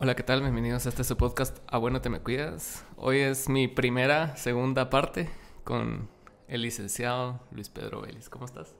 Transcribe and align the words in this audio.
Hola, 0.00 0.16
¿qué 0.16 0.24
tal? 0.24 0.40
Bienvenidos 0.40 0.86
a 0.86 0.88
este 0.88 1.04
su 1.04 1.16
podcast 1.16 1.56
A 1.68 1.78
Bueno 1.78 2.00
Te 2.02 2.10
Me 2.10 2.18
Cuidas. 2.18 2.84
Hoy 2.96 3.18
es 3.18 3.48
mi 3.48 3.68
primera, 3.68 4.36
segunda 4.36 4.90
parte 4.90 5.30
con 5.62 6.08
el 6.48 6.62
licenciado 6.62 7.40
Luis 7.52 7.68
Pedro 7.68 8.02
Vélez. 8.02 8.28
¿Cómo 8.28 8.44
estás? 8.44 8.74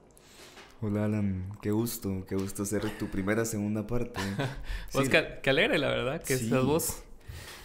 Hola 0.81 1.05
Alan, 1.05 1.57
qué 1.61 1.71
gusto, 1.71 2.25
qué 2.27 2.35
gusto 2.35 2.65
ser 2.65 2.97
tu 2.97 3.07
primera, 3.07 3.45
segunda 3.45 3.87
parte. 3.87 4.19
pues 4.91 5.07
qué, 5.07 5.49
alegre, 5.49 5.79
la 5.79 5.87
verdad, 5.87 6.21
que 6.21 6.35
sí. 6.35 6.49
vos. 6.49 7.01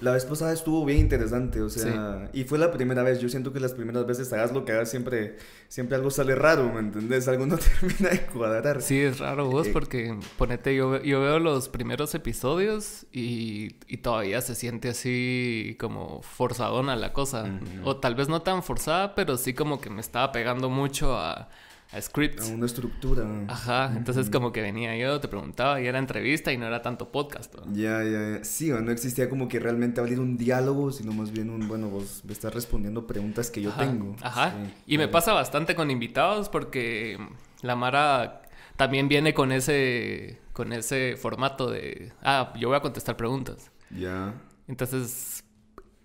La 0.01 0.13
vez 0.13 0.25
pasada 0.25 0.53
estuvo 0.53 0.85
bien 0.85 0.99
interesante, 0.99 1.61
o 1.61 1.69
sea, 1.69 2.31
y 2.33 2.45
fue 2.45 2.59
la 2.59 2.73
primera 2.73 3.03
vez. 3.03 3.21
Yo 3.21 3.29
siento 3.29 3.53
que 3.53 3.61
las 3.61 3.75
primeras 3.75 4.07
veces 4.07 4.33
hagas 4.33 4.53
lo 4.53 4.65
que 4.65 4.73
hagas 4.73 4.91
siempre, 4.91 5.37
siempre 5.69 5.97
algo 5.97 6.11
sale 6.11 6.35
raro, 6.35 6.73
¿me 6.73 6.81
entendés? 6.81 7.29
Algo 7.29 7.47
no 7.47 7.59
termina 7.81 8.09
de 8.09 8.27
cuadrar. 8.27 8.81
Sí, 8.81 8.99
es 8.99 9.19
raro 9.19 9.51
vos, 9.51 9.67
eh, 9.67 9.71
porque 9.73 10.19
ponete, 10.39 10.75
yo, 10.75 11.03
yo 11.03 11.21
veo 11.21 11.39
los 11.39 11.69
primeros 11.69 12.15
episodios 12.15 13.07
y, 13.13 13.77
y 13.89 13.99
todavía 13.99 14.41
se 14.41 14.55
siente 14.55 14.89
así 14.89 15.77
como 15.79 16.23
forzadona 16.23 16.97
la 16.97 17.13
cosa. 17.13 17.45
O 17.85 17.97
tal 17.97 18.15
vez 18.15 18.29
no 18.29 18.43
tan 18.43 18.63
forzada, 18.63 19.15
pero 19.15 19.37
sí 19.37 19.53
como 19.55 19.81
que 19.81 19.91
me 19.91 20.01
estaba 20.01 20.33
pegando 20.33 20.71
mucho 20.71 21.17
a 21.17 21.49
a 21.93 22.01
scripts. 22.01 22.51
A 22.51 22.55
una 22.55 22.67
estructura. 22.67 23.27
Ajá, 23.49 23.93
entonces 23.97 24.31
como 24.31 24.53
que 24.53 24.61
venía 24.61 24.97
yo, 24.97 25.21
te 25.21 25.29
preguntaba 25.29 25.81
y 25.81 25.87
era 25.87 25.99
entrevista 25.99 26.53
y 26.53 26.57
no 26.57 26.67
era 26.67 26.83
tanto 26.83 27.11
podcast. 27.11 27.55
Ya, 27.73 28.03
ya, 28.05 28.39
ya. 28.39 28.45
Sí, 28.45 28.71
no 28.71 28.91
existía 28.91 29.29
como 29.29 29.49
que 29.49 29.59
realmente 29.59 30.01
abrir 30.01 30.21
un 30.21 30.37
diálogo, 30.37 30.93
sino 30.93 31.13
más 31.13 31.33
bien 31.33 31.51
un, 31.51 31.67
bueno, 31.69 31.89
vos 31.89 32.23
me 32.25 32.33
estás 32.33 32.55
respondiendo 32.55 33.07
preguntas 33.07 33.51
que 33.51 33.63
yo 33.63 33.73
tengo. 33.73 34.17
Ajá, 34.23 34.55
y 34.87 34.99
me 34.99 35.09
pasa 35.09 35.33
bastante 35.33 35.75
con 35.75 35.91
invitados 35.91 36.49
porque 36.49 37.19
la 37.63 37.77
Mara 37.77 38.43
también 38.77 39.09
viene 39.09 39.35
con 39.35 39.53
ese, 39.53 40.41
con 40.53 40.73
ese 40.73 41.17
formato 41.17 41.71
de, 41.71 42.13
ah, 42.23 42.53
yo 42.59 42.69
voy 42.69 42.77
a 42.77 42.81
contestar 42.81 43.17
preguntas. 43.17 43.71
Ya. 43.91 44.35
Entonces, 44.69 45.45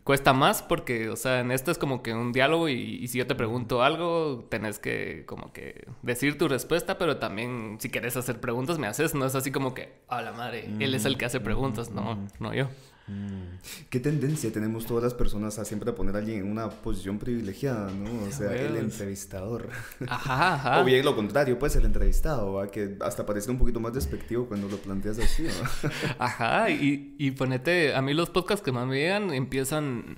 cuesta 0.06 0.34
más 0.34 0.62
porque, 0.62 1.10
o 1.10 1.16
sea, 1.16 1.40
en 1.40 1.52
esto 1.52 1.72
es 1.72 1.80
como 1.80 2.04
que 2.04 2.14
un 2.14 2.32
diálogo 2.32 2.70
y, 2.70 3.06
si 3.08 3.18
yo 3.18 3.28
te 3.28 3.34
pregunto 3.34 3.82
algo, 3.82 4.46
tenés 4.50 4.78
que 4.78 5.26
como 5.26 5.52
que 5.52 5.88
decir 6.04 6.38
tu 6.38 6.48
respuesta, 6.48 6.98
pero 7.00 7.18
también 7.18 7.78
si 7.80 7.90
quieres 7.90 8.16
hacer 8.16 8.40
preguntas 8.40 8.78
me 8.78 8.86
haces, 8.86 9.16
no 9.16 9.26
es 9.26 9.34
así 9.34 9.52
como 9.52 9.74
que, 9.74 10.00
a 10.08 10.22
la 10.22 10.32
madre, 10.32 10.70
él 10.80 10.94
es 10.94 11.06
el 11.06 11.18
que 11.18 11.26
hace 11.26 11.40
preguntas, 11.40 11.90
no, 11.90 12.20
no 12.40 12.54
yo. 12.54 12.70
Mm. 13.08 13.60
¿Qué 13.90 14.00
tendencia 14.00 14.52
tenemos 14.52 14.88
todas 14.88 15.04
las 15.04 15.14
personas 15.14 15.60
a 15.60 15.66
siempre 15.66 15.92
poner 15.94 16.16
a 16.16 16.20
alguien 16.20 16.40
en 16.40 16.52
una 16.52 16.70
posición 16.70 17.20
privilegiada, 17.20 17.92
¿no? 17.92 18.28
O 18.28 18.32
sea, 18.32 18.52
el 18.56 18.76
entrevistador. 18.78 19.70
Ajá, 20.08 20.56
ajá. 20.56 20.80
o 20.82 20.84
bien 20.84 21.06
lo 21.06 21.16
contrario, 21.16 21.60
pues 21.60 21.76
el 21.76 21.86
entrevistado, 21.86 22.54
¿va? 22.54 22.72
Que 22.72 22.98
hasta 23.02 23.26
parece 23.26 23.52
un 23.52 23.60
poquito 23.60 23.80
más 23.80 23.94
despectivo 23.94 24.48
cuando 24.48 24.68
lo 24.68 24.78
planteas 24.78 25.20
así, 25.20 25.46
ajá, 26.20 26.70
y, 26.72 27.16
y 27.20 27.32
ponete, 27.32 27.94
a 27.94 28.02
mí 28.02 28.14
los 28.14 28.32
podcasts 28.32 28.64
que 28.66 28.72
más 28.72 28.88
me 28.88 28.98
llegan 28.98 29.32
empiezan 29.32 30.18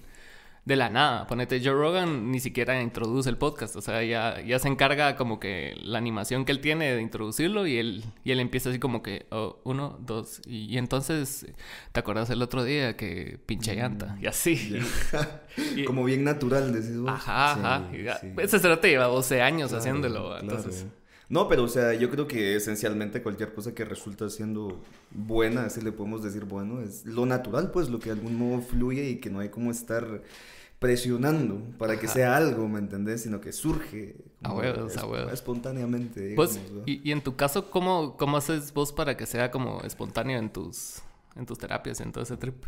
de 0.67 0.75
la 0.75 0.89
nada. 0.89 1.25
Ponete, 1.27 1.61
Joe 1.63 1.73
Rogan 1.73 2.29
ni 2.29 2.41
siquiera 2.41 2.81
introduce 2.81 3.29
el 3.29 3.37
podcast. 3.37 3.77
O 3.77 3.81
sea, 3.81 4.03
ya, 4.03 4.41
ya 4.41 4.59
se 4.59 4.67
encarga 4.67 5.15
como 5.15 5.39
que 5.39 5.73
la 5.81 5.97
animación 5.97 6.43
que 6.43 6.51
él 6.51 6.59
tiene 6.59 6.93
de 6.93 7.01
introducirlo 7.01 7.65
y 7.65 7.77
él, 7.77 8.03
y 8.25 8.31
él 8.31 8.41
empieza 8.41 8.69
así 8.69 8.77
como 8.77 9.01
que, 9.01 9.27
oh, 9.31 9.61
uno, 9.63 9.97
dos. 10.05 10.41
Y, 10.45 10.77
entonces, 10.77 11.47
¿te 11.93 12.01
acuerdas 12.01 12.29
el 12.31 12.41
otro 12.41 12.65
día 12.65 12.97
que 12.97 13.39
pinche 13.45 13.73
mm, 13.73 13.77
llanta? 13.77 14.17
Y 14.21 14.27
así. 14.27 14.77
como 15.87 16.03
bien 16.03 16.25
natural, 16.25 16.73
decís 16.73 16.99
vos. 16.99 17.11
Ajá, 17.11 17.53
ajá. 17.53 17.89
Ese 18.37 18.59
será 18.59 18.81
te 18.81 18.89
lleva 18.89 19.05
12 19.05 19.41
años 19.41 19.71
haciéndolo. 19.71 20.37
Entonces. 20.37 20.85
No, 21.29 21.47
pero 21.47 21.63
o 21.63 21.67
sea, 21.69 21.93
yo 21.93 22.09
creo 22.09 22.27
que 22.27 22.57
esencialmente 22.57 23.21
cualquier 23.21 23.53
cosa 23.53 23.73
que 23.73 23.85
resulta 23.85 24.29
siendo 24.29 24.81
buena, 25.11 25.65
así 25.65 25.79
le 25.81 25.93
podemos 25.93 26.23
decir 26.23 26.43
bueno, 26.43 26.81
es 26.81 27.05
lo 27.05 27.25
natural, 27.25 27.71
pues 27.71 27.89
lo 27.89 27.99
que 27.99 28.09
de 28.09 28.15
algún 28.19 28.37
modo 28.37 28.61
fluye 28.61 29.09
y 29.09 29.15
que 29.17 29.29
no 29.29 29.39
hay 29.39 29.49
como 29.49 29.71
estar 29.71 30.21
presionando 30.79 31.59
para 31.77 31.99
que 31.99 32.07
sea 32.07 32.37
algo, 32.37 32.67
¿me 32.67 32.79
entendés? 32.79 33.23
Sino 33.23 33.41
que 33.41 33.51
surge 33.51 34.15
a 34.43 34.53
huevos, 34.53 34.97
a 34.97 35.05
huevos. 35.05 35.33
espontáneamente. 35.33 36.33
pues, 36.35 36.59
y, 36.85 37.07
y, 37.07 37.11
en 37.11 37.21
tu 37.21 37.35
caso, 37.35 37.71
¿cómo, 37.71 38.15
¿cómo 38.17 38.37
haces 38.37 38.73
vos 38.73 38.93
para 38.93 39.17
que 39.17 39.25
sea 39.25 39.49
como 39.49 39.81
espontáneo 39.81 40.37
en 40.37 40.51
tus, 40.51 41.01
en 41.35 41.45
tus 41.45 41.57
terapias, 41.57 41.99
en 42.01 42.11
todo 42.11 42.23
ese 42.23 42.37
trip? 42.37 42.63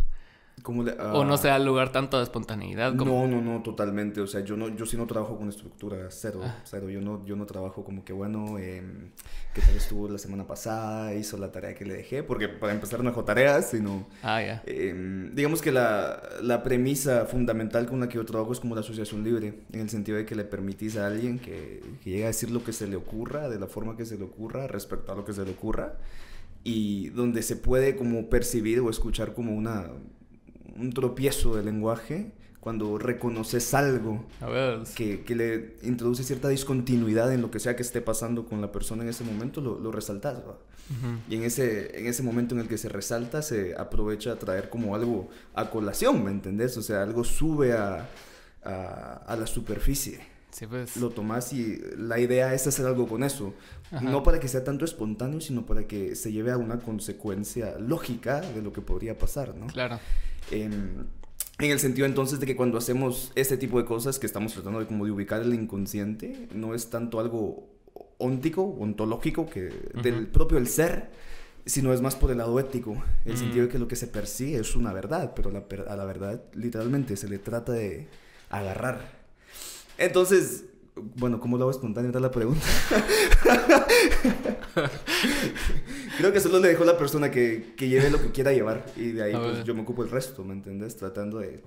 O 0.65 1.25
no 1.25 1.33
ah, 1.33 1.37
sea 1.37 1.55
el 1.55 1.65
lugar 1.65 1.91
tanto 1.91 2.17
de 2.17 2.23
espontaneidad. 2.23 2.95
Como... 2.95 3.27
No, 3.27 3.27
no, 3.27 3.41
no, 3.41 3.63
totalmente. 3.63 4.21
O 4.21 4.27
sea, 4.27 4.41
yo 4.41 4.57
no, 4.57 4.69
yo 4.69 4.85
sí 4.85 4.97
no 4.97 5.07
trabajo 5.07 5.37
con 5.37 5.49
estructura, 5.49 6.07
cero, 6.09 6.41
ah. 6.43 6.57
cero. 6.63 6.89
Yo 6.89 7.01
no, 7.01 7.25
yo 7.25 7.35
no 7.35 7.45
trabajo 7.45 7.83
como 7.83 8.03
que, 8.03 8.13
bueno, 8.13 8.57
eh, 8.59 8.83
que 9.53 9.61
tal 9.61 9.75
estuvo 9.75 10.07
la 10.07 10.17
semana 10.17 10.45
pasada, 10.45 11.13
hizo 11.13 11.37
la 11.37 11.51
tarea 11.51 11.73
que 11.73 11.85
le 11.85 11.95
dejé, 11.95 12.23
porque 12.23 12.47
para 12.47 12.73
empezar 12.73 13.03
no 13.03 13.09
dejo 13.09 13.23
tareas, 13.23 13.69
sino... 13.71 14.07
Ah, 14.21 14.41
ya. 14.41 14.63
Em, 14.65 15.33
digamos 15.33 15.61
que 15.61 15.71
la, 15.71 16.21
la, 16.41 16.63
premisa 16.63 17.25
fundamental 17.25 17.87
con 17.87 17.99
la 17.99 18.09
que 18.09 18.15
yo 18.15 18.25
trabajo 18.25 18.51
es 18.51 18.59
como 18.59 18.75
la 18.75 18.81
asociación 18.81 19.23
libre, 19.23 19.63
en 19.71 19.79
el 19.79 19.89
sentido 19.89 20.17
de 20.17 20.25
que 20.25 20.35
le 20.35 20.43
permitís 20.43 20.97
a 20.97 21.07
alguien 21.07 21.39
que, 21.39 21.81
que 22.03 22.09
llegue 22.09 22.25
a 22.25 22.27
decir 22.27 22.51
lo 22.51 22.63
que 22.63 22.73
se 22.73 22.87
le 22.87 22.95
ocurra, 22.95 23.49
de 23.49 23.59
la 23.59 23.67
forma 23.67 23.95
que 23.95 24.05
se 24.05 24.17
le 24.17 24.25
ocurra, 24.25 24.67
respecto 24.67 25.11
a 25.11 25.15
lo 25.15 25.25
que 25.25 25.33
se 25.33 25.45
le 25.45 25.51
ocurra, 25.51 25.95
y 26.63 27.09
donde 27.09 27.41
se 27.41 27.55
puede 27.55 27.95
como 27.95 28.29
percibir 28.29 28.79
o 28.79 28.89
escuchar 28.89 29.33
como 29.33 29.53
una 29.55 29.87
un 30.79 30.93
tropiezo 30.93 31.55
del 31.55 31.65
lenguaje 31.65 32.31
cuando 32.59 32.97
reconoces 32.97 33.73
algo 33.73 34.25
que, 34.95 35.23
que, 35.23 35.35
le 35.35 35.75
introduce 35.83 36.23
cierta 36.23 36.49
discontinuidad 36.49 37.33
en 37.33 37.41
lo 37.41 37.51
que 37.51 37.59
sea 37.59 37.75
que 37.75 37.83
esté 37.83 38.01
pasando 38.01 38.45
con 38.45 38.59
la 38.59 38.71
persona 38.71 39.03
en 39.03 39.09
ese 39.09 39.23
momento, 39.23 39.61
lo, 39.61 39.79
lo 39.79 39.91
resaltas. 39.91 40.37
Y 41.29 41.35
en 41.35 41.43
ese, 41.43 41.99
en 41.99 42.07
ese 42.07 42.23
momento 42.23 42.55
en 42.55 42.61
el 42.61 42.67
que 42.67 42.77
se 42.77 42.89
resalta, 42.89 43.43
se 43.43 43.75
aprovecha 43.77 44.31
a 44.31 44.39
traer 44.39 44.69
como 44.69 44.95
algo 44.95 45.29
a 45.53 45.69
colación, 45.69 46.23
¿me 46.23 46.31
entendés? 46.31 46.75
O 46.77 46.81
sea, 46.81 47.03
algo 47.03 47.23
sube 47.23 47.73
a, 47.73 48.09
a, 48.63 49.23
a 49.25 49.35
la 49.35 49.45
superficie. 49.45 50.19
Sí, 50.51 50.65
pues. 50.65 50.97
Lo 50.97 51.11
tomas 51.11 51.53
y 51.53 51.79
la 51.95 52.19
idea 52.19 52.53
es 52.53 52.65
hacer 52.65 52.85
algo 52.87 53.07
con 53.07 53.23
eso. 53.23 53.53
No 54.01 54.23
para 54.23 54.39
que 54.39 54.47
sea 54.47 54.63
tanto 54.63 54.83
espontáneo, 54.83 55.41
sino 55.41 55.65
para 55.65 55.85
que 55.87 56.15
se 56.15 56.31
lleve 56.31 56.51
a 56.51 56.57
una 56.57 56.79
consecuencia 56.79 57.77
lógica 57.79 58.41
de 58.41 58.61
lo 58.61 58.73
que 58.73 58.81
podría 58.81 59.17
pasar, 59.17 59.55
¿no? 59.55 59.67
Claro. 59.67 59.99
En 60.51 61.07
el 61.59 61.79
sentido 61.79 62.05
entonces 62.05 62.39
de 62.39 62.45
que 62.45 62.55
cuando 62.55 62.77
hacemos 62.77 63.31
este 63.35 63.57
tipo 63.57 63.79
de 63.79 63.85
cosas 63.85 64.17
que 64.19 64.25
estamos 64.25 64.53
tratando 64.53 64.79
de 64.79 64.87
como 64.87 65.05
de 65.05 65.11
ubicar 65.11 65.41
el 65.41 65.53
inconsciente, 65.53 66.47
no 66.53 66.73
es 66.73 66.89
tanto 66.89 67.19
algo 67.19 67.67
óntico, 68.17 68.63
ontológico, 68.63 69.49
que 69.49 69.71
del 70.01 70.27
propio 70.27 70.57
el 70.57 70.67
ser, 70.67 71.09
sino 71.65 71.93
es 71.93 72.01
más 72.01 72.15
por 72.15 72.31
el 72.31 72.37
lado 72.37 72.59
ético, 72.59 73.01
el 73.25 73.37
sentido 73.37 73.65
de 73.65 73.71
que 73.71 73.79
lo 73.79 73.87
que 73.87 73.95
se 73.95 74.07
persigue 74.07 74.57
es 74.57 74.75
una 74.75 74.93
verdad, 74.93 75.33
pero 75.35 75.51
a 75.87 75.95
la 75.95 76.05
verdad 76.05 76.41
literalmente 76.53 77.17
se 77.17 77.27
le 77.27 77.39
trata 77.39 77.73
de 77.73 78.07
agarrar. 78.49 79.19
Entonces, 79.97 80.65
bueno, 81.19 81.39
¿cómo 81.39 81.57
lo 81.57 81.65
hago 81.65 81.71
espontáneo? 81.71 82.09
Era 82.09 82.19
la 82.19 82.31
pregunta. 82.31 82.65
Creo 86.17 86.33
que 86.33 86.39
solo 86.39 86.59
le 86.59 86.69
dejo 86.69 86.81
a 86.83 86.87
la 86.87 86.97
persona 86.97 87.29
que, 87.29 87.73
que, 87.77 87.89
lleve 87.89 88.09
lo 88.09 88.19
que 88.21 88.31
quiera 88.31 88.53
llevar. 88.53 88.85
Y 88.95 89.11
de 89.11 89.23
ahí 89.23 89.35
pues, 89.35 89.63
yo 89.63 89.75
me 89.75 89.81
ocupo 89.81 90.03
el 90.03 90.09
resto, 90.09 90.43
¿me 90.43 90.53
entiendes? 90.53 90.97
Tratando 90.97 91.37
de 91.39 91.63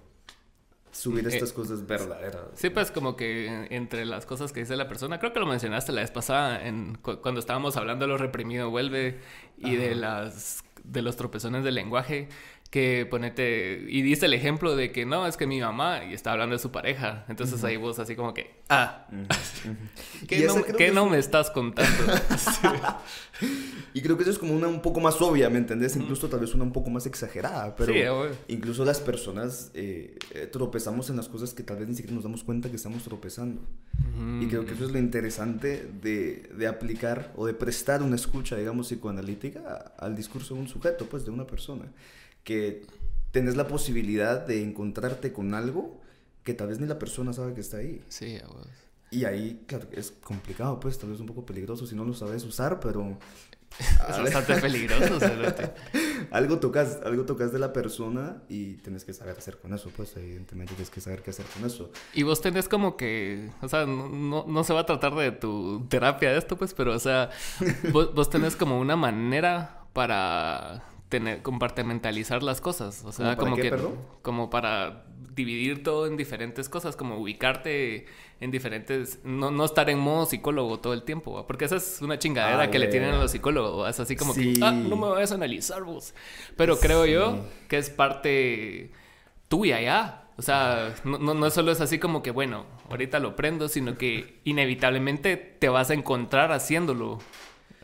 subir 0.90 1.24
eh, 1.26 1.28
estas 1.28 1.52
cosas 1.52 1.86
verdaderas. 1.86 2.42
Sí, 2.54 2.70
pues 2.70 2.90
como 2.90 3.16
que 3.16 3.68
entre 3.70 4.04
las 4.04 4.26
cosas 4.26 4.52
que 4.52 4.60
dice 4.60 4.76
la 4.76 4.88
persona, 4.88 5.18
creo 5.18 5.32
que 5.32 5.40
lo 5.40 5.46
mencionaste 5.46 5.92
la 5.92 6.02
vez 6.02 6.10
pasada 6.10 6.66
en, 6.66 6.96
cuando 6.96 7.40
estábamos 7.40 7.76
hablando 7.76 8.06
de 8.06 8.08
lo 8.08 8.18
reprimido 8.18 8.70
vuelve 8.70 9.20
y 9.58 9.76
de 9.76 9.94
las 9.94 10.64
de 10.84 11.00
los 11.00 11.16
tropezones 11.16 11.62
del 11.62 11.76
lenguaje 11.76 12.28
que 12.72 13.06
ponete, 13.08 13.84
y 13.86 14.00
dice 14.00 14.24
el 14.24 14.32
ejemplo 14.32 14.74
de 14.74 14.92
que 14.92 15.04
no, 15.04 15.26
es 15.26 15.36
que 15.36 15.46
mi 15.46 15.60
mamá, 15.60 16.06
y 16.06 16.14
está 16.14 16.32
hablando 16.32 16.54
de 16.54 16.58
su 16.58 16.70
pareja, 16.70 17.26
entonces 17.28 17.62
ahí 17.64 17.76
vos 17.76 17.98
así 17.98 18.16
como 18.16 18.32
que, 18.32 18.62
ah, 18.70 19.08
¿qué, 20.26 20.90
no, 20.94 21.04
me 21.06 21.18
estás 21.18 21.50
contando? 21.50 21.90
Y 23.94 24.00
creo 24.00 24.16
que 24.16 24.22
eso 24.22 24.32
es 24.32 24.38
como 24.38 24.54
una 24.54 24.68
un 24.68 24.80
poco 24.80 25.00
más 25.00 25.20
obvia, 25.20 25.50
¿me 25.50 25.58
entendés? 25.58 25.96
Incluso 25.96 26.30
tal 26.30 26.40
vez 26.40 26.54
una 26.54 26.64
un 26.64 26.72
poco 26.72 26.88
más 26.88 27.04
exagerada, 27.04 27.76
pero 27.76 28.30
incluso 28.48 28.86
las 28.86 29.00
personas 29.00 29.70
eh, 29.74 30.16
eh, 30.30 30.46
tropezamos 30.50 31.10
en 31.10 31.16
las 31.16 31.28
cosas 31.28 31.52
que 31.52 31.62
tal 31.62 31.76
vez 31.76 31.88
ni 31.88 31.94
siquiera 31.94 32.14
nos 32.14 32.24
damos 32.24 32.42
cuenta 32.42 32.70
que 32.70 32.76
estamos 32.76 33.02
tropezando. 33.02 33.60
Y 34.40 34.46
creo 34.46 34.64
que 34.64 34.72
eso 34.72 34.86
es 34.86 34.92
lo 34.92 34.98
interesante 34.98 35.90
de, 36.00 36.48
de 36.56 36.66
aplicar 36.66 37.34
o 37.36 37.46
de 37.46 37.52
prestar 37.52 38.02
una 38.02 38.16
escucha, 38.16 38.56
digamos, 38.56 38.86
psicoanalítica 38.86 39.92
al 39.98 40.16
discurso 40.16 40.54
de 40.54 40.60
un 40.60 40.68
sujeto, 40.68 41.04
pues, 41.04 41.26
de 41.26 41.30
una 41.30 41.46
persona 41.46 41.84
que 42.44 42.86
tenés 43.30 43.56
la 43.56 43.66
posibilidad 43.66 44.46
de 44.46 44.62
encontrarte 44.62 45.32
con 45.32 45.54
algo 45.54 46.00
que 46.44 46.54
tal 46.54 46.68
vez 46.68 46.80
ni 46.80 46.86
la 46.86 46.98
persona 46.98 47.32
sabe 47.32 47.54
que 47.54 47.60
está 47.60 47.78
ahí. 47.78 48.02
Sí, 48.08 48.38
Y 49.10 49.24
ahí, 49.24 49.64
claro, 49.66 49.88
es 49.92 50.10
complicado, 50.10 50.80
pues, 50.80 50.98
tal 50.98 51.10
vez 51.10 51.20
un 51.20 51.26
poco 51.26 51.44
peligroso 51.44 51.86
si 51.86 51.94
no 51.94 52.04
lo 52.04 52.14
sabes 52.14 52.44
usar, 52.44 52.80
pero... 52.80 53.18
Es 54.08 54.18
bastante 54.18 54.60
peligroso, 54.60 55.18
algo 56.30 56.58
tocas, 56.58 56.98
algo 57.06 57.24
tocas 57.24 57.54
de 57.54 57.58
la 57.58 57.72
persona 57.72 58.42
y 58.46 58.74
tienes 58.74 59.02
que 59.02 59.14
saber 59.14 59.38
hacer 59.38 59.56
con 59.56 59.72
eso, 59.72 59.90
pues, 59.96 60.14
evidentemente 60.18 60.74
tienes 60.74 60.90
que 60.90 61.00
saber 61.00 61.22
qué 61.22 61.30
hacer 61.30 61.46
con 61.46 61.64
eso. 61.64 61.90
Y 62.12 62.22
vos 62.22 62.42
tenés 62.42 62.68
como 62.68 62.98
que, 62.98 63.50
o 63.62 63.68
sea, 63.68 63.86
no, 63.86 64.44
no 64.46 64.64
se 64.64 64.74
va 64.74 64.80
a 64.80 64.86
tratar 64.86 65.14
de 65.14 65.32
tu 65.32 65.86
terapia 65.88 66.32
de 66.32 66.38
esto, 66.38 66.58
pues, 66.58 66.74
pero, 66.74 66.94
o 66.94 66.98
sea, 66.98 67.30
vos, 67.92 68.14
vos 68.14 68.28
tenés 68.28 68.56
como 68.56 68.78
una 68.78 68.94
manera 68.94 69.86
para 69.94 70.91
tener, 71.12 71.42
compartimentalizar 71.42 72.42
las 72.42 72.62
cosas. 72.62 73.04
O 73.04 73.12
sea, 73.12 73.36
como 73.36 73.56
que. 73.56 73.70
Como 74.22 74.48
para 74.48 75.04
dividir 75.34 75.82
todo 75.82 76.06
en 76.06 76.16
diferentes 76.16 76.68
cosas, 76.70 76.96
como 76.96 77.18
ubicarte 77.18 78.06
en 78.40 78.50
diferentes. 78.50 79.20
No, 79.22 79.50
no 79.50 79.66
estar 79.66 79.90
en 79.90 79.98
modo 79.98 80.24
psicólogo 80.24 80.80
todo 80.80 80.94
el 80.94 81.02
tiempo, 81.02 81.46
porque 81.46 81.66
esa 81.66 81.76
es 81.76 82.00
una 82.00 82.18
chingadera 82.18 82.62
ah, 82.62 82.70
que 82.70 82.78
le 82.78 82.86
tienen 82.86 83.10
a 83.10 83.18
los 83.18 83.30
psicólogos. 83.30 83.90
Es 83.90 84.00
así 84.00 84.16
como 84.16 84.34
que, 84.34 84.54
ah, 84.62 84.72
no 84.72 84.96
me 84.96 85.10
vayas 85.10 85.32
a 85.32 85.34
analizar 85.34 85.84
vos. 85.84 86.14
Pero 86.56 86.78
creo 86.78 87.04
yo 87.04 87.44
que 87.68 87.76
es 87.76 87.90
parte 87.90 88.90
tuya 89.48 89.82
ya. 89.82 90.30
O 90.38 90.42
sea, 90.42 90.94
no, 91.04 91.18
no, 91.18 91.34
no 91.34 91.50
solo 91.50 91.72
es 91.72 91.82
así 91.82 91.98
como 91.98 92.22
que, 92.22 92.30
bueno, 92.30 92.64
ahorita 92.88 93.18
lo 93.18 93.36
prendo, 93.36 93.68
sino 93.68 93.98
que 93.98 94.40
inevitablemente 94.44 95.36
te 95.36 95.68
vas 95.68 95.90
a 95.90 95.94
encontrar 95.94 96.52
haciéndolo. 96.52 97.18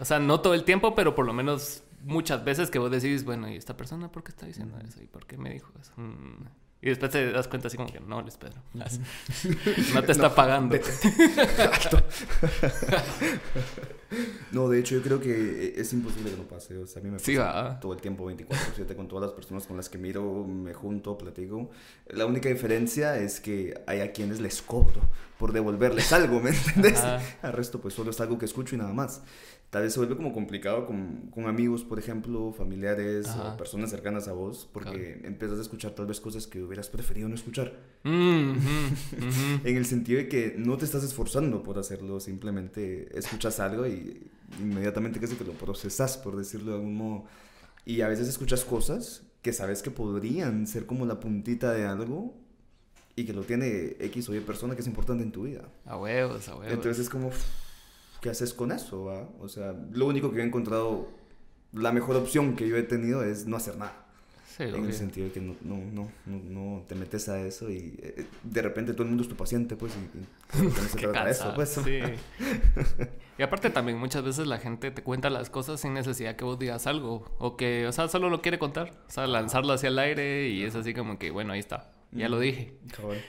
O 0.01 0.05
sea, 0.07 0.19
no 0.19 0.41
todo 0.41 0.55
el 0.55 0.65
tiempo, 0.65 0.95
pero 0.95 1.15
por 1.15 1.27
lo 1.27 1.35
menos 1.35 1.83
muchas 2.03 2.45
veces 2.45 2.71
que 2.71 2.79
vos 2.79 2.91
decís, 2.91 3.25
bueno, 3.25 3.49
¿y 3.49 3.57
esta 3.57 3.77
persona 3.77 4.11
por 4.11 4.23
qué 4.23 4.31
está 4.31 4.47
diciendo 4.47 4.79
eso? 4.79 5.03
¿Y 5.03 5.07
por 5.07 5.27
qué 5.27 5.39
me 5.39 5.51
dijo 5.51 5.73
eso? 5.81 5.93
Mm. 5.97 6.47
Y 6.81 6.91
después 6.91 7.11
te 7.11 7.33
das 7.33 7.49
cuenta 7.49 7.67
así 7.67 7.77
como 7.77 7.93
que 7.93 7.99
no, 7.99 8.23
les 8.23 8.37
Pedro. 8.37 8.63
No 9.95 10.05
te 10.05 10.13
está 10.13 10.33
pagando. 10.33 10.79
no, 14.53 14.69
de 14.69 14.79
hecho 14.79 14.95
yo 14.95 15.03
creo 15.03 15.21
que 15.21 15.75
es 15.77 15.93
imposible 15.93 16.31
que 16.31 16.37
no 16.37 16.45
pase. 16.45 16.79
O 16.79 16.87
sea, 16.87 17.01
a 17.01 17.05
mí 17.05 17.11
me 17.11 17.19
pasa 17.19 17.81
todo 17.81 17.95
el 17.95 18.01
tiempo 18.01 18.31
24/7 18.31 18.95
con 18.95 19.09
todas 19.09 19.29
las 19.29 19.33
personas 19.35 19.67
con 19.67 19.77
las 19.77 19.89
que 19.89 19.99
miro, 19.99 20.45
me 20.45 20.73
junto, 20.73 21.19
platico. 21.19 21.69
La 22.07 22.27
única 22.27 22.49
diferencia 22.49 23.19
es 23.19 23.41
que 23.41 23.83
hay 23.89 24.01
a 24.01 24.13
quienes 24.13 24.41
les 24.41 24.63
cobro 24.63 25.01
por 25.37 25.53
devolverles 25.53 26.13
algo, 26.13 26.39
¿me 26.41 26.51
entiendes? 26.57 27.03
Al 27.43 27.53
resto 27.55 27.81
pues 27.81 27.95
solo 27.95 28.13
es 28.13 28.21
algo 28.21 28.39
que 28.39 28.45
escucho 28.45 28.77
y 28.77 28.79
nada 28.79 28.93
más 28.93 29.21
tal 29.71 29.83
vez 29.83 29.93
se 29.93 29.99
vuelve 29.99 30.17
como 30.17 30.33
complicado 30.33 30.87
con, 30.87 31.31
con 31.31 31.47
amigos, 31.47 31.85
por 31.85 31.99
ejemplo, 31.99 32.53
familiares 32.53 33.29
o 33.29 33.57
personas 33.57 33.91
cercanas 33.91 34.27
a 34.27 34.33
vos, 34.33 34.69
porque 34.73 35.21
empiezas 35.25 35.59
a 35.59 35.63
escuchar 35.63 35.93
tal 35.93 36.07
vez 36.07 36.21
cosas 36.21 36.47
que 36.47 36.63
hubieras 36.63 36.89
preferido 36.89 37.29
no 37.29 37.35
escuchar. 37.35 37.75
Mm, 38.05 38.53
en 39.65 39.77
el 39.77 39.85
sentido 39.85 40.19
de 40.19 40.29
que 40.29 40.55
no 40.57 40.79
te 40.79 40.87
estás 40.87 41.05
esforzando 41.05 41.63
por 41.63 41.79
hacerlo, 41.79 42.19
simplemente 42.19 43.17
escuchas 43.19 43.61
algo 43.61 43.87
y 43.87 44.31
inmediatamente 44.61 45.21
casi 45.21 45.37
que 45.37 45.45
lo 45.45 45.53
procesas, 45.53 46.17
por 46.17 46.37
decirlo 46.37 46.73
de 46.73 46.77
algún 46.79 46.97
modo. 46.97 47.25
Y 47.85 48.01
a 48.01 48.09
veces 48.09 48.27
escuchas 48.27 48.65
cosas 48.65 49.23
que 49.43 49.53
sabes 49.53 49.83
que 49.83 49.91
podrían 49.91 50.67
ser 50.67 50.87
como 50.87 51.05
la 51.05 51.21
puntita 51.21 51.73
de 51.73 51.87
algo 51.87 52.35
y 53.17 53.25
que 53.25 53.33
lo 53.35 53.43
tiene 53.43 53.97
X 54.01 54.29
o 54.31 54.35
Y 54.35 54.41
persona 54.41 54.75
que 54.75 54.81
es 54.81 54.87
importante 54.87 55.25
en 55.25 55.33
tu 55.33 55.43
vida. 55.43 55.69
A 55.85 55.99
huevos, 55.99 56.49
a 56.49 56.55
huevos. 56.55 56.73
Entonces 56.73 57.01
es 57.01 57.11
como 57.11 57.31
¿qué 58.21 58.31
haces 58.31 58.55
con 58.55 58.73
eso? 58.73 59.05
Va? 59.05 59.29
O 59.41 59.49
sea, 59.49 59.75
lo 59.93 60.07
único 60.07 60.33
que 60.33 60.41
he 60.41 60.45
encontrado, 60.45 61.09
la 61.73 61.93
mejor 61.93 62.17
opción 62.17 62.57
que 62.57 62.69
yo 62.69 62.77
he 62.77 62.83
tenido 62.83 63.23
es 63.25 63.47
no 63.47 63.57
hacer 63.57 63.77
nada. 63.77 64.05
Sí, 64.57 64.65
en 64.65 64.87
el 64.87 64.93
sentido 64.93 65.27
de 65.27 65.33
que 65.33 65.41
no, 65.41 65.55
no, 65.63 66.11
no, 66.27 66.39
no, 66.43 66.83
te 66.89 66.97
metes 66.97 67.29
a 67.29 67.41
eso 67.41 67.71
y 67.71 67.97
eh, 68.03 68.27
de 68.43 68.63
repente 68.63 68.93
todo 68.93 69.05
el 69.05 69.11
mundo 69.11 69.23
es 69.23 69.29
tu 69.29 69.37
paciente, 69.37 69.77
pues, 69.77 69.93
y, 69.95 70.59
no 70.65 70.71
se 70.73 70.99
trata 70.99 71.31
eso, 71.31 71.53
pues. 71.55 71.69
Sí. 71.85 72.01
y 73.39 73.43
aparte 73.43 73.71
también 73.71 73.99
muchas 73.99 74.25
veces 74.25 74.49
la 74.49 74.59
gente 74.59 74.91
te 74.91 75.05
cuenta 75.05 75.31
las 75.31 75.49
cosas 75.49 75.81
sin 75.81 75.95
necesidad 75.95 76.35
que 76.35 76.45
vos 76.45 76.59
digas 76.59 76.89
algo, 76.89 77.25
o 77.39 77.57
que, 77.57 77.87
o 77.87 77.93
sea, 77.93 78.09
solo 78.09 78.31
lo 78.31 78.43
quiere 78.43 78.59
contar, 78.59 78.91
o 79.07 79.11
sea, 79.11 79.29
lanzarlo 79.29 79.75
hacia 79.75 79.91
el 79.91 79.99
aire 80.01 80.49
y 80.49 80.65
es 80.65 80.75
así 80.75 80.93
como 80.93 81.21
que, 81.21 81.31
bueno, 81.31 81.53
ahí 81.53 81.61
está. 81.61 81.93
Ya 82.13 82.29
lo 82.29 82.41
dije. 82.41 82.75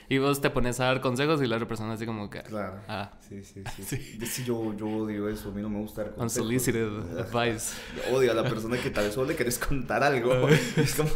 Y 0.08 0.18
vos 0.18 0.40
te 0.40 0.48
pones 0.50 0.80
a 0.80 0.86
dar 0.86 1.00
consejos 1.00 1.42
y 1.42 1.46
la 1.46 1.56
otra 1.56 1.68
persona 1.68 1.92
así 1.92 2.06
como 2.06 2.30
que... 2.30 2.42
Claro. 2.42 2.80
Ah. 2.88 3.12
Sí, 3.20 3.42
sí, 3.44 3.62
sí. 3.82 4.24
sí. 4.24 4.44
yo, 4.44 4.74
yo 4.74 4.86
odio 4.86 5.28
eso. 5.28 5.50
A 5.50 5.52
mí 5.52 5.60
no 5.60 5.68
me 5.68 5.80
gusta 5.80 6.02
dar 6.02 6.14
consejos. 6.14 6.46
Unsolicited 6.46 7.18
advice. 7.18 7.74
Yo 7.96 8.16
odio 8.16 8.32
a 8.32 8.34
la 8.34 8.44
persona 8.44 8.78
que 8.78 8.90
tal 8.90 9.04
vez 9.04 9.14
solo 9.14 9.28
le 9.28 9.36
querés 9.36 9.58
contar 9.58 10.02
algo. 10.02 10.48
es 10.76 10.94
como... 10.94 11.10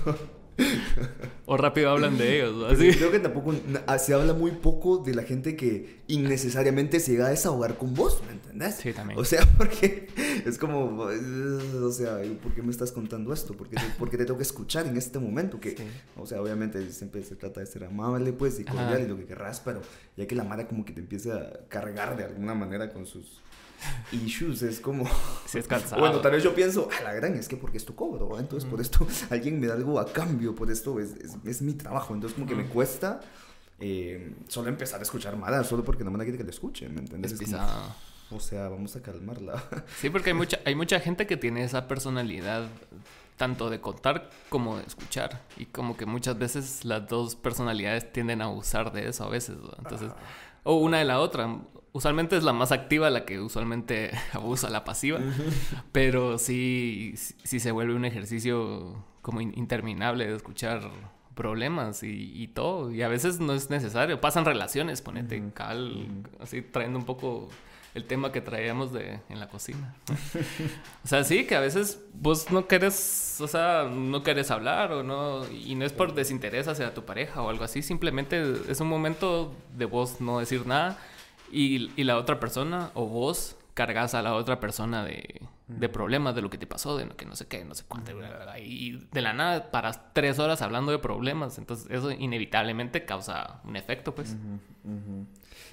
o 1.46 1.56
rápido 1.56 1.90
hablan 1.90 2.16
de 2.16 2.36
ellos. 2.36 2.72
¿así? 2.72 2.90
Creo 2.96 3.10
que 3.10 3.18
tampoco 3.18 3.54
ah, 3.86 3.98
se 3.98 4.14
habla 4.14 4.34
muy 4.34 4.52
poco 4.52 4.98
de 4.98 5.14
la 5.14 5.22
gente 5.22 5.56
que 5.56 6.02
innecesariamente 6.06 7.00
se 7.00 7.12
llega 7.12 7.26
a 7.26 7.30
desahogar 7.30 7.76
con 7.76 7.94
vos, 7.94 8.22
¿me 8.26 8.32
entendés? 8.32 8.76
Sí, 8.76 8.92
también. 8.92 9.18
O 9.18 9.24
sea, 9.24 9.46
porque 9.58 10.08
es 10.44 10.58
como, 10.58 10.98
o 10.98 11.92
sea, 11.92 12.20
¿por 12.42 12.54
qué 12.54 12.62
me 12.62 12.70
estás 12.70 12.92
contando 12.92 13.32
esto? 13.32 13.54
¿Por 13.54 13.68
qué 13.68 13.76
te, 13.76 14.16
te 14.16 14.24
tengo 14.24 14.36
que 14.36 14.42
escuchar 14.42 14.86
en 14.86 14.96
este 14.96 15.18
momento? 15.18 15.60
Que, 15.60 15.76
o 16.16 16.26
sea, 16.26 16.40
obviamente 16.40 16.90
siempre 16.92 17.22
se 17.22 17.36
trata 17.36 17.60
de 17.60 17.66
ser 17.66 17.84
amable, 17.84 18.32
pues, 18.32 18.58
y 18.60 18.64
cordial 18.64 19.02
y 19.02 19.08
lo 19.08 19.16
que 19.16 19.24
querrás, 19.24 19.60
pero 19.60 19.80
ya 20.16 20.26
que 20.26 20.34
la 20.34 20.44
Mara 20.44 20.68
como 20.68 20.84
que 20.84 20.92
te 20.92 21.00
empiece 21.00 21.32
a 21.32 21.66
cargar 21.68 22.16
de 22.16 22.24
alguna 22.24 22.54
manera 22.54 22.92
con 22.92 23.06
sus 23.06 23.40
issues, 24.12 24.62
es 24.62 24.80
como... 24.80 25.04
Si 25.46 25.58
es 25.58 25.68
cansado. 25.68 26.00
Bueno, 26.00 26.20
tal 26.20 26.32
vez 26.32 26.42
yo 26.42 26.54
pienso, 26.54 26.88
a 26.98 27.02
la 27.02 27.12
gran 27.12 27.34
es 27.34 27.48
que 27.48 27.56
porque 27.56 27.76
es 27.76 27.84
tu 27.84 27.94
cobro, 27.94 28.38
entonces 28.38 28.68
por 28.68 28.80
esto 28.80 29.06
alguien 29.30 29.60
me 29.60 29.66
da 29.66 29.74
algo 29.74 30.00
a 30.00 30.12
cambio, 30.12 30.54
por 30.54 30.70
esto 30.70 30.98
es, 30.98 31.14
es, 31.44 31.62
mi 31.62 31.74
trabajo, 31.74 32.14
entonces 32.14 32.34
como 32.34 32.46
que 32.46 32.54
me 32.54 32.66
cuesta 32.66 33.20
eh, 33.78 34.34
solo 34.48 34.68
empezar 34.68 35.00
a 35.00 35.02
escuchar 35.02 35.36
mal, 35.36 35.64
solo 35.64 35.84
porque 35.84 36.04
no 36.04 36.10
me 36.10 36.22
quiere 36.24 36.38
que 36.38 36.44
le 36.44 36.50
escuche, 36.50 36.88
¿me 36.88 37.00
entiendes? 37.00 37.32
Es, 37.32 37.54
o 38.30 38.40
sea, 38.40 38.68
vamos 38.68 38.96
a 38.96 39.02
calmarla. 39.02 39.62
Sí, 40.00 40.10
porque 40.10 40.30
hay 40.30 40.34
mucha, 40.34 40.58
hay 40.64 40.74
mucha 40.74 40.98
gente 41.00 41.26
que 41.26 41.36
tiene 41.36 41.62
esa 41.62 41.86
personalidad 41.86 42.68
tanto 43.36 43.70
de 43.70 43.80
contar 43.80 44.30
como 44.48 44.76
de 44.76 44.84
escuchar. 44.84 45.42
Y 45.56 45.66
como 45.66 45.96
que 45.96 46.06
muchas 46.06 46.38
veces 46.38 46.84
las 46.84 47.08
dos 47.08 47.36
personalidades 47.36 48.12
tienden 48.12 48.42
a 48.42 48.48
usar 48.48 48.92
de 48.92 49.08
eso 49.08 49.24
a 49.24 49.28
veces. 49.28 49.56
Entonces, 49.78 50.10
o 50.62 50.76
una 50.76 50.98
de 50.98 51.04
la 51.04 51.20
otra 51.20 51.58
usualmente 51.94 52.36
es 52.36 52.42
la 52.42 52.52
más 52.52 52.72
activa 52.72 53.08
la 53.08 53.24
que 53.24 53.40
usualmente 53.40 54.10
abusa 54.34 54.68
la 54.68 54.84
pasiva, 54.84 55.20
pero 55.92 56.38
sí, 56.38 57.14
sí, 57.16 57.60
se 57.60 57.70
vuelve 57.70 57.94
un 57.94 58.04
ejercicio 58.04 59.02
como 59.22 59.40
interminable 59.40 60.26
de 60.26 60.36
escuchar 60.36 60.90
problemas 61.34 62.02
y, 62.02 62.48
todo, 62.48 62.92
y 62.92 63.02
a 63.02 63.08
veces 63.08 63.40
no 63.40 63.54
es 63.54 63.70
necesario, 63.70 64.20
pasan 64.20 64.44
relaciones, 64.44 65.02
ponete 65.02 65.42
cal, 65.52 66.06
así 66.38 66.62
trayendo 66.62 66.98
un 66.98 67.06
poco 67.06 67.48
el 67.94 68.04
tema 68.04 68.30
que 68.30 68.40
traíamos 68.40 68.92
de, 68.92 69.18
en 69.28 69.40
la 69.40 69.48
cocina. 69.48 69.94
o 71.04 71.08
sea, 71.08 71.24
sí, 71.24 71.44
que 71.44 71.56
a 71.56 71.60
veces 71.60 72.00
vos 72.12 72.52
no 72.52 72.68
querés, 72.68 73.38
o 73.40 73.48
sea, 73.48 73.88
no 73.90 74.22
querés 74.22 74.52
hablar 74.52 74.92
o 74.92 75.02
no, 75.02 75.44
y 75.50 75.74
no 75.74 75.84
es 75.84 75.92
por 75.92 76.14
desinterés 76.14 76.68
hacia 76.68 76.94
tu 76.94 77.04
pareja 77.04 77.42
o 77.42 77.50
algo 77.50 77.64
así, 77.64 77.82
simplemente 77.82 78.40
es 78.68 78.80
un 78.80 78.88
momento 78.88 79.54
de 79.76 79.86
vos 79.86 80.20
no 80.20 80.38
decir 80.38 80.66
nada 80.66 80.98
y, 81.54 81.92
y 81.96 82.04
la 82.04 82.16
otra 82.16 82.40
persona 82.40 82.90
o 82.94 83.06
vos 83.06 83.56
cargas 83.74 84.14
a 84.14 84.22
la 84.22 84.34
otra 84.34 84.60
persona 84.60 85.04
de, 85.04 85.40
de 85.66 85.88
problemas, 85.88 86.34
de 86.34 86.42
lo 86.42 86.50
que 86.50 86.58
te 86.58 86.66
pasó, 86.66 86.96
de 86.96 87.08
que 87.08 87.26
no 87.26 87.34
sé 87.36 87.46
qué, 87.46 87.64
no 87.64 87.74
sé 87.74 87.84
cuánto. 87.88 88.12
Y 88.62 89.06
de 89.12 89.22
la 89.22 89.32
nada 89.32 89.70
paras 89.70 90.00
tres 90.12 90.38
horas 90.38 90.62
hablando 90.62 90.92
de 90.92 90.98
problemas. 90.98 91.58
Entonces 91.58 91.86
eso 91.90 92.10
inevitablemente 92.10 93.04
causa 93.04 93.60
un 93.64 93.76
efecto, 93.76 94.14
pues. 94.14 94.36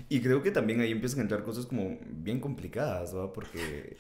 Y 0.09 0.21
creo 0.21 0.41
que 0.41 0.51
también 0.51 0.79
ahí 0.81 0.91
empiezan 0.91 1.19
a 1.19 1.21
entrar 1.23 1.43
cosas 1.43 1.65
como 1.65 1.97
bien 2.09 2.39
complicadas, 2.39 3.13
¿no? 3.13 3.33
Porque 3.33 3.97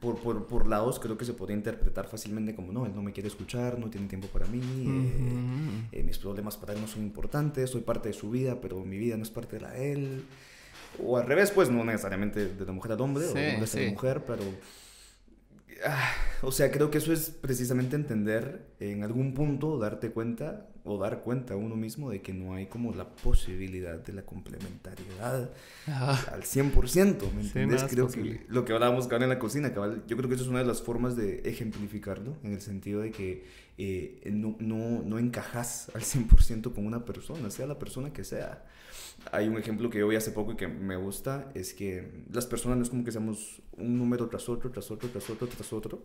por, 0.00 0.16
por, 0.18 0.46
por, 0.46 0.68
lados 0.68 0.98
creo 0.98 1.16
que 1.16 1.24
se 1.24 1.32
puede 1.32 1.54
interpretar 1.54 2.06
fácilmente 2.06 2.54
como, 2.54 2.72
no, 2.72 2.86
él 2.86 2.94
no 2.94 3.02
me 3.02 3.12
quiere 3.12 3.28
escuchar, 3.28 3.78
no 3.78 3.90
tiene 3.90 4.08
tiempo 4.08 4.28
para 4.28 4.46
mí, 4.46 4.60
eh, 4.60 5.88
eh, 5.92 6.02
mis 6.02 6.18
problemas 6.18 6.56
para 6.56 6.72
él 6.72 6.80
no 6.80 6.86
son 6.86 7.02
importantes, 7.02 7.70
soy 7.70 7.82
parte 7.82 8.08
de 8.08 8.14
su 8.14 8.30
vida, 8.30 8.60
pero 8.60 8.84
mi 8.84 8.98
vida 8.98 9.16
no 9.16 9.22
es 9.22 9.30
parte 9.30 9.56
de 9.56 9.62
la 9.62 9.70
de 9.70 9.92
él. 9.92 10.24
O 11.02 11.16
al 11.16 11.26
revés, 11.26 11.50
pues, 11.50 11.70
no 11.70 11.84
necesariamente 11.84 12.46
de 12.46 12.64
la 12.64 12.72
mujer 12.72 12.92
al 12.92 13.00
hombre, 13.00 13.24
o 13.24 13.32
de 13.32 13.54
hombre 13.54 13.70
a 13.72 13.76
la 13.76 13.90
mujer, 13.90 14.22
pero... 14.26 14.42
Ah, 15.86 16.12
o 16.42 16.50
sea, 16.50 16.72
creo 16.72 16.90
que 16.90 16.98
eso 16.98 17.12
es 17.12 17.30
precisamente 17.30 17.94
entender 17.94 18.66
en 18.80 19.04
algún 19.04 19.32
punto, 19.34 19.78
darte 19.78 20.10
cuenta 20.10 20.66
o 20.88 20.98
dar 20.98 21.20
cuenta 21.20 21.54
a 21.54 21.56
uno 21.56 21.76
mismo 21.76 22.10
de 22.10 22.22
que 22.22 22.32
no 22.32 22.54
hay 22.54 22.66
como 22.66 22.94
la 22.94 23.08
posibilidad 23.08 23.98
de 23.98 24.12
la 24.12 24.22
complementariedad 24.22 25.50
al 25.86 26.42
100%, 26.42 27.32
¿me 27.32 27.42
entiendes? 27.42 27.84
creo 27.88 28.08
que 28.08 28.44
lo 28.48 28.64
que 28.64 28.72
hablábamos 28.72 29.06
cabal 29.06 29.24
en 29.24 29.28
la 29.28 29.38
cocina, 29.38 29.72
cabal, 29.72 30.02
yo 30.06 30.16
creo 30.16 30.28
que 30.28 30.34
eso 30.34 30.44
es 30.44 30.50
una 30.50 30.60
de 30.60 30.64
las 30.64 30.82
formas 30.82 31.14
de 31.16 31.42
ejemplificarlo, 31.44 32.38
en 32.42 32.54
el 32.54 32.60
sentido 32.60 33.00
de 33.02 33.10
que 33.10 33.44
eh, 33.76 34.20
no, 34.32 34.56
no, 34.60 35.02
no 35.02 35.18
encajas 35.18 35.90
al 35.94 36.02
100% 36.02 36.74
con 36.74 36.86
una 36.86 37.04
persona, 37.04 37.50
sea 37.50 37.66
la 37.66 37.78
persona 37.78 38.12
que 38.12 38.24
sea 38.24 38.64
hay 39.32 39.48
un 39.48 39.58
ejemplo 39.58 39.90
que 39.90 39.98
yo 39.98 40.08
vi 40.08 40.16
hace 40.16 40.30
poco 40.30 40.52
y 40.52 40.56
que 40.56 40.68
me 40.68 40.96
gusta, 40.96 41.50
es 41.54 41.74
que 41.74 42.24
las 42.30 42.46
personas 42.46 42.78
no 42.78 42.84
es 42.84 42.90
como 42.90 43.04
que 43.04 43.12
seamos 43.12 43.62
un 43.76 43.98
número 43.98 44.28
tras 44.28 44.48
otro, 44.48 44.70
tras 44.70 44.90
otro, 44.90 45.08
tras 45.08 45.28
otro, 45.30 45.46
tras 45.46 45.72
otro, 45.72 46.02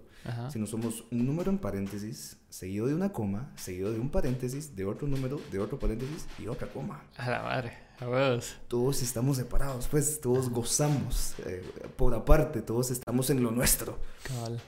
sino 0.50 0.66
somos 0.66 1.06
un 1.12 1.26
número 1.26 1.52
en 1.52 1.58
paréntesis, 1.58 2.38
seguido 2.50 2.88
de 2.88 2.96
una 2.96 3.12
coma, 3.12 3.52
seguido 3.56 3.92
de 3.92 4.00
un 4.00 4.10
paréntesis, 4.10 4.76
de 4.76 4.86
otro 4.86 5.08
número, 5.08 5.40
de 5.52 5.60
otro 5.60 5.80
paréntesis 5.80 6.28
y 6.40 6.48
otra 6.48 6.68
coma. 6.68 7.04
A 7.18 7.30
la 7.30 7.44
madre, 7.44 7.74
a 8.00 8.08
huevos. 8.08 8.58
Todos 8.68 9.02
estamos 9.02 9.38
separados, 9.38 9.88
pues, 9.88 10.20
todos 10.22 10.50
gozamos 10.50 11.36
eh, 11.46 11.64
por 11.96 12.14
aparte, 12.14 12.62
todos 12.62 12.92
estamos 12.92 13.30
en 13.30 13.44
lo 13.44 13.52
nuestro. 13.52 14.00
Cabal. 14.24 14.60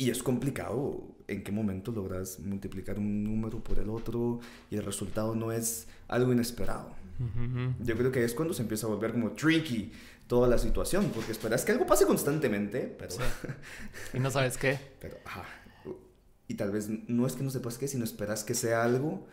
Y 0.00 0.10
es 0.10 0.22
complicado 0.22 1.02
en 1.26 1.42
qué 1.42 1.50
momento 1.50 1.90
logras 1.90 2.38
multiplicar 2.38 2.98
un 2.98 3.24
número 3.24 3.62
por 3.62 3.80
el 3.80 3.90
otro 3.90 4.38
y 4.70 4.76
el 4.76 4.84
resultado 4.84 5.34
no 5.34 5.50
es 5.50 5.88
algo 6.06 6.32
inesperado. 6.32 6.92
Yo 7.80 7.96
creo 7.96 8.12
que 8.12 8.24
es 8.24 8.34
cuando 8.34 8.54
se 8.54 8.62
empieza 8.62 8.86
a 8.86 8.90
volver 8.90 9.12
como 9.12 9.32
tricky 9.32 9.92
toda 10.26 10.46
la 10.48 10.58
situación, 10.58 11.10
porque 11.14 11.32
esperas 11.32 11.64
que 11.64 11.72
algo 11.72 11.86
pase 11.86 12.06
constantemente, 12.06 12.94
pero... 12.98 13.14
Y 14.14 14.20
no 14.20 14.30
sabes 14.30 14.56
qué. 14.58 14.78
Pero, 15.00 15.16
ajá. 15.24 15.44
y 16.46 16.54
tal 16.54 16.70
vez 16.70 16.88
no 17.08 17.26
es 17.26 17.34
que 17.34 17.42
no 17.42 17.50
sepas 17.50 17.78
qué, 17.78 17.88
sino 17.88 18.04
esperas 18.04 18.44
que 18.44 18.54
sea 18.54 18.84
algo 18.84 19.26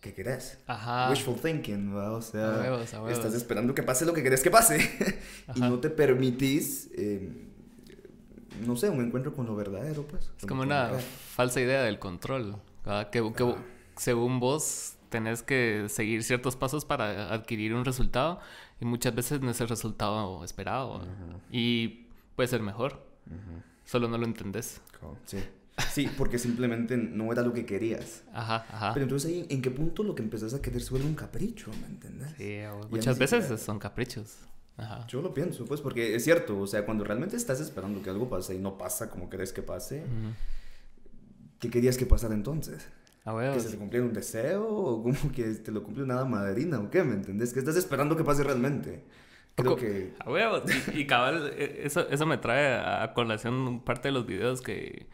que 0.00 0.14
querés. 0.14 0.58
Ajá. 0.66 1.10
Wishful 1.10 1.36
thinking, 1.40 1.94
¿va? 1.94 2.12
O 2.12 2.22
sea, 2.22 2.54
A 2.54 2.60
huevos, 2.60 2.94
a 2.94 3.02
huevos. 3.02 3.18
estás 3.18 3.34
esperando 3.34 3.74
que 3.74 3.82
pase 3.82 4.04
lo 4.06 4.14
que 4.14 4.22
querés 4.22 4.42
que 4.42 4.50
pase 4.50 4.78
y 5.54 5.60
no 5.60 5.78
te 5.80 5.90
permitís, 5.90 6.88
eh, 6.94 7.30
no 8.64 8.76
sé, 8.76 8.88
un 8.88 9.04
encuentro 9.04 9.34
con 9.34 9.46
lo 9.46 9.54
verdadero, 9.54 10.02
pues. 10.02 10.30
Es 10.38 10.46
como 10.46 10.62
una 10.62 10.90
falsa 11.34 11.60
idea 11.60 11.82
del 11.82 11.98
control. 11.98 12.56
¿verdad? 12.84 13.10
Que, 13.10 13.32
que 13.34 13.54
según 13.96 14.40
vos 14.40 14.94
tenés 15.10 15.42
que 15.42 15.86
seguir 15.88 16.22
ciertos 16.22 16.56
pasos 16.56 16.84
para 16.84 17.32
adquirir 17.32 17.74
un 17.74 17.84
resultado 17.84 18.40
y 18.80 18.84
muchas 18.84 19.14
veces 19.14 19.40
no 19.40 19.50
es 19.50 19.60
el 19.60 19.68
resultado 19.68 20.44
esperado. 20.44 21.00
¿verdad? 21.00 21.38
Y 21.50 22.06
puede 22.36 22.48
ser 22.48 22.62
mejor. 22.62 23.06
Solo 23.84 24.08
no 24.08 24.18
lo 24.18 24.24
entendés. 24.26 24.80
Sí. 25.26 25.38
Sí, 25.92 26.10
porque 26.18 26.38
simplemente 26.38 26.96
no 26.96 27.30
era 27.32 27.42
lo 27.42 27.52
que 27.52 27.64
querías. 27.64 28.24
Ajá, 28.32 28.66
ajá. 28.68 28.92
Pero 28.94 29.04
entonces 29.04 29.30
ahí, 29.30 29.46
¿en 29.48 29.62
qué 29.62 29.70
punto 29.70 30.02
lo 30.02 30.14
que 30.16 30.22
empezás 30.24 30.52
a 30.52 30.60
querer 30.60 30.82
se 30.82 30.90
vuelve 30.90 31.06
un 31.06 31.14
capricho, 31.14 31.70
¿me 31.80 31.86
entendés? 31.86 32.30
Sí, 32.36 32.58
muchas 32.90 33.16
veces 33.16 33.44
siquiera- 33.44 33.62
son 33.62 33.78
caprichos. 33.78 34.38
Ajá. 34.76 35.06
Yo 35.06 35.22
lo 35.22 35.32
pienso, 35.32 35.64
pues, 35.66 35.80
porque 35.80 36.16
es 36.16 36.24
cierto, 36.24 36.58
o 36.58 36.66
sea, 36.66 36.84
cuando 36.84 37.04
realmente 37.04 37.36
estás 37.36 37.60
esperando 37.60 38.02
que 38.02 38.10
algo 38.10 38.28
pase 38.28 38.56
y 38.56 38.58
no 38.58 38.76
pasa 38.76 39.08
como 39.08 39.30
querés 39.30 39.52
que 39.52 39.62
pase, 39.62 40.00
Ujú. 40.00 40.34
¿qué 41.60 41.70
querías 41.70 41.96
que 41.96 42.06
pasara 42.06 42.34
entonces? 42.34 42.86
A 43.28 43.32
¿Que 43.32 43.36
huevos. 43.36 43.62
se 43.62 43.70
te 43.70 43.76
cumpliera 43.76 44.06
un 44.06 44.12
deseo? 44.12 44.66
¿O 44.66 45.02
como 45.02 45.32
que 45.34 45.44
te 45.44 45.70
lo 45.70 45.82
cumple 45.82 46.02
una 46.04 46.24
madrina? 46.24 46.78
¿O 46.80 46.90
qué? 46.90 47.02
¿Me 47.04 47.14
entendés? 47.14 47.52
¿Qué 47.52 47.58
estás 47.58 47.76
esperando 47.76 48.16
que 48.16 48.24
pase 48.24 48.42
realmente? 48.42 49.04
Creo 49.54 49.76
que... 49.76 50.14
A 50.24 50.30
huevos. 50.30 50.62
Y, 50.94 51.00
y 51.00 51.06
cabal, 51.06 51.52
e- 51.56 51.82
eso, 51.84 52.08
eso 52.08 52.26
me 52.26 52.38
trae 52.38 52.74
a 52.78 53.12
colación 53.12 53.80
parte 53.84 54.08
de 54.08 54.12
los 54.12 54.24
videos 54.24 54.62
que, 54.62 55.06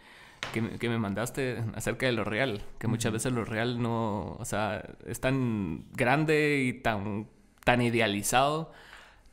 que, 0.53 0.61
me- 0.63 0.79
que 0.79 0.89
me 0.89 0.99
mandaste 0.99 1.65
acerca 1.75 2.07
de 2.07 2.13
lo 2.13 2.25
real. 2.25 2.63
Que 2.79 2.87
muchas 2.87 3.13
veces 3.13 3.33
lo 3.33 3.45
real 3.45 3.81
no, 3.83 4.37
o 4.39 4.45
sea, 4.45 4.85
es 5.07 5.19
tan 5.21 5.87
grande 5.93 6.63
y 6.63 6.75
tan, 6.75 7.27
tan 7.65 7.81
idealizado 7.83 8.71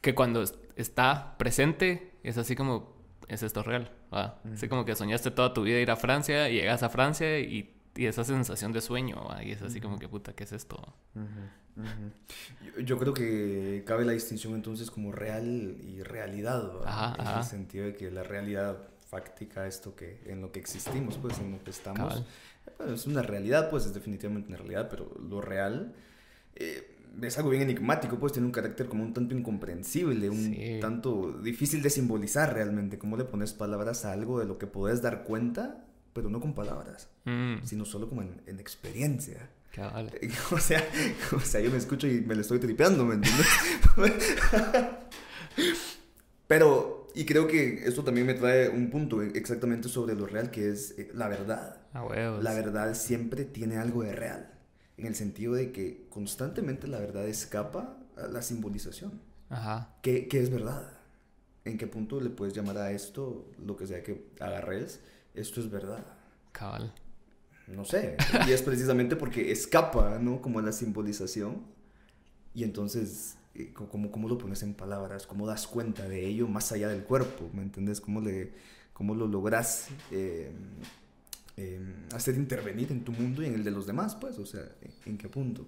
que 0.01 0.15
cuando 0.15 0.41
es- 0.41 0.57
está 0.77 1.37
presente 1.37 2.13
es 2.23 2.37
así 2.37 2.55
como, 2.55 2.95
es 3.27 3.43
esto 3.43 3.61
real. 3.63 3.91
Así 4.11 4.67
como 4.69 4.85
que 4.85 4.95
soñaste 4.95 5.29
toda 5.31 5.53
tu 5.53 5.63
vida 5.63 5.79
ir 5.79 5.91
a 5.91 5.95
Francia 5.97 6.49
y 6.49 6.53
llegas 6.55 6.83
a 6.83 6.89
Francia 6.89 7.37
y, 7.39 7.75
y 7.95 8.05
esa 8.05 8.23
sensación 8.23 8.71
de 8.71 8.81
sueño. 8.81 9.25
¿va? 9.29 9.43
Y 9.43 9.51
es 9.51 9.61
así 9.61 9.81
como 9.81 9.99
que, 9.99 10.07
puta, 10.07 10.33
¿qué 10.33 10.43
es 10.43 10.51
esto? 10.51 10.93
Yo, 12.75 12.81
yo 12.81 12.97
creo 12.97 13.13
que 13.13 13.83
cabe 13.85 14.05
la 14.05 14.11
distinción 14.11 14.53
entonces 14.55 14.91
como 14.91 15.11
real 15.11 15.77
y 15.81 16.01
realidad. 16.03 16.71
Ajá, 16.85 17.15
en 17.15 17.27
ajá. 17.27 17.39
el 17.39 17.45
sentido 17.45 17.85
de 17.85 17.95
que 17.95 18.11
la 18.11 18.23
realidad 18.23 18.77
fáctica, 19.07 19.67
esto 19.67 19.95
que 19.95 20.21
en 20.25 20.41
lo 20.41 20.51
que 20.51 20.59
existimos, 20.59 21.17
pues 21.17 21.37
en 21.39 21.51
lo 21.51 21.63
que 21.63 21.71
estamos, 21.71 22.19
eh, 22.19 22.71
bueno, 22.77 22.93
es 22.93 23.05
una 23.07 23.21
realidad, 23.21 23.69
pues 23.69 23.85
es 23.85 23.93
definitivamente 23.93 24.47
una 24.49 24.57
realidad, 24.57 24.87
pero 24.89 25.11
lo 25.19 25.41
real 25.41 25.93
eh, 26.55 26.95
es 27.21 27.37
algo 27.37 27.49
bien 27.49 27.63
enigmático, 27.63 28.17
pues 28.19 28.31
tiene 28.31 28.45
un 28.45 28.53
carácter 28.53 28.87
como 28.87 29.03
un 29.03 29.13
tanto 29.13 29.35
incomprensible, 29.35 30.29
un 30.29 30.53
Sí. 30.53 30.77
tanto 30.79 31.33
difícil 31.41 31.81
de 31.81 31.89
simbolizar 31.89 32.53
realmente, 32.53 32.97
cómo 32.97 33.17
le 33.17 33.25
pones 33.25 33.51
palabras 33.53 34.05
a 34.05 34.13
algo 34.13 34.39
de 34.39 34.45
lo 34.45 34.57
que 34.57 34.67
puedes 34.67 35.01
dar 35.01 35.23
cuenta, 35.25 35.83
pero 36.13 36.29
no 36.29 36.39
con 36.39 36.53
palabras, 36.53 37.07
Mm, 37.25 37.63
sino 37.63 37.85
solo 37.85 38.09
como 38.09 38.21
en, 38.23 38.41
en 38.47 38.59
experiencia. 38.59 39.49
cabal. 39.73 40.11
O 40.51 40.57
sea, 40.59 40.83
o 41.35 41.39
sea, 41.39 41.61
yo 41.61 41.71
me 41.71 41.77
escucho 41.77 42.07
y 42.07 42.21
me 42.21 42.35
lo 42.35 42.41
estoy 42.41 42.59
tripeando, 42.59 43.05
¿me 43.05 43.15
entiendes? 43.15 43.47
Pero, 46.47 47.07
y 47.15 47.25
creo 47.25 47.47
que 47.47 47.85
esto 47.87 48.03
también 48.03 48.27
me 48.27 48.33
trae 48.33 48.69
un 48.69 48.89
punto 48.89 49.21
exactamente 49.21 49.87
sobre 49.89 50.15
lo 50.15 50.25
real, 50.27 50.51
que 50.51 50.69
es 50.69 50.95
eh, 50.97 51.09
la 51.13 51.27
verdad. 51.27 51.77
A 51.93 52.03
huevos. 52.03 52.43
La 52.43 52.53
verdad 52.53 52.93
siempre 52.93 53.45
tiene 53.45 53.77
algo 53.77 54.03
de 54.03 54.13
real, 54.13 54.51
en 54.97 55.05
el 55.05 55.15
sentido 55.15 55.53
de 55.53 55.71
que 55.71 56.07
constantemente 56.09 56.87
la 56.87 56.99
verdad 56.99 57.25
escapa 57.27 57.97
a 58.17 58.27
la 58.27 58.41
simbolización. 58.41 59.21
Ajá. 59.49 59.95
¿Qué, 60.01 60.27
qué 60.27 60.41
es 60.41 60.49
verdad? 60.49 60.91
¿En 61.63 61.77
qué 61.77 61.87
punto 61.87 62.19
le 62.19 62.29
puedes 62.29 62.53
llamar 62.53 62.77
a 62.77 62.91
esto, 62.91 63.49
lo 63.65 63.77
que 63.77 63.87
sea 63.87 64.03
que 64.03 64.25
agarres, 64.39 64.99
esto 65.33 65.59
es 65.59 65.69
verdad? 65.69 66.05
Cabal. 66.51 66.93
No 67.67 67.85
sé. 67.85 68.17
Y 68.47 68.51
es 68.51 68.61
precisamente 68.61 69.15
porque 69.15 69.51
escapa, 69.51 70.19
¿no? 70.19 70.41
Como 70.41 70.61
la 70.61 70.71
simbolización. 70.71 71.63
Y 72.53 72.63
entonces, 72.63 73.37
eh, 73.55 73.71
¿cómo, 73.73 74.11
¿cómo 74.11 74.27
lo 74.27 74.37
pones 74.37 74.61
en 74.63 74.73
palabras? 74.73 75.25
¿Cómo 75.25 75.47
das 75.47 75.67
cuenta 75.67 76.07
de 76.07 76.25
ello 76.25 76.47
más 76.47 76.71
allá 76.71 76.89
del 76.89 77.03
cuerpo? 77.03 77.49
¿Me 77.53 77.61
entiendes? 77.61 78.01
¿Cómo, 78.01 78.19
le, 78.21 78.51
cómo 78.93 79.15
lo 79.15 79.27
logras 79.27 79.87
eh, 80.11 80.51
eh, 81.57 81.79
hacer 82.13 82.35
intervenir 82.35 82.91
en 82.91 83.03
tu 83.03 83.11
mundo 83.13 83.41
y 83.41 83.45
en 83.45 83.55
el 83.55 83.63
de 83.63 83.71
los 83.71 83.85
demás? 83.85 84.15
Pues, 84.15 84.37
o 84.37 84.45
sea, 84.45 84.63
¿en 85.05 85.17
qué 85.17 85.29
punto? 85.29 85.65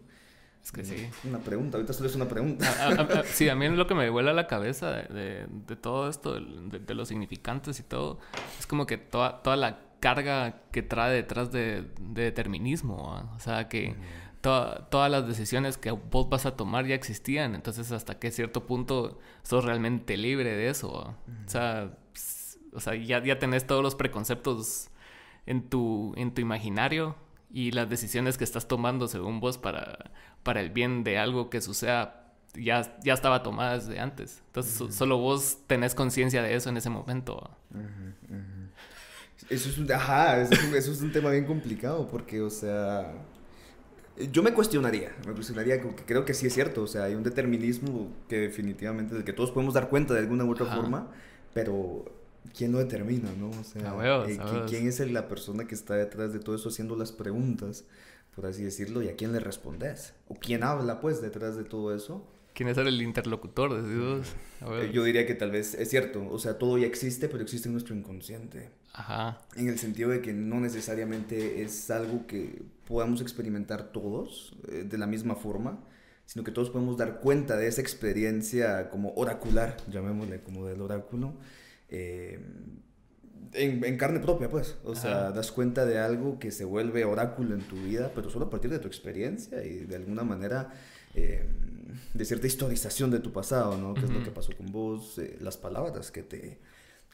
Es 0.64 0.72
que 0.72 0.86
sí. 0.86 1.10
Una 1.26 1.40
pregunta, 1.40 1.78
ahorita 1.78 1.92
solo 1.94 2.08
es 2.10 2.16
una 2.16 2.28
pregunta. 2.28 2.66
A- 2.80 2.88
a- 3.02 3.20
a- 3.20 3.24
sí, 3.24 3.50
a 3.50 3.56
mí 3.56 3.68
lo 3.70 3.86
que 3.86 3.96
me 3.96 4.10
vuela 4.10 4.32
la 4.34 4.48
cabeza 4.48 4.92
de, 4.92 5.04
de- 5.14 5.48
de 5.50 5.76
todo 5.76 6.08
esto, 6.10 6.40
de, 6.40 6.80
de 6.80 6.94
los 6.94 7.10
significantes 7.10 7.80
y 7.80 7.84
todo, 7.84 8.20
es 8.60 8.66
como 8.66 8.86
que 8.86 8.98
toda, 8.98 9.42
toda 9.44 9.58
la 9.58 9.80
carga 10.00 10.62
que 10.72 10.82
trae 10.82 11.14
detrás 11.14 11.52
de, 11.52 11.90
de 12.00 12.24
determinismo. 12.24 13.30
O 13.36 13.40
sea, 13.40 13.68
que 13.68 13.96
toda- 14.42 14.90
todas 14.90 15.12
las 15.12 15.28
decisiones 15.28 15.78
que 15.78 15.92
vos 15.92 16.30
vas 16.30 16.46
a 16.46 16.56
tomar 16.56 16.86
ya 16.86 16.96
existían. 16.96 17.56
Entonces, 17.56 17.92
hasta 17.92 18.18
qué 18.18 18.32
cierto 18.32 18.66
punto 18.66 19.20
sos 19.44 19.66
realmente 19.66 20.16
libre 20.18 20.56
de 20.56 20.70
eso. 20.70 20.90
O 20.92 21.16
sea, 21.50 21.92
o 22.74 22.80
sea 22.80 22.96
ya, 22.96 23.22
ya 23.24 23.38
tenés 23.38 23.68
todos 23.68 23.84
los 23.84 23.96
preconceptos 23.96 24.90
en 25.46 25.70
tu, 25.70 26.14
en 26.16 26.34
tu 26.34 26.40
imaginario 26.42 27.16
y 27.54 27.72
las 27.72 27.90
decisiones 27.90 28.38
que 28.38 28.44
estás 28.44 28.68
tomando 28.68 29.08
según 29.08 29.40
vos 29.40 29.58
para, 29.58 30.12
para 30.44 30.60
el 30.60 30.72
bien 30.72 31.04
de 31.06 31.18
algo 31.20 31.50
que 31.50 31.62
suceda 31.62 32.34
ya, 32.56 32.98
ya 33.04 33.14
estaba 33.14 33.44
tomada 33.44 33.76
desde 33.80 34.00
antes. 34.00 34.42
Entonces 34.48 34.74
so- 34.74 34.92
solo 34.92 35.18
vos 35.20 35.60
tenés 35.68 35.96
conciencia 35.96 36.44
de 36.44 36.56
eso 36.56 36.70
en 36.70 36.78
ese 36.78 36.90
momento. 36.90 37.50
Eso 39.50 39.70
es 39.70 39.78
un, 39.78 39.92
ajá, 39.92 40.42
eso 40.42 40.54
es 40.54 40.64
un, 40.64 40.76
eso 40.76 40.92
es 40.92 41.02
un 41.02 41.12
tema 41.12 41.30
bien 41.30 41.46
complicado 41.46 42.08
porque, 42.08 42.42
o 42.42 42.50
sea, 42.50 43.14
yo 44.32 44.42
me 44.44 44.54
cuestionaría, 44.54 45.12
me 45.28 45.34
cuestionaría, 45.34 45.82
que 45.82 45.90
creo 46.06 46.24
que 46.26 46.34
sí 46.34 46.48
es 46.48 46.54
cierto, 46.54 46.84
o 46.84 46.88
sea, 46.88 47.06
hay 47.06 47.16
un 47.16 47.24
determinismo 47.24 48.12
que 48.30 48.38
definitivamente, 48.38 49.16
del 49.16 49.24
que 49.24 49.34
todos 49.34 49.52
podemos 49.52 49.74
dar 49.74 49.90
cuenta 49.90 50.14
de 50.14 50.22
alguna 50.22 50.46
u 50.46 50.52
otra 50.52 50.66
Ajá. 50.68 50.76
forma, 50.76 51.08
pero 51.54 52.06
¿quién 52.58 52.72
lo 52.72 52.80
determina, 52.80 53.30
no? 53.38 53.50
O 53.50 53.64
sea, 53.64 53.82
eh, 53.82 53.88
a 53.88 53.92
¿qui- 53.94 53.98
huevos. 53.98 54.70
¿quién 54.70 54.88
es 54.88 55.00
la 55.12 55.28
persona 55.28 55.66
que 55.68 55.76
está 55.76 55.96
detrás 55.96 56.34
de 56.34 56.40
todo 56.40 56.56
eso 56.56 56.70
haciendo 56.70 56.96
las 56.96 57.12
preguntas, 57.12 57.86
por 58.36 58.46
así 58.46 58.64
decirlo, 58.64 59.02
y 59.02 59.10
a 59.10 59.16
quién 59.16 59.32
le 59.32 59.40
respondes? 59.40 60.14
¿O 60.28 60.36
quién 60.36 60.64
habla, 60.64 61.00
pues, 61.02 61.22
detrás 61.22 61.56
de 61.56 61.64
todo 61.64 61.96
eso? 61.96 62.28
¿Quién 62.54 62.70
es 62.70 62.78
el 62.78 63.02
interlocutor? 63.02 63.82
Decís 63.82 64.36
Eh. 64.62 64.92
Yo 64.94 65.04
diría 65.04 65.26
que 65.26 65.34
tal 65.34 65.50
vez 65.50 65.74
es 65.74 65.90
cierto, 65.90 66.28
o 66.30 66.38
sea, 66.38 66.60
todo 66.60 66.78
ya 66.78 66.86
existe, 66.86 67.28
pero 67.28 67.42
existe 67.44 67.68
en 67.68 67.74
nuestro 67.74 67.96
inconsciente. 67.96 68.70
Ajá. 68.94 69.42
En 69.56 69.68
el 69.70 69.80
sentido 69.80 70.12
de 70.12 70.22
que 70.22 70.34
no 70.34 70.60
necesariamente 70.60 71.64
es 71.64 71.90
algo 71.90 72.28
que 72.28 72.62
podamos 72.88 73.22
experimentar 73.22 73.92
todos 73.92 74.56
eh, 74.68 74.86
de 74.88 74.98
la 75.00 75.08
misma 75.08 75.36
forma, 75.36 75.80
sino 76.28 76.44
que 76.44 76.52
todos 76.52 76.70
podemos 76.70 76.96
dar 76.96 77.20
cuenta 77.22 77.58
de 77.58 77.68
esa 77.68 77.82
experiencia 77.82 78.90
como 78.92 79.14
oracular, 79.16 79.76
llamémosle 79.90 80.42
como 80.44 80.66
del 80.68 80.82
oráculo, 80.82 81.34
eh, 81.94 82.40
en, 83.54 83.84
en 83.84 83.98
carne 83.98 84.20
propia, 84.20 84.50
pues. 84.50 84.78
O 84.84 84.96
sea, 84.96 85.28
Ajá. 85.28 85.32
das 85.32 85.52
cuenta 85.52 85.86
de 85.86 86.00
algo 86.00 86.40
que 86.40 86.50
se 86.52 86.66
vuelve 86.66 87.06
oráculo 87.06 87.54
en 87.54 87.62
tu 87.62 87.76
vida, 87.76 88.12
pero 88.16 88.30
solo 88.30 88.46
a 88.46 88.50
partir 88.50 88.72
de 88.72 88.80
tu 88.80 88.88
experiencia 88.88 89.64
y 89.64 89.80
de 89.86 89.96
alguna 89.96 90.24
manera 90.24 90.74
eh, 91.14 91.46
de 92.14 92.26
cierta 92.26 92.48
historización 92.48 93.12
de 93.12 93.20
tu 93.20 93.32
pasado, 93.32 93.78
¿no? 93.78 93.94
¿Qué 93.94 94.06
es 94.06 94.10
lo 94.12 94.24
que 94.24 94.32
pasó 94.32 94.52
con 94.58 94.72
vos? 94.72 95.20
eh, 95.20 95.38
las 95.40 95.58
palabras 95.58 96.10
que 96.12 96.24
te, 96.24 96.58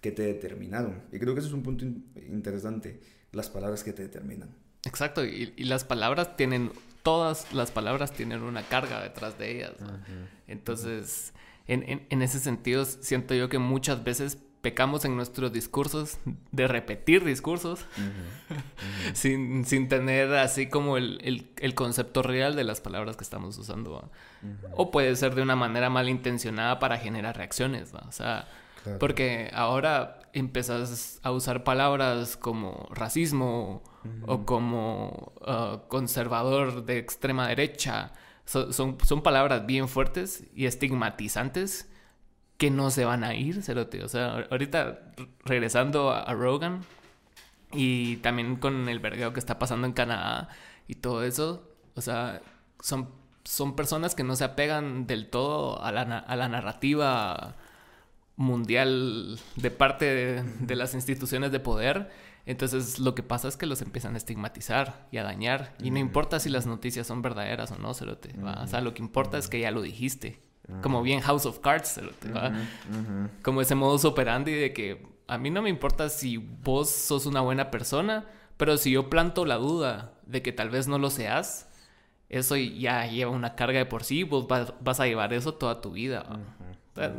que 0.02 0.12
te 0.12 0.24
determinaron. 0.24 1.02
Y 1.12 1.20
creo 1.20 1.34
que 1.34 1.40
ese 1.42 1.50
es 1.50 1.54
un 1.54 1.64
punto 1.64 1.84
in- 1.84 2.06
interesante, 2.30 3.02
las 3.34 3.50
palabras 3.50 3.84
que 3.84 3.92
te 3.92 4.04
determinan. 4.04 4.50
Exacto. 4.86 5.26
Y, 5.26 5.54
y 5.58 5.66
las 5.66 5.84
palabras 5.84 6.38
tienen, 6.38 6.72
todas 7.04 7.52
las 7.54 7.72
palabras 7.72 8.14
tienen 8.14 8.44
una 8.44 8.64
carga 8.64 9.04
detrás 9.04 9.38
de 9.38 9.52
ellas. 9.58 9.74
¿no? 9.82 9.90
Entonces, 10.48 11.34
en, 11.68 11.84
en- 11.84 12.08
en 12.10 12.22
ese 12.22 12.40
sentido, 12.40 12.86
siento 12.86 13.34
yo 13.36 13.50
que 13.50 13.58
muchas 13.60 14.04
veces 14.06 14.38
pecamos 14.62 15.06
en 15.06 15.16
nuestros 15.16 15.54
discursos 15.54 16.18
de 16.51 16.68
repetir 16.68 17.24
discursos 17.24 17.86
sin, 19.13 19.66
sin 19.66 19.88
tener 19.88 20.34
así 20.36 20.68
como 20.68 20.98
el, 20.98 21.20
el- 21.24 21.50
el 21.58 21.74
concepto 21.75 22.22
real 22.22 22.56
de 22.56 22.63
las 22.63 22.82
palabras 22.82 23.16
que 23.18 23.24
estamos 23.24 23.58
usando. 23.58 24.10
O 24.74 24.92
puede 24.92 25.16
ser 25.16 25.36
de 25.36 25.42
una 25.42 25.56
manera 25.56 25.89
malintencionada 25.89 26.80
para 26.80 26.98
generar 26.98 27.38
reacciones. 27.38 27.94
¿va? 27.94 28.06
O 28.08 28.12
sea, 28.12 28.48
Claro. 28.84 28.98
porque 29.00 29.51
ahora 29.54 30.20
empezás 30.32 31.20
a 31.24 31.32
usar 31.32 31.66
palabras 31.66 32.38
como 32.38 32.88
racismo 32.92 33.84
o 34.25 34.46
como 34.46 35.34
ah, 35.46 35.82
conservador 35.89 36.86
de 36.86 36.98
extrema 36.98 37.50
derecha. 37.50 38.13
So- 38.46 38.72
son, 38.72 38.98
son 39.04 39.22
palabras 39.22 39.66
bien 39.66 39.89
fuertes 39.89 40.46
y 40.56 40.66
estigmatizantes 40.66 41.89
que 42.60 42.72
no 42.72 42.92
se 42.92 43.06
van 43.06 43.24
a 43.25 43.36
ir, 43.36 43.63
cerote. 43.63 44.04
O 44.06 44.10
sea, 44.10 44.36
ahor- 44.36 44.48
ahorita 44.51 45.13
regresando 45.46 46.12
a, 46.12 46.22
a 46.24 46.36
Rogan, 46.36 46.84
Y 47.74 48.18
también 48.18 48.56
con 48.58 48.89
el 48.89 49.00
vergueo 49.00 49.34
que 49.34 49.39
está 49.39 49.60
pasando 49.60 49.88
en 49.88 49.94
Canadá 49.94 50.50
y 50.88 50.96
todo 50.96 51.24
eso. 51.24 51.70
O 51.96 52.01
sea, 52.01 52.42
son, 52.82 53.10
son 53.44 53.75
personas 53.75 54.16
que 54.16 54.24
no 54.24 54.36
se 54.36 54.44
apegan 54.46 55.08
del 55.08 55.30
todo 55.30 55.82
a 55.84 55.92
la, 55.92 56.01
a 56.20 56.36
la 56.36 56.50
narrativa 56.50 57.58
mundial 58.38 59.39
de 59.56 59.72
parte 59.72 60.44
de, 60.62 60.75
las 60.75 60.94
instituciones 60.96 61.51
de 61.51 61.60
poder. 61.60 62.10
Entonces 62.46 63.00
lo 63.00 63.13
que 63.16 63.24
pasa 63.24 63.48
es 63.48 63.58
que 63.58 63.66
los 63.68 63.82
empiezan 63.82 64.16
a 64.16 64.18
estigmatizar 64.18 65.08
y 65.12 65.18
a 65.18 65.24
dañar. 65.24 65.75
Y 65.82 65.92
no 65.92 66.00
importa 66.00 66.39
si 66.39 66.50
las 66.50 66.66
noticias 66.66 67.06
son 67.08 67.22
verdaderas 67.22 67.72
o 67.72 67.78
no, 67.78 67.94
se 67.94 68.06
O 68.06 68.68
sea, 68.68 68.82
lo 68.82 68.94
que 68.94 69.04
importa 69.04 69.38
es 69.38 69.48
que 69.50 69.60
ya 69.60 69.72
lo 69.72 69.82
dijiste. 69.82 70.39
Como 70.82 71.02
bien 71.02 71.22
House 71.22 71.46
of 71.46 71.60
Cards, 71.60 72.00
Como 73.42 73.62
ese 73.62 73.76
modus 73.76 74.06
operandi 74.06 74.54
de 74.54 74.74
que 74.74 75.08
a 75.28 75.38
mí 75.38 75.50
no 75.50 75.62
me 75.62 75.70
importa 75.70 76.10
si 76.10 76.38
vos 76.38 76.90
sos 76.90 77.26
una 77.26 77.42
buena 77.42 77.72
persona, 77.72 78.26
pero 78.58 78.78
si 78.78 78.92
yo 78.92 79.10
planto 79.10 79.46
la 79.46 79.56
duda 79.56 80.14
de 80.26 80.42
que 80.42 80.52
tal 80.52 80.70
vez 80.70 80.88
no 80.88 80.98
lo 80.98 81.10
seas, 81.10 81.68
eso 82.30 82.56
ya 82.56 83.06
lleva 83.08 83.32
una 83.32 83.56
carga 83.56 83.80
de 83.80 83.86
por 83.86 84.04
sí, 84.04 84.24
vos 84.24 84.48
vas, 84.48 85.00
a 85.00 85.06
llevar 85.06 85.34
eso 85.34 85.54
toda 85.54 85.82
tu 85.82 85.92
vida. 85.92 86.26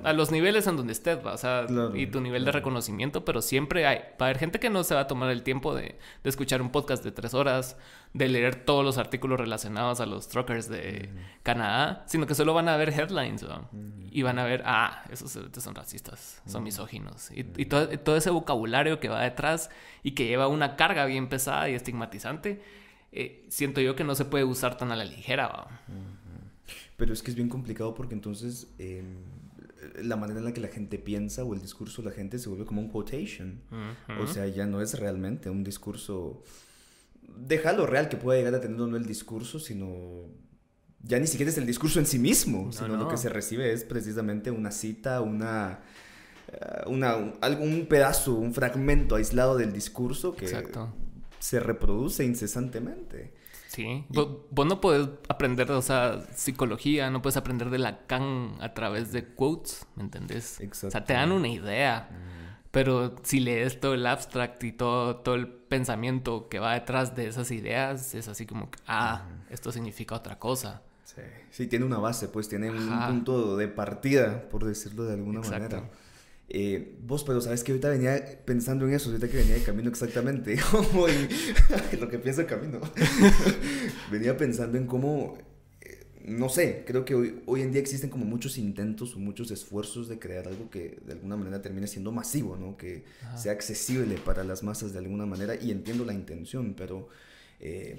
A, 0.05 0.13
los 0.13 0.31
niveles 0.31 0.67
en 0.67 0.77
donde 0.77 0.93
estés, 0.93 1.25
o 1.25 1.37
sea, 1.39 1.67
y 1.95 2.07
tu 2.07 2.21
nivel 2.21 2.45
de 2.45 2.53
reconocimiento, 2.53 3.25
pero 3.25 3.41
siempre 3.41 3.87
hay, 3.87 3.99
va 3.99 4.15
a 4.19 4.25
haber 4.25 4.39
gente 4.39 4.61
que 4.61 4.69
no 4.69 4.85
se 4.85 4.95
va 4.95 5.03
a 5.03 5.07
tomar 5.07 5.31
el 5.31 5.43
tiempo 5.43 5.75
de, 5.75 5.97
escuchar 6.23 6.61
un 6.61 6.71
podcast 6.71 7.03
de 7.03 7.13
tres 7.13 7.33
horas, 7.33 7.79
de 8.13 8.29
leer 8.29 8.57
todos 8.57 8.85
los 8.85 8.99
artículos 8.99 9.41
relacionados 9.41 10.01
a 10.01 10.07
los 10.07 10.29
truckers 10.29 10.69
de 10.69 11.09
Canadá, 11.43 12.05
sino 12.07 12.27
que 12.27 12.35
solo 12.35 12.53
van 12.53 12.69
a 12.69 12.77
ver 12.77 12.91
headlines, 12.91 13.45
y 14.11 14.23
van 14.23 14.39
a 14.39 14.45
ver, 14.45 14.63
ah, 14.67 15.05
esos 15.11 15.31
son 15.31 15.75
racistas, 15.75 16.43
son 16.45 16.63
misóginos, 16.63 17.31
y, 17.35 17.45
todo, 17.65 18.17
ese 18.17 18.31
vocabulario 18.31 19.01
que 19.01 19.09
va 19.09 19.23
detrás 19.23 19.71
y 20.03 20.13
que 20.13 20.27
lleva 20.27 20.49
una 20.49 20.77
carga 20.77 21.07
bien 21.07 21.29
pesada 21.29 21.71
y 21.71 21.75
estigmatizante, 21.75 22.63
eh, 23.13 23.47
siento 23.49 23.81
yo 23.81 23.97
que 23.97 24.05
no 24.05 24.15
se 24.15 24.27
puede 24.27 24.45
usar 24.45 24.77
tan 24.77 24.93
a 24.93 24.97
la 24.97 25.05
ligera. 25.05 25.67
Pero 26.99 27.15
es 27.15 27.23
que 27.23 27.31
es 27.31 27.35
bien 27.35 27.49
complicado 27.49 27.95
porque 27.95 28.15
entonces... 28.15 28.69
Em, 28.79 29.40
la 30.03 30.17
manera 30.17 30.41
en 30.41 30.45
la 30.45 30.53
que 30.53 30.61
la 30.61 30.69
gente 30.69 30.99
piensa 30.99 31.45
o 31.45 31.55
el 31.55 31.61
discurso 31.61 32.03
de 32.03 32.11
la 32.11 32.15
gente 32.15 32.39
se 32.39 32.49
vuelve 32.49 32.65
como 32.65 32.81
un 32.81 32.89
quotation. 32.89 33.61
O 34.21 34.27
sea, 34.27 34.47
ya 34.47 34.67
no 34.67 34.81
es 34.81 34.99
realmente 34.99 35.51
un 35.51 35.65
discurso. 35.65 36.43
Deja 37.37 37.73
lo 37.73 37.87
real 37.87 38.09
que 38.09 38.17
pueda 38.17 38.39
llegar 38.39 38.55
a 38.55 38.61
tener 38.61 38.79
no 38.79 38.97
el 38.97 39.07
discurso, 39.07 39.59
sino. 39.59 40.25
Ya 41.03 41.19
ni 41.19 41.27
siquiera 41.27 41.51
es 41.51 41.57
el 41.57 41.67
discurso 41.67 41.99
en 41.99 42.07
sí 42.07 42.19
mismo, 42.19 42.73
sino 42.73 42.97
lo 42.97 43.09
que 43.09 43.17
se 43.17 43.29
recibe 43.29 43.73
es 43.73 43.85
precisamente 43.85 44.51
una 44.51 44.71
cita, 44.71 45.21
una. 45.21 45.81
Eh, 46.49 46.83
una 46.87 47.33
algún 47.41 47.87
pedazo, 47.87 48.35
un 48.35 48.53
fragmento 48.53 49.15
aislado 49.15 49.57
del 49.57 49.73
discurso 49.73 50.35
que 50.35 50.49
se 51.39 51.61
reproduce 51.61 52.25
incesantemente. 52.25 53.40
Sí, 53.71 54.05
vos, 54.09 54.67
no 54.67 54.81
puedes 54.81 55.09
aprender, 55.29 55.71
o 55.71 55.81
sea, 55.81 56.27
psicología, 56.35 57.09
no 57.09 57.23
puedes 57.23 57.37
aprender 57.37 57.71
de 57.71 57.79
Lacan 57.79 58.57
a 58.59 58.75
través 58.75 59.13
de 59.13 59.25
quotes, 59.25 59.87
¿me 59.95 60.03
entendés? 60.03 60.61
Exacto. 60.61 60.89
O 60.89 60.91
sea, 60.91 61.05
te 61.05 61.13
dan 61.13 61.31
una 61.31 61.47
idea, 61.47 62.11
pero 62.73 63.15
si 63.23 63.39
lees 63.39 63.79
todo 63.79 63.95
el 63.95 64.05
abstract 64.07 64.65
y 64.65 64.73
todo, 64.73 65.19
todo 65.19 65.37
el 65.37 65.47
pensamiento 65.47 66.49
que 66.49 66.59
va 66.59 66.75
detrás 66.75 67.15
de 67.15 67.29
esas 67.29 67.53
ideas, 67.53 68.13
es 68.17 68.27
así 68.27 68.45
como 68.45 68.73
que, 68.73 68.81
ah, 68.89 69.27
esto 69.51 69.71
significa 69.71 70.17
otra 70.17 70.37
cosa. 70.37 70.83
Sí. 71.05 71.23
sí, 71.51 71.67
tiene 71.69 71.85
una 71.85 71.99
base, 71.99 72.27
pues 72.27 72.49
tiene 72.49 72.71
un 72.71 73.07
punto 73.07 73.57
de 73.57 73.69
partida, 73.69 74.49
por 74.49 74.65
decirlo 74.65 75.05
de 75.05 75.15
alguna 75.15 75.41
Exacto. 75.41 75.77
manera. 75.77 75.91
Eh, 76.53 76.97
vos, 77.07 77.23
pero 77.23 77.41
sabes 77.41 77.63
que 77.63 77.71
ahorita 77.71 77.89
venía 77.91 78.43
pensando 78.45 78.85
en 78.89 78.95
eso, 78.95 79.09
ahorita 79.09 79.29
que 79.29 79.37
venía 79.37 79.55
de 79.55 79.63
camino 79.63 79.89
exactamente, 79.89 80.59
como 80.71 81.07
lo 82.01 82.09
que 82.09 82.19
pienso 82.19 82.41
en 82.41 82.47
camino. 82.49 82.81
venía 84.11 84.37
pensando 84.37 84.77
en 84.77 84.87
cómo, 84.87 85.39
eh, 85.81 86.07
no 86.25 86.49
sé, 86.49 86.83
creo 86.85 87.05
que 87.05 87.15
hoy, 87.15 87.41
hoy, 87.47 87.63
en 87.63 87.71
día 87.71 87.81
existen 87.81 88.11
como 88.11 88.25
muchos 88.25 88.59
intentos 88.59 89.15
o 89.15 89.21
muchos 89.21 89.53
esfuerzos 89.53 90.09
de 90.09 90.19
crear 90.19 90.49
algo 90.49 90.69
que 90.71 90.99
de 91.07 91.13
alguna 91.13 91.37
manera 91.37 91.63
termine 91.63 91.87
siendo 91.87 92.11
masivo, 92.11 92.57
¿no? 92.57 92.77
Que 92.77 93.05
sea 93.37 93.53
accesible 93.53 94.17
para 94.17 94.43
las 94.43 94.65
masas 94.65 94.93
de 94.93 94.99
alguna 94.99 95.27
manera 95.27 95.55
y 95.55 95.71
entiendo 95.71 96.05
la 96.05 96.15
intención, 96.15 96.75
pero... 96.77 97.09
Eh, 97.61 97.97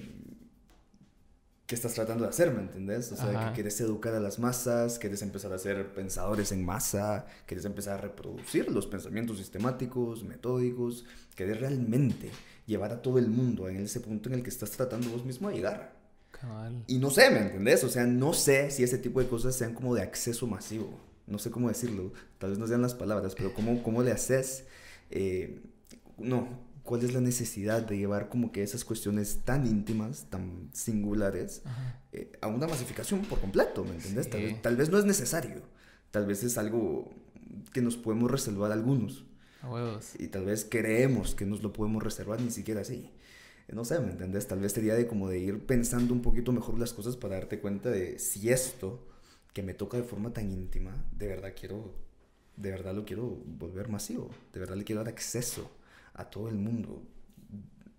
¿qué 1.71 1.75
estás 1.75 1.93
tratando 1.93 2.25
de 2.25 2.29
hacer, 2.31 2.51
¿me 2.53 2.60
entendés? 2.60 3.13
O 3.13 3.15
sea, 3.15 3.47
que 3.47 3.53
quieres 3.53 3.79
educar 3.79 4.13
a 4.13 4.19
las 4.19 4.39
masas, 4.39 4.99
quieres 4.99 5.21
empezar 5.21 5.53
a 5.53 5.57
ser 5.57 5.93
pensadores 5.93 6.51
en 6.51 6.65
masa, 6.65 7.25
quieres 7.45 7.63
empezar 7.63 7.93
a 7.93 8.01
reproducir 8.01 8.69
los 8.69 8.88
pensamientos 8.88 9.38
sistemáticos, 9.38 10.25
metódicos, 10.25 11.05
quieres 11.34 11.62
realmente 11.62 12.29
llevar 12.65 12.91
a 12.91 13.01
todo 13.01 13.19
el 13.19 13.29
mundo 13.29 13.69
en 13.69 13.77
ese 13.77 14.01
punto 14.01 14.27
en 14.27 14.36
el 14.36 14.43
que 14.43 14.49
estás 14.49 14.71
tratando 14.71 15.12
vos 15.12 15.23
mismo 15.23 15.47
a 15.47 15.53
llegar. 15.53 15.95
Cabal. 16.31 16.84
Y 16.88 16.97
no 16.97 17.10
sé, 17.10 17.29
¿me 17.29 17.39
entendés? 17.39 17.86
O 17.86 17.89
sea, 17.89 18.05
no 18.05 18.34
sé 18.34 18.69
si 18.69 18.84
ese 18.84 18.97
tipo 18.97 19.21
de 19.21 19.29
cosas 19.29 19.55
sean 19.55 19.73
como 19.73 19.95
de 19.95 20.01
acceso 20.01 20.47
masivo. 20.47 20.99
No 21.25 21.39
sé 21.39 21.51
cómo 21.51 21.69
decirlo, 21.69 22.12
tal 22.38 22.49
vez 22.49 22.60
no 22.60 22.67
sean 22.67 22.81
las 22.81 22.95
palabras, 22.95 23.34
pero 23.34 23.53
¿cómo, 23.53 23.81
cómo 23.81 24.03
le 24.03 24.12
haces? 24.12 24.65
Eh, 25.10 25.62
no, 26.17 26.49
cuál 26.84 27.04
es 27.04 27.13
la 27.13 27.22
necesidad 27.22 27.82
de 27.82 27.98
llevar 27.98 28.30
como 28.30 28.52
que 28.52 28.63
esas 28.63 28.84
cuestiones 28.86 29.41
tan 29.46 29.65
íntimas, 29.65 30.26
tan 30.30 30.70
singulares, 30.74 31.62
eh, 32.12 32.32
a 32.41 32.48
una 32.48 32.67
masificación 32.67 33.22
por 33.22 33.39
completo, 33.39 33.84
¿me 33.84 33.91
entiendes? 33.91 34.30
Tal, 34.62 34.76
vez 34.76 34.89
no 34.89 34.98
es 34.98 35.06
necesario, 35.06 35.62
tal 36.12 36.26
vez 36.26 36.44
es 36.44 36.58
algo 36.58 37.12
que 37.74 37.82
nos 37.82 37.98
podemos 37.98 38.32
reservar 38.32 38.72
algunos. 38.72 39.26
Y 40.17 40.28
tal 40.28 40.46
vez 40.46 40.65
creemos 40.70 41.36
que 41.36 41.46
nos 41.46 41.62
lo 41.62 41.72
podemos 41.72 42.02
reservar 42.02 42.41
ni 42.41 42.50
siquiera 42.50 42.82
así. 42.82 43.12
No 43.72 43.86
sé, 43.86 44.00
¿me 44.00 44.12
entiendes? 44.12 44.48
Tal 44.48 44.60
vez 44.60 44.74
sería 44.74 44.96
de 44.96 45.08
como 45.08 45.30
de 45.30 45.39
ir 45.39 45.65
pensando 45.65 46.13
un 46.13 46.22
poquito 46.22 46.52
mejor 46.52 46.78
las 46.78 46.94
cosas 46.94 47.15
para 47.15 47.36
darte 47.36 47.60
cuenta 47.60 47.89
de 47.89 48.20
si 48.20 48.50
esto 48.50 49.08
que 49.54 49.63
me 49.63 49.74
toca 49.74 49.98
de 49.98 50.04
forma 50.04 50.34
tan 50.34 50.52
íntima, 50.52 51.06
de 51.12 51.28
verdad 51.28 51.54
quiero, 51.58 51.94
de 52.58 52.72
verdad 52.72 52.94
lo 52.96 53.06
quiero 53.06 53.38
volver 53.46 53.88
masivo, 53.88 54.30
de 54.52 54.60
verdad 54.60 54.76
le 54.76 54.84
quiero 54.84 55.04
dar 55.04 55.13
acceso 55.13 55.70
a 56.13 56.26
todo 56.26 56.50
el 56.50 56.56
mundo 56.56 57.04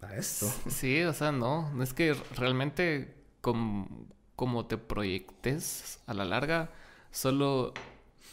a 0.01 0.17
esto. 0.17 0.51
Sí, 0.69 1.03
o 1.03 1.13
sea, 1.13 1.33
no, 1.33 1.83
es 1.83 1.93
que 1.93 2.15
realmente 2.37 3.15
como, 3.41 4.67
te 4.67 4.79
proyectes 4.79 6.01
a 6.07 6.15
la 6.15 6.25
larga, 6.25 6.71
solo, 7.11 7.75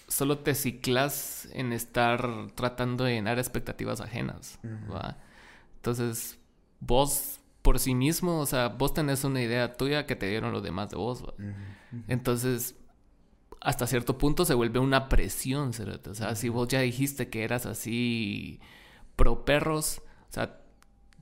solo 0.07 0.39
te 0.39 0.55
ciclas 0.55 1.47
en 1.53 1.73
estar 1.73 2.51
tratando 2.55 3.03
de 3.03 3.13
llenar 3.13 3.39
expectativas 3.39 4.01
ajenas. 4.01 4.59
Entonces, 5.77 6.39
vos 6.79 7.39
por 7.61 7.79
sí 7.79 7.93
mismo, 7.93 8.39
o 8.39 8.45
sea, 8.45 8.69
vos 8.69 8.93
tenés 8.93 9.23
una 9.23 9.41
idea 9.41 9.75
tuya 9.75 10.05
que 10.05 10.15
te 10.15 10.27
dieron 10.27 10.51
los 10.51 10.63
demás 10.63 10.89
de 10.89 10.97
vos. 10.97 11.23
Entonces, 12.07 12.75
hasta 13.61 13.87
cierto 13.87 14.17
punto 14.17 14.45
se 14.45 14.53
vuelve 14.53 14.79
una 14.79 15.09
presión, 15.09 15.71
O 16.09 16.13
sea, 16.15 16.35
si 16.35 16.49
vos 16.49 16.67
ya 16.67 16.79
dijiste 16.79 17.29
que 17.29 17.43
eras 17.43 17.65
así 17.65 18.59
pro 19.19 19.43
perros, 19.43 20.01
o 20.29 20.33
sea, 20.33 20.61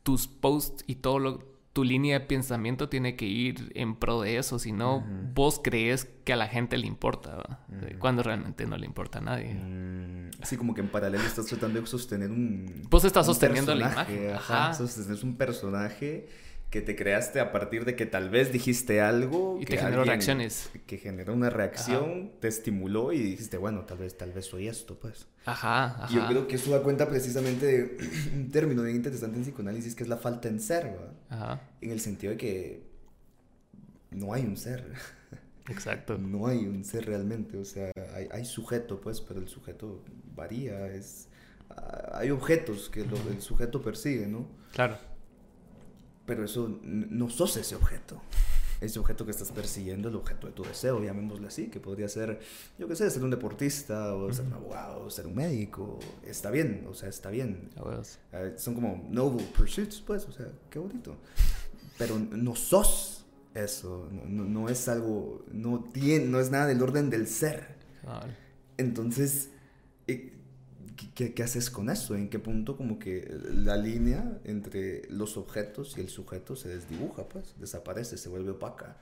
tus 0.03 0.27
posts 0.27 0.83
y 0.85 0.97
todo 0.97 1.17
lo, 1.17 1.39
tu 1.73 1.83
línea 1.83 2.19
de 2.19 2.25
pensamiento 2.27 2.89
tiene 2.89 3.15
que 3.15 3.25
ir 3.25 3.71
en 3.73 3.95
pro 3.95 4.21
de 4.21 4.37
eso, 4.37 4.59
si 4.59 4.71
no, 4.71 5.03
vos 5.33 5.59
crees 5.63 6.05
que 6.23 6.33
a 6.33 6.35
la 6.35 6.47
gente 6.47 6.77
le 6.77 6.85
importa, 6.85 7.65
cuando 7.97 8.21
realmente 8.21 8.67
no 8.67 8.77
le 8.77 8.85
importa 8.85 9.17
a 9.17 9.21
nadie. 9.21 9.55
Mm, 9.55 10.29
así 10.43 10.57
como 10.57 10.75
que 10.75 10.81
en 10.81 10.89
paralelo 10.89 11.23
estás 11.23 11.47
tratando 11.47 11.81
de 11.81 11.87
sostener 11.87 12.29
un... 12.29 12.83
Vos 12.87 13.03
estás 13.03 13.25
sosteniendo 13.25 13.73
la 13.73 13.91
imagen. 13.91 14.29
Ajá, 14.35 14.75
sostener 14.75 15.17
un 15.25 15.35
personaje 15.35 16.27
que 16.69 16.81
te 16.81 16.95
creaste 16.95 17.39
a 17.39 17.51
partir 17.51 17.85
de 17.85 17.95
que 17.95 18.05
tal 18.05 18.29
vez 18.29 18.51
dijiste 18.51 18.99
algo 18.99 19.57
y 19.59 19.65
que 19.65 19.77
te 19.77 19.81
generó 19.81 20.03
reacciones. 20.03 20.69
que 20.85 20.97
generó 20.97 21.33
una 21.33 21.49
reacción 21.49 22.33
te 22.41 22.49
estimuló 22.49 23.13
y 23.13 23.19
dijiste 23.19 23.57
bueno 23.57 23.85
tal 23.85 23.99
vez 23.99 24.17
tal 24.17 24.33
vez 24.33 24.45
soy 24.47 24.67
esto 24.67 24.99
pues 24.99 25.27
ajá, 25.45 26.03
ajá. 26.03 26.13
yo 26.13 26.27
creo 26.27 26.47
que 26.47 26.55
eso 26.55 26.71
da 26.71 26.83
cuenta 26.83 27.07
precisamente 27.07 27.65
de 27.65 27.97
un 28.35 28.51
término 28.51 28.83
bien 28.83 28.97
interesante 28.97 29.37
en 29.37 29.43
psicoanálisis 29.43 29.95
que 29.95 30.03
es 30.03 30.09
la 30.09 30.17
falta 30.17 30.49
en 30.49 30.59
ser 30.59 30.85
¿verdad? 30.85 31.13
Ajá. 31.29 31.61
en 31.79 31.91
el 31.91 32.01
sentido 32.01 32.31
de 32.31 32.37
que 32.37 32.87
no 34.11 34.33
hay 34.33 34.43
un 34.43 34.57
ser. 34.57 34.85
Exacto. 35.69 36.17
No 36.17 36.47
hay 36.47 36.65
un 36.65 36.85
ser 36.85 37.05
realmente 37.05 37.57
o 37.57 37.65
sea 37.65 37.91
hay, 38.13 38.27
hay 38.31 38.45
sujeto 38.45 38.99
pues 38.99 39.21
pero 39.21 39.39
el 39.39 39.47
sujeto 39.47 40.03
varía 40.35 40.87
es 40.87 41.27
ah, 41.69 42.11
hay 42.15 42.31
objetos 42.31 42.89
que 42.89 43.01
el 43.01 43.41
sujeto 43.41 43.81
persigue 43.81 44.27
no 44.27 44.47
claro 44.73 44.97
pero 46.27 46.43
eso 46.43 46.79
no 46.83 47.29
sos 47.29 47.57
ese 47.57 47.75
objeto. 47.75 48.21
Ese 48.79 48.99
objeto 48.99 49.25
que 49.25 49.31
estás 49.31 49.51
persiguiendo, 49.51 50.09
el 50.09 50.15
objeto 50.15 50.45
de 50.45 50.53
tu 50.53 50.61
deseo, 50.61 51.03
llamémosle 51.03 51.47
así, 51.47 51.67
que 51.67 51.79
podría 51.79 52.07
ser, 52.07 52.39
yo 52.77 52.87
qué 52.87 52.95
sé, 52.95 53.09
ser 53.09 53.23
un 53.23 53.31
deportista, 53.31 54.13
o 54.13 54.31
ser 54.31 54.45
un 54.45 54.53
abogado, 54.53 55.05
o 55.05 55.09
ser 55.09 55.25
un 55.25 55.33
médico. 55.33 55.97
Está 56.23 56.51
bien, 56.51 56.85
o 56.87 56.93
sea, 56.93 57.09
está 57.09 57.31
bien. 57.31 57.71
Eh, 58.33 58.53
son 58.57 58.75
como 58.75 59.07
noble 59.09 59.43
pursuits, 59.57 59.99
pues, 60.01 60.25
o 60.27 60.31
sea, 60.31 60.45
qué 60.69 60.77
bonito. 60.77 61.15
Pero 61.97 62.19
no 62.19 62.55
sos 62.55 63.25
eso, 63.55 64.07
no, 64.27 64.69
es 64.69 64.87
algo, 64.87 65.43
no, 65.51 65.83
tiene, 65.91 66.25
no 66.25 66.39
es 66.39 66.51
nada 66.51 66.67
del 66.67 66.79
orden 66.83 67.09
del 67.09 67.27
ser. 67.27 67.77
Entonces, 68.77 69.49
eh, 70.05 70.36
¿qué, 71.15 71.33
¿qué, 71.33 71.43
haces 71.43 71.69
con 71.69 71.89
eso? 71.89 72.15
¿En 72.15 72.29
qué 72.29 72.39
punto 72.39 72.75
como 72.75 72.99
que 72.99 73.31
la 73.53 73.77
línea 73.77 74.39
entre 74.43 75.03
los 75.09 75.37
objetos 75.37 75.97
y 75.97 76.01
el 76.01 76.09
sujeto 76.09 76.55
se 76.55 76.69
desdibuja, 76.69 77.29
pues, 77.29 77.55
desaparece, 77.59 78.17
se 78.17 78.29
vuelve 78.29 78.51
opaca? 78.51 78.97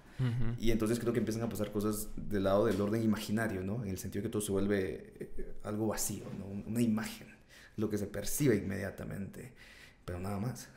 Y 0.60 0.72
entonces 0.72 0.98
creo 1.00 1.12
que 1.12 1.20
empiezan 1.20 1.44
a 1.44 1.50
pasar 1.50 1.72
cosas 1.74 2.08
del 2.16 2.46
lado 2.46 2.66
del 2.66 2.80
orden 2.80 3.04
imaginario, 3.04 3.64
¿no? 3.64 3.84
En 3.84 3.90
el 3.90 3.98
sentido 3.98 4.24
que 4.24 4.30
todo 4.30 4.42
se 4.42 4.52
vuelve 4.52 5.14
eh, 5.20 5.56
algo 5.64 5.88
vacío, 5.88 6.24
¿no? 6.40 6.46
Una 6.46 6.82
imagen, 6.82 7.28
lo 7.76 7.90
que 7.90 7.98
se 7.98 8.08
percibe 8.08 8.56
inmediatamente, 8.56 9.54
pero 10.06 10.20
nada 10.20 10.40
más. 10.40 10.70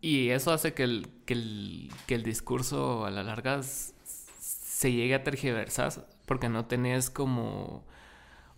Y 0.00 0.28
eso 0.28 0.52
hace 0.52 0.74
que 0.74 0.84
el, 0.84 1.08
que 1.26 1.34
el, 1.34 1.90
que 2.06 2.14
el 2.14 2.22
discurso 2.22 3.04
a 3.04 3.10
la 3.10 3.24
larga 3.24 3.62
se 3.64 4.92
llegue 4.92 5.16
a 5.16 5.24
tergiversar 5.24 6.06
porque 6.24 6.48
no 6.48 6.66
tenés 6.66 7.10
como 7.10 7.84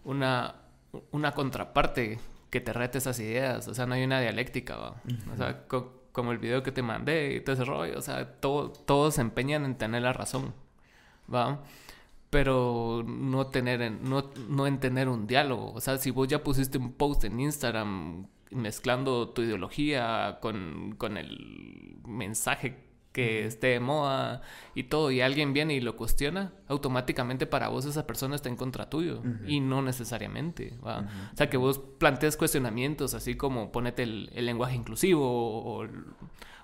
una, 0.04 0.59
una 1.10 1.32
contraparte 1.32 2.18
que 2.50 2.60
te 2.60 2.72
rete 2.72 2.98
esas 2.98 3.18
ideas. 3.20 3.68
O 3.68 3.74
sea, 3.74 3.86
no 3.86 3.94
hay 3.94 4.04
una 4.04 4.20
dialéctica, 4.20 4.76
¿va? 4.76 4.96
O 5.32 5.36
sea, 5.36 5.64
como 6.12 6.32
el 6.32 6.38
video 6.38 6.62
que 6.62 6.72
te 6.72 6.82
mandé 6.82 7.34
y 7.36 7.40
todo 7.40 7.54
ese 7.54 7.64
rollo. 7.64 7.98
O 7.98 8.02
sea, 8.02 8.34
todo, 8.40 8.70
todos 8.70 9.14
se 9.14 9.20
empeñan 9.20 9.64
en 9.64 9.76
tener 9.76 10.02
la 10.02 10.12
razón, 10.12 10.54
¿va? 11.32 11.62
Pero 12.30 13.04
no, 13.06 13.46
tener, 13.48 13.90
no, 13.92 14.30
no 14.48 14.66
en 14.66 14.78
tener 14.80 15.08
un 15.08 15.26
diálogo. 15.26 15.72
O 15.72 15.80
sea, 15.80 15.98
si 15.98 16.10
vos 16.10 16.28
ya 16.28 16.42
pusiste 16.44 16.78
un 16.78 16.92
post 16.92 17.24
en 17.24 17.40
Instagram 17.40 18.26
mezclando 18.50 19.30
tu 19.30 19.42
ideología 19.42 20.38
con, 20.40 20.94
con 20.96 21.16
el 21.16 21.96
mensaje 22.04 22.89
que 23.12 23.44
esté 23.46 23.68
de 23.68 23.80
moda 23.80 24.42
y 24.74 24.84
todo, 24.84 25.10
y 25.10 25.20
alguien 25.20 25.52
viene 25.52 25.74
y 25.74 25.80
lo 25.80 25.96
cuestiona, 25.96 26.52
automáticamente 26.68 27.46
para 27.46 27.68
vos 27.68 27.84
esa 27.84 28.06
persona 28.06 28.36
está 28.36 28.48
en 28.48 28.56
contra 28.56 28.88
tuyo. 28.88 29.22
Y 29.46 29.60
no 29.60 29.82
necesariamente. 29.82 30.78
O 30.82 31.36
sea, 31.36 31.50
que 31.50 31.56
vos 31.56 31.78
plantees 31.98 32.36
cuestionamientos, 32.36 33.14
así 33.14 33.36
como 33.36 33.72
ponete 33.72 34.04
el, 34.04 34.30
lenguaje 34.34 34.76
inclusivo 34.76 35.26
o, 35.26 35.86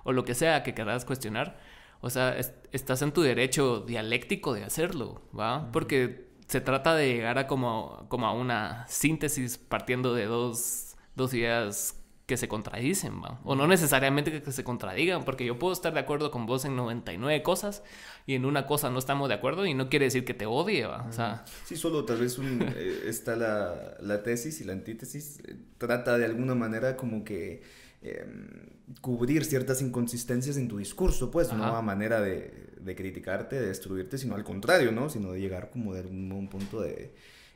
o, 0.05 0.13
lo 0.13 0.25
que 0.25 0.35
sea 0.35 0.63
que 0.63 0.75
querrás 0.75 1.05
cuestionar. 1.05 1.59
O 2.01 2.11
sea, 2.11 2.37
estás 2.73 3.03
en 3.03 3.13
tu 3.13 3.23
derecho 3.23 3.81
dialéctico 3.81 4.55
de 4.55 4.65
hacerlo, 4.65 5.23
¿va? 5.37 5.73
Porque 5.73 6.27
se 6.47 6.61
trata 6.61 6.95
de 6.95 7.13
llegar 7.13 7.39
a 7.39 7.47
como, 7.47 8.07
como 8.09 8.27
a 8.27 8.33
una 8.33 8.87
síntesis 8.87 9.59
partiendo 9.59 10.15
de 10.15 10.27
dos, 10.27 10.97
dos 11.17 11.35
ideas 11.35 12.01
que 12.27 12.37
se 12.37 12.49
contradicen, 12.49 13.23
¿va? 13.23 13.41
O 13.45 13.55
no 13.55 13.69
necesariamente 13.69 14.43
que 14.43 14.53
se 14.53 14.65
contradigan, 14.65 15.25
porque 15.25 15.47
yo 15.47 15.61
puedo 15.61 15.73
estar 15.73 15.95
de 15.95 16.01
acuerdo 16.01 16.33
con 16.33 16.45
vos 16.45 16.65
en 16.65 16.75
99 16.75 17.43
cosas 17.45 17.85
y 18.27 18.35
en 18.35 18.45
una 18.45 18.67
cosa 18.67 18.91
no 18.91 18.99
estamos 18.99 19.29
de 19.29 19.37
acuerdo 19.37 19.65
y 19.65 19.75
no 19.75 19.89
quiere 19.89 20.07
decir 20.07 20.25
que 20.25 20.35
te 20.35 20.45
odie, 20.45 20.87
¿va? 20.87 21.07
O 21.09 21.13
sea... 21.13 21.45
Sí, 21.65 21.77
solo 21.77 22.05
tal 22.05 22.19
vez 22.19 22.37
eh, 22.39 23.05
está 23.07 23.37
la, 23.37 23.97
la, 24.01 24.25
tesis 24.25 24.61
y 24.61 24.65
la 24.65 24.73
antítesis. 24.73 25.39
Eh, 25.47 25.57
trata 25.79 26.19
de 26.19 26.25
alguna 26.25 26.57
manera 26.57 26.97
como 26.97 27.23
que 27.23 27.63
em, 28.03 28.71
cubrir 29.01 29.45
ciertas 29.45 29.81
inconsistencias 29.81 30.57
en 30.57 30.67
tu 30.67 30.79
discurso, 30.79 31.31
pues, 31.31 31.53
no 31.53 31.65
a 31.65 31.83
manera 31.83 32.21
de, 32.21 32.73
de, 32.81 32.97
criticarte, 32.97 33.55
de 33.55 33.69
destruirte, 33.69 34.19
sino 34.19 34.35
al 34.35 34.43
contrario, 34.43 34.91
¿no? 34.91 35.11
Sino 35.11 35.31
de 35.31 35.41
llegar 35.41 35.71
como 35.71 35.95
de 35.95 36.01
algún 36.01 36.49
punto 36.49 36.81
de 36.81 37.13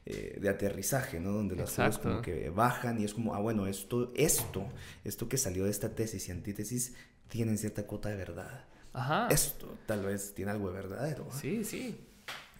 eh, 0.07 0.39
de 0.41 0.49
aterrizaje, 0.49 1.21
¿no? 1.21 1.33
Donde 1.33 1.57
las 1.57 1.71
cosas 1.71 1.99
como 1.99 2.23
que 2.23 2.51
bajan 2.51 3.01
y 3.01 3.05
es 3.05 3.15
como, 3.15 3.35
ah, 3.35 3.41
bueno, 3.41 3.67
esto, 3.67 4.13
esto, 4.15 4.67
esto 5.05 5.29
que 5.29 5.37
salió 5.37 5.65
de 5.65 5.71
esta 5.71 5.95
tesis 5.95 6.29
y 6.29 6.33
antítesis 6.33 6.95
tienen 7.29 7.59
cierta 7.59 7.87
cuota 7.87 8.09
de 8.09 8.17
verdad. 8.17 8.65
Ajá. 8.93 9.29
Esto 9.31 9.77
tal 9.87 10.05
vez 10.05 10.35
tiene 10.35 10.51
algo 10.51 10.69
de 10.69 10.75
verdadero. 10.75 11.29
Sí, 11.33 11.65
sí. 11.65 12.07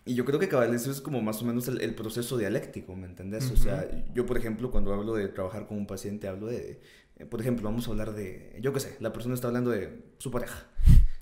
Y 0.05 0.15
yo 0.15 0.25
creo 0.25 0.39
que 0.39 0.49
cabal, 0.49 0.75
eso 0.75 0.91
es 0.91 1.01
como 1.01 1.21
más 1.21 1.43
o 1.43 1.45
menos 1.45 1.69
el, 1.69 1.95
proceso 1.95 2.37
dialéctico, 2.39 2.97
¿me 2.97 3.07
entendés? 3.07 3.51
O 3.51 3.57
sea, 3.57 3.89
yo, 4.15 4.27
por 4.27 4.39
ejemplo, 4.39 4.71
cuando 4.71 4.95
hablo 4.95 5.15
de 5.15 5.29
trabajar 5.29 5.67
con 5.67 5.77
un 5.77 5.87
paciente, 5.87 6.27
hablo 6.27 6.47
de, 6.47 6.81
eh, 7.17 7.27
por 7.27 7.41
ejemplo, 7.41 7.69
vamos 7.69 7.87
a 7.87 7.91
hablar 7.91 8.15
de, 8.15 8.59
yo 8.61 8.73
qué 8.73 8.81
sé, 8.81 8.97
la 9.01 9.13
persona 9.13 9.35
está 9.35 9.49
hablando 9.49 9.71
de 9.71 10.03
su 10.19 10.31
pareja. 10.31 10.67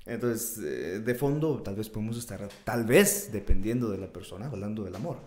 Entonces, 0.09 0.57
eh, 0.63 0.99
de 0.99 1.15
fondo, 1.15 1.61
tal 1.61 1.75
vez 1.75 1.87
podemos 1.87 2.17
estar, 2.17 2.49
tal 2.63 2.83
vez, 2.83 3.29
dependiendo 3.31 3.89
de 3.91 3.99
la 3.99 4.11
persona, 4.11 4.47
hablando 4.47 4.83
del 4.83 4.95
amor. 4.95 5.19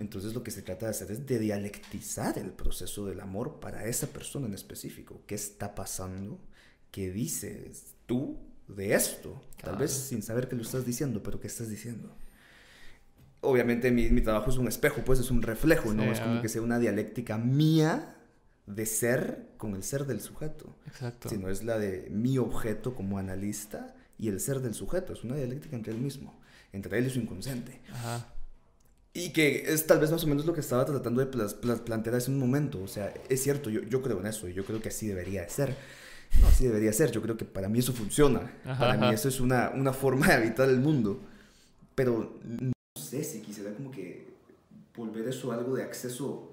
Entonces, 0.00 0.34
lo 0.34 0.42
que 0.42 0.50
se 0.50 0.62
trata 0.62 0.86
de 0.86 0.90
hacer 0.90 1.10
es 1.12 1.24
de 1.24 1.38
dialectizar 1.38 2.36
el 2.38 2.50
proceso 2.50 3.06
del 3.06 3.20
amor 3.20 3.60
para 3.60 3.86
esa 3.86 4.08
persona 4.08 4.46
en 4.46 4.54
específico. 4.54 5.22
¿Qué 5.26 5.36
está 5.36 5.74
pasando? 5.74 6.40
¿Qué 6.90 7.10
dices 7.10 7.94
tú 8.06 8.38
de 8.66 8.94
esto? 8.94 9.40
Tal 9.62 9.76
vez 9.76 9.92
sin 9.92 10.22
saber 10.22 10.48
que 10.48 10.56
lo 10.56 10.62
estás 10.62 10.84
diciendo, 10.84 11.22
pero 11.22 11.38
¿qué 11.38 11.46
estás 11.46 11.68
diciendo? 11.68 12.12
Obviamente, 13.40 13.92
mi, 13.92 14.08
mi 14.10 14.20
trabajo 14.20 14.50
es 14.50 14.56
un 14.56 14.66
espejo, 14.66 15.02
pues 15.04 15.20
es 15.20 15.30
un 15.30 15.42
reflejo, 15.42 15.94
no 15.94 16.02
es 16.04 16.18
como 16.18 16.42
que 16.42 16.48
sea 16.48 16.62
una 16.62 16.78
dialéctica 16.80 17.38
mía 17.38 18.16
de 18.66 18.86
ser 18.86 19.50
con 19.58 19.74
el 19.74 19.82
ser 19.82 20.06
del 20.06 20.20
sujeto. 20.20 20.74
Exacto. 20.86 21.28
Sino 21.28 21.48
es 21.48 21.62
la 21.62 21.78
de 21.78 22.08
mi 22.10 22.38
objeto 22.38 22.94
como 22.94 23.18
analista 23.18 23.94
y 24.18 24.28
el 24.28 24.40
ser 24.40 24.60
del 24.60 24.74
sujeto. 24.74 25.12
Es 25.12 25.24
una 25.24 25.36
dialéctica 25.36 25.76
entre 25.76 25.92
él 25.92 26.00
mismo, 26.00 26.38
entre 26.72 26.98
él 26.98 27.06
y 27.06 27.10
su 27.10 27.18
inconsciente. 27.18 27.80
Ajá. 27.92 28.34
Y 29.16 29.30
que 29.30 29.72
es 29.72 29.86
tal 29.86 30.00
vez 30.00 30.10
más 30.10 30.24
o 30.24 30.26
menos 30.26 30.44
lo 30.44 30.52
que 30.52 30.60
estaba 30.60 30.84
tratando 30.84 31.24
de 31.24 31.26
plantear 31.76 32.16
hace 32.16 32.32
un 32.32 32.38
momento. 32.38 32.82
O 32.82 32.88
sea, 32.88 33.14
es 33.28 33.42
cierto, 33.42 33.70
yo, 33.70 33.82
yo 33.82 34.02
creo 34.02 34.18
en 34.18 34.26
eso 34.26 34.48
y 34.48 34.54
yo 34.54 34.64
creo 34.64 34.82
que 34.82 34.88
así 34.88 35.06
debería 35.06 35.42
de 35.42 35.50
ser. 35.50 35.76
No, 36.40 36.48
así 36.48 36.66
debería 36.66 36.92
ser. 36.92 37.12
Yo 37.12 37.22
creo 37.22 37.36
que 37.36 37.44
para 37.44 37.68
mí 37.68 37.78
eso 37.78 37.92
funciona. 37.92 38.52
para 38.64 38.96
mí 38.96 39.14
eso 39.14 39.28
es 39.28 39.38
una, 39.38 39.70
una 39.70 39.92
forma 39.92 40.26
de 40.26 40.32
habitar 40.34 40.68
el 40.68 40.80
mundo. 40.80 41.20
Pero 41.94 42.40
no 42.42 42.72
sé 43.00 43.22
si 43.22 43.40
quisiera 43.40 43.72
como 43.72 43.92
que 43.92 44.26
volver 44.96 45.28
eso 45.28 45.52
algo 45.52 45.76
de 45.76 45.84
acceso 45.84 46.50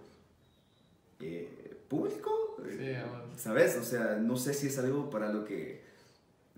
eh, 1.20 1.78
público. 1.88 2.58
Sí, 2.64 2.94
¿Sabes? 3.38 3.76
O 3.78 3.84
sea, 3.84 4.18
no 4.22 4.38
sé 4.38 4.54
si 4.54 4.68
es 4.68 4.78
algo 4.78 5.10
para 5.10 5.34
lo 5.34 5.46
que 5.46 5.82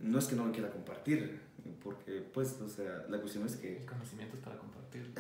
no 0.04 0.20
es 0.20 0.26
que 0.26 0.36
no 0.36 0.46
lo 0.46 0.52
quiera 0.52 0.70
compartir, 0.70 1.40
porque 1.82 2.22
pues, 2.34 2.60
o 2.62 2.68
sea, 2.68 3.06
la 3.10 3.20
cuestión 3.20 3.46
es 3.46 3.56
que... 3.56 3.78
El 3.78 3.86
conocimiento 3.86 4.36
es 4.36 4.44
para 4.44 4.58
compartir. 4.58 5.12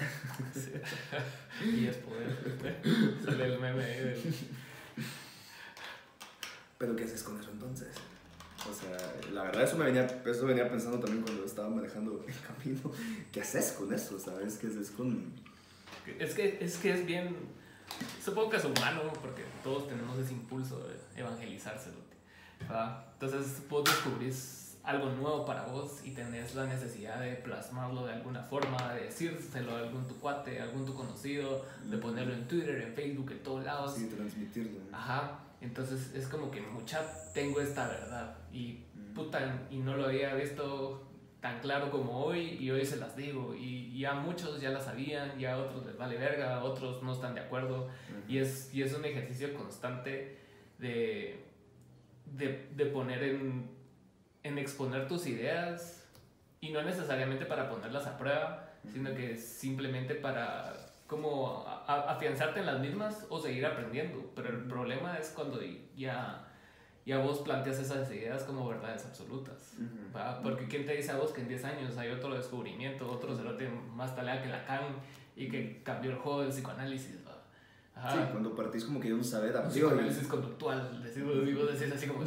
y 1.65 1.87
es 1.87 1.97
poder. 1.97 2.81
Sale 3.25 3.45
el 3.45 3.59
meme 3.59 3.83
del... 3.83 4.35
Pero 6.77 6.95
¿qué 6.95 7.05
haces 7.05 7.23
con 7.23 7.39
eso 7.39 7.49
entonces? 7.51 7.89
O 8.69 8.73
sea, 8.73 8.97
la 9.31 9.43
verdad 9.43 9.63
eso 9.63 9.77
me 9.77 9.85
venía, 9.85 10.05
eso 10.05 10.45
venía 10.45 10.69
pensando 10.69 10.99
también 10.99 11.23
cuando 11.23 11.45
estaba 11.45 11.69
manejando 11.69 12.25
el 12.27 12.33
camino. 12.41 12.91
¿Qué 13.31 13.41
haces 13.41 13.71
con 13.73 13.93
eso? 13.93 14.19
¿Sabes? 14.19 14.57
¿Qué 14.57 14.67
haces 14.67 14.91
con...? 14.91 15.33
Es 16.19 16.33
que 16.33 16.57
es, 16.59 16.77
que 16.77 16.93
es 16.93 17.05
bien... 17.05 17.35
Supongo 18.23 18.49
que 18.49 18.57
es 18.57 18.65
humano 18.65 19.13
porque 19.21 19.43
todos 19.63 19.87
tenemos 19.87 20.17
ese 20.19 20.33
impulso 20.33 20.85
de 20.87 20.95
evangelizárselo. 21.21 22.03
Entonces 23.13 23.61
vos 23.69 23.83
descubrís 23.83 24.62
algo 24.83 25.09
nuevo 25.09 25.45
para 25.45 25.65
vos 25.65 26.01
y 26.03 26.11
tenés 26.11 26.55
la 26.55 26.65
necesidad 26.65 27.21
de 27.21 27.35
plasmarlo 27.35 28.05
de 28.05 28.13
alguna 28.13 28.43
forma, 28.43 28.93
de 28.93 29.05
decírselo 29.05 29.75
a 29.75 29.79
algún 29.79 30.07
tu 30.07 30.19
cuate, 30.19 30.59
a 30.59 30.63
algún 30.63 30.85
tu 30.85 30.93
conocido, 30.93 31.65
de 31.85 31.97
ponerlo 31.97 32.33
en 32.33 32.47
Twitter, 32.47 32.81
en 32.81 32.93
Facebook, 32.93 33.31
en 33.31 33.43
todos 33.43 33.63
lados. 33.63 33.95
Sí, 33.95 34.07
transmitirlo. 34.07 34.79
Ajá. 34.91 35.39
Entonces 35.61 36.13
es 36.13 36.27
como 36.27 36.51
que 36.51 36.61
mucha 36.61 37.01
tengo 37.33 37.61
esta 37.61 37.87
verdad 37.87 38.35
y 38.51 38.83
puta, 39.15 39.61
y 39.71 39.77
no 39.77 39.95
lo 39.95 40.05
había 40.05 40.35
visto 40.35 41.07
tan 41.39 41.59
claro 41.59 41.89
como 41.89 42.25
hoy 42.25 42.57
y 42.59 42.69
hoy 42.71 42.85
se 42.85 42.97
las 42.97 43.15
digo 43.15 43.53
y 43.53 43.97
ya 43.97 44.13
muchos 44.13 44.59
ya 44.59 44.69
la 44.69 44.81
sabían, 44.81 45.37
ya 45.39 45.57
otros 45.57 45.85
les 45.85 45.97
vale 45.97 46.17
verga, 46.17 46.63
otros 46.63 47.01
no 47.03 47.13
están 47.13 47.35
de 47.35 47.41
acuerdo 47.41 47.89
y, 48.27 48.39
es, 48.39 48.73
y 48.73 48.81
es 48.81 48.93
un 48.93 49.05
ejercicio 49.05 49.53
constante 49.53 50.39
de, 50.79 51.45
de, 52.25 52.69
de 52.75 52.85
poner 52.87 53.23
en 53.23 53.82
en 54.43 54.57
exponer 54.57 55.07
tus 55.07 55.25
ideas 55.27 56.05
y 56.61 56.71
no 56.71 56.81
necesariamente 56.81 57.45
para 57.45 57.69
ponerlas 57.69 58.05
a 58.07 58.17
prueba, 58.17 58.69
sino 58.91 59.13
que 59.13 59.37
simplemente 59.37 60.15
para 60.15 60.73
como 61.07 61.65
afianzarte 61.87 62.61
en 62.61 62.65
las 62.65 62.79
mismas 62.79 63.25
o 63.29 63.39
seguir 63.39 63.65
aprendiendo. 63.65 64.31
Pero 64.35 64.49
el 64.49 64.63
problema 64.65 65.17
es 65.17 65.29
cuando 65.29 65.59
ya, 65.95 66.47
ya 67.05 67.17
vos 67.19 67.39
planteas 67.39 67.79
esas 67.79 68.09
ideas 68.11 68.43
como 68.43 68.67
verdades 68.67 69.05
absolutas. 69.05 69.75
Porque 70.41 70.67
¿quién 70.67 70.85
te 70.85 70.95
dice 70.95 71.11
a 71.11 71.17
vos 71.17 71.31
que 71.31 71.41
en 71.41 71.47
10 71.47 71.65
años 71.65 71.97
hay 71.97 72.09
otro 72.11 72.33
descubrimiento, 72.35 73.09
otro 73.09 73.35
cerote 73.35 73.69
más 73.69 74.15
talea 74.15 74.41
que 74.41 74.49
Lacan 74.49 74.95
y 75.35 75.49
que 75.49 75.81
cambió 75.83 76.11
el 76.11 76.17
juego 76.17 76.41
del 76.41 76.49
psicoanálisis? 76.49 77.19
Sí, 78.11 78.17
cuando 78.31 78.55
partís 78.55 78.83
como 78.85 78.99
que 78.99 79.09
de 79.09 79.13
un 79.13 79.23
saber 79.23 79.53
Psicoanálisis 79.69 80.27
conductual. 80.27 81.01
Decimos, 81.03 81.35
decís 81.45 81.93
así 81.93 82.07
como, 82.07 82.23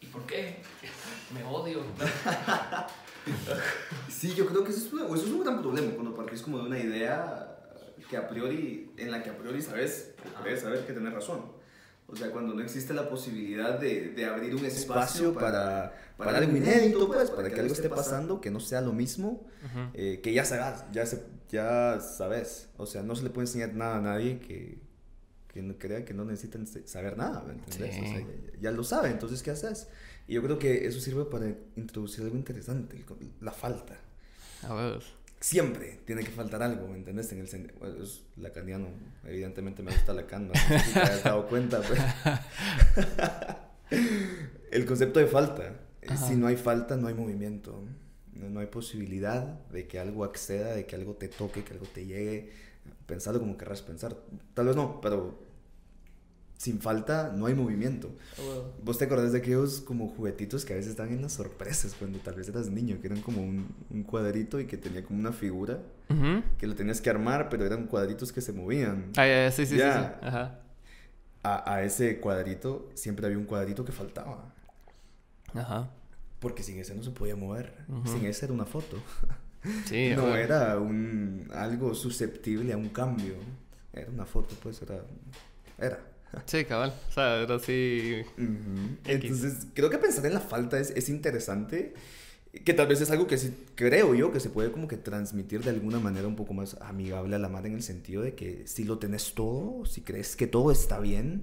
¿Y 0.00 0.06
por 0.06 0.24
qué? 0.26 0.56
Me 1.34 1.44
odio. 1.44 1.82
sí, 4.08 4.34
yo 4.34 4.46
creo 4.46 4.64
que 4.64 4.70
eso 4.70 4.80
es, 4.80 4.86
eso 4.86 5.14
es 5.14 5.32
un 5.32 5.42
gran 5.42 5.60
problema 5.60 5.92
cuando 5.92 6.14
partís 6.14 6.42
como 6.42 6.58
de 6.58 6.64
una 6.64 6.78
idea 6.78 7.56
que 8.08 8.16
a 8.16 8.28
priori, 8.28 8.92
en 8.96 9.10
la 9.10 9.22
que 9.22 9.30
a 9.30 9.38
priori 9.38 9.60
sabes, 9.62 10.14
puedes 10.40 10.60
saber 10.60 10.86
que 10.86 10.92
tenés 10.92 11.12
razón. 11.12 11.56
O 12.08 12.14
sea, 12.14 12.30
cuando 12.30 12.54
no 12.54 12.62
existe 12.62 12.94
la 12.94 13.08
posibilidad 13.08 13.80
de, 13.80 14.10
de 14.10 14.24
abrir 14.26 14.54
un 14.54 14.64
espacio, 14.64 15.34
para, 15.34 15.92
para, 16.16 16.38
algo 16.38 16.56
inédito, 16.56 17.08
pues, 17.08 17.30
para 17.30 17.50
que 17.50 17.58
algo 17.58 17.72
esté 17.72 17.88
pasando, 17.88 18.40
que 18.40 18.50
no 18.50 18.60
sea 18.60 18.80
lo 18.80 18.92
mismo, 18.92 19.44
eh, 19.92 20.20
que 20.22 20.32
ya 20.32 20.44
sabes, 20.44 20.84
ya, 20.92 21.04
se, 21.04 21.24
ya 21.48 21.98
sabes. 22.00 22.68
O 22.76 22.86
sea, 22.86 23.02
no 23.02 23.16
se 23.16 23.24
le 23.24 23.30
puede 23.30 23.48
enseñar 23.48 23.74
nada 23.74 23.96
a 23.96 24.00
nadie 24.00 24.38
que, 24.38 24.78
quien 25.56 25.72
crea 25.74 26.04
que 26.04 26.14
no 26.14 26.24
necesitan 26.24 26.66
saber 26.66 27.16
nada, 27.16 27.42
¿me 27.42 27.54
entiendes? 27.54 27.96
O 27.98 28.02
sea, 28.02 28.26
ya, 28.60 28.70
lo 28.70 28.84
sabe, 28.84 29.10
entonces, 29.10 29.42
¿qué 29.42 29.50
haces? 29.50 29.88
Y 30.28 30.34
yo 30.34 30.42
creo 30.42 30.58
que 30.58 30.86
eso 30.86 31.00
sirve 31.00 31.24
para 31.24 31.46
introducir 31.76 32.24
algo 32.24 32.36
interesante, 32.36 33.04
la 33.40 33.52
falta. 33.52 33.96
A 34.62 34.74
ver. 34.74 35.02
Siempre 35.40 36.00
tiene 36.04 36.24
que 36.24 36.30
faltar 36.30 36.62
algo, 36.62 36.88
¿me 36.88 36.96
entiendes? 36.96 37.32
En 37.32 37.40
el 37.40 37.72
bueno, 37.78 38.02
es 38.02 38.22
lacaniano, 38.36 38.88
evidentemente 39.24 39.82
me 39.82 39.92
gusta 39.92 40.12
Lacan, 40.14 40.48
no 40.48 40.54
sé 40.54 40.78
si 40.78 40.92
te 40.92 41.00
has 41.00 41.24
dado 41.24 41.46
cuenta, 41.46 41.80
pues. 41.82 42.00
el 44.70 44.86
concepto 44.86 45.20
de 45.20 45.26
falta. 45.26 45.80
Si 46.28 46.36
no 46.36 46.46
hay 46.46 46.56
falta, 46.56 46.96
no 46.96 47.08
hay 47.08 47.14
movimiento. 47.14 47.82
No, 48.32 48.60
hay 48.60 48.66
posibilidad 48.66 49.44
de 49.70 49.86
que 49.86 49.98
algo 49.98 50.24
acceda, 50.24 50.74
de 50.74 50.86
que 50.86 50.94
algo 50.96 51.14
te 51.14 51.28
toque, 51.28 51.64
que 51.64 51.72
algo 51.72 51.86
te 51.86 52.04
llegue. 52.06 52.52
Pensarlo 53.06 53.40
como 53.40 53.56
querrás 53.56 53.82
pensar. 53.82 54.16
Tal 54.54 54.66
vez 54.66 54.76
no, 54.76 55.00
pero 55.00 55.45
sin 56.56 56.80
falta 56.80 57.32
no 57.34 57.46
hay 57.46 57.54
movimiento. 57.54 58.10
¿Vos 58.82 58.98
te 58.98 59.04
acordás 59.04 59.32
de 59.32 59.38
aquellos 59.38 59.80
como 59.80 60.08
juguetitos 60.08 60.64
que 60.64 60.72
a 60.72 60.76
veces 60.76 60.92
están 60.92 61.12
en 61.12 61.22
las 61.22 61.32
sorpresas 61.34 61.94
cuando 61.98 62.18
tal 62.18 62.34
vez 62.34 62.48
eras 62.48 62.68
niño, 62.68 62.98
que 63.00 63.08
eran 63.08 63.20
como 63.20 63.42
un, 63.42 63.68
un 63.90 64.02
cuadrito 64.02 64.58
y 64.60 64.66
que 64.66 64.76
tenía 64.76 65.04
como 65.04 65.18
una 65.18 65.32
figura 65.32 65.80
que 66.58 66.66
lo 66.66 66.74
tenías 66.74 67.00
que 67.00 67.10
armar, 67.10 67.48
pero 67.48 67.66
eran 67.66 67.86
cuadritos 67.86 68.32
que 68.32 68.40
se 68.40 68.52
movían? 68.52 69.10
Ah, 69.16 69.50
sí, 69.50 69.66
sí, 69.66 69.76
sí, 69.76 69.82
Ajá. 69.82 70.60
A, 71.42 71.74
a, 71.74 71.82
ese 71.84 72.18
cuadrito 72.18 72.90
siempre 72.94 73.26
había 73.26 73.38
un 73.38 73.44
cuadrito 73.44 73.84
que 73.84 73.92
faltaba. 73.92 74.52
Ajá. 75.54 75.90
Porque 76.40 76.62
sin 76.62 76.78
ese 76.78 76.94
no 76.94 77.02
se 77.02 77.10
podía 77.10 77.36
mover. 77.36 77.72
Sin 78.04 78.24
ese 78.26 78.46
era 78.46 78.54
una 78.54 78.66
foto. 78.66 78.96
Sí, 79.86 80.12
no 80.14 80.36
era 80.36 80.78
un 80.78 81.50
algo 81.52 81.92
susceptible 81.92 82.72
a 82.72 82.76
un 82.76 82.88
cambio. 82.90 83.34
Era 83.92 84.08
una 84.10 84.24
foto, 84.24 84.54
pues 84.62 84.80
era. 84.80 85.00
Era. 85.76 85.98
Sí, 86.44 86.64
cabal. 86.64 86.92
O 87.08 87.12
sea, 87.12 87.42
era 87.42 87.56
así. 87.56 88.22
Entonces, 89.04 89.66
creo 89.74 89.90
que 89.90 89.98
pensar 89.98 90.26
en 90.26 90.34
la 90.34 90.40
falta 90.40 90.78
es, 90.78 90.90
es, 90.90 91.08
interesante. 91.08 91.94
Que 92.64 92.72
tal 92.72 92.86
vez 92.86 93.00
es 93.00 93.10
algo 93.10 93.26
que 93.26 93.36
sí, 93.36 93.54
creo 93.74 94.14
yo 94.14 94.32
que 94.32 94.40
se 94.40 94.48
puede 94.48 94.72
como 94.72 94.88
que 94.88 94.96
transmitir 94.96 95.62
de 95.62 95.70
alguna 95.70 95.98
manera 95.98 96.26
un 96.26 96.36
poco 96.36 96.54
más 96.54 96.76
amigable 96.80 97.36
a 97.36 97.38
la 97.38 97.50
madre 97.50 97.68
en 97.68 97.74
el 97.74 97.82
sentido 97.82 98.22
de 98.22 98.34
que 98.34 98.66
si 98.66 98.84
lo 98.84 98.98
tenés 98.98 99.34
todo, 99.34 99.84
si 99.84 100.00
crees 100.00 100.36
que 100.36 100.46
todo 100.46 100.70
está 100.70 100.98
bien, 100.98 101.42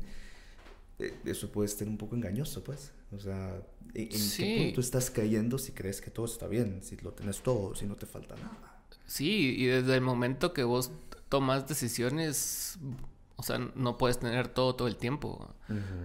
eh, 0.97 1.13
eso 1.25 1.51
puede 1.51 1.67
ser 1.67 1.87
un 1.87 1.97
poco 1.97 2.15
engañoso, 2.15 2.63
pues. 2.63 2.91
O 3.15 3.19
sea, 3.19 3.61
¿en, 3.93 4.09
qué 4.09 4.63
punto 4.65 4.81
estás 4.81 5.11
cayendo 5.11 5.59
si 5.59 5.71
crees 5.71 6.01
que 6.01 6.09
todo 6.09 6.25
está 6.25 6.47
bien? 6.47 6.81
Si 6.81 6.97
lo 6.97 7.11
tenés 7.11 7.41
todo, 7.41 7.75
si 7.75 7.85
no 7.85 7.95
te 7.95 8.07
falta 8.07 8.35
nada. 8.35 8.83
Sí, 9.05 9.55
y 9.57 9.65
desde 9.65 9.95
el 9.95 10.01
momento 10.01 10.53
que 10.53 10.63
vos 10.63 10.91
tomas 11.29 11.67
decisiones 11.67 12.79
o 13.35 13.43
sea, 13.43 13.57
no 13.57 13.97
puedes 13.97 14.19
tener 14.19 14.47
todo 14.47 14.75
todo 14.75 14.87
el 14.87 14.95
tiempo. 14.95 15.53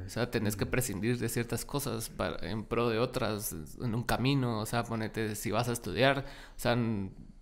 O 0.07 0.09
sea, 0.09 0.31
tenés 0.31 0.57
que 0.57 0.67
prescindir 0.67 1.19
de 1.19 1.29
ciertas 1.29 1.65
cosas 1.65 2.09
para, 2.09 2.49
en 2.49 2.65
pro 2.65 2.89
de 2.89 2.99
otras, 2.99 3.55
en 3.81 3.95
un 3.95 4.03
camino. 4.03 4.61
O 4.61 4.67
sea, 4.67 4.85
ponete, 4.85 5.35
si 5.35 5.51
vas 5.51 5.69
a 5.69 5.73
estudiar, 5.73 6.21
o 6.21 6.59
sea, 6.59 6.77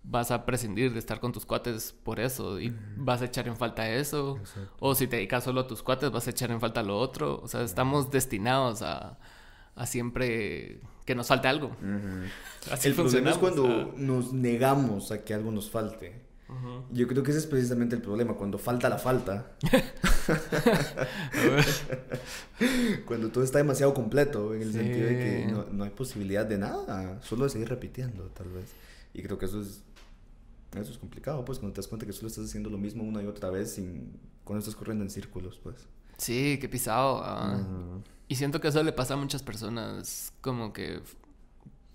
vas 0.03 0.31
a 0.31 0.45
prescindir 0.45 0.93
de 0.93 0.99
estar 0.99 1.19
con 1.19 1.31
tus 1.31 1.45
cuates 1.45 1.93
por 2.03 2.19
eso 2.19 2.59
y 2.59 2.73
vas 2.95 3.21
a 3.21 3.25
echar 3.25 3.47
en 3.47 3.55
falta 3.55 3.89
eso. 3.89 4.39
O 4.79 4.93
si 4.93 5.07
te 5.07 5.17
dedicas 5.17 5.43
solo 5.43 5.61
a 5.61 5.67
tus 5.67 5.83
cuates, 5.83 6.11
vas 6.11 6.27
a 6.27 6.31
echar 6.31 6.51
en 6.51 6.59
falta 6.59 6.83
lo 6.83 6.97
otro. 6.97 7.39
O 7.41 7.47
sea, 7.47 7.61
estamos 7.61 8.11
destinados 8.11 8.81
a, 8.81 9.17
a 9.75 9.85
siempre 9.85 10.81
que 11.05 11.15
nos 11.15 11.27
falte 11.27 11.47
algo. 11.47 11.71
Así 12.69 12.89
el 12.89 12.95
problema 12.95 13.31
es 13.31 13.37
cuando 13.37 13.93
nos 13.95 14.33
negamos 14.33 15.11
a 15.11 15.23
que 15.23 15.33
algo 15.33 15.51
nos 15.51 15.69
falte. 15.69 16.26
Yo 16.91 17.07
creo 17.07 17.23
que 17.23 17.31
ese 17.31 17.41
es 17.41 17.45
precisamente 17.45 17.95
el 17.95 18.01
problema, 18.01 18.35
cuando 18.35 18.57
falta 18.57 18.87
la 18.87 18.97
falta. 18.97 19.51
cuando 23.05 23.29
todo 23.29 23.43
está 23.43 23.57
demasiado 23.57 23.93
completo, 23.93 24.53
en 24.53 24.61
el 24.61 24.71
sentido 24.71 25.07
de 25.07 25.17
que 25.17 25.53
no, 25.71 25.83
hay 25.83 25.89
posibilidad 25.89 26.45
de 26.45 26.57
nada, 26.57 27.21
solo 27.21 27.43
de 27.43 27.49
seguir 27.49 27.67
repitiendo, 27.67 28.23
tal 28.29 28.47
vez. 28.49 28.71
Y 29.13 29.21
creo 29.23 29.37
que 29.37 29.45
eso 29.45 29.61
es, 29.61 29.83
eso 30.73 30.91
es 30.91 30.97
complicado, 30.97 31.43
pues, 31.43 31.59
cuando 31.59 31.73
te 31.73 31.81
das 31.81 31.87
cuenta 31.87 32.05
que 32.05 32.13
solo 32.13 32.29
estás 32.29 32.45
haciendo 32.45 32.69
lo 32.69 32.77
mismo 32.77 33.03
una 33.03 33.21
y 33.21 33.27
otra 33.27 33.49
vez 33.49 33.73
sin, 33.73 34.17
cuando 34.45 34.59
estás 34.59 34.75
corriendo 34.75 35.03
en 35.03 35.09
círculos, 35.09 35.59
pues. 35.61 35.75
Sí, 36.17 36.57
qué 36.61 36.69
pisado. 36.69 37.21
Ah. 37.23 37.59
Y 38.29 38.35
siento 38.35 38.61
que 38.61 38.69
eso 38.69 38.81
le 38.83 38.93
pasa 38.93 39.15
a 39.15 39.17
muchas 39.17 39.43
personas, 39.43 40.31
como 40.39 40.71
que, 40.71 41.01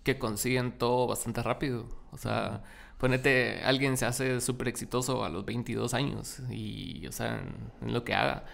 que 0.02 0.18
consiguen 0.18 0.76
todo 0.76 1.06
bastante 1.06 1.42
rápido. 1.42 1.86
O 2.10 2.18
sea 2.18 2.62
ponete, 3.02 3.60
alguien 3.64 3.96
se 3.96 4.06
hace 4.06 4.40
súper 4.40 4.68
exitoso 4.68 5.24
a 5.24 5.28
los 5.28 5.44
22 5.44 5.92
años 5.92 6.38
y, 6.48 7.04
o 7.08 7.10
sea, 7.10 7.42
en, 7.80 7.92
lo 7.92 8.04
que 8.04 8.14
haga. 8.14 8.44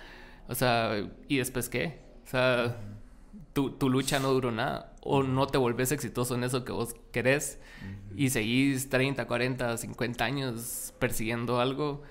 O 0.48 0.54
sea, 0.54 1.06
¿y 1.28 1.36
después 1.36 1.68
qué? 1.68 2.00
O 2.24 2.30
sea, 2.30 2.78
tu, 3.52 3.72
tu, 3.72 3.90
lucha 3.90 4.20
no 4.20 4.32
duró 4.32 4.50
nada. 4.50 4.94
O 5.02 5.22
no 5.22 5.48
te 5.48 5.58
volvés 5.58 5.92
exitoso 5.92 6.34
en 6.34 6.44
eso 6.44 6.64
que 6.64 6.72
vos 6.72 6.94
querés 7.12 7.60
y 8.16 8.30
seguís 8.30 8.88
30, 8.88 9.26
40, 9.26 9.76
50 9.76 10.24
años 10.24 10.94
persiguiendo 10.98 11.60
algo, 11.60 12.02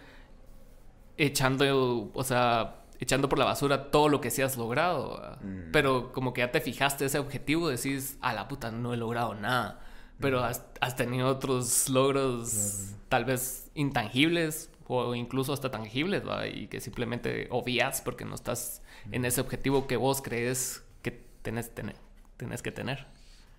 echando, 1.17 2.11
o 2.13 2.23
sea, 2.23 2.83
echando 2.99 3.29
por 3.29 3.39
la 3.39 3.45
basura 3.45 3.89
todo 3.89 4.09
lo 4.09 4.21
que 4.21 4.29
sí 4.29 4.43
has 4.43 4.57
logrado. 4.57 5.39
Pero 5.73 6.11
como 6.13 6.33
que 6.33 6.41
ya 6.41 6.51
te 6.51 6.61
fijaste 6.61 7.05
ese 7.05 7.17
objetivo, 7.17 7.67
decís, 7.67 8.19
a 8.21 8.33
la 8.33 8.47
puta, 8.47 8.69
no 8.69 8.93
he 8.93 8.97
logrado 8.97 9.33
nada 9.33 9.86
pero 10.19 10.43
has, 10.43 10.63
has 10.81 10.95
tenido 10.95 11.27
otros 11.27 11.89
logros 11.89 12.93
tal 13.09 13.25
vez 13.25 13.69
intangibles 13.75 14.69
o 14.87 15.15
incluso 15.15 15.53
hasta 15.53 15.69
tangibles, 15.69 16.25
¿va? 16.25 16.47
Y 16.47 16.67
que 16.67 16.79
simplemente 16.79 17.47
obvias 17.51 18.01
porque 18.01 18.25
no 18.25 18.35
estás 18.35 18.81
en 19.11 19.25
ese 19.25 19.41
objetivo 19.41 19.87
que 19.87 19.97
vos 19.97 20.21
crees 20.21 20.83
que 21.01 21.11
tenés, 21.41 21.73
tener, 21.73 21.95
tenés 22.37 22.61
que 22.61 22.71
tener. 22.71 23.07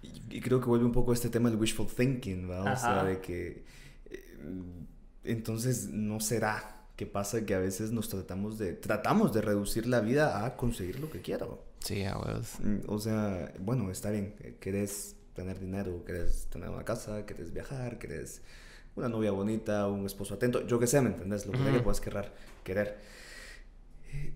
Y, 0.02 0.40
creo 0.40 0.60
que 0.60 0.66
vuelve 0.66 0.86
un 0.86 0.92
poco 0.92 1.10
a 1.10 1.14
este 1.14 1.28
tema 1.28 1.50
del 1.50 1.58
wishful 1.58 1.86
thinking, 1.86 2.50
¿va? 2.50 2.72
O 2.72 2.76
sea, 2.76 3.04
de 3.04 3.20
que 3.20 3.64
eh, 4.10 4.38
entonces 5.24 5.88
no 5.88 6.20
será 6.20 6.86
que 6.96 7.06
pasa 7.06 7.44
que 7.44 7.54
a 7.54 7.58
veces 7.58 7.92
nos 7.92 8.08
tratamos 8.08 8.58
de 8.58 8.72
tratamos 8.72 9.32
de 9.32 9.40
reducir 9.40 9.86
la 9.86 10.00
vida 10.00 10.44
a 10.44 10.56
conseguir 10.56 10.98
lo 10.98 11.10
que 11.10 11.20
quiero. 11.20 11.62
Sí, 11.80 12.04
a 12.04 12.14
mm, 12.16 12.80
O 12.88 12.98
sea, 12.98 13.52
bueno, 13.60 13.90
está 13.90 14.10
bien, 14.10 14.34
querés 14.60 15.14
tener 15.38 15.60
dinero, 15.60 16.04
querés 16.04 16.48
tener 16.50 16.68
una 16.68 16.84
casa, 16.84 17.24
querés 17.24 17.52
viajar, 17.52 17.98
querés 17.98 18.42
una 18.96 19.08
novia 19.08 19.30
bonita, 19.30 19.86
un 19.86 20.04
esposo 20.04 20.34
atento, 20.34 20.66
yo 20.66 20.80
que 20.80 20.88
sé, 20.88 21.00
¿me 21.00 21.10
entendés? 21.10 21.46
Lo 21.46 21.52
que, 21.52 21.58
que 21.58 21.80
puedas 21.80 22.00
querer. 22.00 22.32
querer. 22.64 22.98
Eh, 24.12 24.32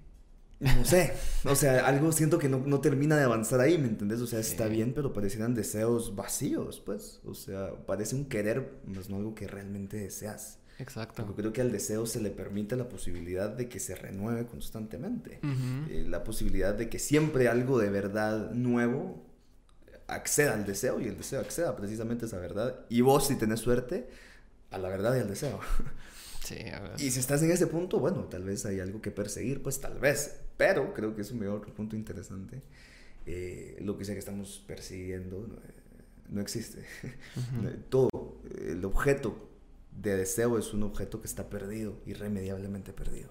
no 0.60 0.84
sé, 0.84 1.12
o 1.44 1.56
sea, 1.56 1.84
algo 1.88 2.12
siento 2.12 2.38
que 2.38 2.48
no, 2.48 2.58
no, 2.64 2.80
termina 2.80 3.16
de 3.16 3.24
avanzar 3.24 3.60
ahí, 3.60 3.78
¿me 3.78 3.88
entendés? 3.88 4.20
O 4.20 4.28
sea, 4.28 4.38
está 4.38 4.68
bien, 4.68 4.92
pero 4.94 5.12
parecieran 5.12 5.54
deseos 5.54 6.14
vacíos, 6.14 6.80
pues. 6.86 7.20
O 7.24 7.34
sea, 7.34 7.74
parece 7.84 8.14
un 8.14 8.26
querer, 8.26 8.78
más 8.86 9.10
no 9.10 9.16
algo 9.16 9.34
que 9.34 9.48
realmente 9.48 9.96
deseas. 9.96 10.60
Exacto. 10.78 11.24
Porque 11.26 11.42
creo 11.42 11.52
que 11.52 11.60
al 11.62 11.72
deseo 11.72 12.06
se 12.06 12.20
le 12.20 12.30
permite 12.30 12.76
la 12.76 12.88
posibilidad 12.88 13.50
de 13.50 13.68
que 13.68 13.80
se 13.80 13.96
renueve 13.96 14.46
constantemente. 14.46 15.40
Eh, 15.90 16.04
la 16.08 16.22
posibilidad 16.22 16.74
de 16.74 16.88
que 16.88 17.00
siempre 17.00 17.48
algo 17.48 17.78
de 17.78 17.90
verdad 17.90 18.52
nuevo 18.52 19.31
acceda 20.06 20.54
al 20.54 20.66
deseo 20.66 21.00
y 21.00 21.06
el 21.06 21.16
deseo 21.16 21.40
acceda 21.40 21.74
precisamente 21.76 22.24
a 22.24 22.28
esa 22.28 22.38
verdad. 22.38 22.80
Y 22.88 23.00
vos, 23.00 23.26
si 23.26 23.36
tenés 23.36 23.60
suerte, 23.60 24.08
a 24.70 24.78
la 24.78 24.88
verdad 24.88 25.16
y 25.16 25.20
al 25.20 25.28
deseo. 25.28 25.60
Sí, 26.42 26.56
a 26.74 26.80
ver. 26.80 27.00
Y 27.00 27.12
si 27.12 27.20
estás 27.20 27.40
en 27.44 27.52
ese 27.52 27.68
punto, 27.68 28.00
bueno, 28.00 28.24
tal 28.24 28.42
vez 28.42 28.66
hay 28.66 28.80
algo 28.80 29.00
que 29.00 29.12
perseguir, 29.12 29.62
pues 29.62 29.80
tal 29.80 30.00
vez. 30.00 30.40
Pero 30.56 30.92
creo 30.92 31.14
que 31.14 31.22
es 31.22 31.30
un 31.30 31.46
otro 31.46 31.72
punto 31.72 31.94
interesante. 31.94 32.60
Eh, 33.26 33.78
lo 33.80 33.96
que 33.96 34.04
sea 34.04 34.16
que 34.16 34.18
estamos 34.18 34.60
persiguiendo 34.66 35.46
no, 36.28 36.40
existe. 36.40 36.84
Todo, 37.90 38.40
el 38.58 38.84
objeto 38.84 39.50
de 39.96 40.16
deseo 40.16 40.58
es 40.58 40.74
un 40.74 40.82
objeto 40.82 41.20
que 41.20 41.28
está 41.28 41.48
perdido, 41.48 41.94
irremediablemente 42.06 42.92
perdido 42.92 43.30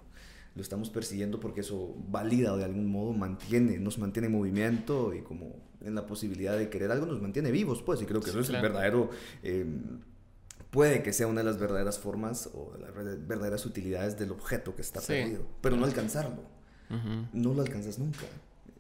lo 0.56 0.62
estamos 0.62 0.90
persiguiendo 0.90 1.40
porque 1.40 1.62
eso 1.62 1.96
valida 2.10 2.54
o 2.54 2.58
de 2.58 2.66
algún 2.66 2.92
modo 2.92 3.14
mantiene, 3.14 3.78
nos 3.78 3.98
mantiene 3.98 4.28
en 4.28 4.34
movimiento 4.34 5.14
y 5.14 5.22
como 5.22 5.56
en 5.82 5.96
la 5.96 6.06
posibilidad 6.06 6.58
de 6.58 6.70
querer 6.70 6.92
algo 6.92 7.06
nos 7.06 7.22
mantiene 7.22 7.52
vivos, 7.52 7.82
pues, 7.82 8.02
y 8.02 8.06
creo 8.06 8.22
que 8.22 8.30
eso 8.30 8.42
es 8.42 8.50
el 8.50 8.62
verdadero, 8.62 9.10
em, 9.44 10.02
puede 10.70 11.04
que 11.04 11.14
sea 11.14 11.28
una 11.28 11.42
de 11.42 11.46
las 11.46 11.60
verdaderas 11.60 12.00
formas 12.00 12.50
o 12.54 12.76
las 12.80 12.94
verdaderas 12.94 13.66
utilidades 13.66 14.18
del 14.20 14.32
objeto 14.32 14.76
que 14.76 14.82
está 14.82 15.00
perdido, 15.02 15.46
pero 15.62 15.78
no 15.78 15.86
alcanzarlo, 15.86 16.44
no 17.34 17.54
lo 17.54 17.62
alcanzas 17.62 17.98
nunca, 17.98 18.26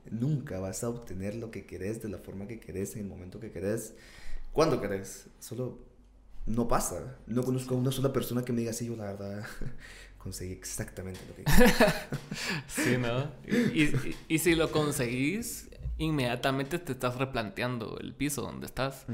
nunca 0.09 0.59
vas 0.59 0.83
a 0.83 0.89
obtener 0.89 1.35
lo 1.35 1.51
que 1.51 1.65
querés 1.65 2.01
de 2.01 2.09
la 2.09 2.17
forma 2.17 2.47
que 2.47 2.59
querés, 2.59 2.95
en 2.95 3.03
el 3.03 3.07
momento 3.07 3.39
que 3.39 3.51
querés, 3.51 3.93
cuando 4.51 4.81
querés, 4.81 5.27
solo 5.39 5.79
no 6.45 6.67
pasa, 6.67 7.17
no 7.27 7.43
conozco 7.43 7.75
a 7.75 7.77
una 7.77 7.91
sola 7.91 8.11
persona 8.11 8.43
que 8.43 8.51
me 8.51 8.61
diga, 8.61 8.73
sí, 8.73 8.87
yo 8.87 8.95
la 8.95 9.05
verdad 9.05 9.45
conseguí 10.21 10.53
exactamente 10.53 11.19
lo 11.27 11.35
que 11.35 11.43
sí, 12.67 12.97
¿no? 12.97 13.31
Y, 13.45 14.15
y, 14.27 14.39
si 14.39 14.55
lo 14.55 14.71
conseguís, 14.71 15.69
inmediatamente 15.97 16.79
te 16.79 16.91
estás 16.91 17.17
replanteando 17.17 17.97
el 17.99 18.13
piso 18.13 18.41
donde 18.41 18.65
estás. 18.65 19.05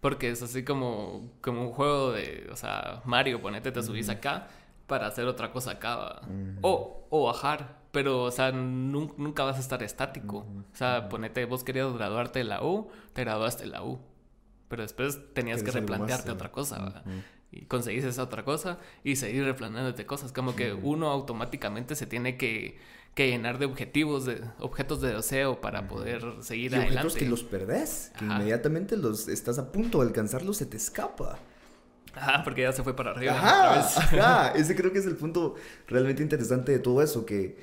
Porque 0.00 0.30
es 0.30 0.42
así 0.42 0.64
como, 0.64 1.30
como 1.40 1.62
un 1.62 1.72
juego 1.72 2.12
de, 2.12 2.48
o 2.52 2.56
sea, 2.56 3.02
Mario, 3.04 3.42
ponete, 3.42 3.72
te 3.72 3.82
subís 3.82 4.08
acá 4.08 4.48
para 4.86 5.08
hacer 5.08 5.26
otra 5.26 5.50
cosa 5.52 5.72
acá. 5.72 6.20
o, 6.62 7.06
o 7.10 7.26
bajar 7.26 7.78
pero, 7.90 8.22
o 8.24 8.30
sea, 8.30 8.52
nunca 8.52 9.44
vas 9.44 9.56
a 9.56 9.60
estar 9.60 9.82
estático. 9.82 10.46
O 10.72 10.76
sea, 10.76 11.08
ponete, 11.08 11.44
vos 11.46 11.64
querías 11.64 11.92
graduarte 11.92 12.40
de 12.40 12.44
la 12.44 12.62
U, 12.62 12.90
te 13.12 13.24
graduaste 13.24 13.64
de 13.64 13.70
la 13.70 13.82
U. 13.82 13.98
Pero 14.68 14.82
después 14.82 15.18
tenías 15.32 15.62
que 15.62 15.70
replantearte 15.70 16.30
otra 16.30 16.52
cosa, 16.52 17.02
Y 17.50 17.64
conseguís 17.64 18.04
esa 18.04 18.22
otra 18.22 18.44
cosa 18.44 18.78
y 19.04 19.16
seguir 19.16 19.44
replanteándote 19.44 20.04
cosas. 20.06 20.32
Como 20.32 20.54
que 20.54 20.72
uno 20.72 21.08
automáticamente 21.10 21.96
se 21.96 22.06
tiene 22.06 22.36
que, 22.36 22.78
que, 23.14 23.28
llenar 23.28 23.58
de 23.58 23.66
objetivos, 23.66 24.26
de 24.26 24.42
objetos 24.58 25.00
de 25.00 25.14
deseo 25.14 25.60
para 25.60 25.88
poder 25.88 26.22
seguir 26.40 26.72
y 26.72 26.74
adelante. 26.74 26.98
Objetos 26.98 27.16
que 27.16 27.28
los 27.28 27.42
perdés, 27.44 28.12
que 28.18 28.26
inmediatamente 28.26 28.96
los 28.96 29.28
estás 29.28 29.58
a 29.58 29.72
punto 29.72 30.00
de 30.00 30.08
alcanzarlos, 30.08 30.58
se 30.58 30.66
te 30.66 30.76
escapa. 30.76 31.38
Ajá, 32.14 32.42
porque 32.42 32.62
ya 32.62 32.72
se 32.72 32.82
fue 32.82 32.94
para 32.94 33.12
arriba. 33.12 33.32
Ajá, 33.32 33.80
ajá. 33.80 34.52
Ese 34.56 34.74
creo 34.74 34.92
que 34.92 34.98
es 34.98 35.06
el 35.06 35.16
punto 35.16 35.54
realmente 35.86 36.22
interesante 36.22 36.72
de 36.72 36.78
todo 36.78 37.02
eso, 37.02 37.24
que 37.24 37.56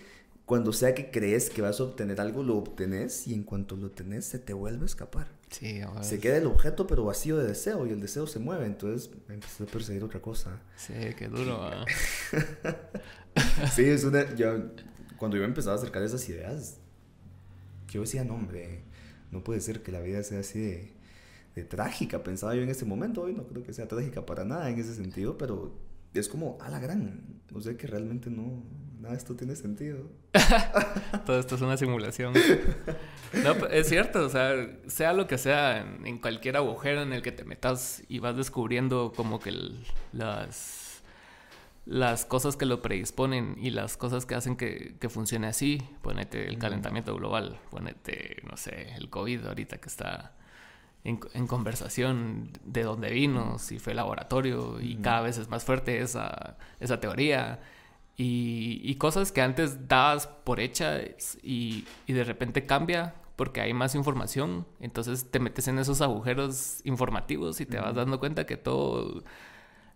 cuando 0.45 0.73
sea 0.73 0.93
que 0.93 1.11
crees 1.11 1.49
que 1.49 1.61
vas 1.61 1.79
a 1.79 1.83
obtener 1.83 2.21
algo, 2.21 2.43
lo 2.43 2.57
obtenés 2.57 3.27
y 3.27 3.33
en 3.33 3.43
cuanto 3.43 3.75
lo 3.75 3.91
tenés, 3.91 4.25
se 4.25 4.39
te 4.39 4.53
vuelve 4.53 4.83
a 4.83 4.85
escapar. 4.85 5.27
Sí, 5.49 5.81
Se 6.01 6.19
queda 6.19 6.37
el 6.37 6.47
objeto, 6.47 6.87
pero 6.87 7.05
vacío 7.05 7.37
de 7.37 7.47
deseo 7.47 7.85
y 7.87 7.91
el 7.91 8.01
deseo 8.01 8.27
se 8.27 8.39
mueve, 8.39 8.65
entonces 8.65 9.09
empiezas 9.29 9.61
a 9.61 9.65
perseguir 9.65 10.03
otra 10.03 10.21
cosa. 10.21 10.61
Sí, 10.75 10.93
qué 11.17 11.27
duro. 11.27 11.71
sí, 13.73 13.83
es 13.83 14.03
una. 14.03 14.35
Yo, 14.35 14.71
cuando 15.17 15.37
yo 15.37 15.43
empezaba 15.43 15.75
a 15.75 15.79
acercar 15.79 16.03
esas 16.03 16.27
ideas, 16.27 16.79
yo 17.89 18.01
decía, 18.01 18.25
no, 18.25 18.35
hombre, 18.35 18.83
no 19.31 19.43
puede 19.43 19.61
ser 19.61 19.81
que 19.81 19.91
la 19.91 20.01
vida 20.01 20.23
sea 20.23 20.39
así 20.39 20.59
de, 20.59 20.93
de 21.55 21.63
trágica, 21.63 22.23
pensaba 22.23 22.55
yo 22.55 22.61
en 22.61 22.69
ese 22.69 22.85
momento. 22.85 23.21
Hoy 23.21 23.33
no 23.33 23.47
creo 23.47 23.63
que 23.63 23.71
sea 23.71 23.87
trágica 23.87 24.25
para 24.25 24.43
nada 24.43 24.69
en 24.69 24.79
ese 24.79 24.93
sentido, 24.95 25.37
pero 25.37 25.77
es 26.13 26.27
como 26.27 26.57
a 26.59 26.69
la 26.69 26.79
gran. 26.79 27.41
O 27.53 27.61
sea 27.61 27.77
que 27.77 27.87
realmente 27.87 28.29
no, 28.29 28.63
nada 29.05 29.15
esto 29.15 29.35
tiene 29.35 29.55
sentido. 29.55 30.09
Todo 31.25 31.39
esto 31.39 31.55
es 31.55 31.61
una 31.61 31.77
simulación. 31.77 32.33
No, 33.43 33.67
es 33.67 33.87
cierto, 33.87 34.25
o 34.25 34.29
sea, 34.29 34.53
sea 34.87 35.13
lo 35.13 35.27
que 35.27 35.37
sea, 35.37 35.79
en, 36.03 36.17
cualquier 36.17 36.57
agujero 36.57 37.01
en 37.01 37.13
el 37.13 37.21
que 37.21 37.31
te 37.31 37.43
metas 37.43 38.03
y 38.09 38.19
vas 38.19 38.35
descubriendo 38.35 39.13
como 39.15 39.39
que 39.39 39.53
las, 40.11 41.03
las 41.85 42.25
cosas 42.25 42.57
que 42.57 42.65
lo 42.65 42.81
predisponen 42.81 43.55
y 43.61 43.69
las 43.69 43.95
cosas 43.95 44.25
que 44.25 44.35
hacen 44.35 44.57
que, 44.57 44.95
que 44.99 45.09
funcione 45.09 45.47
así, 45.47 45.81
ponete 46.01 46.47
el 46.47 46.57
calentamiento 46.57 47.15
global, 47.15 47.59
ponete, 47.69 48.41
no 48.49 48.57
sé, 48.57 48.93
el 48.95 49.09
COVID 49.09 49.45
ahorita 49.45 49.77
que 49.77 49.89
está 49.89 50.33
en, 51.05 51.47
conversación 51.47 52.49
de 52.63 52.83
dónde 52.83 53.11
vino, 53.11 53.59
si 53.59 53.77
fue 53.77 53.93
laboratorio, 53.93 54.81
y 54.81 54.95
cada 54.97 55.21
vez 55.21 55.37
es 55.37 55.47
más 55.49 55.63
fuerte 55.63 56.01
esa, 56.01 56.57
esa 56.79 56.99
teoría. 56.99 57.59
Y, 58.17 58.79
y, 58.83 58.95
cosas 58.95 59.33
que 59.33 59.41
antes 59.41 59.89
dabas 59.89 60.27
por 60.27 60.61
hechas 60.61 61.37
y, 61.43 61.85
y, 62.07 62.13
de 62.13 62.23
repente 62.23 62.65
cambia 62.65 63.15
porque 63.35 63.59
hay 63.59 63.73
más 63.73 63.93
información, 63.93 64.65
entonces 64.79 65.29
te 65.29 65.39
metes 65.39 65.67
en 65.67 65.79
esos 65.79 65.99
agujeros 65.99 66.79
informativos 66.85 67.59
y 67.59 67.65
te 67.65 67.77
vas 67.77 67.93
dando 67.93 68.19
cuenta 68.19 68.45
que 68.45 68.55
todo 68.55 69.21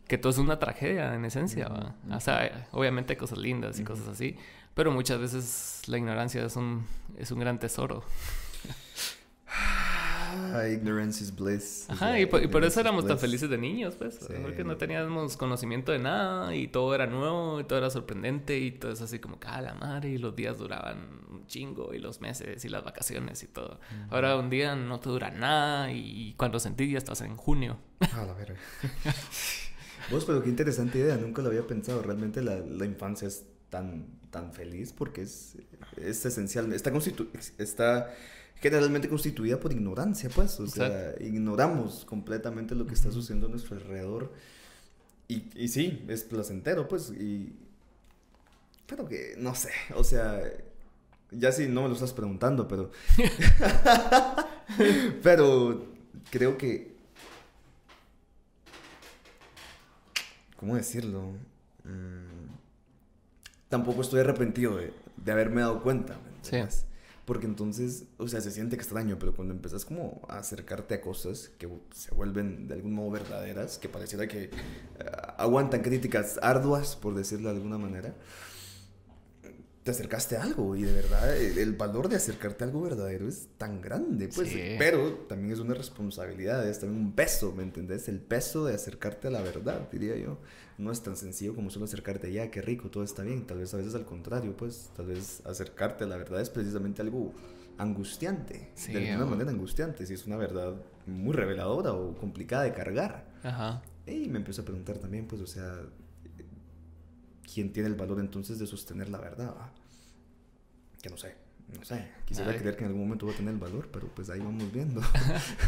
que 0.09 0.17
todo 0.17 0.31
es 0.31 0.37
una 0.39 0.59
tragedia 0.59 1.13
en 1.13 1.23
esencia, 1.23 1.69
o 2.11 2.19
sea, 2.19 2.67
obviamente 2.71 3.13
hay 3.13 3.17
cosas 3.17 3.37
lindas 3.37 3.79
y 3.79 3.83
cosas 3.83 4.07
así, 4.07 4.35
pero 4.73 4.91
muchas 4.91 5.19
veces 5.19 5.83
la 5.87 5.97
ignorancia 5.97 6.43
es 6.43 6.55
un, 6.55 6.85
es 7.17 7.31
un 7.31 7.39
gran 7.39 7.59
tesoro. 7.59 8.03
Ah, 10.31 10.67
ignorance 10.67 11.23
is 11.23 11.35
bliss. 11.35 11.85
Ajá, 11.89 12.19
y 12.19 12.25
por, 12.25 12.63
eso 12.63 12.79
éramos 12.79 13.07
tan 13.07 13.17
felices 13.17 13.49
de 13.49 13.57
niños, 13.57 13.95
pues. 13.95 14.19
Porque 14.41 14.63
no 14.63 14.77
teníamos 14.77 15.37
conocimiento 15.37 15.91
de 15.91 15.99
nada 15.99 16.55
y 16.55 16.67
todo 16.67 16.93
era 16.93 17.07
nuevo 17.07 17.59
y 17.59 17.63
todo 17.63 17.79
era 17.79 17.89
sorprendente 17.89 18.57
y 18.59 18.71
todo 18.71 18.91
es 18.91 19.01
así 19.01 19.19
como 19.19 19.39
que, 19.39 19.47
ah, 19.47 19.61
la 19.61 19.73
madre, 19.73 20.09
y 20.09 20.17
los 20.17 20.35
días 20.35 20.57
duraban 20.57 21.25
un 21.31 21.47
chingo 21.47 21.93
y 21.93 21.99
los 21.99 22.21
meses 22.21 22.63
y 22.63 22.69
las 22.69 22.83
vacaciones 22.83 23.41
y 23.43 23.47
todo. 23.47 23.79
Ahora 24.09 24.35
un 24.37 24.49
día 24.49 24.75
no 24.75 24.99
te 24.99 25.09
dura 25.09 25.31
nada 25.31 25.91
y 25.91 26.35
cuando 26.37 26.59
sentís 26.59 26.91
ya 26.91 26.97
estás 26.97 27.21
en 27.21 27.35
junio. 27.35 27.77
Ah, 28.11 28.25
la 28.25 28.33
verga. 28.33 28.57
Vos, 30.09 30.25
pero 30.25 30.41
qué 30.41 30.49
interesante 30.49 30.97
idea, 30.97 31.15
nunca 31.17 31.41
lo 31.41 31.49
había 31.49 31.67
pensado. 31.67 32.01
Realmente 32.01 32.41
la, 32.41 32.55
la 32.55 32.85
infancia 32.85 33.27
es 33.27 33.45
tan, 33.69 34.07
tan 34.31 34.53
feliz 34.53 34.93
porque 34.93 35.21
es, 35.21 35.57
es 35.97 36.25
esencial. 36.25 36.73
Está, 36.73 36.91
está 37.57 38.11
generalmente 38.59 39.07
constituida 39.07 39.59
por 39.59 39.71
ignorancia, 39.71 40.29
pues, 40.29 40.59
o 40.59 40.67
sea, 40.67 41.15
ignoramos 41.19 42.03
completamente 42.05 42.75
lo 42.75 42.85
que 42.85 42.93
está 42.93 43.11
sucediendo 43.11 43.47
a 43.47 43.49
nuestro 43.49 43.77
alrededor. 43.77 44.31
Y, 45.27 45.45
y 45.55 45.67
sí, 45.69 46.05
es 46.07 46.23
placentero, 46.23 46.87
pues, 46.87 47.11
y... 47.11 47.55
Pero 48.85 49.07
que, 49.07 49.35
no 49.37 49.55
sé, 49.55 49.69
o 49.95 50.03
sea, 50.03 50.41
ya 51.31 51.51
sí, 51.51 51.67
no 51.67 51.83
me 51.83 51.87
lo 51.87 51.93
estás 51.93 52.13
preguntando, 52.13 52.67
pero... 52.67 52.91
pero 55.23 55.85
creo 56.29 56.57
que... 56.57 56.97
¿Cómo 60.57 60.75
decirlo? 60.75 61.35
Mm, 61.85 62.49
tampoco 63.69 64.01
estoy 64.01 64.19
arrepentido 64.19 64.75
de, 64.75 64.91
de 65.15 65.31
haberme 65.31 65.61
dado 65.61 65.81
cuenta. 65.81 66.17
Sí. 66.41 66.57
Porque 67.29 67.45
entonces, 67.45 68.05
o 68.17 68.27
sea, 68.27 68.41
se 68.41 68.49
siente 68.49 68.75
extraño, 68.75 69.17
pero 69.19 69.35
cuando 69.35 69.53
empezás 69.53 69.85
como 69.85 70.25
a 70.29 70.39
acercarte 70.39 70.95
a 70.95 71.01
cosas 71.01 71.51
que 71.59 71.69
se 71.93 72.11
vuelven 72.15 72.67
de 72.67 72.73
algún 72.73 72.95
modo 72.95 73.11
verdaderas, 73.11 73.77
que 73.77 73.87
pareciera 73.87 74.27
que 74.27 74.45
eh, 74.45 74.51
aguantan 75.37 75.83
críticas 75.83 76.39
arduas, 76.41 76.95
por 76.95 77.13
decirlo 77.13 77.49
de 77.49 77.57
alguna 77.57 77.77
manera, 77.77 78.15
te 79.89 79.95
acercaste 79.95 80.37
a 80.37 80.43
algo 80.43 80.75
y 80.75 80.83
de 80.83 80.93
verdad 80.93 81.35
el, 81.35 81.73
valor 81.73 82.09
de 82.09 82.17
acercarte 82.17 82.63
a 82.63 82.67
algo 82.67 82.81
verdadero 82.81 83.27
es 83.27 83.47
tan 83.57 83.81
grande, 83.81 84.27
pues, 84.27 84.55
pero 84.77 85.25
también 85.27 85.51
es 85.51 85.59
una 85.59 85.73
responsabilidad, 85.73 86.67
es 86.67 86.79
también 86.79 87.01
un 87.01 87.13
peso, 87.13 87.53
¿me 87.53 87.63
entendés? 87.63 88.07
El 88.07 88.19
peso 88.19 88.65
de 88.65 88.75
acercarte 88.75 89.29
a 89.29 89.31
la 89.31 89.41
verdad, 89.41 89.89
diría 89.91 90.15
yo 90.15 90.37
no 90.77 90.91
es 90.91 91.01
tan 91.01 91.17
sencillo 91.17 91.55
como 91.55 91.71
solo 91.71 91.85
acercarte 91.85 92.31
ya, 92.31 92.51
qué 92.51 92.61
rico, 92.61 92.89
todo 92.89 93.03
está 93.03 93.23
bien. 93.23 93.45
Tal 93.45 93.57
vez 93.57 93.73
a 93.73 93.77
veces 93.77 93.95
al 93.95 94.05
contrario, 94.05 94.55
pues 94.55 94.91
tal 94.95 95.07
vez 95.07 95.45
acercarte 95.45 96.05
a 96.05 96.07
la 96.07 96.17
verdad 96.17 96.39
es 96.39 96.49
precisamente 96.49 97.01
algo 97.01 97.33
angustiante, 97.77 98.71
de 98.87 99.09
alguna 99.11 99.29
manera 99.29 99.49
angustiante, 99.49 100.05
si 100.05 100.13
es 100.13 100.25
una 100.25 100.37
verdad 100.37 100.75
muy 101.05 101.33
reveladora 101.33 101.93
o 101.93 102.15
complicada 102.15 102.63
de 102.63 102.73
cargar. 102.73 103.25
Ajá. 103.43 103.81
Y 104.05 104.29
me 104.29 104.37
empiezo 104.37 104.61
a 104.61 104.65
preguntar 104.65 104.99
también, 104.99 105.27
pues, 105.27 105.41
o 105.41 105.47
sea, 105.47 105.81
¿quién 107.53 107.73
tiene 107.73 107.89
el 107.89 107.95
valor 107.95 108.19
entonces 108.19 108.59
de 108.59 108.67
sostener 108.67 109.09
la 109.09 109.19
verdad? 109.19 109.53
Que 111.01 111.09
no 111.09 111.17
sé. 111.17 111.35
No 111.77 111.85
sé, 111.85 112.07
quisiera 112.25 112.55
creer 112.57 112.75
que 112.75 112.83
en 112.83 112.87
algún 112.87 113.03
momento 113.03 113.27
va 113.27 113.33
a 113.33 113.35
tener 113.35 113.53
el 113.53 113.59
valor, 113.59 113.89
pero 113.93 114.07
pues 114.07 114.29
ahí 114.29 114.39
vamos 114.39 114.71
viendo. 114.73 115.01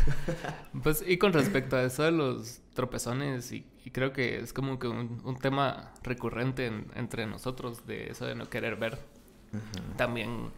pues 0.84 1.04
y 1.08 1.18
con 1.18 1.32
respecto 1.32 1.76
a 1.76 1.84
eso 1.84 2.04
de 2.04 2.12
los 2.12 2.62
tropezones, 2.74 3.52
y, 3.52 3.66
creo 3.92 4.12
que 4.12 4.40
es 4.40 4.52
como 4.52 4.80
que 4.80 4.88
un, 4.88 5.38
tema 5.40 5.94
recurrente 6.02 6.72
entre 6.96 7.28
nosotros, 7.28 7.86
de 7.86 8.10
eso 8.10 8.26
de 8.26 8.34
no 8.34 8.50
querer 8.50 8.78
ver. 8.78 8.98
También 9.96 10.52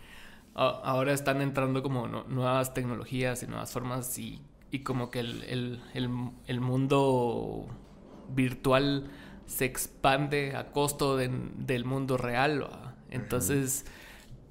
ahora 0.54 1.12
están 1.14 1.42
entrando 1.42 1.84
como 1.84 2.08
nuevas 2.08 2.74
tecnologías 2.74 3.44
y 3.44 3.48
nuevas 3.48 3.72
formas 3.72 4.18
y, 4.20 4.42
y 4.72 4.80
como 4.80 5.12
que 5.12 5.20
el, 5.20 5.44
el, 5.44 5.82
el, 6.46 6.62
mundo 6.62 7.68
virtual 8.30 9.12
se 9.46 9.66
expande 9.66 10.56
a 10.56 10.72
costo 10.72 11.18
del 11.18 11.84
mundo 11.86 12.16
real. 12.16 12.66
Entonces... 13.10 13.86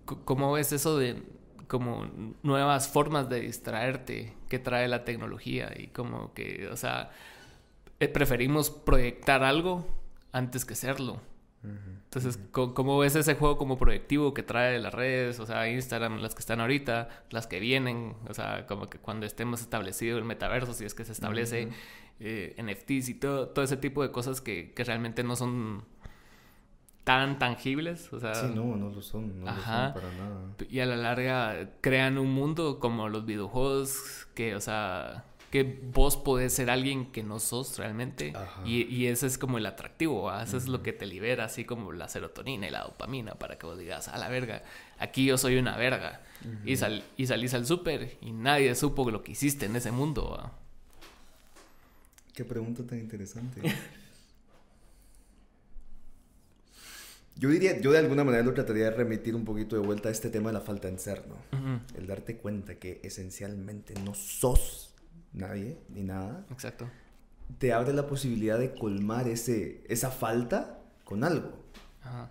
¿Cómo 0.04 0.52
ves 0.52 0.72
eso 0.72 0.98
de 0.98 1.22
como 1.68 2.06
nuevas 2.42 2.88
formas 2.88 3.28
de 3.28 3.40
distraerte 3.40 4.34
que 4.48 4.58
trae 4.58 4.88
la 4.88 5.04
tecnología? 5.04 5.72
Y 5.76 5.88
como 5.88 6.34
que, 6.34 6.68
o 6.68 6.76
sea, 6.76 7.10
eh, 8.00 8.08
preferimos 8.08 8.70
proyectar 8.70 9.44
algo 9.44 9.86
antes 10.32 10.64
que 10.64 10.74
serlo. 10.74 11.20
Entonces, 11.64 12.40
¿cómo 12.50 12.98
ves 12.98 13.14
ese 13.14 13.36
juego 13.36 13.56
como 13.56 13.78
proyectivo 13.78 14.34
que 14.34 14.42
trae 14.42 14.80
las 14.80 14.92
redes? 14.92 15.38
O 15.38 15.46
sea, 15.46 15.68
Instagram, 15.68 16.18
las 16.18 16.34
que 16.34 16.40
están 16.40 16.60
ahorita, 16.60 17.08
las 17.30 17.46
que 17.46 17.60
vienen, 17.60 18.16
o 18.28 18.34
sea, 18.34 18.66
como 18.66 18.90
que 18.90 18.98
cuando 18.98 19.26
estemos 19.26 19.60
establecido 19.60 20.18
el 20.18 20.24
metaverso, 20.24 20.74
si 20.74 20.84
es 20.84 20.94
que 20.94 21.04
se 21.04 21.12
establece, 21.12 21.68
eh, 22.18 22.56
NFTs 22.60 23.08
y 23.10 23.14
todo, 23.14 23.48
todo 23.48 23.64
ese 23.64 23.76
tipo 23.76 24.02
de 24.02 24.10
cosas 24.10 24.40
que, 24.40 24.72
que 24.72 24.82
realmente 24.82 25.22
no 25.22 25.36
son 25.36 25.84
tan 27.04 27.38
tangibles, 27.38 28.12
o 28.12 28.20
sea... 28.20 28.34
Sí, 28.34 28.46
no, 28.54 28.76
no 28.76 28.90
lo 28.90 29.02
son, 29.02 29.40
no 29.40 29.46
lo 29.46 29.52
son 29.52 29.92
para 29.92 30.12
nada. 30.12 30.54
Y 30.70 30.80
a 30.80 30.86
la 30.86 30.96
larga 30.96 31.70
crean 31.80 32.18
un 32.18 32.32
mundo 32.32 32.78
como 32.78 33.08
los 33.08 33.26
videojuegos 33.26 34.28
que, 34.34 34.54
o 34.54 34.60
sea, 34.60 35.24
que 35.50 35.80
vos 35.92 36.16
podés 36.16 36.52
ser 36.54 36.70
alguien 36.70 37.12
que 37.12 37.22
no 37.22 37.40
sos 37.40 37.76
realmente. 37.78 38.32
Y, 38.64 38.84
y, 38.84 39.06
ese 39.08 39.26
es 39.26 39.36
como 39.36 39.58
el 39.58 39.66
atractivo, 39.66 40.32
eso 40.32 40.56
es 40.56 40.68
lo 40.68 40.82
que 40.82 40.92
te 40.92 41.06
libera, 41.06 41.44
así 41.44 41.64
como 41.64 41.92
la 41.92 42.08
serotonina 42.08 42.68
y 42.68 42.70
la 42.70 42.84
dopamina, 42.84 43.34
para 43.34 43.58
que 43.58 43.66
vos 43.66 43.78
digas, 43.78 44.08
a 44.08 44.16
la 44.16 44.28
verga, 44.28 44.62
aquí 44.98 45.26
yo 45.26 45.36
soy 45.36 45.56
una 45.58 45.76
verga. 45.76 46.22
y, 46.64 46.76
sal 46.76 47.04
y 47.16 47.26
salís 47.26 47.52
al 47.54 47.66
súper 47.66 48.16
y 48.20 48.32
nadie 48.32 48.74
supo 48.74 49.10
lo 49.10 49.22
que 49.22 49.32
hiciste 49.32 49.66
en 49.66 49.76
ese 49.76 49.90
mundo. 49.90 50.50
Qué 52.32 52.44
pregunta 52.44 52.86
tan 52.86 52.98
interesante. 52.98 53.60
Yo 57.36 57.48
diría, 57.48 57.80
yo 57.80 57.92
de 57.92 57.98
alguna 57.98 58.24
manera 58.24 58.42
lo 58.44 58.52
trataría 58.54 58.84
de 58.84 58.90
remitir 58.90 59.34
un 59.34 59.44
poquito 59.44 59.74
de 59.76 59.86
vuelta 59.86 60.08
a 60.08 60.12
este 60.12 60.30
tema 60.30 60.50
de 60.50 60.54
la 60.54 60.60
falta 60.60 60.88
en 60.88 60.98
ser, 60.98 61.24
¿no? 61.26 61.80
El 61.96 62.06
darte 62.06 62.36
cuenta 62.36 62.76
que 62.76 63.00
esencialmente 63.02 63.94
no 64.04 64.14
sos 64.14 64.94
nadie 65.32 65.78
ni 65.88 66.02
nada. 66.02 66.46
Exacto. 66.50 66.88
Te 67.58 67.72
abre 67.72 67.92
la 67.92 68.06
posibilidad 68.06 68.58
de 68.58 68.74
colmar 68.74 69.28
ese, 69.28 69.82
esa 69.88 70.10
falta 70.10 70.78
con 71.04 71.24
algo. 71.24 71.58
Ajá. 72.02 72.30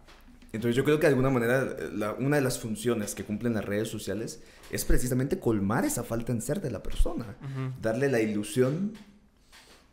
Entonces 0.53 0.75
yo 0.75 0.83
creo 0.83 0.99
que 0.99 1.07
de 1.07 1.13
alguna 1.13 1.29
manera 1.29 1.77
una 2.19 2.35
de 2.35 2.41
las 2.41 2.59
funciones 2.59 3.15
que 3.15 3.23
cumplen 3.23 3.53
las 3.53 3.63
redes 3.63 3.87
sociales 3.87 4.41
es 4.69 4.83
precisamente 4.83 5.39
colmar 5.39 5.85
esa 5.85 6.03
falta 6.03 6.31
en 6.33 6.41
ser 6.41 6.61
de 6.61 6.71
la 6.71 6.83
persona. 6.83 7.37
Darle 7.81 8.09
la 8.09 8.19
ilusión 8.19 8.93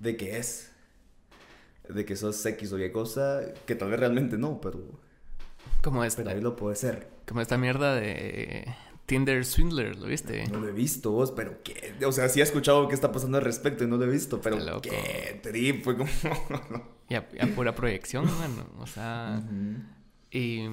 de 0.00 0.16
que 0.16 0.38
es. 0.38 0.72
De 1.88 2.04
que 2.04 2.16
sos 2.16 2.44
X 2.44 2.72
o 2.72 2.78
Y 2.78 2.90
cosa, 2.92 3.40
que 3.66 3.74
tal 3.74 3.90
vez 3.90 4.00
realmente 4.00 4.36
no, 4.36 4.60
pero... 4.60 4.80
Como 5.82 6.04
esta. 6.04 6.22
Pero 6.22 6.36
ahí 6.36 6.42
lo 6.42 6.56
puede 6.56 6.76
ser. 6.76 7.08
Como 7.26 7.40
esta 7.40 7.56
mierda 7.56 7.94
de 7.94 8.66
Tinder 9.06 9.44
Swindler, 9.44 9.96
¿lo 9.96 10.06
viste? 10.06 10.46
No 10.48 10.60
lo 10.60 10.68
he 10.68 10.72
visto 10.72 11.10
vos, 11.12 11.32
pero 11.32 11.62
qué... 11.62 11.94
O 12.04 12.12
sea, 12.12 12.28
sí 12.28 12.40
he 12.40 12.42
escuchado 12.42 12.88
qué 12.88 12.94
está 12.94 13.10
pasando 13.10 13.38
al 13.38 13.44
respecto 13.44 13.84
y 13.84 13.86
no 13.86 13.96
lo 13.96 14.04
he 14.04 14.10
visto, 14.10 14.40
pero 14.40 14.80
qué 14.82 15.40
trip, 15.42 15.82
fue 15.82 15.96
como... 15.96 16.10
y, 17.08 17.14
a, 17.14 17.26
pura 17.54 17.74
proyección, 17.74 18.26
bueno, 18.38 18.66
o 18.78 18.86
sea... 18.86 19.42
Y, 20.30 20.66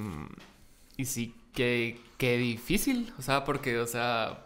y 0.97 1.05
sí, 1.05 1.33
que, 1.53 1.97
difícil, 2.19 3.13
o 3.17 3.21
sea, 3.21 3.43
porque, 3.43 3.79
o 3.79 3.87
sea, 3.87 4.43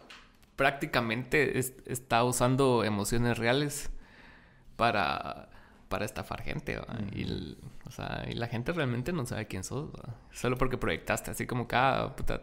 prácticamente 0.56 1.58
está 1.58 2.22
usando 2.24 2.84
emociones 2.84 3.38
reales 3.38 3.90
para, 4.76 5.48
para 5.90 6.06
estafar 6.06 6.40
gente, 6.42 6.78
y, 7.12 7.56
o 7.84 7.90
sea, 7.90 8.24
y 8.30 8.34
la 8.34 8.46
gente 8.46 8.72
realmente 8.72 9.12
no 9.12 9.26
sabe 9.26 9.46
quién 9.46 9.64
sos, 9.64 9.90
solo 10.30 10.56
porque 10.56 10.78
proyectaste, 10.78 11.32
así 11.32 11.46
como 11.46 11.66
cada 11.68 12.04
ah, 12.04 12.16
puta, 12.16 12.42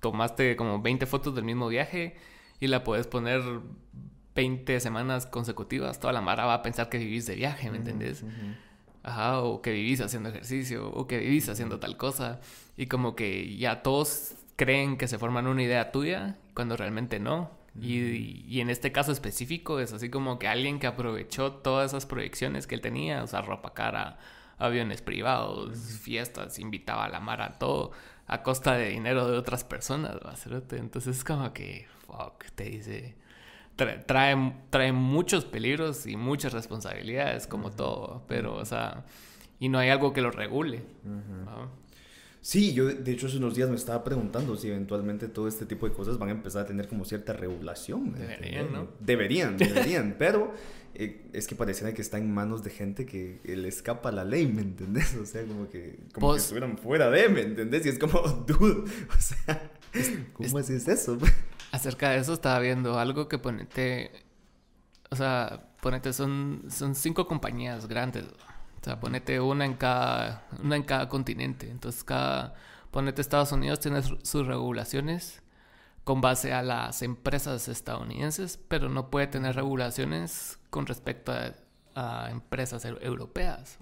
tomaste 0.00 0.54
como 0.54 0.80
20 0.80 1.06
fotos 1.06 1.34
del 1.34 1.44
mismo 1.44 1.66
viaje 1.68 2.14
y 2.60 2.66
la 2.66 2.84
puedes 2.84 3.06
poner 3.06 3.42
20 4.34 4.78
semanas 4.80 5.26
consecutivas, 5.26 5.98
toda 5.98 6.12
la 6.12 6.20
mara 6.20 6.44
va 6.44 6.54
a 6.54 6.62
pensar 6.62 6.88
que 6.88 6.98
vivís 6.98 7.26
de 7.26 7.34
viaje, 7.34 7.70
¿me 7.70 7.78
entendés? 7.78 8.22
Ajá, 9.02 9.40
o 9.40 9.62
que 9.62 9.72
vivís 9.72 10.00
haciendo 10.02 10.28
ejercicio, 10.28 10.90
o 10.90 11.06
que 11.06 11.18
vivís 11.18 11.48
haciendo 11.48 11.80
tal 11.80 11.96
cosa. 11.96 12.40
Y 12.76 12.86
como 12.86 13.16
que 13.16 13.56
ya 13.56 13.82
todos 13.82 14.34
creen 14.56 14.98
que 14.98 15.08
se 15.08 15.18
forman 15.18 15.46
una 15.46 15.62
idea 15.62 15.90
tuya 15.90 16.36
cuando 16.54 16.76
realmente 16.76 17.18
no. 17.18 17.50
Y, 17.80 18.44
y, 18.48 18.60
en 18.60 18.70
este 18.70 18.92
caso 18.92 19.12
específico 19.12 19.78
es 19.80 19.92
así 19.92 20.10
como 20.10 20.38
que 20.38 20.48
alguien 20.48 20.78
que 20.78 20.86
aprovechó 20.86 21.52
todas 21.52 21.92
esas 21.92 22.06
proyecciones 22.06 22.66
que 22.66 22.74
él 22.74 22.80
tenía, 22.80 23.22
o 23.22 23.26
sea, 23.26 23.42
ropa 23.42 23.74
cara, 23.74 24.18
aviones 24.58 25.02
privados, 25.02 25.78
fiestas, 26.02 26.58
invitaba 26.58 27.04
a 27.04 27.08
la 27.08 27.20
mara, 27.20 27.58
todo 27.58 27.92
a 28.28 28.42
costa 28.42 28.74
de 28.74 28.90
dinero 28.90 29.28
de 29.30 29.38
otras 29.38 29.64
personas, 29.64 30.16
Entonces 30.72 31.16
es 31.16 31.24
como 31.24 31.52
que, 31.54 31.88
fuck, 32.06 32.44
te 32.54 32.64
dice, 32.64 33.16
trae, 33.74 34.52
trae, 34.70 34.92
muchos 34.92 35.46
peligros 35.46 36.06
y 36.06 36.16
muchas 36.16 36.52
responsabilidades, 36.52 37.46
como 37.46 37.70
todo, 37.70 38.22
pero, 38.28 38.54
o 38.56 38.64
sea, 38.66 39.04
y 39.58 39.70
no 39.70 39.78
hay 39.78 39.88
algo 39.88 40.12
que 40.12 40.20
lo 40.20 40.30
regule. 40.30 40.82
Sí, 42.40 42.72
yo 42.72 42.86
de 42.86 43.12
hecho 43.12 43.26
hace 43.26 43.38
unos 43.38 43.54
días 43.54 43.68
me 43.68 43.76
estaba 43.76 44.04
preguntando 44.04 44.56
si 44.56 44.68
eventualmente 44.68 45.28
todo 45.28 45.48
este 45.48 45.66
tipo 45.66 45.88
de 45.88 45.94
cosas 45.94 46.18
van 46.18 46.28
a 46.28 46.32
empezar 46.32 46.62
a 46.62 46.66
tener 46.66 46.88
como 46.88 47.04
cierta 47.04 47.32
regulación. 47.32 48.14
Deberían, 48.14 48.72
¿no? 48.72 48.88
Deberían, 49.00 49.56
deberían, 49.58 50.16
pero 50.18 50.52
eh, 50.94 51.28
es 51.32 51.46
que 51.46 51.54
pareciera 51.54 51.92
que 51.94 52.02
está 52.02 52.18
en 52.18 52.32
manos 52.32 52.62
de 52.62 52.70
gente 52.70 53.06
que 53.06 53.40
le 53.44 53.68
escapa 53.68 54.10
la 54.12 54.24
ley, 54.24 54.46
¿me 54.46 54.62
entendés? 54.62 55.14
O 55.16 55.26
sea, 55.26 55.44
como 55.44 55.68
que, 55.68 55.98
como 56.12 56.32
que 56.32 56.38
estuvieran 56.38 56.78
fuera 56.78 57.10
de, 57.10 57.28
¿me 57.28 57.42
entendés? 57.42 57.86
Y 57.86 57.90
es 57.90 57.98
como, 57.98 58.20
dude, 58.46 58.84
o 59.08 59.20
sea, 59.20 59.70
¿cómo 60.32 60.58
es, 60.58 60.70
es 60.70 60.88
eso? 60.88 61.18
Acerca 61.72 62.10
de 62.10 62.18
eso 62.18 62.32
estaba 62.32 62.58
viendo 62.60 62.98
algo 62.98 63.28
que 63.28 63.38
ponete, 63.38 64.10
o 65.10 65.16
sea, 65.16 65.68
ponete, 65.80 66.12
son, 66.12 66.64
son 66.68 66.94
cinco 66.94 67.26
compañías 67.26 67.86
grandes, 67.88 68.24
o 68.80 68.84
sea, 68.84 69.00
ponete 69.00 69.40
una 69.40 69.64
en 69.64 69.74
cada, 69.74 70.46
una 70.62 70.76
en 70.76 70.82
cada 70.82 71.08
continente, 71.08 71.70
entonces 71.70 72.04
cada, 72.04 72.54
ponete 72.90 73.20
Estados 73.20 73.52
Unidos 73.52 73.80
tiene 73.80 74.02
sus 74.02 74.46
regulaciones 74.46 75.42
con 76.04 76.20
base 76.20 76.54
a 76.54 76.62
las 76.62 77.02
empresas 77.02 77.68
estadounidenses, 77.68 78.58
pero 78.68 78.88
no 78.88 79.10
puede 79.10 79.26
tener 79.26 79.56
regulaciones 79.56 80.58
con 80.70 80.86
respecto 80.86 81.32
a, 81.32 81.52
empresas 82.30 82.84
europeas. 82.84 83.76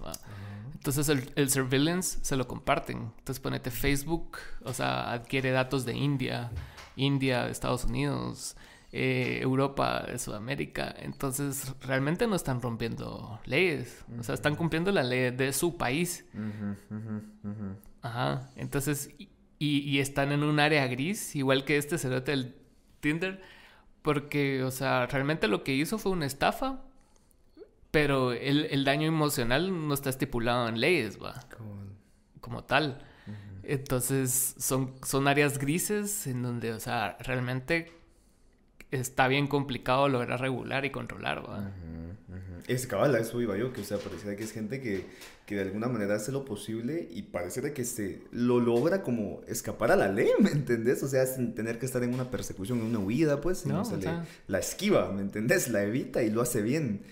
Entonces 0.73 1.07
el, 1.07 1.31
el, 1.35 1.51
surveillance 1.51 2.17
se 2.23 2.35
lo 2.35 2.47
comparten. 2.47 3.13
Entonces 3.19 3.39
ponete 3.39 3.69
Facebook, 3.69 4.39
o 4.63 4.73
sea, 4.73 5.11
adquiere 5.11 5.51
datos 5.51 5.85
de 5.85 5.93
India, 5.93 6.49
India, 6.95 7.47
Estados 7.47 7.85
Unidos, 7.85 8.57
eh, 8.91 9.39
Europa, 9.41 10.05
Sudamérica. 10.17 10.95
Entonces 10.99 11.73
realmente 11.81 12.27
no 12.27 12.35
están 12.35 12.61
rompiendo 12.61 13.39
leyes. 13.45 14.05
O 14.19 14.23
sea, 14.23 14.35
están 14.35 14.55
cumpliendo 14.55 14.91
la 14.91 15.03
ley 15.03 15.31
de 15.31 15.53
su 15.53 15.77
país. 15.77 16.25
Ajá. 18.01 18.49
Entonces, 18.55 19.13
y, 19.17 19.29
y, 19.59 19.99
están 19.99 20.31
en 20.31 20.43
un 20.43 20.59
área 20.59 20.87
gris, 20.87 21.35
igual 21.35 21.65
que 21.65 21.77
este 21.77 21.97
cerote 21.97 22.31
del 22.31 22.55
Tinder. 22.99 23.41
Porque, 24.01 24.63
o 24.63 24.71
sea, 24.71 25.05
realmente 25.07 25.47
lo 25.47 25.63
que 25.63 25.73
hizo 25.73 25.97
fue 25.97 26.11
una 26.11 26.25
estafa. 26.25 26.81
Pero 27.91 28.31
el, 28.33 28.65
el 28.65 28.85
daño 28.85 29.07
emocional 29.07 29.87
no 29.87 29.93
está 29.93 30.09
estipulado 30.09 30.69
en 30.69 30.79
leyes, 30.79 31.21
va. 31.21 31.45
Como 32.39 32.63
tal. 32.63 33.03
Entonces 33.63 34.55
son, 34.57 34.93
son 35.03 35.27
áreas 35.27 35.57
grises 35.57 36.25
en 36.25 36.41
donde, 36.41 36.71
o 36.71 36.79
sea, 36.79 37.17
realmente 37.19 37.91
está 38.91 39.27
bien 39.27 39.47
complicado 39.47 40.07
lograr 40.07 40.39
regular 40.39 40.85
y 40.85 40.91
controlar, 40.91 41.41
¿verdad? 41.41 41.71
Es 42.67 42.85
cabal, 42.85 43.15
eso 43.15 43.41
iba 43.41 43.57
yo, 43.57 43.71
que 43.71 43.79
o 43.81 43.83
sea, 43.83 43.97
pareciera 43.97 44.35
que 44.35 44.43
es 44.43 44.51
gente 44.51 44.81
que, 44.81 45.05
que, 45.45 45.55
de 45.55 45.61
alguna 45.61 45.87
manera 45.87 46.15
hace 46.15 46.33
lo 46.33 46.43
posible 46.43 47.07
y 47.09 47.21
pareciera 47.21 47.73
que 47.73 47.85
se 47.85 48.21
lo 48.31 48.59
logra 48.59 49.03
como 49.03 49.41
escapar 49.47 49.91
a 49.91 49.95
la 49.95 50.09
ley, 50.09 50.29
¿me 50.39 50.51
entendés? 50.51 51.01
O 51.01 51.07
sea, 51.07 51.25
sin 51.25 51.55
tener 51.55 51.79
que 51.79 51.85
estar 51.85 52.03
en 52.03 52.13
una 52.13 52.29
persecución, 52.29 52.79
en 52.79 52.85
una 52.85 52.99
huida, 52.99 53.39
pues, 53.39 53.65
no, 53.65 53.85
se 53.85 53.97
le, 53.97 54.09
la 54.47 54.59
esquiva, 54.59 55.11
¿me 55.13 55.21
entendés? 55.21 55.69
La 55.69 55.83
evita 55.83 56.23
y 56.23 56.29
lo 56.29 56.41
hace 56.41 56.61
bien. 56.61 57.03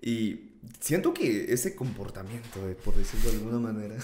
Y 0.00 0.50
siento 0.78 1.12
que 1.12 1.52
ese 1.52 1.74
comportamiento, 1.74 2.60
por 2.84 2.94
decirlo 2.94 3.30
de 3.30 3.36
alguna 3.38 3.58
manera, 3.58 3.96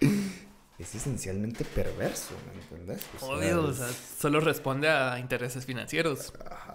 es 0.78 0.94
esencialmente 0.94 1.64
perverso, 1.64 2.34
¿me 2.46 2.60
entiendes? 2.60 3.06
Obvio, 3.20 3.64
o 3.64 3.72
sea, 3.72 3.88
solo 4.18 4.40
responde 4.40 4.88
a 4.88 5.18
intereses 5.18 5.64
financieros. 5.64 6.32
Ajá 6.50 6.72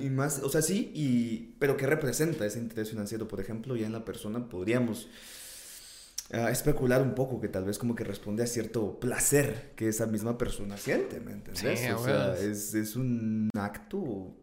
y, 0.00 0.10
más, 0.10 0.42
o 0.42 0.48
sea, 0.48 0.62
sí, 0.62 0.90
y, 0.94 1.54
pero 1.58 1.76
¿qué 1.76 1.86
representa 1.86 2.46
ese 2.46 2.58
interés 2.58 2.90
financiero? 2.90 3.28
Por 3.28 3.40
ejemplo, 3.40 3.76
ya 3.76 3.86
en 3.86 3.92
la 3.92 4.04
persona 4.04 4.48
podríamos 4.48 5.08
ah, 6.32 6.50
especular 6.50 7.02
un 7.02 7.14
poco 7.14 7.40
que 7.40 7.48
tal 7.48 7.64
vez 7.64 7.78
como 7.78 7.94
que 7.94 8.04
responde 8.04 8.42
a 8.42 8.46
cierto 8.46 8.98
placer 9.00 9.72
que 9.76 9.88
esa 9.88 10.06
misma 10.06 10.38
persona 10.38 10.76
siente, 10.76 11.20
¿me 11.20 11.32
entiendes? 11.32 11.80
Sí, 11.80 11.90
o 11.90 12.04
sea, 12.04 12.34
es, 12.34 12.74
es 12.74 12.96
un 12.96 13.50
acto 13.54 14.34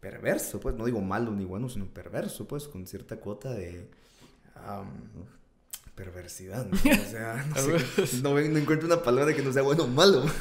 perverso, 0.00 0.60
pues, 0.60 0.74
no 0.74 0.86
digo 0.86 1.00
malo 1.00 1.30
ni 1.32 1.44
bueno, 1.44 1.68
sino 1.68 1.86
perverso, 1.86 2.48
pues, 2.48 2.68
con 2.68 2.86
cierta 2.86 3.16
cuota 3.16 3.52
de 3.52 3.90
perversidad, 5.94 6.66
¿no? 6.66 6.76
O 6.76 7.10
sea, 7.10 7.46
no, 8.22 8.38
encuentro 8.38 8.86
una 8.86 9.02
palabra 9.02 9.34
que 9.34 9.42
no 9.42 9.52
sea 9.52 9.62
bueno 9.62 9.84
o 9.84 9.88
malo. 9.88 10.24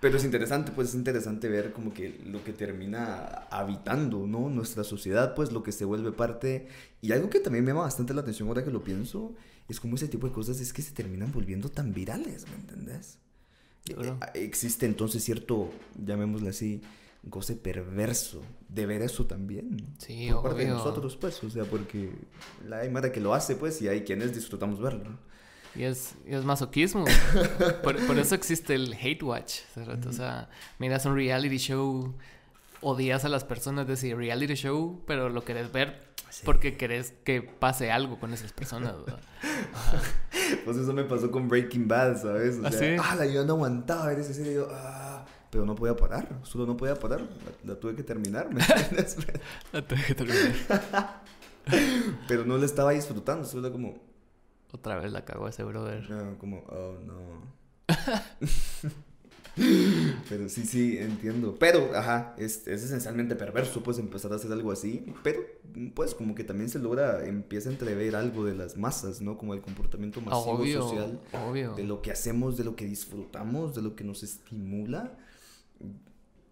Pero 0.00 0.16
es 0.16 0.24
interesante, 0.24 0.72
pues 0.72 0.88
es 0.88 0.94
interesante 0.94 1.48
ver 1.48 1.72
como 1.72 1.92
que 1.92 2.20
lo 2.24 2.42
que 2.42 2.54
termina 2.54 3.46
habitando, 3.50 4.26
¿no? 4.26 4.48
Nuestra 4.48 4.82
sociedad, 4.82 5.34
pues 5.34 5.52
lo 5.52 5.62
que 5.62 5.72
se 5.72 5.84
vuelve 5.84 6.10
parte. 6.10 6.68
Y 7.02 7.12
algo 7.12 7.28
que 7.28 7.38
también 7.38 7.64
me 7.64 7.72
llama 7.72 7.82
bastante 7.82 8.14
la 8.14 8.22
atención 8.22 8.48
ahora 8.48 8.64
que 8.64 8.70
lo 8.70 8.82
pienso, 8.82 9.34
es 9.68 9.78
como 9.78 9.96
ese 9.96 10.08
tipo 10.08 10.26
de 10.26 10.32
cosas 10.32 10.58
es 10.60 10.72
que 10.72 10.80
se 10.80 10.92
terminan 10.92 11.30
volviendo 11.32 11.68
tan 11.68 11.92
virales, 11.92 12.46
¿me 12.48 12.54
entendés? 12.54 13.18
Eh, 13.88 14.14
existe 14.34 14.86
entonces 14.86 15.22
cierto, 15.22 15.70
llamémosle 16.02 16.48
así, 16.48 16.82
goce 17.22 17.56
perverso 17.56 18.42
de 18.68 18.86
ver 18.86 19.02
eso 19.02 19.26
también. 19.26 19.94
Sí, 19.98 20.28
por 20.32 20.42
parte 20.42 20.64
de 20.64 20.68
nosotros, 20.68 21.16
pues, 21.16 21.42
o 21.44 21.50
sea, 21.50 21.64
porque 21.64 22.12
la 22.66 22.78
hay 22.78 22.90
madre 22.90 23.12
que 23.12 23.20
lo 23.20 23.34
hace, 23.34 23.56
pues, 23.56 23.80
y 23.82 23.88
hay 23.88 24.02
quienes 24.02 24.34
disfrutamos 24.34 24.80
verlo. 24.80 25.18
Y 25.74 25.84
es, 25.84 26.14
es 26.26 26.44
masoquismo. 26.44 27.04
por, 27.82 28.04
por, 28.06 28.18
eso 28.18 28.34
existe 28.34 28.74
el 28.74 28.94
hate 28.94 29.22
watch. 29.22 29.60
O 30.06 30.12
sea, 30.12 30.48
miras 30.78 31.06
un 31.06 31.14
reality 31.14 31.58
show, 31.58 32.12
odias 32.80 33.24
a 33.24 33.28
las 33.28 33.44
personas 33.44 33.86
de 33.86 33.94
ese 33.94 34.14
reality 34.14 34.54
show, 34.54 35.02
pero 35.06 35.28
lo 35.28 35.44
querés 35.44 35.70
ver 35.70 36.10
porque 36.44 36.76
querés 36.76 37.12
que 37.24 37.42
pase 37.42 37.90
algo 37.90 38.18
con 38.18 38.32
esas 38.32 38.52
personas. 38.52 38.94
pues 40.64 40.76
eso 40.76 40.92
me 40.92 41.04
pasó 41.04 41.30
con 41.30 41.48
Breaking 41.48 41.88
Bad, 41.88 42.22
¿sabes? 42.22 42.58
O 42.58 42.66
¿Ah, 42.66 42.72
sea, 42.72 42.96
¿Ah, 43.02 43.26
yo 43.26 43.44
no 43.44 43.54
aguantaba 43.54 44.06
ver 44.06 44.20
esa 44.20 44.32
serie. 44.32 44.54
Yo, 44.54 44.68
ah, 44.70 44.99
pero 45.50 45.66
no 45.66 45.74
podía 45.74 45.96
parar, 45.96 46.38
solo 46.42 46.66
no 46.66 46.76
podía 46.76 46.94
parar, 46.94 47.22
la, 47.64 47.74
tuve 47.74 47.96
que 47.96 48.02
terminar, 48.02 48.52
¿me 48.52 48.60
entiendes? 48.62 49.16
la 49.72 49.86
tuve 49.86 50.02
que 50.06 50.14
terminar. 50.14 51.22
pero 52.28 52.44
no 52.44 52.56
la 52.56 52.66
estaba 52.66 52.92
disfrutando, 52.92 53.44
solo 53.44 53.66
era 53.66 53.72
como, 53.72 53.98
Otra 54.72 54.98
vez 54.98 55.12
la 55.12 55.24
cagó 55.24 55.48
ese 55.48 55.64
brother. 55.64 56.08
No, 56.08 56.38
como, 56.38 56.58
oh 56.68 56.96
no. 57.04 57.60
pero 60.28 60.48
sí, 60.48 60.64
sí, 60.64 60.98
entiendo. 60.98 61.56
Pero, 61.58 61.94
ajá, 61.94 62.34
es, 62.38 62.66
es, 62.66 62.84
esencialmente 62.84 63.36
perverso, 63.36 63.82
pues, 63.82 63.98
empezar 63.98 64.32
a 64.32 64.36
hacer 64.36 64.52
algo 64.52 64.72
así. 64.72 65.04
Pero, 65.22 65.40
pues, 65.94 66.14
como 66.14 66.34
que 66.34 66.44
también 66.44 66.70
se 66.70 66.78
logra, 66.78 67.26
empieza 67.26 67.68
a 67.68 67.72
entrever 67.72 68.16
algo 68.16 68.44
de 68.44 68.54
las 68.54 68.76
masas, 68.76 69.20
¿no? 69.20 69.36
Como 69.36 69.54
el 69.54 69.60
comportamiento 69.60 70.20
masivo 70.20 70.64
social. 70.66 71.20
Obvio. 71.32 71.74
De 71.74 71.84
lo 71.84 72.02
que 72.02 72.12
hacemos, 72.12 72.56
de 72.56 72.64
lo 72.64 72.76
que 72.76 72.86
disfrutamos, 72.86 73.74
de 73.74 73.82
lo 73.82 73.96
que 73.96 74.04
nos 74.04 74.22
estimula. 74.22 75.18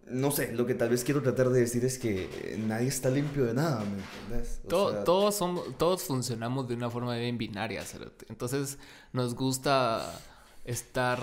No 0.07 0.31
sé, 0.31 0.53
lo 0.53 0.65
que 0.65 0.73
tal 0.73 0.89
vez 0.89 1.03
quiero 1.03 1.21
tratar 1.21 1.49
de 1.49 1.59
decir 1.59 1.85
es 1.85 1.99
que 1.99 2.57
nadie 2.65 2.87
está 2.87 3.11
limpio 3.11 3.45
de 3.45 3.53
nada, 3.53 3.85
¿me 3.85 4.01
entiendes? 4.01 4.61
todos, 4.67 5.35
somos, 5.35 5.77
todos 5.77 6.01
funcionamos 6.01 6.67
de 6.67 6.73
una 6.73 6.89
forma 6.89 7.15
bien 7.15 7.37
binaria, 7.37 7.83
Entonces, 8.27 8.79
nos 9.13 9.35
gusta 9.35 10.19
estar 10.65 11.19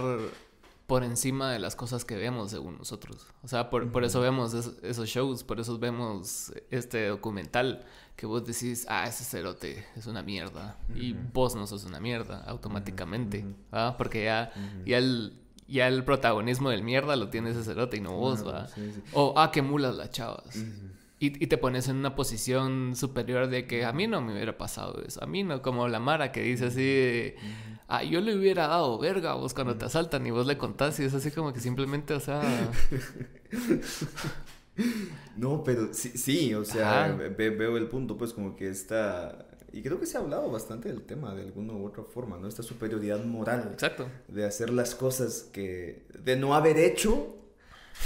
por 0.86 1.02
encima 1.02 1.50
de 1.50 1.58
las 1.58 1.74
cosas 1.74 2.04
que 2.04 2.16
vemos 2.16 2.52
según 2.52 2.78
nosotros. 2.78 3.26
O 3.42 3.48
sea, 3.48 3.70
por, 3.70 3.90
por 3.90 4.04
eso 4.04 4.20
vemos 4.20 4.54
esos 4.54 5.08
shows, 5.08 5.42
por 5.42 5.58
eso 5.58 5.78
vemos 5.78 6.52
este 6.70 7.08
documental 7.08 7.84
que 8.14 8.26
vos 8.26 8.46
decís, 8.46 8.86
ah, 8.88 9.06
ese 9.06 9.24
cerote 9.24 9.84
es 9.96 10.06
una 10.06 10.22
mierda. 10.22 10.78
Y 10.94 11.12
vos 11.12 11.54
no 11.56 11.66
sos 11.66 11.84
una 11.84 12.00
mierda 12.00 12.42
automáticamente. 12.44 13.44
Porque 13.98 14.24
ya, 14.24 14.52
ya, 14.84 14.98
el, 14.98 15.38
ya 15.68 15.88
el 15.88 16.04
protagonismo 16.04 16.70
del 16.70 16.82
mierda 16.82 17.16
lo 17.16 17.28
tiene 17.28 17.50
ese 17.50 17.64
cerote 17.64 17.96
y 17.96 18.00
no 18.00 18.12
vos, 18.12 18.46
¿va? 18.46 18.68
O, 19.12 19.34
ah, 19.36 19.50
que 19.50 19.62
mulas 19.62 19.96
las 19.96 20.10
chavas. 20.10 20.56
Y, 21.18 21.42
y, 21.42 21.46
te 21.46 21.56
pones 21.56 21.88
en 21.88 21.96
una 21.96 22.14
posición 22.14 22.94
superior 22.94 23.48
de 23.48 23.66
que 23.66 23.86
a 23.86 23.92
mí 23.92 24.06
no 24.06 24.20
me 24.20 24.34
hubiera 24.34 24.58
pasado 24.58 25.02
eso. 25.02 25.22
A 25.24 25.26
mí 25.26 25.42
no, 25.44 25.62
como 25.62 25.88
la 25.88 25.98
Mara 25.98 26.30
que 26.30 26.42
dice 26.42 26.66
así 26.66 27.34
ah, 27.88 28.02
yo 28.02 28.20
le 28.20 28.36
hubiera 28.36 28.68
dado 28.68 28.98
verga 28.98 29.32
a 29.32 29.34
vos 29.34 29.54
cuando 29.54 29.76
te 29.76 29.84
asaltan 29.84 30.26
y 30.26 30.30
vos 30.30 30.46
le 30.46 30.58
contás 30.58 30.98
y 31.00 31.04
es 31.04 31.14
así 31.14 31.30
como 31.30 31.52
que 31.52 31.60
simplemente, 31.60 32.14
o 32.14 32.20
sea... 32.20 32.42
no, 35.36 35.62
pero 35.64 35.92
sí, 35.94 36.10
sí 36.10 36.54
o 36.54 36.64
sea, 36.64 37.08
veo 37.08 37.76
el 37.76 37.88
punto, 37.88 38.16
pues 38.16 38.32
como 38.32 38.56
que 38.56 38.68
está... 38.68 39.46
Y 39.76 39.82
creo 39.82 40.00
que 40.00 40.06
se 40.06 40.16
ha 40.16 40.20
hablado 40.20 40.50
bastante 40.50 40.88
del 40.88 41.02
tema 41.02 41.34
de 41.34 41.42
alguna 41.42 41.74
u 41.74 41.84
otra 41.84 42.02
forma, 42.02 42.38
¿no? 42.38 42.48
Esta 42.48 42.62
superioridad 42.62 43.22
moral. 43.22 43.68
Exacto. 43.74 44.08
De 44.26 44.46
hacer 44.46 44.70
las 44.70 44.94
cosas 44.94 45.50
que... 45.52 46.06
De 46.18 46.34
no 46.34 46.54
haber 46.54 46.78
hecho 46.78 47.36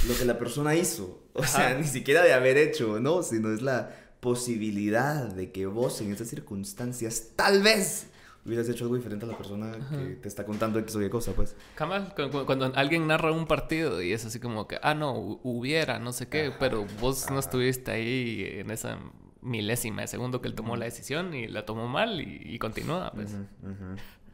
lo 0.08 0.18
que 0.18 0.24
la 0.24 0.36
persona 0.36 0.74
hizo. 0.74 1.22
O 1.32 1.44
sea, 1.44 1.78
ni 1.78 1.86
siquiera 1.86 2.24
de 2.24 2.32
haber 2.32 2.58
hecho, 2.58 2.98
¿no? 2.98 3.22
Sino 3.22 3.54
es 3.54 3.62
la 3.62 3.94
posibilidad 4.18 5.26
de 5.26 5.52
que 5.52 5.66
vos 5.66 6.00
en 6.00 6.12
esas 6.12 6.26
circunstancias 6.26 7.28
tal 7.36 7.62
vez 7.62 8.08
hubieras 8.44 8.68
hecho 8.68 8.82
algo 8.82 8.96
diferente 8.96 9.26
a 9.26 9.28
la 9.28 9.36
persona 9.36 9.70
que 9.90 10.16
te 10.16 10.26
está 10.26 10.44
contando 10.44 10.80
X 10.80 10.96
o 10.96 11.02
Y 11.02 11.08
cosa, 11.08 11.34
pues. 11.34 11.54
Jamás, 11.76 12.12
cuando, 12.46 12.72
alguien 12.74 13.06
narra 13.06 13.30
un 13.30 13.46
partido 13.46 14.02
y 14.02 14.12
es 14.12 14.24
así 14.24 14.40
como 14.40 14.66
que, 14.66 14.80
ah, 14.82 14.94
no, 14.94 15.12
hubiera, 15.44 16.00
no 16.00 16.12
sé 16.12 16.26
qué, 16.26 16.52
pero 16.58 16.84
vos 17.00 17.30
no 17.30 17.38
estuviste 17.38 17.92
ahí 17.92 18.44
en 18.44 18.72
esa 18.72 18.98
milésima 19.43 20.03
de 20.03 20.09
segundo 20.09 20.41
que 20.41 20.49
él 20.49 20.55
tomó 20.55 20.76
la 20.76 20.84
decisión 20.84 21.34
y 21.34 21.49
la 21.49 21.64
tomó 21.64 21.88
mal 21.88 22.20
y, 22.20 22.59
continúa, 22.59 23.12
pues. 23.12 23.34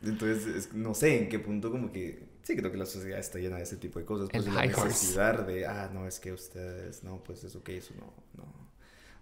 Entonces, 0.03 0.73
no 0.75 0.95
sé 0.95 1.23
en 1.23 1.29
qué 1.29 1.39
punto 1.39 1.71
como 1.71 1.91
que... 1.91 2.37
Sí, 2.43 2.57
creo 2.57 2.71
que 2.71 2.77
la 2.77 2.87
sociedad 2.87 3.19
está 3.19 3.39
llena 3.41 3.57
de 3.57 3.65
ese 3.65 3.77
tipo 3.77 3.99
de 3.99 4.05
cosas. 4.05 4.29
Pues, 4.31 4.45
El 4.45 4.53
de 4.53 4.57
la 4.57 4.67
necesidad 4.67 5.45
de, 5.45 5.67
ah, 5.67 5.91
no, 5.93 6.07
es 6.07 6.21
que 6.21 6.33
ustedes, 6.33 7.03
no, 7.03 7.21
pues 7.25 7.43
eso 7.43 7.65
que 7.65 7.77
eso 7.77 7.93
no, 7.99 8.13
no 8.37 8.67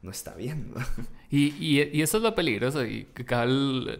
no 0.04 0.10
está 0.10 0.34
bien. 0.34 0.72
Y, 1.30 1.52
y, 1.58 2.00
eso 2.00 2.18
es 2.18 2.22
lo 2.22 2.32
peligroso. 2.36 2.84
Y 2.84 3.06
que 3.06 3.26
cuando, 3.26 3.90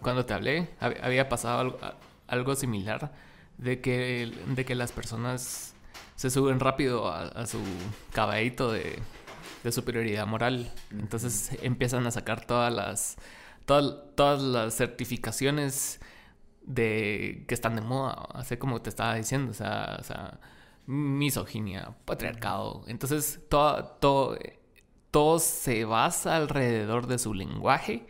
cuando, 0.00 0.24
te 0.24 0.32
hablé, 0.32 0.70
había 0.80 1.28
pasado 1.28 1.58
algo, 1.58 1.78
algo, 2.26 2.54
similar 2.54 3.12
de 3.58 3.82
que, 3.82 4.32
de 4.54 4.64
que 4.64 4.74
las 4.74 4.90
personas 4.90 5.74
se 6.16 6.30
suben 6.30 6.60
rápido 6.60 7.12
a, 7.12 7.44
su 7.44 7.58
caballito 8.14 8.72
de, 8.72 9.00
de, 9.68 9.72
superioridad 9.72 10.26
moral. 10.26 10.72
Entonces 10.90 11.58
empiezan 11.62 12.06
a 12.06 12.10
sacar 12.10 12.46
todas 12.46 12.72
las, 12.72 13.16
todas, 13.66 13.94
todas 14.14 14.42
las 14.42 14.74
certificaciones 14.74 16.00
de 16.62 17.44
que 17.48 17.54
están 17.54 17.76
de 17.76 17.82
moda, 17.82 18.28
así 18.34 18.56
como 18.56 18.82
te 18.82 18.90
estaba 18.90 19.14
diciendo, 19.14 19.52
o 19.52 19.54
sea, 19.54 19.96
o 20.00 20.04
sea 20.04 20.40
misoginia, 20.86 21.94
patriarcado. 22.06 22.84
Entonces, 22.86 23.40
todo, 23.48 23.84
todo 24.00 24.38
todo 25.10 25.38
se 25.38 25.84
basa 25.84 26.36
alrededor 26.36 27.06
de 27.06 27.18
su 27.18 27.34
lenguaje, 27.34 28.06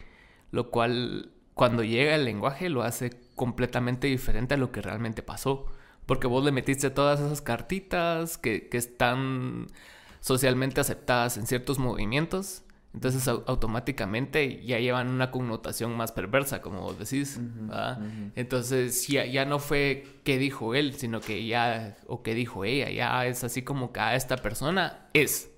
lo 0.51 0.71
cual 0.71 1.33
cuando 1.55 1.83
llega 1.85 2.15
el 2.15 2.25
lenguaje 2.25 2.69
lo 2.69 2.83
hace 2.83 3.11
completamente 3.35 4.07
diferente 4.09 4.55
a 4.55 4.57
lo 4.57 4.73
que 4.73 4.83
realmente 4.83 5.23
pasó. 5.23 5.67
Porque 6.07 6.27
vos 6.27 6.45
le 6.45 6.53
metiste 6.53 6.91
todas 6.91 7.21
esas 7.21 7.43
cartitas 7.43 8.39
que, 8.39 8.69
están 8.73 9.67
socialmente 10.29 10.79
aceptadas 10.81 11.39
en 11.39 11.47
ciertos 11.47 11.79
movimientos. 11.79 12.63
Entonces 12.93 13.27
automáticamente 13.29 14.63
ya 14.65 14.79
llevan 14.79 15.09
una 15.09 15.31
connotación 15.31 15.97
más 15.97 16.13
perversa, 16.13 16.61
como 16.61 16.83
vos 16.83 16.99
decís. 16.99 17.41
Entonces 18.35 19.07
ya, 19.09 19.25
ya 19.25 19.47
no 19.47 19.59
fue 19.59 20.07
qué 20.25 20.39
dijo 20.39 20.75
él, 20.75 20.95
sino 20.95 21.21
que 21.21 21.47
ya, 21.47 21.97
o 22.07 22.23
qué 22.23 22.35
dijo 22.35 22.65
ella, 22.65 22.91
ya 22.91 23.27
es 23.27 23.43
así 23.43 23.63
como 23.63 23.93
que 23.93 24.01
a 24.01 24.15
esta 24.17 24.37
persona 24.37 25.09
es. 25.15 25.51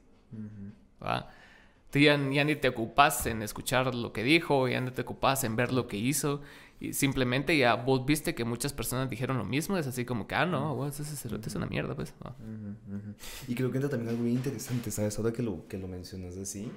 Tú 1.91 1.99
ya, 1.99 2.17
ni 2.17 2.55
te 2.57 2.69
ocupas 2.69 3.27
en 3.27 3.43
escuchar 3.43 3.93
lo 3.95 4.13
que 4.13 4.23
dijo, 4.23 4.69
ya 4.69 4.81
no 4.81 4.93
te 4.93 5.03
ocupas 5.03 5.43
en 5.43 5.57
ver 5.57 5.73
lo 5.73 5.89
que 5.89 5.97
hizo. 5.97 6.43
Y 6.81 6.95
simplemente 6.95 7.57
ya 7.59 7.75
vos 7.75 8.07
viste 8.07 8.35
que 8.35 8.45
muchas 8.45 8.73
personas 8.73 9.11
dijeron 9.11 9.37
lo 9.37 9.45
mismo. 9.45 9.77
Es 9.77 9.87
así 9.87 10.07
como 10.07 10.27
que, 10.27 10.35
ah, 10.35 10.47
no, 10.47 10.89
ese 10.89 11.05
cerote 11.05 11.51
es 11.51 11.55
una 11.55 11.67
mierda, 11.67 11.95
pues. 11.95 12.15
Y 13.47 13.55
creo 13.55 13.71
que 13.71 13.77
entra 13.77 13.91
también 13.91 14.09
algo 14.09 14.23
muy 14.23 14.33
interesante, 14.33 14.91
¿sabes? 14.91 15.19
Ahora 15.19 15.31
que 15.31 15.43
lo, 15.43 15.69
que 15.69 15.77
lo 15.77 15.87
mencionas 15.89 16.39
así. 16.39 16.73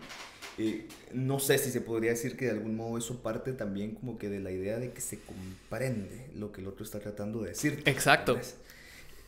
Eh, 0.58 0.90
no 1.14 1.40
sé 1.40 1.58
si 1.58 1.72
se 1.72 1.80
podría 1.80 2.12
decir 2.12 2.36
que 2.36 2.46
de 2.46 2.52
algún 2.52 2.76
modo 2.76 2.98
eso 2.98 3.24
parte 3.24 3.54
también 3.54 3.96
como 3.96 4.18
que 4.18 4.30
de 4.30 4.42
la 4.42 4.52
idea 4.52 4.78
de 4.78 4.92
que 4.92 5.02
se 5.02 5.20
comprende 5.20 6.30
lo 6.36 6.52
que 6.52 6.62
el 6.62 6.68
otro 6.68 6.84
está 6.84 7.00
tratando 7.00 7.42
de 7.42 7.50
decir. 7.50 7.82
Exacto. 7.86 8.38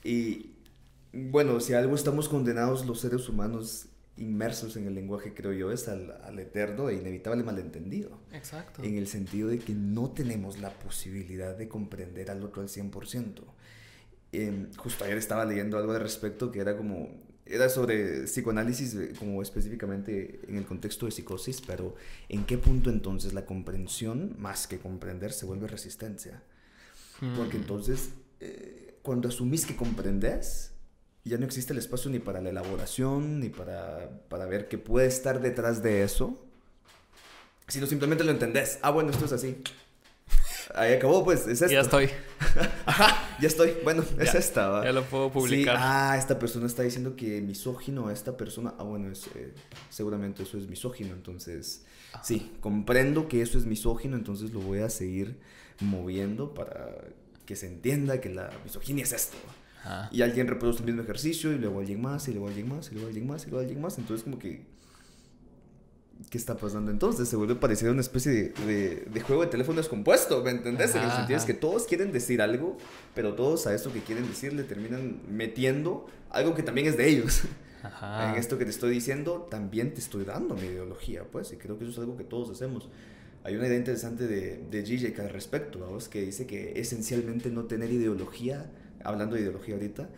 Y 0.03 0.51
bueno, 1.13 1.61
si 1.61 1.73
algo 1.73 1.95
estamos 1.95 2.28
condenados 2.28 2.86
los 2.86 2.99
seres 2.99 3.30
humanos 3.30 3.88
inmersos 4.18 4.78
en 4.78 4.88
el 4.88 4.95
lenguaje, 4.95 5.34
creo 5.34 5.51
yo, 5.51 5.72
es 5.72 5.88
al, 5.88 6.11
al, 6.24 6.39
eterno 6.39 6.89
e 6.89 6.95
inevitable 6.95 7.43
malentendido. 7.43 8.20
Exacto. 8.32 8.84
En 8.84 8.97
el 8.97 9.07
sentido 9.07 9.49
de 9.49 9.59
que 9.59 9.74
no 9.74 10.11
tenemos 10.11 10.59
la 10.59 10.72
posibilidad 10.72 11.55
de 11.55 11.68
comprender 11.68 12.32
al 12.32 12.43
otro 12.43 12.61
al 12.61 12.70
100%. 12.70 13.41
Eh, 14.32 14.68
justo 14.78 15.03
ayer 15.03 15.18
estaba 15.18 15.45
leyendo 15.45 15.78
algo 15.78 15.93
de 15.93 15.99
respecto 15.99 16.51
que 16.51 16.59
era 16.59 16.78
como, 16.78 17.09
era 17.45 17.70
sobre 17.70 18.24
psicoanálisis, 18.24 18.95
eh, 18.95 19.13
como 19.18 19.41
específicamente 19.41 20.41
en 20.47 20.57
el 20.57 20.66
contexto 20.66 21.05
de 21.05 21.11
psicosis, 21.11 21.61
pero 21.61 21.95
en 22.30 22.45
qué 22.45 22.57
punto 22.57 22.89
entonces 22.89 23.34
la 23.34 23.45
comprensión, 23.45 24.36
más 24.39 24.68
que 24.68 24.80
comprender, 24.80 25.32
se 25.32 25.45
vuelve 25.45 25.68
resistencia. 25.68 26.41
Porque 27.36 27.57
mm. 27.57 27.61
entonces, 27.61 28.09
eh, 28.39 28.97
cuando 29.01 29.30
asumís 29.30 29.66
que 29.66 29.76
comprendes, 29.76 30.74
ya 31.26 31.38
no 31.38 31.45
existe 31.45 31.73
el 31.73 31.80
espacio 31.80 32.11
ni 32.11 32.19
para 32.19 32.39
la 32.39 32.49
elaboración, 32.51 33.39
ni 33.39 33.49
para, 33.49 34.09
para 34.30 34.45
ver 34.45 34.67
qué 34.67 34.78
puede 34.78 35.07
estar 35.07 35.41
detrás 35.41 35.82
de 35.82 36.03
eso, 36.03 36.39
sino 37.67 37.88
simplemente 37.88 38.23
lo 38.23 38.32
entendés. 38.32 38.78
Ah, 38.82 38.91
bueno, 38.91 39.09
esto 39.09 39.26
es 39.26 39.34
así. 39.34 39.57
Ahí 40.76 40.93
acabó, 40.93 41.23
pues, 41.23 41.47
es 41.47 41.61
esto. 41.61 41.73
Ya 41.73 41.82
estoy. 41.82 42.09
Ajá, 42.86 43.38
ya 43.39 43.47
estoy. 43.47 43.76
Bueno, 43.84 44.03
es 44.19 44.36
esta, 44.36 44.69
¿va? 44.69 44.84
Ya 44.84 44.91
lo 44.91 45.03
puedo 45.03 45.32
publicar. 45.32 45.76
Ah, 45.80 46.15
esta 46.17 46.38
persona 46.38 46.67
está 46.67 46.84
diciendo 46.84 47.15
que 47.15 47.41
misógino 47.41 48.07
a 48.07 48.13
esta 48.13 48.38
persona. 48.38 48.76
Ah, 48.78 48.84
bueno, 48.84 49.11
es, 49.11 49.28
eh, 49.36 49.53
seguramente 49.89 50.43
eso 50.43 50.57
es 50.57 50.67
misógino, 50.67 51.13
entonces... 51.13 51.86
Sí, 52.23 52.53
comprendo 52.61 53.28
que 53.28 53.41
eso 53.41 53.57
es 53.57 53.65
misógino, 53.65 54.15
entonces 54.15 54.53
lo 54.53 54.61
voy 54.61 54.80
a 54.80 54.89
seguir 54.89 55.38
moviendo 55.82 56.53
para 56.53 56.88
que 57.45 57.55
se 57.55 57.67
entienda 57.67 58.21
que 58.21 58.30
la 58.30 58.49
misoginia 58.63 59.03
es 59.03 59.11
esto. 59.11 59.38
Y 60.11 60.21
alguien 60.21 60.47
reproduce 60.47 60.79
el 60.79 60.86
mismo 60.86 61.01
ejercicio 61.03 61.51
y 61.51 61.57
luego 61.57 61.79
alguien 61.79 62.01
más 62.01 62.27
y 62.27 62.31
luego 62.31 62.47
alguien 62.47 62.69
más 62.69 62.91
y 62.91 62.95
luego 62.95 63.07
alguien 63.07 63.27
más 63.27 63.45
y 63.45 63.49
luego 63.49 63.61
alguien 63.61 63.81
más. 63.81 63.97
Entonces 63.97 64.23
como 64.23 64.39
que... 64.39 64.65
¿Qué 66.29 66.38
está 66.38 66.55
pasando 66.55 66.91
entonces? 66.91 67.27
Se 67.27 67.36
vuelve 67.36 67.55
parecido 67.55 67.89
a 67.89 67.93
una 67.93 68.01
especie 68.01 68.31
de, 68.31 69.05
de, 69.05 69.21
juego 69.21 69.43
de 69.43 69.49
teléfono 69.49 69.77
descompuesto, 69.77 70.41
¿me 70.43 70.51
entendés? 70.51 70.95
en 70.95 71.03
el 71.03 71.11
sentido 71.11 71.38
es 71.38 71.43
que 71.43 71.53
todos 71.53 71.83
quieren 71.83 72.13
decir 72.13 72.41
algo, 72.41 72.77
pero 73.13 73.36
todos 73.36 73.67
a 73.67 73.75
eso 73.75 73.91
que 73.91 73.99
quieren 73.99 74.25
decir 74.25 74.53
le 74.53 74.63
terminan 74.63 75.19
metiendo 75.29 76.07
algo 76.29 76.55
que 76.55 76.63
también 76.63 76.88
es 76.88 76.97
de 76.97 77.09
ellos. 77.09 77.43
En 78.01 78.36
esto 78.36 78.57
que 78.57 78.65
te 78.65 78.71
estoy 78.71 78.89
diciendo, 78.89 79.47
también 79.51 79.93
te 79.93 79.99
estoy 79.99 80.25
dando 80.25 80.55
mi 80.55 80.65
ideología, 80.65 81.23
pues, 81.23 81.53
y 81.53 81.57
creo 81.57 81.77
que 81.77 81.83
eso 81.83 81.93
es 81.93 81.99
algo 81.99 82.17
que 82.17 82.23
todos 82.23 82.49
hacemos. 82.49 82.89
Hay 83.43 83.55
una 83.55 83.67
idea 83.67 83.77
interesante 83.77 84.25
de, 84.25 84.57
de 84.71 84.83
Zizek 84.83 85.19
al 85.19 85.29
respecto, 85.29 85.77
¿vamos? 85.77 86.09
que 86.09 86.21
dice 86.21 86.47
que 86.47 86.79
esencialmente 86.79 87.51
no 87.51 87.65
tener 87.65 87.91
ideología 87.91 88.71
hablando 89.05 89.35
de 89.35 89.41
ideología 89.41 89.75
ahorita, 89.75 90.09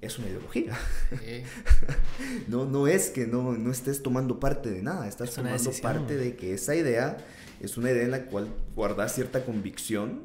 es 0.00 0.18
una 0.18 0.28
ideología. 0.28 0.76
no, 2.48 2.66
no 2.66 2.86
es 2.86 3.10
que 3.10 3.26
no, 3.26 3.52
no 3.52 3.70
estés 3.70 4.02
tomando 4.02 4.38
parte 4.38 4.70
de 4.70 4.82
nada, 4.82 5.08
estás 5.08 5.34
tomando 5.34 5.70
parte 5.82 6.16
de 6.16 6.36
que 6.36 6.54
esa 6.54 6.74
idea 6.74 7.16
es 7.60 7.76
una 7.76 7.90
idea 7.90 8.04
en 8.04 8.10
la 8.10 8.26
cual 8.26 8.48
guardas 8.74 9.14
cierta 9.14 9.44
convicción 9.44 10.24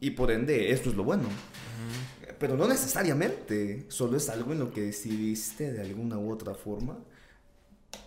y 0.00 0.10
por 0.10 0.30
ende 0.30 0.72
esto 0.72 0.90
es 0.90 0.96
lo 0.96 1.04
bueno. 1.04 1.28
Pero 2.38 2.56
no 2.56 2.68
necesariamente, 2.68 3.86
solo 3.88 4.18
es 4.18 4.28
algo 4.28 4.52
en 4.52 4.58
lo 4.58 4.70
que 4.70 4.82
decidiste 4.82 5.72
de 5.72 5.80
alguna 5.80 6.18
u 6.18 6.30
otra 6.30 6.54
forma 6.54 6.98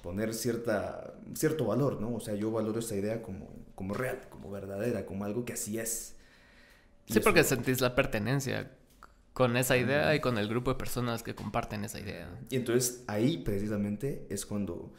poner 0.04 0.36
cierta, 0.36 1.16
cierto 1.34 1.66
valor, 1.66 2.00
¿no? 2.00 2.14
O 2.14 2.20
sea, 2.20 2.36
yo 2.36 2.52
valoro 2.52 2.80
esa 2.80 2.96
idea 2.96 3.24
como, 3.24 3.50
como 3.74 3.96
real, 3.96 4.22
como 4.30 4.52
verdadera, 4.52 5.06
como 5.06 5.26
algo 5.26 5.46
que 5.46 5.54
así 5.54 5.80
es. 5.80 6.16
sí, 7.08 7.20
porque 7.20 7.44
sentís 7.44 7.82
la 7.82 7.96
pertenencia 7.96 8.72
con 9.34 9.56
esa 9.58 9.78
idea 9.78 10.14
y 10.16 10.20
con 10.20 10.38
el 10.38 10.48
grupo 10.48 10.72
de 10.72 10.78
personas 10.78 11.24
que 11.24 11.36
comparten 11.36 11.84
esa 11.86 12.00
idea. 12.00 12.30
Y 12.50 12.56
entonces 12.56 13.04
ahí 13.08 13.38
precisamente 13.38 14.26
es 14.30 14.46
cuando 14.46 14.94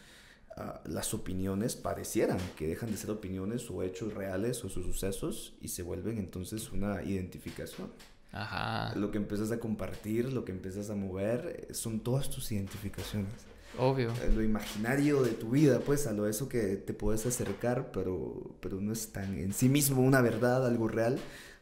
ah, 0.56 0.80
las 0.86 1.12
opiniones 1.14 1.76
parecieran 1.76 2.38
que 2.56 2.66
dejan 2.66 2.90
de 2.90 2.96
ser 2.96 3.10
opiniones 3.10 3.70
o 3.70 3.82
hechos 3.82 4.14
reales 4.14 4.64
o 4.64 4.68
sus 4.68 4.84
sucesos 4.86 5.54
y 5.60 5.68
se 5.68 5.82
vuelven 5.82 6.18
entonces 6.18 6.72
una 6.72 7.02
identificación. 7.02 7.90
Ajá. 8.32 8.94
Lo 8.96 9.10
que 9.10 9.18
empiezas 9.18 9.50
a 9.50 9.58
compartir, 9.58 10.32
lo 10.32 10.44
que 10.44 10.52
empiezas 10.52 10.90
a 10.90 10.94
mover, 10.94 11.66
eh, 11.68 11.74
son 11.74 12.00
todas 12.00 12.30
tus 12.30 12.52
identificaciones. 12.52 13.32
Obvio. 13.78 14.10
Eh, 14.22 14.32
lo 14.34 14.42
imaginario 14.42 15.22
de 15.22 15.32
tu 15.32 15.50
vida, 15.50 15.80
pues, 15.80 16.06
a 16.06 16.12
lo 16.12 16.28
eso 16.28 16.48
que 16.48 16.76
te 16.76 16.92
puedes 16.92 17.26
acercar, 17.26 17.90
pero, 17.92 18.54
pero 18.60 18.80
no 18.80 18.92
es 18.92 19.12
tan 19.12 19.36
en 19.38 19.52
sí 19.52 19.68
mismo 19.68 20.02
una 20.02 20.20
verdad, 20.20 20.66
algo 20.66 20.88
real, 20.88 21.18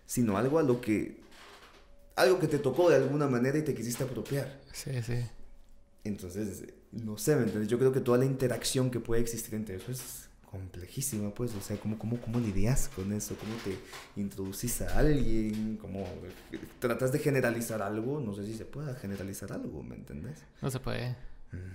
sino 0.06 0.36
algo 0.36 0.58
a 0.58 0.62
lo 0.62 0.80
que 0.80 1.20
algo 2.18 2.38
que 2.38 2.48
te 2.48 2.58
tocó 2.58 2.90
de 2.90 2.96
alguna 2.96 3.26
manera 3.26 3.58
y 3.58 3.62
te 3.62 3.74
quisiste 3.74 4.04
apropiar. 4.04 4.60
Sí, 4.72 5.02
sí. 5.02 5.24
Entonces, 6.04 6.64
no 6.92 7.18
sé, 7.18 7.36
¿me 7.36 7.42
entiendes? 7.42 7.68
Yo 7.68 7.78
creo 7.78 7.92
que 7.92 8.00
toda 8.00 8.18
la 8.18 8.24
interacción 8.24 8.90
que 8.90 9.00
puede 9.00 9.20
existir 9.20 9.54
entre 9.54 9.76
eso 9.76 9.92
es 9.92 10.28
complejísima, 10.50 11.30
pues, 11.30 11.54
o 11.54 11.60
sea, 11.60 11.76
¿cómo, 11.76 11.98
cómo, 11.98 12.18
cómo 12.20 12.40
lidias 12.40 12.88
con 12.88 13.12
eso? 13.12 13.36
¿Cómo 13.36 13.54
te 13.64 13.76
introducís 14.20 14.80
a 14.80 14.98
alguien? 14.98 15.76
¿Cómo 15.76 16.06
tratas 16.78 17.12
de 17.12 17.18
generalizar 17.18 17.82
algo? 17.82 18.20
No 18.20 18.34
sé 18.34 18.46
si 18.46 18.54
se 18.54 18.64
pueda 18.64 18.94
generalizar 18.94 19.52
algo, 19.52 19.82
¿me 19.82 19.94
entendés? 19.94 20.38
No 20.62 20.70
se 20.70 20.80
puede. 20.80 21.16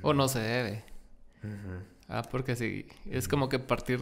O 0.01 0.13
no 0.13 0.27
se 0.27 0.39
debe. 0.39 0.83
Ah, 2.07 2.23
porque 2.23 2.55
sí, 2.55 2.87
es 3.05 3.27
como 3.27 3.49
que 3.49 3.59
partir 3.59 3.99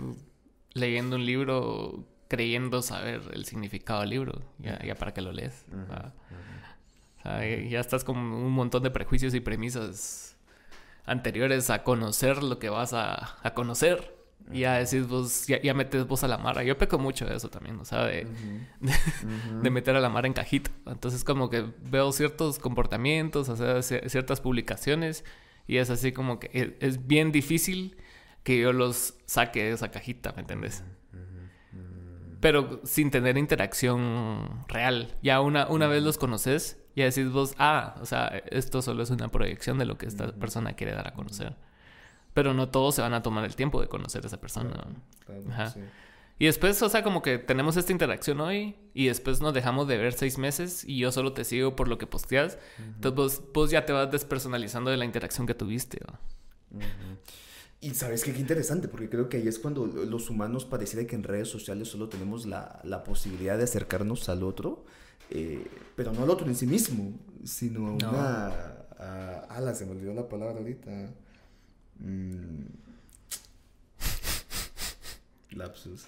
leyendo 0.73 1.17
un 1.17 1.25
libro 1.25 2.05
creyendo 2.31 2.81
saber 2.81 3.23
el 3.33 3.43
significado 3.43 3.99
del 3.99 4.11
libro, 4.11 4.41
ya, 4.57 4.81
ya 4.85 4.95
para 4.95 5.13
que 5.13 5.19
lo 5.19 5.33
lees. 5.33 5.65
ya 7.25 7.79
estás 7.81 8.05
con 8.05 8.17
un 8.17 8.53
montón 8.53 8.83
de 8.83 8.89
prejuicios 8.89 9.33
y 9.33 9.41
premisas 9.41 10.37
anteriores 11.05 11.69
a 11.69 11.83
conocer 11.83 12.41
lo 12.41 12.57
que 12.57 12.69
vas 12.69 12.93
a, 12.93 13.37
a 13.45 13.53
conocer. 13.53 14.15
Y 14.49 14.61
ya 14.61 14.77
decís 14.77 15.09
vos, 15.09 15.45
ya, 15.45 15.73
metes 15.73 16.07
vos 16.07 16.23
a 16.23 16.29
la 16.29 16.37
mara. 16.37 16.63
Yo 16.63 16.77
peco 16.77 16.97
mucho 16.97 17.25
de 17.25 17.35
eso 17.35 17.49
también, 17.49 17.77
o 17.81 17.83
sea, 17.83 18.05
de, 18.05 18.25
de, 19.61 19.69
meter 19.69 19.97
a 19.97 19.99
la 19.99 20.07
mara 20.07 20.25
en 20.25 20.33
cajita. 20.33 20.71
Entonces, 20.85 21.25
como 21.25 21.49
que 21.49 21.65
veo 21.83 22.13
ciertos 22.13 22.59
comportamientos, 22.59 23.49
o 23.49 23.57
sea, 23.57 23.81
ciertas 23.81 24.39
publicaciones, 24.39 25.25
y 25.67 25.77
es 25.77 25.89
así 25.89 26.13
como 26.13 26.39
que 26.39 26.49
es, 26.53 26.69
es 26.79 27.07
bien 27.07 27.33
difícil 27.33 27.97
que 28.43 28.57
yo 28.57 28.71
los 28.71 29.15
saque 29.25 29.65
de 29.65 29.71
esa 29.73 29.91
cajita, 29.91 30.31
¿me 30.31 30.43
entiendes? 30.43 30.85
Pero 32.41 32.81
sin 32.83 33.11
tener 33.11 33.37
interacción 33.37 34.65
real. 34.67 35.15
Ya 35.21 35.39
una, 35.41 35.67
una 35.67 35.87
vez 35.87 36.03
los 36.03 36.17
conoces, 36.17 36.83
ya 36.95 37.05
decís 37.05 37.31
vos, 37.31 37.53
ah, 37.59 37.95
o 38.01 38.05
sea, 38.05 38.27
esto 38.49 38.81
solo 38.81 39.03
es 39.03 39.11
una 39.11 39.29
proyección 39.29 39.77
de 39.77 39.85
lo 39.85 39.97
que 39.97 40.07
esta 40.07 40.33
persona 40.33 40.73
quiere 40.73 40.93
dar 40.93 41.07
a 41.07 41.13
conocer. 41.13 41.55
Pero 42.33 42.53
no 42.53 42.69
todos 42.69 42.95
se 42.95 43.01
van 43.01 43.13
a 43.13 43.21
tomar 43.21 43.45
el 43.45 43.55
tiempo 43.55 43.79
de 43.79 43.87
conocer 43.87 44.23
a 44.23 44.27
esa 44.27 44.39
persona. 44.39 44.71
Ajá. 45.49 45.73
Y 46.39 46.45
después, 46.45 46.81
o 46.81 46.89
sea, 46.89 47.03
como 47.03 47.21
que 47.21 47.37
tenemos 47.37 47.77
esta 47.77 47.91
interacción 47.91 48.41
hoy 48.41 48.75
y 48.95 49.05
después 49.05 49.41
nos 49.41 49.53
dejamos 49.53 49.87
de 49.87 49.97
ver 49.97 50.13
seis 50.13 50.39
meses 50.39 50.83
y 50.83 50.97
yo 50.97 51.11
solo 51.11 51.33
te 51.33 51.43
sigo 51.43 51.75
por 51.75 51.87
lo 51.87 51.99
que 51.99 52.07
posteas. 52.07 52.57
Entonces 52.79 53.43
vos, 53.53 53.69
ya 53.69 53.85
te 53.85 53.93
vas 53.93 54.09
despersonalizando 54.09 54.89
de 54.89 54.97
la 54.97 55.05
interacción 55.05 55.45
que 55.45 55.53
tuviste. 55.53 55.99
Y 57.83 57.95
sabes 57.95 58.23
qué, 58.23 58.31
qué 58.31 58.39
interesante, 58.39 58.87
porque 58.87 59.09
creo 59.09 59.27
que 59.27 59.37
ahí 59.37 59.47
es 59.47 59.57
cuando 59.57 59.87
los 59.87 60.29
humanos 60.29 60.65
pareciera 60.65 61.07
que 61.07 61.15
en 61.15 61.23
redes 61.23 61.47
sociales 61.47 61.87
solo 61.87 62.09
tenemos 62.09 62.45
la, 62.45 62.79
la 62.83 63.03
posibilidad 63.03 63.57
de 63.57 63.63
acercarnos 63.63 64.29
al 64.29 64.43
otro, 64.43 64.85
eh, 65.31 65.65
pero 65.95 66.13
no 66.13 66.21
al 66.21 66.29
otro 66.29 66.45
en 66.45 66.55
sí 66.55 66.67
mismo, 66.67 67.17
sino 67.43 67.87
a 67.87 67.91
una... 67.93 68.77
A, 68.99 69.47
ala, 69.49 69.73
se 69.73 69.87
me 69.87 69.93
olvidó 69.93 70.13
la 70.13 70.29
palabra 70.29 70.59
ahorita. 70.59 70.91
Mm. 71.97 72.65
Lapsus. 75.53 76.05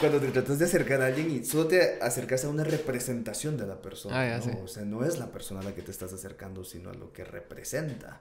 Cuando 0.00 0.20
te 0.20 0.28
tratas 0.28 0.58
de 0.58 0.66
acercar 0.66 1.00
a 1.00 1.06
alguien 1.06 1.30
y 1.30 1.44
solo 1.44 1.66
te 1.66 1.98
acercas 2.02 2.44
a 2.44 2.50
una 2.50 2.62
representación 2.62 3.56
de 3.56 3.66
la 3.66 3.80
persona. 3.80 4.36
Ah, 4.36 4.40
¿no? 4.44 4.64
O 4.64 4.68
sea, 4.68 4.84
no 4.84 5.04
es 5.04 5.18
la 5.18 5.32
persona 5.32 5.60
a 5.60 5.64
la 5.64 5.74
que 5.74 5.80
te 5.80 5.90
estás 5.90 6.12
acercando, 6.12 6.62
sino 6.62 6.90
a 6.90 6.94
lo 6.94 7.12
que 7.12 7.24
representa. 7.24 8.20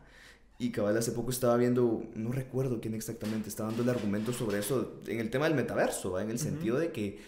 Y 0.59 0.71
cabal 0.71 0.97
hace 0.97 1.11
poco 1.11 1.29
estaba 1.29 1.55
viendo, 1.55 2.03
no 2.15 2.31
recuerdo 2.31 2.81
quién 2.81 2.95
exactamente, 2.95 3.49
estaba 3.49 3.69
dando 3.69 3.83
el 3.83 3.89
argumento 3.89 4.33
sobre 4.33 4.59
eso 4.59 4.99
en 5.07 5.19
el 5.19 5.29
tema 5.29 5.45
del 5.45 5.55
metaverso, 5.55 6.19
en 6.19 6.31
el 6.31 6.39
sentido 6.39 6.79
de 6.79 6.91
que 6.91 7.19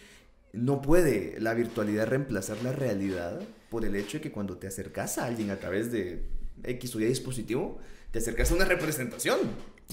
no 0.51 0.81
puede 0.81 1.39
la 1.39 1.53
virtualidad 1.53 2.07
reemplazar 2.07 2.57
la 2.63 2.71
realidad 2.71 3.39
por 3.69 3.85
el 3.85 3.95
hecho 3.95 4.17
de 4.17 4.21
que 4.21 4.31
cuando 4.31 4.57
te 4.57 4.65
acercas 4.65 5.19
a 5.19 5.25
alguien 5.25 5.51
a 5.51 5.57
través 5.57 5.91
de 5.91 6.23
X 6.63 6.95
o 6.95 6.99
Y 6.99 7.05
dispositivo, 7.05 7.77
te 8.11 8.17
acercas 8.17 8.51
a 8.51 8.55
una 8.55 8.65
representación 8.65 9.37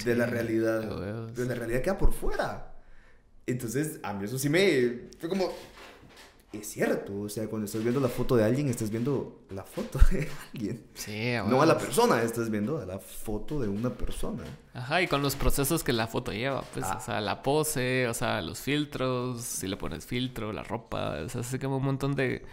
de 0.03 0.15
la 0.15 0.25
realidad, 0.25 1.27
de 1.27 1.45
la 1.45 1.53
realidad 1.53 1.81
que 1.81 1.91
va 1.91 1.97
por 1.97 2.13
fuera. 2.13 2.73
Entonces, 3.45 3.99
a 4.03 4.13
mí 4.13 4.25
eso 4.25 4.39
sí 4.39 4.49
me... 4.49 5.09
Fue 5.19 5.29
como, 5.29 5.53
es 6.59 6.67
cierto. 6.67 7.21
O 7.21 7.29
sea, 7.29 7.47
cuando 7.47 7.65
estás 7.65 7.81
viendo 7.83 7.99
la 7.99 8.09
foto 8.09 8.35
de 8.35 8.43
alguien, 8.43 8.67
estás 8.69 8.89
viendo 8.89 9.43
la 9.49 9.63
foto 9.63 9.99
de 10.11 10.27
alguien. 10.53 10.85
Sí, 10.93 11.33
No 11.47 11.61
a 11.61 11.65
la 11.65 11.77
persona, 11.77 12.21
estás 12.21 12.49
viendo 12.49 12.79
a 12.79 12.85
la 12.85 12.99
foto 12.99 13.59
de 13.59 13.67
una 13.67 13.89
persona. 13.89 14.43
Ajá, 14.73 15.01
y 15.01 15.07
con 15.07 15.21
los 15.21 15.35
procesos 15.35 15.83
que 15.83 15.93
la 15.93 16.07
foto 16.07 16.31
lleva, 16.31 16.61
pues, 16.73 16.85
ah. 16.85 16.97
o 16.97 17.01
sea, 17.03 17.21
la 17.21 17.41
pose, 17.41 18.07
o 18.07 18.13
sea, 18.13 18.41
los 18.41 18.59
filtros, 18.59 19.41
si 19.41 19.67
le 19.67 19.77
pones 19.77 20.05
filtro, 20.05 20.53
la 20.53 20.63
ropa, 20.63 21.17
o 21.25 21.29
sea, 21.29 21.43
se 21.43 21.59
como 21.59 21.77
un 21.77 21.83
montón 21.83 22.15
de, 22.15 22.45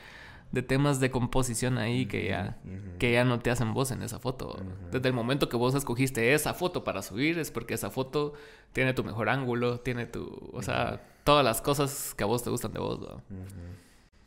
de 0.55 0.62
temas 0.62 1.00
de 1.00 1.11
composición 1.11 1.78
ahí 1.78 2.07
que 2.07 2.28
ya, 2.28 2.59
que 2.98 3.12
ya 3.12 3.24
no 3.24 3.40
te 3.40 3.50
hacen 3.50 3.74
voz 3.74 3.90
en 3.90 4.02
esa 4.02 4.20
foto. 4.20 4.57
Desde 4.90 5.09
el 5.09 5.14
momento 5.14 5.48
que 5.48 5.57
vos 5.57 5.74
escogiste 5.74 6.32
esa 6.32 6.55
foto 6.55 6.84
para 6.84 7.02
subir, 7.02 7.38
es 7.38 7.50
porque 7.50 7.74
esa 7.74 7.90
foto 7.90 8.34
tiene 8.72 8.94
tu 8.94 9.02
mejor 9.02 9.28
ángulo, 9.28 9.80
tiene 9.80 10.07
tu, 10.07 10.50
o 10.52 10.62
sea, 10.62 11.02
todas 11.24 11.44
las 11.44 11.61
cosas 11.61 12.14
que 12.14 12.22
a 12.22 12.26
vos 12.26 12.42
te 12.44 12.50
gustan 12.50 12.72
de 12.72 12.78
vos, 12.78 13.00
¿no? 13.00 13.22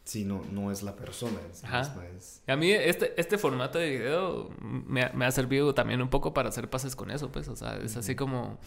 Sí, 0.07 0.23
no, 0.23 0.41
no 0.53 0.71
es 0.71 0.83
la 0.83 0.95
persona. 0.95 1.37
Es, 1.51 2.41
A 2.47 2.55
mí 2.55 2.71
este, 2.71 3.13
este 3.19 3.37
formato 3.37 3.77
de 3.77 3.89
video 3.89 4.49
me, 4.61 5.03
ha 5.03 5.31
servido 5.31 5.73
también 5.73 6.01
un 6.01 6.07
poco 6.09 6.33
para 6.33 6.47
hacer 6.47 6.69
pases 6.69 6.95
con 6.95 7.11
eso, 7.11 7.29
pues. 7.29 7.49
O 7.49 7.57
sea, 7.57 7.75
es 7.83 7.97
así 7.97 8.15
como... 8.15 8.57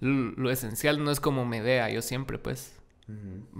Lo, 0.00 0.50
esencial 0.50 1.04
no 1.04 1.10
es 1.10 1.20
como 1.20 1.44
me 1.44 1.60
vea 1.60 1.90
yo 1.90 2.00
siempre, 2.00 2.38
pues. 2.38 2.80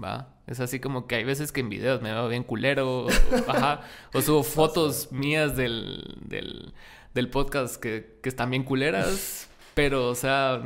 ¿Va? 0.03 0.33
Es 0.47 0.59
así 0.61 0.79
como 0.79 1.05
que 1.05 1.13
hay 1.13 1.23
veces 1.23 1.51
que 1.51 1.59
en 1.59 1.69
videos 1.69 2.01
me 2.01 2.11
veo 2.11 2.27
bien 2.27 2.43
culero. 2.43 3.05
o, 3.05 3.07
ajá. 3.47 3.81
O 4.13 4.21
subo 4.23 4.41
fotos 4.43 5.11
mías 5.11 5.55
del, 5.55 6.17
del, 6.25 6.73
del 7.13 7.29
podcast 7.29 7.79
que, 7.79 8.17
que 8.23 8.29
están 8.29 8.49
bien 8.49 8.63
culeras. 8.63 9.47
Pero, 9.73 10.09
o 10.09 10.15
sea, 10.15 10.61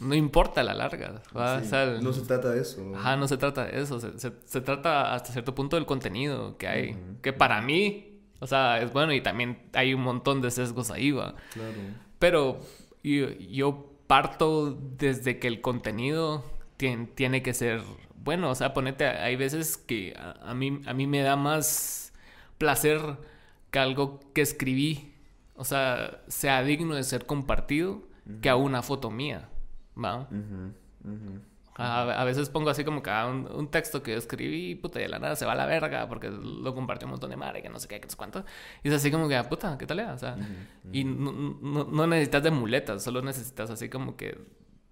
no 0.00 0.14
importa 0.14 0.60
a 0.60 0.64
la 0.64 0.74
larga. 0.74 1.22
no 1.32 2.12
se 2.12 2.22
trata 2.22 2.50
de 2.50 2.60
eso. 2.60 2.92
Ajá, 2.94 3.16
no 3.16 3.26
se 3.26 3.36
trata 3.36 3.64
de 3.64 3.80
eso. 3.80 3.98
Se, 3.98 4.32
se, 4.44 4.60
trata 4.60 5.14
hasta 5.14 5.32
cierto 5.32 5.54
punto 5.54 5.76
del 5.76 5.86
contenido 5.86 6.56
que 6.58 6.68
hay. 6.68 6.96
Que 7.22 7.32
para 7.32 7.62
mí, 7.62 8.20
o 8.40 8.46
sea, 8.46 8.80
es 8.80 8.92
bueno 8.92 9.12
y 9.14 9.22
también 9.22 9.62
hay 9.72 9.94
un 9.94 10.02
montón 10.02 10.42
de 10.42 10.50
sesgos 10.50 10.90
ahí, 10.90 11.12
va. 11.12 11.34
Claro. 11.54 11.72
Pero 12.18 12.60
yo, 13.02 13.30
yo 13.30 13.90
parto 14.06 14.78
desde 14.98 15.38
que 15.38 15.48
el 15.48 15.62
contenido 15.62 16.44
tiene, 16.76 17.06
tiene, 17.06 17.42
que 17.42 17.54
ser 17.54 17.80
bueno. 18.16 18.50
O 18.50 18.54
sea, 18.54 18.74
ponete, 18.74 19.06
hay 19.06 19.36
veces 19.36 19.78
que 19.78 20.14
a, 20.18 20.50
a, 20.50 20.54
mí, 20.54 20.82
a 20.86 20.92
mí 20.92 21.06
me 21.06 21.22
da 21.22 21.36
más 21.36 22.12
placer 22.58 23.00
que 23.70 23.78
algo 23.78 24.20
que 24.34 24.42
escribí, 24.42 25.14
o 25.56 25.64
sea, 25.64 26.22
sea 26.28 26.62
digno 26.62 26.94
de 26.94 27.02
ser 27.02 27.24
compartido 27.24 28.11
que 28.40 28.48
a 28.48 28.56
una 28.56 28.82
foto 28.82 29.10
mía, 29.10 29.48
¿va? 29.96 30.28
A, 31.74 32.24
veces 32.24 32.50
pongo 32.50 32.68
así 32.68 32.84
como 32.84 33.02
que 33.02 33.10
a 33.10 33.26
un, 33.26 33.68
texto 33.68 34.02
que 34.02 34.14
escribí, 34.14 34.74
puta, 34.74 35.00
y 35.00 35.04
de 35.04 35.08
la 35.08 35.18
nada 35.18 35.36
se 35.36 35.46
va 35.46 35.52
a 35.52 35.54
la 35.54 35.64
verga 35.64 36.06
porque 36.06 36.30
lo 36.30 36.74
compartió 36.74 37.06
un 37.06 37.12
montón 37.12 37.30
de 37.30 37.36
madre, 37.36 37.62
que 37.62 37.70
no 37.70 37.78
sé 37.78 37.88
qué, 37.88 37.98
que 37.98 38.06
no 38.06 38.10
sé 38.10 38.16
cuánto. 38.16 38.44
Y 38.82 38.88
es 38.88 38.94
así 38.94 39.10
como 39.10 39.26
que, 39.26 39.36
ah, 39.36 39.48
puta, 39.48 39.78
¿qué 39.78 39.86
tal? 39.86 40.00
O 40.00 40.18
sea, 40.18 40.36
y 40.92 41.04
no, 41.04 41.32
no, 41.84 42.06
necesitas 42.06 42.42
de 42.42 42.50
muletas, 42.50 43.02
solo 43.02 43.22
necesitas 43.22 43.70
así 43.70 43.88
como 43.88 44.16
que 44.16 44.38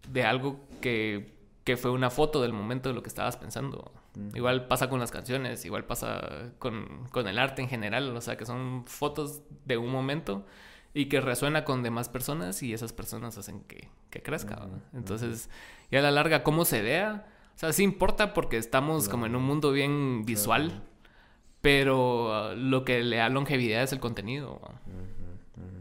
de 0.08 0.24
algo 0.24 0.60
que, 0.80 1.36
que 1.64 1.76
fue 1.76 1.90
una 1.90 2.08
foto 2.08 2.40
del 2.40 2.54
momento 2.54 2.88
de 2.88 2.94
lo 2.94 3.02
que 3.02 3.08
estabas 3.08 3.36
pensando. 3.36 3.92
Igual 4.34 4.66
pasa 4.66 4.88
con 4.88 5.00
las 5.00 5.10
canciones, 5.10 5.64
igual 5.66 5.84
pasa 5.84 6.50
con, 6.58 7.06
con, 7.12 7.28
el 7.28 7.38
arte 7.38 7.60
en 7.60 7.68
general, 7.68 8.16
o 8.16 8.20
sea, 8.22 8.36
que 8.36 8.46
son 8.46 8.84
fotos 8.86 9.42
de 9.66 9.76
un 9.76 9.92
momento 9.92 10.46
y 10.92 11.06
que 11.06 11.20
resuena 11.20 11.64
con 11.64 11.82
demás 11.82 12.08
personas 12.08 12.62
y 12.62 12.72
esas 12.72 12.92
personas 12.92 13.38
hacen 13.38 13.60
que, 13.62 13.88
que 14.10 14.22
crezca. 14.22 14.68
Entonces, 14.92 15.48
y 15.90 15.96
a 15.96 16.02
la 16.02 16.10
larga, 16.10 16.42
cómo 16.42 16.64
se 16.64 16.82
vea, 16.82 17.26
o 17.54 17.58
sea, 17.58 17.72
sí 17.72 17.82
importa 17.82 18.34
porque 18.34 18.56
estamos 18.56 19.08
como 19.08 19.26
en 19.26 19.36
un 19.36 19.42
mundo 19.42 19.72
bien 19.72 20.24
visual, 20.24 20.82
pero 21.60 22.52
uh, 22.52 22.56
lo 22.56 22.84
que 22.84 23.02
le 23.02 23.16
da 23.16 23.28
longevidad 23.28 23.82
es 23.82 23.92
el 23.92 24.00
contenido. 24.00 24.60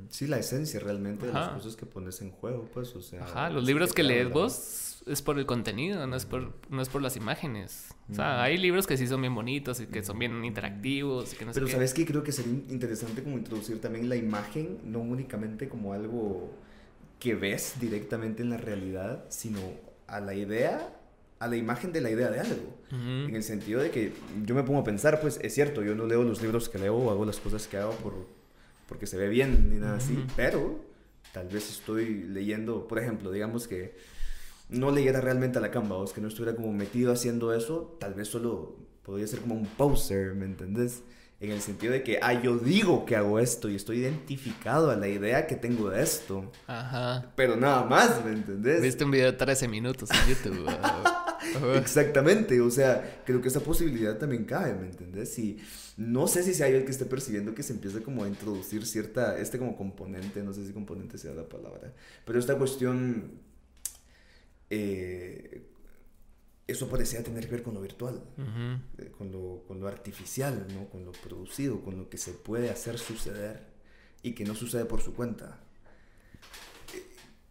Sí, 0.10 0.28
la 0.28 0.38
esencia 0.38 0.80
realmente 0.80 1.28
de 1.28 1.34
las 1.34 1.50
cosas 1.50 1.76
que 1.76 1.86
pones 1.86 2.22
en 2.22 2.32
juego, 2.32 2.68
pues, 2.74 2.96
o 2.96 3.02
sea... 3.02 3.24
Ajá, 3.24 3.50
los 3.50 3.64
libros 3.64 3.94
que 3.94 4.04
lees 4.04 4.30
vos 4.30 4.89
es 5.10 5.22
por 5.22 5.38
el 5.40 5.46
contenido, 5.46 6.06
no 6.08 6.16
es 6.16 6.26
por, 6.26 6.54
no 6.70 6.82
es 6.82 6.90
por 6.90 7.02
las 7.02 7.16
imágenes. 7.16 7.90
O 8.12 8.16
sea, 8.16 8.42
hay 8.42 8.58
libros 8.58 8.88
que 8.88 8.98
sí 8.98 9.08
son 9.08 9.22
bien 9.22 9.36
bonitos 9.36 9.80
y 9.82 9.88
que 9.88 10.04
son 10.04 10.20
bien 10.20 10.44
interactivos 10.46 11.34
y 11.34 11.38
que 11.38 11.46
no 11.46 11.52
Pero 11.52 11.68
¿sabes 11.68 11.94
qué? 11.94 12.06
Creo 12.06 12.24
que 12.24 12.32
sería 12.32 12.54
interesante 12.70 13.24
como 13.24 13.38
introducir 13.38 13.82
también 13.82 14.10
la 14.10 14.16
imagen, 14.16 14.80
no 14.86 15.00
únicamente 15.00 15.68
como 15.70 15.94
algo 15.94 16.52
que 17.20 17.36
ves 17.36 17.76
directamente 17.80 18.44
en 18.44 18.50
la 18.50 18.58
realidad, 18.58 19.26
sino 19.30 19.60
a 20.08 20.20
la 20.20 20.34
idea 20.34 20.96
a 21.40 21.48
la 21.48 21.56
imagen 21.56 21.94
de 21.94 22.02
la 22.02 22.12
idea 22.12 22.30
de 22.30 22.40
algo. 22.42 22.76
En 22.92 23.34
el 23.34 23.44
sentido 23.44 23.82
de 23.82 23.92
que 23.92 24.12
yo 24.46 24.56
me 24.56 24.64
pongo 24.64 24.80
a 24.80 24.84
pensar, 24.84 25.22
pues 25.22 25.40
es 25.42 25.54
cierto, 25.54 25.84
yo 25.84 25.96
no 25.96 26.06
leo 26.06 26.24
los 26.24 26.42
libros 26.42 26.68
que 26.68 26.80
leo 26.80 26.96
o 26.96 27.12
hago 27.12 27.24
las 27.26 27.40
cosas 27.40 27.66
que 27.68 27.78
hago 27.78 27.94
por, 27.94 28.14
porque 28.88 29.08
se 29.08 29.16
ve 29.16 29.30
bien 29.30 29.70
ni 29.70 29.80
nada 29.80 29.98
así, 29.98 30.22
pero 30.36 30.84
tal 31.32 31.48
vez 31.48 31.70
estoy 31.70 32.24
leyendo, 32.24 32.88
por 32.88 33.00
ejemplo, 33.00 33.32
digamos 33.32 33.68
que 33.68 33.96
no 34.70 34.92
leyera 34.92 35.22
realmente 35.22 35.58
a 35.58 35.62
la 35.62 35.72
Canva, 35.72 35.98
o 35.98 36.06
es 36.06 36.14
que 36.14 36.22
no 36.22 36.28
estuviera 36.28 36.56
como 36.56 36.72
metido 36.72 37.12
haciendo 37.12 37.54
eso, 37.54 37.98
tal 38.00 38.14
vez 38.14 38.28
solo 38.28 38.78
podría 39.04 39.28
ser 39.28 39.40
como 39.40 39.56
un 39.56 39.66
poser, 39.66 40.36
¿me 40.36 40.46
entendés? 40.46 41.02
En 41.40 41.52
el 41.52 41.62
sentido 41.62 41.94
de 41.94 42.04
que, 42.04 42.20
ah, 42.22 42.34
yo 42.34 42.58
digo 42.58 43.06
que 43.06 43.16
hago 43.16 43.40
esto 43.40 43.70
y 43.70 43.76
estoy 43.76 44.00
identificado 44.00 44.92
a 44.92 44.98
la 44.98 45.08
idea 45.08 45.48
que 45.48 45.56
tengo 45.56 45.90
de 45.90 46.04
esto. 46.04 46.52
Ajá. 46.68 47.32
Pero 47.36 47.56
nada 47.56 47.86
más, 47.86 48.24
¿me 48.26 48.34
entendés? 48.34 48.82
Viste 48.82 49.06
un 49.06 49.12
video 49.12 49.32
de 49.32 49.38
13 49.38 49.68
minutos 49.70 50.10
en 50.12 50.30
YouTube. 50.30 50.70
Exactamente, 51.76 52.60
o 52.62 52.70
sea, 52.70 53.22
creo 53.26 53.42
que 53.42 53.48
esa 53.48 53.62
posibilidad 53.62 54.18
también 54.18 54.46
cabe, 54.46 54.74
¿me 54.74 54.88
entendés? 54.88 55.38
Y 55.40 55.58
no 55.98 56.28
sé 56.28 56.44
si 56.44 56.54
sea 56.54 56.70
yo 56.70 56.78
el 56.78 56.86
que 56.86 56.92
esté 56.92 57.06
percibiendo 57.06 57.56
que 57.56 57.64
se 57.64 57.74
empieza 57.74 58.02
como 58.02 58.24
a 58.24 58.28
introducir 58.28 58.86
cierta, 58.86 59.38
este 59.38 59.58
como 59.58 59.76
componente, 59.78 60.44
no 60.44 60.54
sé 60.54 60.66
si 60.66 60.74
componente 60.74 61.18
sea 61.18 61.34
la 61.34 61.48
palabra, 61.48 61.94
pero 62.26 62.40
esta 62.40 62.58
cuestión, 62.58 63.32
eh, 64.70 65.66
eso 66.68 66.88
parecía 66.88 67.24
tener 67.24 67.46
que 67.46 67.52
ver 67.52 67.64
con 67.64 67.74
lo 67.74 67.82
virtual, 67.82 68.22
eh, 68.98 69.12
con, 69.18 69.32
lo, 69.32 69.64
con 69.68 69.80
lo 69.80 69.88
artificial, 69.88 70.68
¿no? 70.74 70.90
Con 70.90 71.06
lo 71.06 71.12
producido, 71.12 71.82
con 71.82 71.98
lo 71.98 72.10
que 72.10 72.18
se 72.18 72.34
puede 72.34 72.70
hacer 72.70 73.00
suceder 73.00 73.64
y 74.22 74.34
que 74.34 74.46
no 74.46 74.54
sucede 74.56 74.86
por 74.86 75.02
su 75.02 75.14
cuenta 75.14 75.60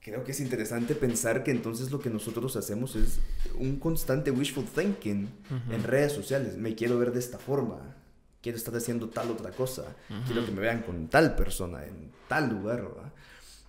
creo 0.09 0.25
que 0.25 0.33
es 0.33 0.41
interesante 0.41 0.95
pensar 0.95 1.45
que 1.45 1.51
entonces 1.51 1.91
lo 1.91 2.01
que 2.01 2.11
nosotros 2.11 2.57
hacemos 2.57 2.97
es 2.97 3.21
un 3.57 3.79
constante 3.79 4.31
wishful 4.31 4.65
thinking 4.65 5.29
en 5.71 5.83
redes 5.83 6.13
sociales. 6.13 6.57
Me 6.57 6.75
quiero 6.75 6.99
ver 6.99 7.13
de 7.13 7.19
esta 7.19 7.39
forma, 7.39 7.97
quiero 8.41 8.57
estar 8.57 8.75
haciendo 8.75 9.09
tal 9.09 9.31
otra 9.31 9.51
cosa, 9.51 9.85
quiero 10.27 10.45
que 10.45 10.53
me 10.53 10.61
vean 10.61 10.83
con 10.83 11.09
tal 11.09 11.37
persona 11.37 11.85
en 11.85 12.11
tal 12.27 12.49
lugar, 12.49 12.83
¿verdad? 12.83 13.13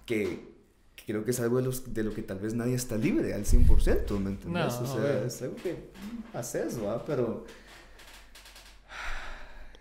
Que, 0.06 0.49
creo 1.10 1.26
que 1.26 1.32
es 1.32 1.39
algo 1.39 1.57
de, 1.57 1.64
los, 1.64 1.91
de, 1.91 2.03
lo 2.03 2.14
que 2.14 2.22
tal 2.22 2.38
vez 2.38 2.53
nadie 2.53 2.76
está 2.76 2.95
libre 2.95 3.34
al 3.34 3.43
100%, 3.43 4.20
¿me 4.20 4.30
entiendes? 4.30 4.76
o 4.76 4.86
sea, 4.86 5.24
es 5.26 5.41
algo 5.41 5.55
que 5.55 5.89
haces, 6.36 6.80
¿verdad? 6.80 7.03
Pero 7.07 7.45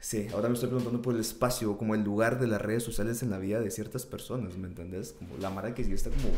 Sí, 0.08 0.26
ahora 0.32 0.48
me 0.48 0.54
estoy 0.54 0.70
preguntando 0.70 1.02
por 1.02 1.14
el 1.14 1.20
espacio, 1.20 1.76
como 1.76 1.94
el 1.94 2.02
lugar 2.02 2.40
de 2.40 2.46
las 2.46 2.62
redes 2.62 2.82
sociales 2.82 3.22
en 3.22 3.28
la 3.28 3.38
vida 3.38 3.60
de 3.60 3.70
ciertas 3.70 4.06
personas, 4.06 4.56
¿me 4.56 4.66
entendés? 4.66 5.12
Como 5.12 5.36
la 5.36 5.50
Mara 5.50 5.74
que 5.74 5.84
sí 5.84 5.92
está 5.92 6.08
como 6.08 6.30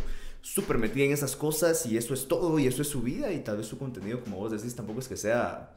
súper 0.43 0.77
metida 0.77 1.05
en 1.05 1.13
esas 1.13 1.37
cosas 1.37 1.87
y 1.87 1.97
eso 1.97 2.13
es 2.13 2.27
todo 2.27 2.59
y 2.59 2.67
eso 2.67 2.83
es 2.83 2.89
su 2.89 3.01
vida 3.01 3.33
y 3.33 3.45
tal 3.45 3.59
vez 3.59 3.67
su 3.67 3.79
contenido, 3.79 4.23
como 4.23 4.39
vos 4.39 4.51
decís, 4.51 4.75
tampoco 4.75 4.99
es 4.99 5.07
que 5.07 5.17
sea 5.17 5.73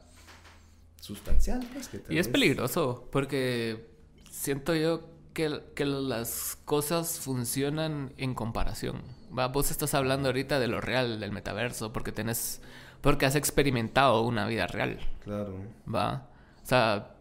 sustancial. 1.00 1.64
Pues, 1.72 1.88
y 2.08 2.18
es 2.18 2.26
peligroso 2.26 3.08
porque 3.12 3.86
siento 4.28 4.74
yo 4.74 5.13
que, 5.34 5.60
que, 5.74 5.84
las 5.84 6.58
cosas 6.64 7.18
funcionan 7.20 8.12
en 8.16 8.34
comparación. 8.34 9.02
¿va? 9.36 9.48
Vos 9.48 9.70
estás 9.70 9.94
hablando 9.94 10.28
ahorita 10.28 10.58
de 10.58 10.68
lo 10.68 10.80
real, 10.80 11.20
del 11.20 11.32
metaverso, 11.32 11.92
porque 11.92 12.12
tenés, 12.12 12.62
porque 13.00 13.26
has 13.26 13.34
experimentado 13.34 14.22
una 14.22 14.46
vida 14.46 14.66
real. 14.66 14.98
Claro. 15.22 15.54
¿Va? 15.92 16.28
O 16.62 16.66
sea, 16.66 17.14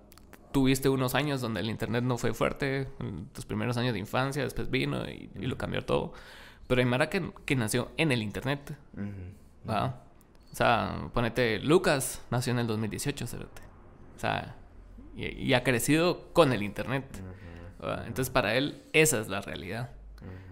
tuviste 0.51 0.87
unos 0.87 1.15
años 1.15 1.41
donde 1.41 1.59
el 1.59 1.69
internet 1.69 2.03
no 2.03 2.17
fue 2.17 2.33
fuerte, 2.33 2.87
tus 3.33 3.45
primeros 3.45 3.75
años 3.75 3.93
de 3.93 3.99
infancia, 3.99 4.43
después 4.43 4.69
vino 4.69 5.05
y, 5.09 5.29
lo 5.35 5.57
cambió 5.57 5.83
todo. 5.83 6.13
Pero 6.67 6.79
hay 6.79 6.85
Mara 6.85 7.09
que, 7.09 7.31
que 7.45 7.57
nació 7.57 7.91
en 7.97 8.13
el 8.13 8.21
internet. 8.21 8.77
¿va? 9.69 10.03
O 10.53 10.55
sea, 10.55 11.09
ponete, 11.13 11.59
Lucas 11.59 12.21
nació 12.29 12.53
en 12.53 12.59
el 12.59 12.67
2018, 12.67 13.25
O 13.25 14.19
sea, 14.19 14.55
y, 15.15 15.53
ha 15.53 15.63
crecido 15.63 16.31
con 16.31 16.53
el 16.53 16.63
internet. 16.63 17.05
Entonces, 18.05 18.29
para 18.29 18.55
él, 18.55 18.83
esa 18.93 19.19
es 19.19 19.27
la 19.29 19.41
realidad. 19.41 19.91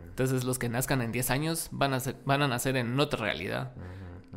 Entonces, 0.09 0.43
los 0.43 0.59
que 0.59 0.69
nazcan 0.69 1.01
en 1.01 1.11
10 1.11 1.31
años 1.31 1.69
van 1.71 1.93
a, 1.93 1.99
ser, 1.99 2.15
van 2.25 2.41
a 2.41 2.47
nacer 2.47 2.75
en 2.77 2.99
otra 2.99 3.19
realidad. 3.19 3.73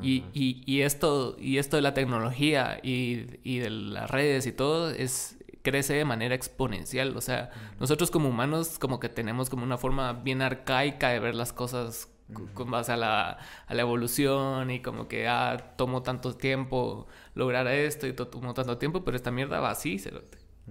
Y, 0.03 0.25
y, 0.33 0.63
y, 0.67 0.81
esto, 0.83 1.37
y 1.39 1.59
esto 1.59 1.77
de 1.77 1.83
la 1.83 1.95
tecnología 1.95 2.81
y, 2.83 3.39
y 3.45 3.59
de 3.59 3.71
las 3.71 4.11
redes 4.11 4.45
y 4.47 4.53
todo 4.53 4.91
es, 4.91 5.39
crece 5.63 5.95
de 5.95 6.05
manera 6.05 6.35
exponencial. 6.35 7.17
O 7.17 7.21
sea, 7.21 7.51
nosotros 7.81 8.11
como 8.11 8.29
humanos 8.29 8.79
como 8.79 9.01
que 9.01 9.09
tenemos 9.09 9.51
como 9.51 9.65
una 9.65 9.79
forma 9.79 10.13
bien 10.13 10.43
arcaica 10.43 11.09
de 11.09 11.21
ver 11.21 11.35
las 11.35 11.53
cosas 11.53 12.09
con 12.55 12.71
base 12.71 12.93
a 12.93 12.97
la, 12.97 13.39
a 13.67 13.75
la 13.75 13.83
evolución 13.83 14.71
y 14.71 14.81
como 14.81 15.09
que, 15.09 15.29
ah, 15.29 15.75
tomó 15.77 16.03
tanto 16.03 16.37
tiempo 16.37 17.07
lograr 17.35 17.67
esto 17.69 18.07
y 18.07 18.13
tomó 18.13 18.55
tanto 18.55 18.79
tiempo, 18.79 19.05
pero 19.05 19.17
esta 19.17 19.31
mierda 19.31 19.61
va 19.61 19.71
así, 19.71 20.01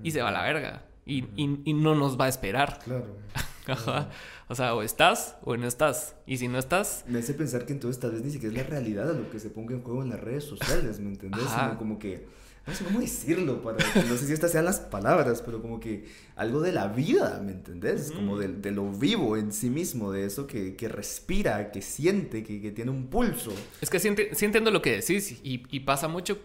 y 0.03 0.11
se 0.11 0.21
va 0.21 0.29
a 0.29 0.31
la 0.31 0.41
verga. 0.41 0.83
Y, 1.05 1.25
y, 1.35 1.73
no 1.73 1.95
nos 1.95 2.19
va 2.19 2.25
a 2.25 2.29
esperar. 2.29 2.79
Claro. 2.83 3.17
Ajá. 3.67 4.09
O 4.47 4.55
sea, 4.55 4.75
o 4.75 4.83
estás 4.83 5.37
o 5.43 5.57
no 5.57 5.67
estás. 5.67 6.15
Y 6.25 6.37
si 6.37 6.47
no 6.47 6.59
estás. 6.59 7.03
Me 7.07 7.19
hace 7.19 7.33
pensar 7.33 7.65
que 7.65 7.73
entonces 7.73 7.99
tal 7.99 8.11
vez 8.11 8.23
ni 8.23 8.29
siquiera 8.29 8.55
es 8.55 8.63
la 8.63 8.69
realidad 8.69 9.07
de 9.07 9.19
lo 9.19 9.29
que 9.29 9.39
se 9.39 9.49
ponga 9.49 9.73
en 9.73 9.83
juego 9.83 10.03
en 10.03 10.09
las 10.09 10.19
redes 10.19 10.43
sociales, 10.43 10.99
¿me 10.99 11.09
entendés? 11.09 11.47
como 11.77 11.99
que 11.99 12.25
no 12.65 12.73
sé 12.73 12.85
cómo 12.85 13.01
decirlo, 13.01 13.61
para, 13.61 13.77
no 13.77 14.15
sé 14.15 14.25
si 14.25 14.31
estas 14.31 14.53
sean 14.53 14.63
las 14.63 14.79
palabras, 14.79 15.41
pero 15.41 15.61
como 15.61 15.81
que 15.81 16.05
algo 16.37 16.61
de 16.61 16.71
la 16.71 16.87
vida, 16.87 17.41
¿me 17.43 17.51
entendés? 17.51 18.11
Como 18.11 18.37
de, 18.37 18.47
de, 18.47 18.71
lo 18.71 18.89
vivo 18.89 19.35
en 19.35 19.51
sí 19.51 19.69
mismo, 19.69 20.13
de 20.13 20.25
eso 20.25 20.47
que, 20.47 20.77
que 20.77 20.87
respira, 20.87 21.71
que 21.71 21.81
siente, 21.81 22.41
que, 22.41 22.61
que, 22.61 22.71
tiene 22.71 22.91
un 22.91 23.07
pulso. 23.07 23.51
Es 23.81 23.89
que 23.89 23.99
sí, 23.99 24.07
entiendo 24.07 24.71
lo 24.71 24.81
que 24.81 24.91
decís 24.91 25.39
y, 25.43 25.63
y, 25.69 25.79
pasa 25.81 26.07
mucho, 26.07 26.39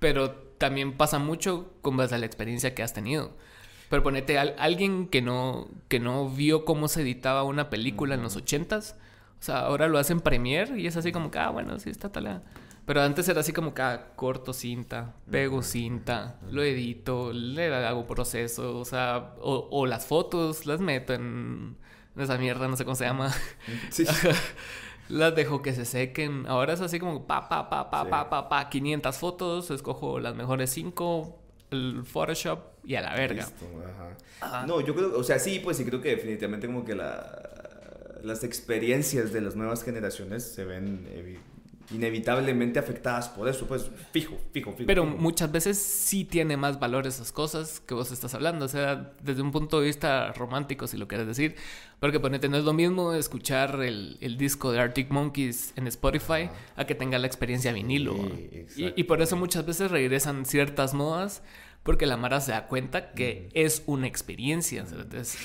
pero 0.00 0.32
también 0.58 0.96
pasa 0.96 1.20
mucho 1.20 1.72
con 1.82 1.96
base 1.96 2.16
a 2.16 2.18
la 2.18 2.26
experiencia 2.26 2.74
que 2.74 2.82
has 2.82 2.92
tenido. 2.92 3.36
Pero 3.94 4.02
ponete 4.02 4.38
a 4.40 4.54
alguien 4.58 5.06
que 5.06 5.22
no, 5.22 5.68
que 5.86 6.00
no 6.00 6.28
vio 6.28 6.64
cómo 6.64 6.88
se 6.88 7.02
editaba 7.02 7.44
una 7.44 7.70
película 7.70 8.16
en 8.16 8.24
los 8.24 8.34
ochentas, 8.34 8.96
o 9.38 9.42
sea, 9.44 9.60
ahora 9.60 9.86
lo 9.86 9.98
hacen 9.98 10.18
Premiere 10.18 10.80
y 10.80 10.88
es 10.88 10.96
así 10.96 11.12
como 11.12 11.30
que, 11.30 11.38
ah, 11.38 11.50
bueno, 11.50 11.78
sí 11.78 11.90
está 11.90 12.10
tal. 12.10 12.42
Pero 12.86 13.02
antes 13.02 13.28
era 13.28 13.38
así 13.38 13.52
como 13.52 13.72
que 13.72 13.82
ah, 13.82 14.08
corto 14.16 14.52
cinta, 14.52 15.14
pego 15.30 15.62
cinta, 15.62 16.40
lo 16.50 16.64
edito, 16.64 17.32
le 17.32 17.72
hago 17.72 18.04
proceso, 18.04 18.80
o 18.80 18.84
sea, 18.84 19.36
o, 19.40 19.86
las 19.86 20.06
fotos 20.06 20.66
las 20.66 20.80
meto 20.80 21.14
en 21.14 21.76
esa 22.16 22.36
mierda, 22.36 22.66
no 22.66 22.76
sé 22.76 22.84
cómo 22.84 22.96
se 22.96 23.04
llama. 23.04 23.32
Sí. 23.90 24.06
las 25.08 25.36
dejo 25.36 25.62
que 25.62 25.72
se 25.72 25.84
sequen. 25.84 26.46
Ahora 26.48 26.72
es 26.72 26.80
así 26.80 26.98
como 26.98 27.28
pa, 27.28 27.48
pa, 27.48 27.70
pa, 27.70 27.92
pa, 27.92 28.10
pa, 28.10 28.28
pa, 28.28 28.48
pa, 28.48 28.68
500 28.68 29.16
fotos, 29.16 29.70
escojo 29.70 30.18
las 30.18 30.34
mejores 30.34 30.70
5, 30.70 31.38
el 31.70 32.02
Photoshop 32.04 32.73
y 32.86 32.94
a 32.94 33.00
la 33.00 33.14
verga. 33.14 33.48
No, 34.66 34.80
yo 34.80 34.94
creo, 34.94 35.18
o 35.18 35.24
sea, 35.24 35.38
sí, 35.38 35.60
pues 35.62 35.76
sí 35.76 35.84
creo 35.84 36.00
que 36.00 36.10
definitivamente 36.10 36.66
como 36.66 36.84
que 36.84 36.94
la, 36.94 38.20
las 38.22 38.44
experiencias 38.44 39.32
de 39.32 39.40
las 39.40 39.56
nuevas 39.56 39.82
generaciones 39.82 40.44
se 40.44 40.64
ven 40.64 41.06
inevitablemente 41.90 42.78
afectadas 42.78 43.28
por 43.28 43.48
eso, 43.48 43.66
pues 43.66 43.90
fijo, 44.12 44.36
fijo, 44.52 44.72
fijo. 44.72 44.86
Pero 44.86 45.04
muchas 45.04 45.52
veces 45.52 45.78
sí 45.78 46.24
tiene 46.24 46.56
más 46.56 46.78
valor 46.78 47.06
esas 47.06 47.30
cosas 47.32 47.80
que 47.80 47.94
vos 47.94 48.10
estás 48.10 48.34
hablando, 48.34 48.64
o 48.64 48.68
sea, 48.68 49.12
desde 49.22 49.42
un 49.42 49.52
punto 49.52 49.80
de 49.80 49.86
vista 49.86 50.32
romántico, 50.32 50.86
si 50.86 50.96
lo 50.96 51.06
quieres 51.08 51.26
decir, 51.26 51.56
porque 52.00 52.20
ponete, 52.20 52.48
no 52.48 52.56
es 52.56 52.64
lo 52.64 52.72
mismo 52.72 53.12
escuchar 53.12 53.80
el, 53.82 54.16
el 54.20 54.38
disco 54.38 54.72
de 54.72 54.80
Arctic 54.80 55.10
Monkeys 55.10 55.72
en 55.76 55.86
Spotify 55.86 56.48
a 56.76 56.86
que 56.86 56.94
tenga 56.94 57.18
la 57.18 57.26
experiencia 57.26 57.72
vinilo. 57.72 58.14
y, 58.76 58.92
y, 58.96 59.04
por 59.04 59.20
eso 59.20 59.36
muchas 59.36 59.66
veces 59.66 59.90
regresan 59.90 60.46
ciertas 60.46 60.94
modas 60.94 61.42
porque 61.84 62.06
la 62.06 62.16
Mara 62.16 62.40
se 62.40 62.52
da 62.52 62.66
cuenta 62.66 63.12
que 63.12 63.50
es 63.52 63.82
una 63.86 64.06
experiencia. 64.06 64.86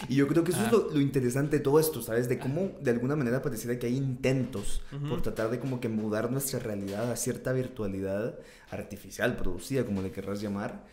y 0.07 0.15
yo 0.15 0.27
creo 0.27 0.45
que 0.45 0.51
eso 0.51 0.63
es 0.65 0.71
lo, 0.71 1.01
interesante 1.01 1.57
de 1.57 1.63
todo 1.63 1.79
esto, 1.79 2.01
¿sabes? 2.01 2.29
De 2.29 2.39
cómo 2.39 2.71
de 2.81 2.91
alguna 2.91 3.17
manera 3.17 3.41
pareciera 3.41 3.77
que 3.77 3.87
hay 3.87 3.97
intentos 3.97 4.81
por 5.09 5.21
tratar 5.21 5.51
de 5.51 5.59
como 5.59 5.81
que 5.81 5.89
mudar 5.89 6.31
nuestra 6.31 6.59
realidad 6.59 7.11
a 7.11 7.17
cierta 7.17 7.51
virtualidad 7.51 8.39
artificial, 8.71 9.35
producida, 9.35 9.85
como 9.85 10.01
le 10.01 10.11
querrás 10.11 10.39
llamar, 10.39 10.85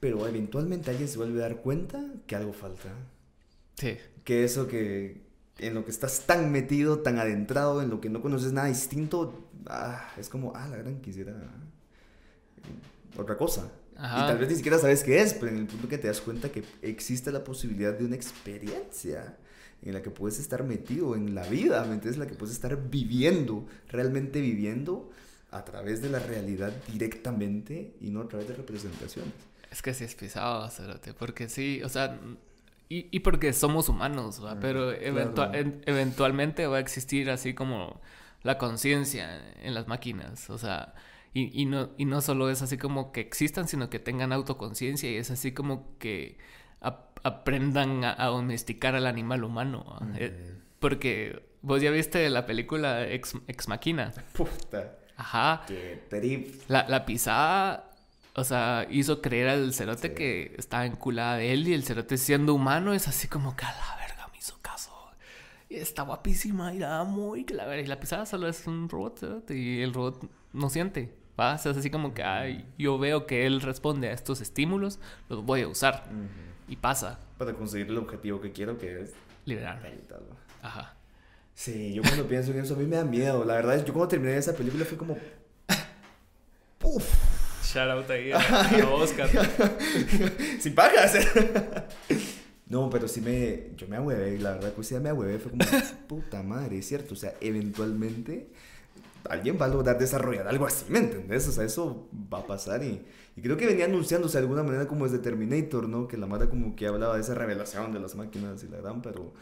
pero 0.00 0.28
eventualmente 0.28 0.90
alguien 0.90 1.08
se 1.08 1.16
vuelve 1.16 1.40
a 1.40 1.48
dar 1.48 1.56
cuenta 1.56 2.04
que 2.26 2.36
algo 2.36 2.52
falta. 2.52 2.90
Sí. 3.76 3.96
Que 4.22 4.44
eso 4.44 4.68
que 4.68 5.22
en 5.58 5.72
lo 5.72 5.86
que 5.86 5.90
estás 5.90 6.26
tan 6.26 6.52
metido, 6.52 6.98
tan 6.98 7.18
adentrado, 7.18 7.80
en 7.80 7.88
lo 7.88 8.02
que 8.02 8.10
no 8.10 8.20
conoces 8.20 8.52
nada 8.52 8.68
distinto, 8.68 9.48
ah, 9.66 10.12
es 10.18 10.28
como, 10.28 10.52
ah, 10.54 10.68
la 10.68 10.76
gran 10.76 11.00
quisiera 11.00 11.32
otra 13.16 13.38
cosa. 13.38 13.70
Y 13.96 14.26
tal 14.26 14.38
vez 14.38 14.48
ni 14.48 14.56
siquiera 14.56 14.78
sabes 14.78 15.04
qué 15.04 15.20
es, 15.20 15.34
pero 15.34 15.52
en 15.52 15.58
el 15.58 15.66
punto 15.66 15.88
que 15.88 15.98
te 15.98 16.08
das 16.08 16.20
cuenta 16.20 16.50
que 16.50 16.64
existe 16.82 17.30
la 17.30 17.44
posibilidad 17.44 17.92
de 17.92 18.04
una 18.04 18.16
experiencia 18.16 19.36
en 19.82 19.94
la 19.94 20.02
que 20.02 20.10
puedes 20.10 20.38
estar 20.38 20.64
metido 20.64 21.14
en 21.14 21.34
la 21.34 21.44
vida, 21.44 21.84
¿me 21.84 21.94
entiendes? 21.94 22.18
La 22.18 22.26
que 22.26 22.34
puedes 22.34 22.54
estar 22.54 22.88
viviendo, 22.88 23.66
realmente 23.88 24.40
viviendo 24.40 25.10
a 25.50 25.64
través 25.64 26.00
de 26.02 26.08
la 26.08 26.18
realidad 26.18 26.72
directamente 26.90 27.94
y 28.00 28.10
no 28.10 28.22
a 28.22 28.28
través 28.28 28.48
de 28.48 28.54
representaciones. 28.54 29.34
Es 29.70 29.82
que 29.82 29.94
sí 29.94 30.04
es 30.04 30.14
pisado, 30.14 30.68
porque 31.18 31.48
sí, 31.48 31.82
o 31.82 31.88
sea, 31.88 32.18
y, 32.88 33.08
y 33.10 33.20
porque 33.20 33.52
somos 33.52 33.88
humanos, 33.88 34.40
pero 34.60 34.92
eventualmente 34.92 36.66
va 36.66 36.76
a 36.76 36.80
existir 36.80 37.30
así 37.30 37.54
como 37.54 38.00
la 38.42 38.58
conciencia 38.58 39.40
en 39.62 39.74
las 39.74 39.88
máquinas, 39.88 40.50
o 40.50 40.58
sea, 40.58 40.94
y, 41.34 41.62
y, 41.62 41.66
no, 41.66 41.90
y 41.96 42.04
no 42.04 42.20
solo 42.20 42.50
es 42.50 42.62
así 42.62 42.76
como 42.78 43.12
que 43.12 43.20
existan, 43.20 43.68
sino 43.68 43.90
que 43.90 43.98
tengan 43.98 44.32
autoconciencia 44.32 45.10
y 45.10 45.16
es 45.16 45.30
así 45.30 45.52
como 45.52 45.96
que 45.98 46.38
aprendan 47.24 48.04
a, 48.04 48.26
domesticar 48.26 48.94
al 48.94 49.06
animal 49.06 49.44
humano. 49.44 49.98
Eh, 50.16 50.56
porque 50.80 51.42
vos 51.62 51.80
ya 51.80 51.90
viste 51.90 52.28
la 52.30 52.46
película 52.46 53.08
Ex, 53.08 53.34
Ex 53.46 53.68
Machina. 53.68 54.12
Puta. 54.34 54.98
Ajá. 55.16 55.62
Qué 55.68 56.50
la, 56.68 56.88
la 56.88 57.06
pisada 57.06 57.92
o 58.34 58.44
sea, 58.44 58.86
hizo 58.90 59.20
creer 59.20 59.48
al 59.48 59.74
cerote 59.74 60.14
que 60.14 60.54
estaba 60.56 60.86
enculada 60.86 61.36
de 61.36 61.52
él 61.52 61.68
y 61.68 61.74
el 61.74 61.84
cerote 61.84 62.16
siendo 62.16 62.54
humano 62.54 62.94
es 62.94 63.06
así 63.06 63.28
como 63.28 63.54
que 63.56 63.66
a 63.66 63.72
la 63.72 63.96
verga 63.96 64.28
me 64.32 64.38
hizo 64.38 64.56
caso. 64.62 64.90
Y 65.68 65.76
está 65.76 66.02
guapísima 66.02 66.72
y 66.72 66.78
la 66.78 66.98
amo 67.00 67.36
y 67.36 67.44
la 67.44 67.66
verga. 67.66 67.82
Y 67.82 67.86
la 67.86 68.00
pisada 68.00 68.24
solo 68.24 68.48
es 68.48 68.66
un 68.66 68.88
robot 68.88 69.18
cerote 69.18 69.56
y 69.56 69.82
el 69.82 69.92
robot 69.92 70.30
no 70.54 70.70
siente. 70.70 71.14
¿Va? 71.38 71.54
O 71.54 71.58
sea, 71.58 71.72
es 71.72 71.78
así 71.78 71.90
como 71.90 72.14
que 72.14 72.22
ay, 72.22 72.66
yo 72.78 72.98
veo 72.98 73.26
que 73.26 73.46
él 73.46 73.60
responde 73.60 74.08
a 74.08 74.12
estos 74.12 74.40
estímulos, 74.40 74.98
los 75.28 75.44
voy 75.44 75.62
a 75.62 75.68
usar. 75.68 76.04
Y 76.68 76.76
pasa. 76.76 77.18
Para 77.38 77.52
conseguir 77.54 77.88
el 77.88 77.98
objetivo 77.98 78.40
que 78.40 78.52
quiero 78.52 78.78
que 78.78 79.02
es 79.02 79.12
liberarme. 79.44 79.90
Ajá. 80.62 80.94
Sí, 81.54 81.92
yo 81.92 82.02
cuando 82.02 82.26
pienso 82.26 82.50
en 82.52 82.60
eso 82.60 82.74
a 82.74 82.78
mí 82.78 82.86
me 82.86 82.96
da 82.96 83.04
miedo. 83.04 83.44
La 83.44 83.54
verdad 83.54 83.76
es 83.76 83.84
yo 83.84 83.92
cuando 83.92 84.08
terminé 84.08 84.36
esa 84.36 84.54
película 84.54 84.84
fue 84.84 84.96
como... 84.96 85.18
¡Puf! 86.78 87.04
Shout 87.62 87.90
out 87.90 88.10
ahí 88.10 88.32
a, 88.32 88.38
Oscar. 88.92 89.28
Sin 90.60 90.74
pagas. 90.74 91.14
no, 92.66 92.90
pero 92.90 93.08
sí 93.08 93.20
me. 93.20 93.70
Yo 93.76 93.86
me 93.86 93.96
ahuevé, 93.96 94.38
la 94.38 94.54
verdad, 94.54 94.72
pues 94.72 94.88
sí 94.88 94.94
me 94.96 95.08
ahuevé. 95.08 95.38
Fue 95.38 95.52
como, 95.52 95.64
puta 96.08 96.42
madre, 96.42 96.78
es 96.78 96.86
cierto. 96.86 97.14
O 97.14 97.16
sea, 97.16 97.34
eventualmente 97.40 98.50
alguien 99.28 99.58
va 99.60 99.66
a 99.66 99.68
lograr 99.68 99.98
desarrollar 99.98 100.48
algo 100.48 100.66
así, 100.66 100.86
¿me 100.88 100.98
entendés? 100.98 101.46
O 101.48 101.52
sea, 101.52 101.64
eso 101.64 102.08
va 102.32 102.38
a 102.38 102.46
pasar 102.46 102.82
y, 102.82 103.02
y 103.36 103.40
creo 103.42 103.56
que 103.56 103.66
venía 103.66 103.84
anunciándose 103.84 104.38
de 104.38 104.42
alguna 104.42 104.62
manera 104.62 104.86
como 104.86 105.04
desde 105.04 105.18
Terminator, 105.18 105.88
¿no? 105.88 106.08
Que 106.08 106.16
la 106.16 106.26
Mara 106.26 106.48
como 106.48 106.76
que 106.76 106.86
hablaba 106.86 107.14
de 107.14 107.22
esa 107.22 107.34
revelación 107.34 107.92
de 107.92 108.00
las 108.00 108.14
máquinas 108.14 108.62
y 108.64 108.68
la 108.68 108.78
gran, 108.78 109.02
pero 109.02 109.32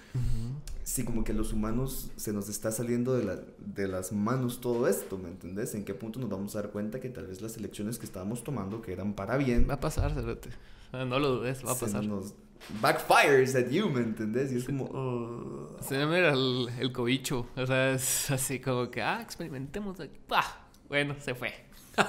sí, 0.85 1.05
como 1.05 1.25
que 1.25 1.33
los 1.33 1.53
humanos 1.53 2.11
se 2.17 2.33
nos 2.33 2.49
está 2.49 2.73
saliendo 2.73 3.15
de, 3.15 3.25
la, 3.25 3.39
de 3.59 3.89
las 3.89 4.13
manos 4.13 4.61
todo 4.61 4.87
esto, 4.89 5.19
¿me 5.19 5.29
entendés? 5.29 5.75
¿En 5.75 5.85
qué 5.85 5.95
punto 5.95 6.21
nos 6.21 6.29
vamos 6.29 6.55
a 6.57 6.63
dar 6.63 6.71
cuenta 6.71 7.01
que 7.01 7.09
tal 7.09 7.27
vez 7.27 7.41
las 7.41 7.57
elecciones 7.57 7.99
que 7.99 8.07
estábamos 8.07 8.45
tomando, 8.45 8.83
que 8.83 8.93
eran 8.93 9.15
para 9.15 9.37
bien... 9.37 9.67
Va 9.69 9.75
a 9.75 9.81
pasar, 9.81 10.13
Cerote. 10.15 10.51
No 10.93 11.19
lo 11.19 11.37
dudes, 11.37 11.65
va 11.65 11.73
a 11.73 11.77
pasar. 11.77 12.05
Nos 12.05 12.35
backfires 12.81 13.55
at 13.55 13.71
you, 13.71 13.89
¿me 13.89 14.01
entendés? 14.01 14.53
Y 14.53 14.57
es 14.57 14.65
como... 14.65 15.77
Se 15.81 15.97
me 15.99 16.07
mira 16.07 16.33
el, 16.33 16.69
el 16.79 16.93
cobicho. 16.93 17.47
O 17.57 17.67
sea, 17.67 17.93
es 17.93 18.31
así 18.31 18.61
como 18.61 18.91
que, 18.91 19.03
ah, 19.03 19.21
experimentemos 19.23 19.99
aquí. 20.01 20.19
Ah, 20.31 20.67
bueno, 20.89 21.17
se 21.21 21.35
fue. 21.35 21.53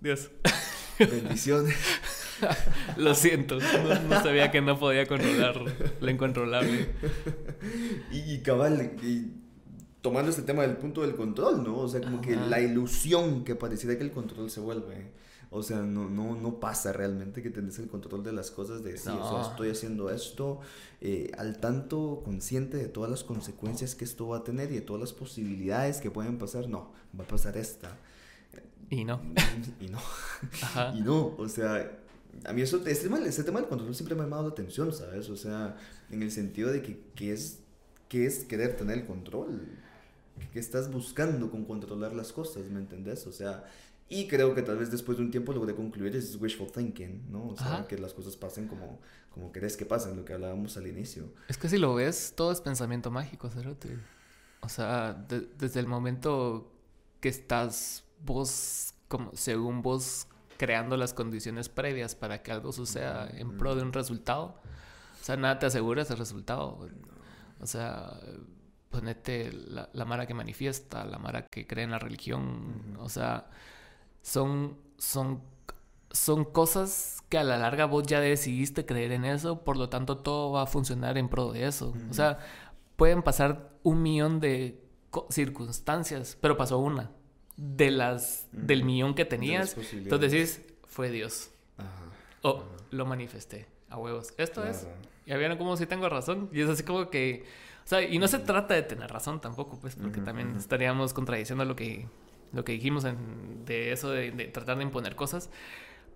Dios. 0.00 0.30
Bendiciones. 0.98 1.76
Lo 2.96 3.14
siento, 3.14 3.58
no, 3.58 4.22
sabía 4.22 4.50
que 4.50 4.60
no 4.60 4.78
podía 4.78 5.06
controlar 5.06 5.60
lo 6.00 6.10
incontrolable. 6.10 6.88
Y, 8.12 8.34
y 8.34 8.42
cabal, 8.42 8.92
y 9.02 9.32
tomando 10.00 10.30
este 10.30 10.42
tema 10.42 10.62
del 10.62 10.76
punto 10.76 11.02
del 11.02 11.14
control, 11.16 11.64
¿no? 11.64 11.78
O 11.78 11.88
sea, 11.88 12.00
como 12.00 12.20
que 12.20 12.36
la 12.36 12.60
ilusión 12.60 13.44
que 13.44 13.54
pareciera 13.54 13.96
que 13.96 14.04
el 14.04 14.12
control 14.12 14.50
se 14.50 14.60
vuelve. 14.60 15.12
O 15.50 15.62
sea, 15.62 15.78
no, 15.78 16.10
no, 16.10 16.34
no 16.34 16.60
pasa 16.60 16.92
realmente 16.92 17.42
que 17.42 17.48
tenés 17.48 17.78
el 17.78 17.88
control 17.88 18.22
de 18.22 18.32
las 18.32 18.50
cosas, 18.50 18.84
de 18.84 18.92
decir, 18.92 19.12
o 19.12 19.30
sea, 19.30 19.50
estoy 19.50 19.70
haciendo 19.70 20.10
esto, 20.10 20.60
eh, 21.00 21.30
al 21.38 21.58
tanto 21.58 22.20
consciente 22.22 22.76
de 22.76 22.88
todas 22.88 23.10
las 23.10 23.24
consecuencias 23.24 23.94
que 23.94 24.04
esto 24.04 24.28
va 24.28 24.38
a 24.38 24.44
tener 24.44 24.70
y 24.70 24.74
de 24.74 24.80
todas 24.82 25.00
las 25.00 25.12
posibilidades 25.14 25.98
que 26.00 26.10
pueden 26.10 26.38
pasar. 26.38 26.68
No, 26.68 26.92
va 27.18 27.24
a 27.24 27.26
pasar 27.26 27.56
esta. 27.56 27.96
Y 28.90 29.04
no. 29.04 29.20
Y 29.80 29.88
no. 29.88 29.98
Ajá. 30.62 30.92
Y 30.94 31.00
no, 31.00 31.34
o 31.38 31.48
sea, 31.48 31.98
a 32.44 32.52
mí 32.52 32.62
eso, 32.62 32.76
este 32.86 33.04
tema, 33.04 33.18
tema 33.18 33.60
del 33.60 33.68
control 33.68 33.94
siempre 33.94 34.14
me 34.14 34.22
ha 34.22 34.24
llamado 34.24 34.44
la 34.44 34.48
atención, 34.50 34.92
¿sabes? 34.92 35.28
O 35.30 35.36
sea, 35.36 35.76
en 36.10 36.22
el 36.22 36.30
sentido 36.30 36.70
de 36.70 36.82
que, 36.82 37.00
que 37.14 37.32
es, 37.32 37.60
que 38.08 38.26
es 38.26 38.44
querer 38.44 38.76
tener 38.76 38.98
el 38.98 39.06
control. 39.06 39.62
¿Qué 40.52 40.60
estás 40.60 40.90
buscando 40.90 41.50
con 41.50 41.64
controlar 41.64 42.14
las 42.14 42.32
cosas? 42.32 42.64
¿Me 42.70 42.78
entendés? 42.78 43.26
O 43.26 43.32
sea, 43.32 43.64
y 44.10 44.26
creo 44.26 44.54
que 44.54 44.62
tal 44.62 44.78
vez 44.78 44.90
después 44.90 45.18
de 45.18 45.24
un 45.24 45.30
tiempo 45.30 45.52
logré 45.52 45.74
concluir 45.74 46.16
es 46.16 46.36
wishful 46.36 46.72
thinking, 46.72 47.30
¿no? 47.30 47.48
O 47.48 47.56
sea, 47.56 47.86
que 47.86 47.98
las 47.98 48.14
cosas 48.14 48.36
pasen 48.36 48.66
como, 48.66 49.00
como 49.30 49.52
querés 49.52 49.76
que 49.76 49.84
pasen, 49.84 50.16
lo 50.16 50.24
que 50.24 50.32
hablábamos 50.32 50.78
al 50.78 50.86
inicio. 50.86 51.34
Es 51.46 51.58
que 51.58 51.68
si 51.68 51.76
lo 51.76 51.94
ves, 51.94 52.32
todo 52.34 52.50
es 52.50 52.62
pensamiento 52.62 53.10
mágico, 53.10 53.50
Cerote. 53.50 53.98
O 54.60 54.68
sea, 54.70 55.12
desde 55.58 55.78
el 55.78 55.86
momento 55.86 56.72
que 57.20 57.28
estás 57.28 58.04
vos, 58.24 58.94
como 59.08 59.30
según 59.34 59.82
vos, 59.82 60.26
creando 60.56 60.96
las 60.96 61.12
condiciones 61.12 61.68
previas 61.68 62.14
para 62.14 62.42
que 62.42 62.50
algo 62.50 62.72
suceda 62.72 63.28
en 63.30 63.58
pro 63.58 63.74
de 63.74 63.82
un 63.82 63.92
resultado, 63.92 64.58
o 65.20 65.24
sea, 65.24 65.36
nada 65.36 65.58
te 65.58 65.66
asegura 65.66 66.00
ese 66.00 66.16
resultado. 66.16 66.88
O 67.60 67.66
sea, 67.66 68.18
ponete 68.88 69.52
la, 69.52 69.90
la 69.92 70.04
mara 70.06 70.26
que 70.26 70.32
manifiesta, 70.32 71.04
la 71.04 71.18
mara 71.18 71.46
que 71.46 71.66
cree 71.66 71.84
en 71.84 71.90
la 71.90 71.98
religión, 71.98 72.96
o 72.98 73.10
sea 73.10 73.50
son, 74.22 74.76
son, 74.96 75.42
son 76.10 76.44
cosas 76.44 77.22
que 77.28 77.38
a 77.38 77.44
la 77.44 77.58
larga 77.58 77.84
vos 77.84 78.04
ya 78.04 78.20
decidiste 78.20 78.86
creer 78.86 79.12
en 79.12 79.24
eso, 79.24 79.64
por 79.64 79.76
lo 79.76 79.88
tanto 79.88 80.18
todo 80.18 80.52
va 80.52 80.62
a 80.62 80.66
funcionar 80.66 81.18
en 81.18 81.28
pro 81.28 81.52
de 81.52 81.66
eso. 81.66 81.94
O 82.10 82.14
sea, 82.14 82.38
pueden 82.96 83.22
pasar 83.22 83.70
un 83.82 84.02
millón 84.02 84.40
de 84.40 84.82
circunstancias, 85.30 86.36
pero 86.40 86.56
pasó 86.56 86.78
una 86.78 87.10
de 87.56 87.90
las 87.90 88.46
del 88.52 88.84
millón 88.84 89.14
que 89.14 89.24
tenías. 89.24 89.76
Entonces 89.92 90.32
decís, 90.32 90.62
fue 90.86 91.10
Dios. 91.10 91.50
O 92.42 92.64
lo 92.90 93.04
manifesté 93.04 93.66
a 93.90 93.98
huevos. 93.98 94.32
Esto 94.38 94.64
es. 94.64 94.86
Ya 95.26 95.36
vieron 95.36 95.58
como 95.58 95.76
si 95.76 95.86
tengo 95.86 96.08
razón. 96.08 96.48
Y 96.52 96.60
es 96.60 96.68
así 96.68 96.84
como 96.84 97.10
que. 97.10 97.44
O 97.84 97.88
sea, 97.88 98.02
y 98.02 98.18
no 98.18 98.28
se 98.28 98.38
trata 98.38 98.74
de 98.74 98.82
tener 98.82 99.10
razón 99.10 99.40
tampoco, 99.40 99.78
pues, 99.80 99.96
porque 99.96 100.20
también 100.20 100.54
estaríamos 100.56 101.14
contradiciendo 101.14 101.64
lo 101.64 101.74
que 101.74 102.06
lo 102.52 102.64
que 102.64 102.72
dijimos 102.72 103.04
en, 103.04 103.64
de 103.64 103.92
eso 103.92 104.10
de, 104.10 104.30
tratar 104.48 104.78
de 104.78 104.84
imponer 104.84 105.16
cosas, 105.16 105.50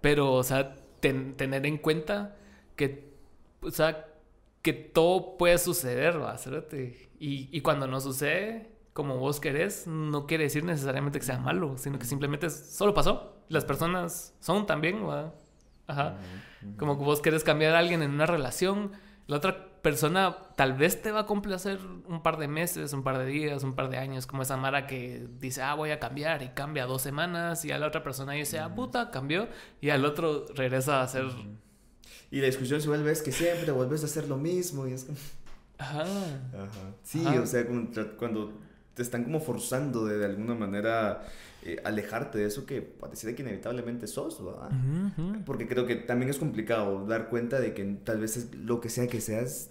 pero, 0.01 0.33
o 0.33 0.43
sea, 0.43 0.77
tener 1.01 1.67
en 1.67 1.79
cuenta 1.79 2.37
que, 2.77 3.13
o 3.61 3.71
sea, 3.71 4.07
que 4.63 4.73
todo 4.73 5.37
puede 5.37 5.59
suceder, 5.59 6.21
¿va? 6.21 6.37
Y, 7.19 7.49
y 7.51 7.61
cuando 7.61 7.87
no 7.87 8.01
sucede 8.01 8.71
como 8.93 9.17
vos 9.17 9.41
querés, 9.41 9.87
no 9.87 10.27
quiere 10.27 10.45
decir 10.45 10.65
necesariamente 10.65 11.19
que 11.19 11.25
sea 11.25 11.39
malo, 11.39 11.79
sino 11.79 11.99
que 11.99 12.05
simplemente 12.05 12.51
solo 12.51 12.93
pasó. 12.93 13.37
Las 13.49 13.65
personas 13.65 14.35
son 14.41 14.67
también, 14.67 15.07
¿va? 15.09 15.35
Ajá. 15.87 16.19
Como 16.79 16.99
que 16.99 17.05
vos 17.05 17.21
querés 17.21 17.43
cambiar 17.43 17.75
a 17.75 17.79
alguien 17.79 18.03
en 18.03 18.11
una 18.11 18.27
relación, 18.27 18.93
la 19.27 19.37
otra 19.37 19.72
persona 19.83 20.37
tal 20.57 20.75
vez 20.75 21.03
te 21.03 21.11
va 21.11 21.21
a 21.21 21.27
complacer 21.27 21.79
un 22.07 22.23
par 22.23 22.39
de 22.39 22.49
meses, 22.49 22.93
un 22.93 23.03
par 23.03 23.19
de 23.19 23.27
días, 23.27 23.65
un 23.65 23.75
par 23.75 23.91
de 23.91 23.99
años, 23.99 24.27
como 24.27 24.43
esa 24.43 24.57
Mara 24.57 24.87
que 24.87 25.27
dice, 25.41 25.61
ah, 25.63 25.75
voy 25.75 25.91
a 25.91 25.99
cambiar 25.99 26.43
y 26.43 26.49
cambia 26.51 26.87
dos 26.87 27.03
semanas 27.03 27.65
y 27.65 27.73
a 27.73 27.79
la 27.79 27.89
otra 27.89 28.03
persona 28.03 28.33
dice, 28.33 28.61
ah, 28.61 28.75
puta, 28.75 29.11
cambió 29.11 29.49
y 29.81 29.91
al 29.91 30.05
otro 30.05 30.47
regresa 30.55 31.01
a 31.01 31.03
hacer... 31.03 31.25
Y 32.31 32.41
la 32.41 32.47
discusión 32.47 32.81
se 32.81 32.89
vuelve 32.89 33.13
es 33.13 33.21
que 33.21 33.33
siempre 33.33 33.71
vuelves 33.73 34.03
a 34.03 34.07
hacer 34.07 34.27
lo 34.29 34.39
mismo 34.39 34.87
y 34.87 34.93
es 34.93 35.07
Ajá. 35.79 36.03
Ajá. 36.03 36.95
Sí, 37.03 37.27
o 37.27 37.47
sea, 37.47 37.67
cuando 38.17 38.53
te 38.95 39.03
están 39.03 39.25
como 39.25 39.41
forzando 39.41 40.07
de, 40.07 40.19
de 40.19 40.27
alguna 40.27 40.55
manera 40.55 41.25
eh, 41.65 41.81
alejarte 41.85 42.39
de 42.39 42.47
eso 42.47 42.67
que 42.67 42.83
pareciera 42.83 43.37
que 43.37 43.43
inevitablemente 43.43 44.09
sos, 44.09 44.45
¿verdad? 44.45 44.71
Porque 45.47 45.69
creo 45.69 45.87
que 45.87 45.95
también 45.95 46.29
es 46.29 46.39
complicado 46.39 47.07
dar 47.07 47.29
cuenta 47.29 47.61
de 47.61 47.73
que 47.73 47.85
tal 48.03 48.19
vez 48.19 48.37
es 48.37 48.55
lo 48.55 48.81
que 48.81 48.89
sea 48.89 49.07
que 49.07 49.21
seas, 49.21 49.71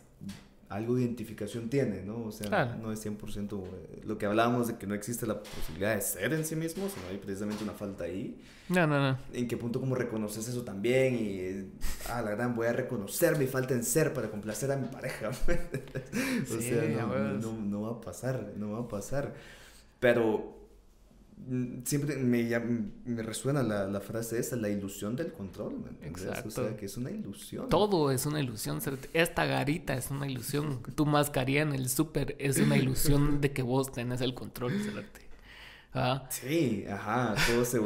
algo 0.72 0.96
de 0.96 1.02
identificación 1.02 1.70
tiene, 1.70 2.02
¿no? 2.02 2.24
O 2.24 2.32
sea, 2.32 2.78
no 2.82 2.94
es 2.94 3.06
100% 3.06 3.62
eh, 3.62 4.02
lo 4.06 4.18
que 4.18 4.26
hablábamos 4.26 4.68
de 4.68 4.78
que 4.78 4.88
no 4.88 4.96
existe 4.96 5.28
la 5.28 5.44
posibilidad 5.44 5.94
de 5.94 6.02
ser 6.02 6.32
en 6.32 6.46
sí 6.46 6.56
mismo, 6.56 6.88
sino 6.88 7.08
hay 7.10 7.18
precisamente 7.18 7.62
una 7.64 7.74
falta 7.74 8.06
ahí. 8.06 8.40
No, 8.70 8.88
no, 8.88 9.12
no. 9.12 9.18
¿En 9.34 9.50
qué 9.50 9.58
punto 9.58 9.82
como 9.82 9.96
reconoces 9.96 10.48
eso 10.48 10.64
también? 10.64 11.16
Y, 11.16 11.72
ah, 12.10 12.22
la 12.22 12.32
gran, 12.32 12.56
voy 12.56 12.68
a 12.68 12.74
reconocer 12.74 13.38
mi 13.38 13.48
falta 13.48 13.74
en 13.74 13.84
ser 13.84 14.14
para 14.14 14.32
complacer 14.32 14.72
a 14.72 14.78
mi 14.78 14.88
pareja. 14.88 15.30
o 15.30 16.62
sea, 16.62 16.84
no, 16.84 17.34
no, 17.34 17.54
no, 17.54 17.82
va 17.82 17.90
a 17.90 18.02
pasar, 18.02 18.54
no 18.56 18.72
va 18.72 18.80
a 18.80 18.88
pasar. 18.88 19.34
Pero 20.00 20.61
siempre 21.84 22.18
me, 22.18 22.44
me 23.06 23.24
resuena 23.24 23.64
la, 23.64 23.86
la, 23.88 24.00
frase 24.00 24.39
esa, 24.39 24.56
la 24.56 24.70
ilusión 24.70 25.16
del 25.16 25.34
control, 25.34 25.74
¿me 25.80 26.08
Exacto. 26.08 26.50
O 26.50 26.52
sea, 26.52 26.78
que 26.78 26.86
es 26.86 26.98
una 26.98 27.12
ilusión. 27.12 27.68
Todo 27.70 28.12
es 28.12 28.26
una 28.26 28.39
ilusión. 28.39 28.80
Esta 29.14 29.46
garita 29.46 29.96
es 29.96 30.12
una 30.12 30.28
ilusión. 30.28 30.82
Tu 30.96 31.06
mascarilla 31.06 31.62
en 31.62 31.74
el 31.74 31.89
súper 31.89 32.36
es 32.39 32.58
una 32.58 32.78
ilusión 32.78 33.42
de 33.42 33.52
que 33.52 33.64
vos 33.64 33.92
tenés 33.92 34.22
el 34.22 34.34
control, 34.34 34.74
¿Ah? 35.94 36.26
Sí, 36.30 36.86
ajá, 36.89 37.36
todo 37.48 37.66
se 37.66 37.78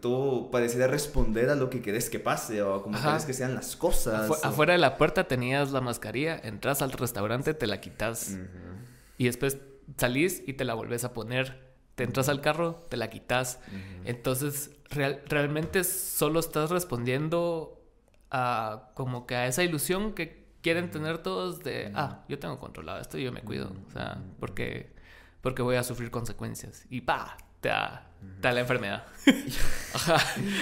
todo 0.00 0.50
pareciera 0.50 0.88
responder 0.88 1.48
a 1.48 1.54
lo 1.54 1.70
que 1.70 1.80
querés 1.80 2.10
que 2.10 2.18
pase 2.18 2.60
o 2.60 2.82
como 2.82 3.00
querés 3.00 3.24
que 3.24 3.34
sean 3.34 3.54
las 3.54 3.76
cosas. 3.76 4.42
Afuera 4.42 4.72
de 4.72 4.80
la 4.80 4.96
puerta 4.96 5.28
tenías 5.28 5.70
la 5.70 5.80
mascarilla, 5.80 6.40
entras 6.42 6.82
al 6.82 6.90
restaurante, 6.90 7.54
te 7.54 7.68
la 7.68 7.80
quitas 7.80 8.36
y 9.16 9.26
después 9.26 9.58
salís 9.96 10.42
y 10.44 10.54
te 10.54 10.64
la 10.64 10.74
volvés 10.74 11.04
a 11.04 11.12
poner 11.12 11.65
te 11.96 12.04
entras 12.04 12.28
al 12.28 12.40
carro, 12.40 12.86
te 12.88 12.96
la 12.96 13.10
quitas. 13.10 13.58
Entonces, 14.04 14.70
realmente 14.90 15.82
solo 15.82 16.38
estás 16.38 16.70
respondiendo 16.70 17.82
a 18.30 18.90
como 18.94 19.26
que 19.26 19.34
a 19.34 19.46
esa 19.46 19.64
ilusión 19.64 20.12
que 20.12 20.46
quieren 20.60 20.90
tener 20.90 21.18
todos 21.18 21.62
de, 21.62 21.90
ah, 21.94 22.24
yo 22.28 22.38
tengo 22.38 22.58
controlado 22.58 23.00
esto 23.00 23.18
y 23.18 23.24
yo 23.24 23.32
me 23.32 23.40
cuido. 23.40 23.72
O 23.88 23.90
sea, 23.90 24.22
porque, 24.38 24.92
porque 25.40 25.62
voy 25.62 25.76
a 25.76 25.82
sufrir 25.82 26.10
consecuencias. 26.10 26.84
Y 26.90 27.00
pa, 27.00 27.38
te 27.60 27.70
da, 27.70 28.10
la 28.42 28.60
enfermedad. 28.60 29.06
Ajá. 29.94 30.18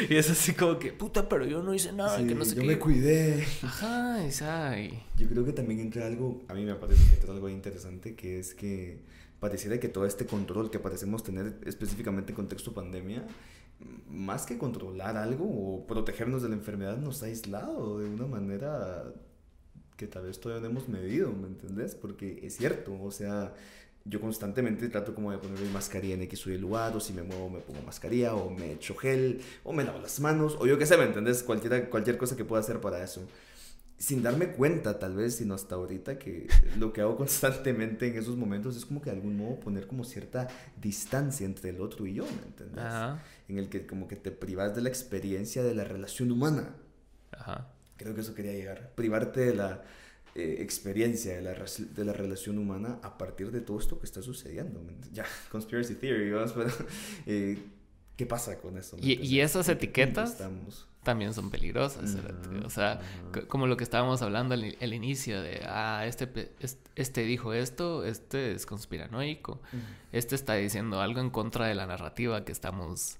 Y 0.08 0.14
es 0.14 0.30
así 0.30 0.54
como 0.54 0.78
que, 0.78 0.92
puta, 0.92 1.28
pero 1.28 1.46
yo 1.46 1.62
no 1.64 1.74
hice 1.74 1.92
nada. 1.92 2.18
que 2.18 2.34
no 2.34 2.44
sé 2.44 2.54
yo 2.54 2.62
me 2.62 2.78
cuidé. 2.78 3.44
Ajá, 3.62 4.24
esa. 4.24 4.76
Yo 5.16 5.28
creo 5.28 5.44
que 5.44 5.52
también 5.52 5.80
entra 5.80 6.06
algo, 6.06 6.42
a 6.46 6.54
mí 6.54 6.64
me 6.64 6.76
parece 6.76 7.04
que 7.08 7.14
entra 7.14 7.32
algo 7.32 7.48
interesante, 7.48 8.14
que 8.14 8.38
es 8.38 8.54
que 8.54 9.02
pareciera 9.44 9.78
que 9.78 9.90
todo 9.90 10.06
este 10.06 10.24
control 10.24 10.70
que 10.70 10.78
parecemos 10.78 11.22
tener 11.22 11.58
específicamente 11.66 12.32
en 12.32 12.36
contexto 12.36 12.72
pandemia, 12.72 13.26
más 14.08 14.46
que 14.46 14.56
controlar 14.56 15.18
algo 15.18 15.44
o 15.44 15.86
protegernos 15.86 16.42
de 16.42 16.48
la 16.48 16.54
enfermedad, 16.54 16.96
nos 16.96 17.22
ha 17.22 17.26
aislado 17.26 17.98
de 17.98 18.08
una 18.08 18.26
manera 18.26 19.04
que 19.98 20.06
tal 20.06 20.24
vez 20.24 20.40
todavía 20.40 20.62
no 20.62 20.70
hemos 20.70 20.88
medido, 20.88 21.30
¿me 21.30 21.48
entendés? 21.48 21.94
Porque 21.94 22.40
es 22.42 22.56
cierto, 22.56 22.98
o 22.98 23.10
sea, 23.10 23.52
yo 24.06 24.18
constantemente 24.18 24.88
trato 24.88 25.14
como 25.14 25.30
de 25.30 25.36
poner 25.36 25.60
mi 25.60 25.68
mascarilla 25.68 26.14
en 26.14 26.22
X 26.22 26.46
o 26.46 26.50
Y 26.50 26.56
lugar, 26.56 26.96
o 26.96 27.00
si 27.00 27.12
me 27.12 27.22
muevo 27.22 27.50
me 27.50 27.60
pongo 27.60 27.82
mascarilla, 27.82 28.34
o 28.34 28.48
me 28.48 28.72
echo 28.72 28.94
gel, 28.96 29.42
o 29.62 29.74
me 29.74 29.84
lavo 29.84 29.98
las 29.98 30.20
manos, 30.20 30.56
o 30.58 30.66
yo 30.66 30.78
qué 30.78 30.86
sé, 30.86 30.96
¿me 30.96 31.04
entendés? 31.04 31.42
Cualquier, 31.42 31.90
cualquier 31.90 32.16
cosa 32.16 32.34
que 32.34 32.46
pueda 32.46 32.60
hacer 32.62 32.80
para 32.80 33.04
eso 33.04 33.20
sin 34.04 34.22
darme 34.22 34.48
cuenta 34.48 34.98
tal 34.98 35.16
vez, 35.16 35.36
sino 35.36 35.54
hasta 35.54 35.76
ahorita 35.76 36.18
que 36.18 36.46
lo 36.78 36.92
que 36.92 37.00
hago 37.00 37.16
constantemente 37.24 38.06
en 38.06 38.18
esos 38.18 38.36
momentos 38.36 38.76
es 38.76 38.84
como 38.84 39.00
que 39.00 39.08
de 39.08 39.16
algún 39.16 39.38
modo 39.38 39.58
poner 39.60 39.86
como 39.86 40.04
cierta 40.04 40.46
distancia 40.76 41.46
entre 41.46 41.70
el 41.70 41.80
otro 41.80 42.06
y 42.06 42.12
yo, 42.12 42.24
¿me 42.24 42.46
entiendes? 42.46 42.84
En 43.48 43.56
el 43.56 43.70
que 43.70 43.86
como 43.86 44.06
que 44.06 44.16
te 44.16 44.30
privas 44.30 44.74
de 44.76 44.82
la 44.82 44.90
experiencia 44.90 45.62
de 45.62 45.74
la 45.74 45.84
relación 45.84 46.30
humana. 46.30 46.76
Ajá. 47.32 47.72
Creo 47.96 48.14
que 48.14 48.20
eso 48.20 48.34
quería 48.34 48.52
llegar. 48.52 48.92
Privarte 48.94 49.40
de 49.40 49.54
la 49.54 49.82
eh, 50.34 50.56
experiencia 50.60 51.34
de 51.34 51.40
la, 51.40 51.54
de 51.54 52.04
la 52.04 52.12
relación 52.12 52.58
humana 52.58 52.98
a 53.02 53.16
partir 53.16 53.52
de 53.52 53.62
todo 53.62 53.78
esto 53.78 53.98
que 53.98 54.04
está 54.04 54.20
sucediendo. 54.20 54.82
Ya, 55.12 55.24
conspiracy 55.50 55.94
theory, 55.94 56.30
vamos, 56.30 56.52
pero 56.52 56.70
eh, 57.24 57.58
¿qué 58.18 58.26
pasa 58.26 58.58
con 58.58 58.76
eso? 58.76 58.98
¿Y, 59.00 59.14
y 59.14 59.40
esas 59.40 59.66
etiquetas? 59.70 60.36
También 61.04 61.34
son 61.34 61.50
peligrosas. 61.50 62.16
o 62.64 62.70
sea, 62.70 63.00
como 63.48 63.66
lo 63.66 63.76
que 63.76 63.84
estábamos 63.84 64.22
hablando 64.22 64.54
al, 64.54 64.94
inicio 64.94 65.40
de, 65.40 65.62
ah, 65.66 66.04
este, 66.06 66.52
este 66.96 67.22
dijo 67.22 67.52
esto, 67.52 68.04
este 68.04 68.52
es 68.52 68.66
conspiranoico, 68.66 69.60
este 70.12 70.34
está 70.34 70.54
diciendo 70.54 71.00
algo 71.00 71.20
en 71.20 71.30
contra 71.30 71.66
de 71.66 71.74
la 71.74 71.86
narrativa 71.86 72.44
que 72.44 72.52
estamos, 72.52 73.18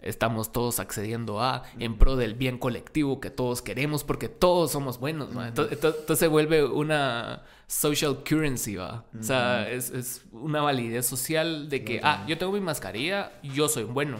estamos 0.00 0.52
todos 0.52 0.80
accediendo 0.80 1.42
a 1.42 1.64
en 1.78 1.98
pro 1.98 2.16
del 2.16 2.34
bien 2.34 2.58
colectivo 2.58 3.20
que 3.20 3.30
todos 3.30 3.60
queremos 3.60 4.04
porque 4.04 4.28
todos 4.28 4.72
somos 4.72 4.98
buenos. 4.98 5.28
Entonces, 5.30 6.18
se 6.18 6.28
vuelve 6.28 6.64
una 6.64 7.42
social 7.66 8.24
currency, 8.26 8.76
¿va? 8.76 9.04
O 9.18 9.22
sea, 9.22 9.68
es, 9.68 9.90
es, 9.90 10.22
una 10.32 10.62
validez 10.62 11.04
social 11.06 11.68
de 11.68 11.84
que, 11.84 12.00
ah, 12.02 12.24
yo 12.26 12.38
tengo 12.38 12.52
mi 12.52 12.60
mascarilla, 12.60 13.32
yo 13.42 13.68
soy 13.68 13.84
bueno. 13.84 14.18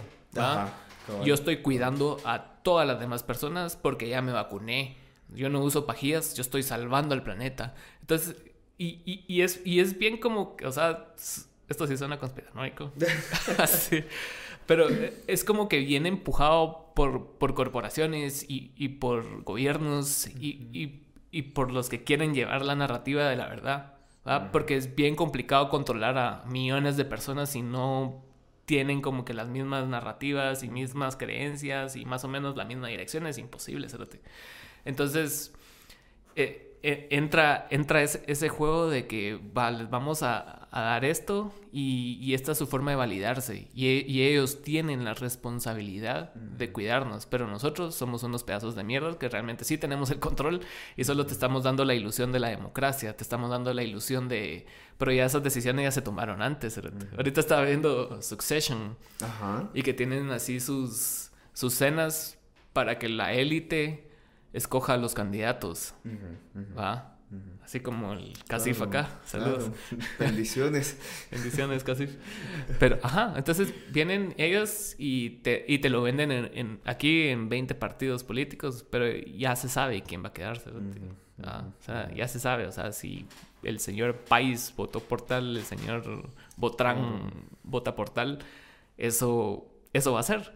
Yo 1.25 1.35
estoy 1.35 1.59
cuidando 1.59 2.19
a 2.25 2.58
todas 2.69 2.87
las 2.87 3.01
demás 3.01 3.23
personas 3.23 3.77
porque 3.77 4.11
ya 4.11 4.21
me 4.21 4.31
vacuné. 4.31 4.99
Yo 5.31 5.49
no 5.49 5.63
uso 5.63 5.87
pajillas, 5.87 6.35
yo 6.35 6.43
estoy 6.43 6.63
salvando 6.63 7.15
al 7.15 7.23
planeta. 7.23 7.75
Entonces, 8.03 8.37
y, 8.77 9.25
y, 9.27 9.41
es, 9.41 9.63
y 9.65 9.81
es 9.81 9.99
bien 9.99 10.19
como, 10.19 10.55
o 10.63 10.71
sea, 10.71 11.15
esto 11.67 11.87
sí 11.87 11.97
suena 11.97 12.19
conspiranoico. 12.19 12.93
sí. 13.67 14.05
Pero 14.67 14.87
es 15.27 15.45
como 15.45 15.67
que 15.67 15.79
viene 15.79 16.11
empujado 16.11 16.93
por, 16.95 17.39
por 17.39 17.55
corporaciones 17.55 18.45
y, 18.47 18.73
y, 18.77 18.89
por 18.89 19.45
gobiernos 19.45 20.27
y, 20.27 21.01
y, 21.31 21.43
por 21.43 21.73
los 21.73 21.89
que 21.89 22.05
quieren 22.05 22.35
llevar 22.35 22.67
la 22.67 22.75
narrativa 22.75 23.27
de 23.27 23.37
la 23.37 23.49
verdad. 23.49 23.95
Porque 24.53 24.77
es 24.77 24.95
bien 24.95 25.17
complicado 25.17 25.71
controlar 25.71 26.19
a 26.19 26.45
millones 26.45 26.99
de 26.99 27.07
personas 27.07 27.49
si 27.49 27.63
no 27.63 28.28
tienen 28.69 29.01
como 29.01 29.25
que 29.25 29.33
las 29.33 29.49
mismas 29.49 29.89
narrativas 29.89 30.63
y 30.63 30.69
mismas 30.69 31.17
creencias 31.17 31.97
y 31.97 32.05
más 32.05 32.25
o 32.25 32.29
menos 32.29 32.55
la 32.55 32.67
misma 32.67 32.89
dirección, 32.89 33.27
es 33.27 33.39
imposible, 33.39 33.89
Entonces, 34.85 35.55
eh, 36.37 36.45
eh, 36.45 36.68
entra, 36.83 37.67
entra 37.71 38.03
ese, 38.03 38.49
juego 38.49 38.89
de 38.89 39.07
que 39.07 39.41
vamos 39.53 40.23
a, 40.23 40.69
dar 40.71 41.05
esto 41.05 41.53
y, 41.73 42.35
esta 42.35 42.53
es 42.53 42.59
su 42.59 42.67
forma 42.67 42.93
de 42.93 42.97
validarse. 42.97 43.69
Y, 43.75 44.23
ellos 44.23 44.63
tienen 44.63 45.05
la 45.05 45.15
responsabilidad 45.15 46.33
de 46.35 46.73
cuidarnos, 46.73 47.27
pero 47.27 47.47
nosotros 47.47 47.95
somos 47.95 48.23
unos 48.23 48.45
pedazos 48.45 48.75
de 48.75 48.85
mierda 48.85 49.19
que 49.19 49.29
realmente 49.29 49.65
sí 49.65 49.79
tenemos 49.79 50.11
el 50.11 50.19
control 50.21 50.61
y 50.97 51.05
solo 51.05 51.27
te 51.27 51.33
estamos 51.33 51.65
dando 51.65 51.85
la 51.85 51.95
ilusión 51.95 52.33
de 52.33 52.41
la 52.41 52.49
democracia, 52.49 53.17
te 53.17 53.23
estamos 53.23 53.51
dando 53.51 53.73
la 53.75 53.83
ilusión 53.83 54.29
de... 54.29 54.67
Pero 54.99 55.13
ya 55.13 55.27
esas 55.27 55.43
decisiones 55.43 55.85
ya 55.85 55.91
se 55.93 56.03
tomaron 56.03 56.43
antes. 56.43 56.81
Ahorita 57.17 57.41
estaba 57.41 57.63
viendo 57.63 58.21
Succession 58.21 58.97
y 59.73 59.83
que 59.83 59.95
tienen 59.95 60.31
así 60.31 60.59
sus, 60.59 61.31
sus 61.53 61.75
cenas 61.75 62.39
para 62.73 62.99
que 62.99 63.09
la 63.09 63.33
élite 63.33 64.08
escoja 64.53 64.95
a 64.95 64.97
los 64.97 65.15
candidatos. 65.15 65.95
¿Va? 66.77 67.19
Así 67.63 67.81
como 67.81 68.15
el 68.15 68.33
Casif 68.47 68.81
acá. 68.81 69.21
Saludos. 69.27 69.71
Bendiciones. 70.19 70.99
Bendiciones, 71.31 71.85
Casif. 71.85 72.17
Pero, 72.79 72.99
ajá, 73.03 73.35
entonces 73.37 73.75
vienen 73.93 74.35
ellos 74.39 74.95
y 74.97 75.31
te, 75.43 75.67
y 75.69 75.79
te 75.79 75.91
lo 75.91 76.01
venden 76.01 76.33
en, 76.33 76.81
aquí 76.87 77.29
en 77.29 77.51
20 77.51 77.75
partidos 77.75 78.25
políticos, 78.25 78.87
pero 78.91 79.07
ya 79.11 79.55
se 79.57 79.69
sabe 79.69 80.03
quién 80.03 80.25
va 80.25 80.29
a 80.29 80.33
quedarse. 80.33 80.71
Ah, 81.43 81.67
o 81.79 81.83
sea, 81.83 82.11
ya 82.15 82.27
se 82.27 82.41
sabe, 82.41 82.67
o 82.67 82.73
sea, 82.73 82.93
si 82.93 83.27
el 83.63 83.81
señor 83.81 84.17
País 84.17 84.73
votó 84.75 85.01
por 85.01 85.21
tal, 85.21 85.59
el 85.59 85.65
señor 85.65 86.31
Botrán 86.57 87.31
vota 87.63 87.95
por 87.95 88.09
tal, 88.09 88.39
eso, 88.97 89.69
eso 89.93 90.15
va 90.15 90.21
a 90.21 90.23
ser. 90.23 90.55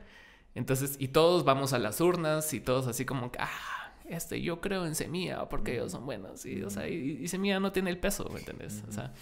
Entonces, 0.55 0.97
y 0.99 1.09
todos 1.09 1.45
vamos 1.45 1.75
a 1.75 1.79
las 1.79 2.01
urnas 2.01 2.55
y 2.55 2.61
todos 2.61 2.87
así 2.87 3.05
como 3.05 3.31
que, 3.31 3.39
ah, 3.41 3.82
este, 4.13 4.41
yo 4.43 4.61
creo 4.61 4.87
en 4.87 4.95
Semilla 4.95 5.49
porque 5.49 5.75
ellos 5.75 5.93
son 5.93 6.07
buenos. 6.07 6.45
Y, 6.47 6.63
o 6.63 6.71
sea, 6.71 6.89
y, 6.89 7.27
Semilla 7.29 7.61
no 7.61 7.73
tiene 7.73 7.91
el 7.91 7.99
peso, 7.99 8.29
¿me 8.31 8.39
entiendes? 8.39 8.83
O 8.89 8.93
sea, 8.93 9.13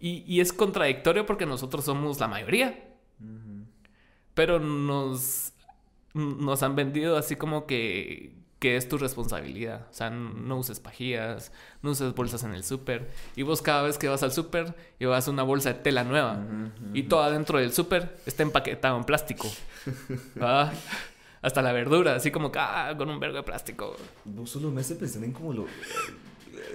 y, 0.00 0.24
y, 0.26 0.40
es 0.40 0.52
contradictorio 0.52 1.26
porque 1.26 1.46
nosotros 1.46 1.84
somos 1.84 2.20
la 2.20 2.28
mayoría. 2.28 2.90
Pero 4.34 4.58
nos, 4.58 5.52
nos 6.12 6.62
han 6.62 6.74
vendido 6.74 7.16
así 7.16 7.36
como 7.36 7.66
que, 7.66 8.34
que 8.58 8.76
es 8.76 8.88
tu 8.88 8.98
responsabilidad. 8.98 9.86
O 9.90 9.94
sea, 9.94 10.10
no 10.10 10.58
uses 10.58 10.80
pajillas, 10.80 11.52
no 11.82 11.90
uses 11.90 12.14
bolsas 12.14 12.42
en 12.44 12.54
el 12.54 12.64
súper. 12.64 13.10
Y 13.36 13.42
vos 13.42 13.62
cada 13.62 13.82
vez 13.82 13.98
que 13.98 14.08
vas 14.08 14.22
al 14.22 14.32
súper 14.32 14.74
llevas 14.98 15.28
una 15.28 15.42
bolsa 15.42 15.72
de 15.72 15.80
tela 15.80 16.02
nueva. 16.02 16.44
Y 16.92 17.04
todo 17.04 17.22
adentro 17.22 17.58
del 17.58 17.72
súper 17.72 18.16
está 18.26 18.42
empaquetado 18.42 18.96
en 18.96 19.04
plástico. 19.04 19.48
¿Ah? 20.40 20.72
Hasta 21.44 21.60
la 21.60 21.72
verdura, 21.72 22.14
así 22.14 22.30
como 22.30 22.50
ah, 22.56 22.94
con 22.96 23.10
un 23.10 23.20
vergo 23.20 23.36
de 23.36 23.42
plástico. 23.42 23.94
No 24.24 24.46
solo 24.46 24.70
me 24.70 24.80
hace 24.80 24.94
pensar 24.94 25.22
en 25.24 25.32
como 25.32 25.52
lo. 25.52 25.66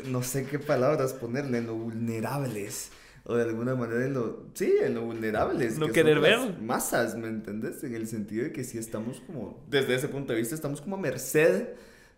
No 0.06 0.22
sé 0.22 0.46
qué 0.46 0.60
palabras 0.60 1.14
ponerle, 1.14 1.62
lo 1.62 1.74
vulnerables. 1.74 2.92
o 3.24 3.36
de 3.36 3.44
alguna 3.46 3.74
manera 3.74 4.06
en 4.06 4.14
lo, 4.14 4.46
sí, 4.54 4.72
en 4.80 4.94
lo 4.94 5.02
vulnerables. 5.02 5.80
No 5.80 5.88
querer 5.88 6.20
ver. 6.20 6.60
Masas, 6.62 7.18
¿me 7.18 7.30
entiendes? 7.30 7.84
En 7.84 7.96
el 7.96 8.06
sentido 8.06 8.44
de 8.44 8.52
que 8.52 8.64
si 8.64 8.78
estamos 8.78 9.22
como, 9.22 9.60
desde 9.68 9.96
ese 9.96 10.08
punto 10.08 10.34
de 10.34 10.40
vista, 10.40 10.54
estamos 10.54 10.82
como 10.82 10.98
a 10.98 11.00
merced 11.00 11.70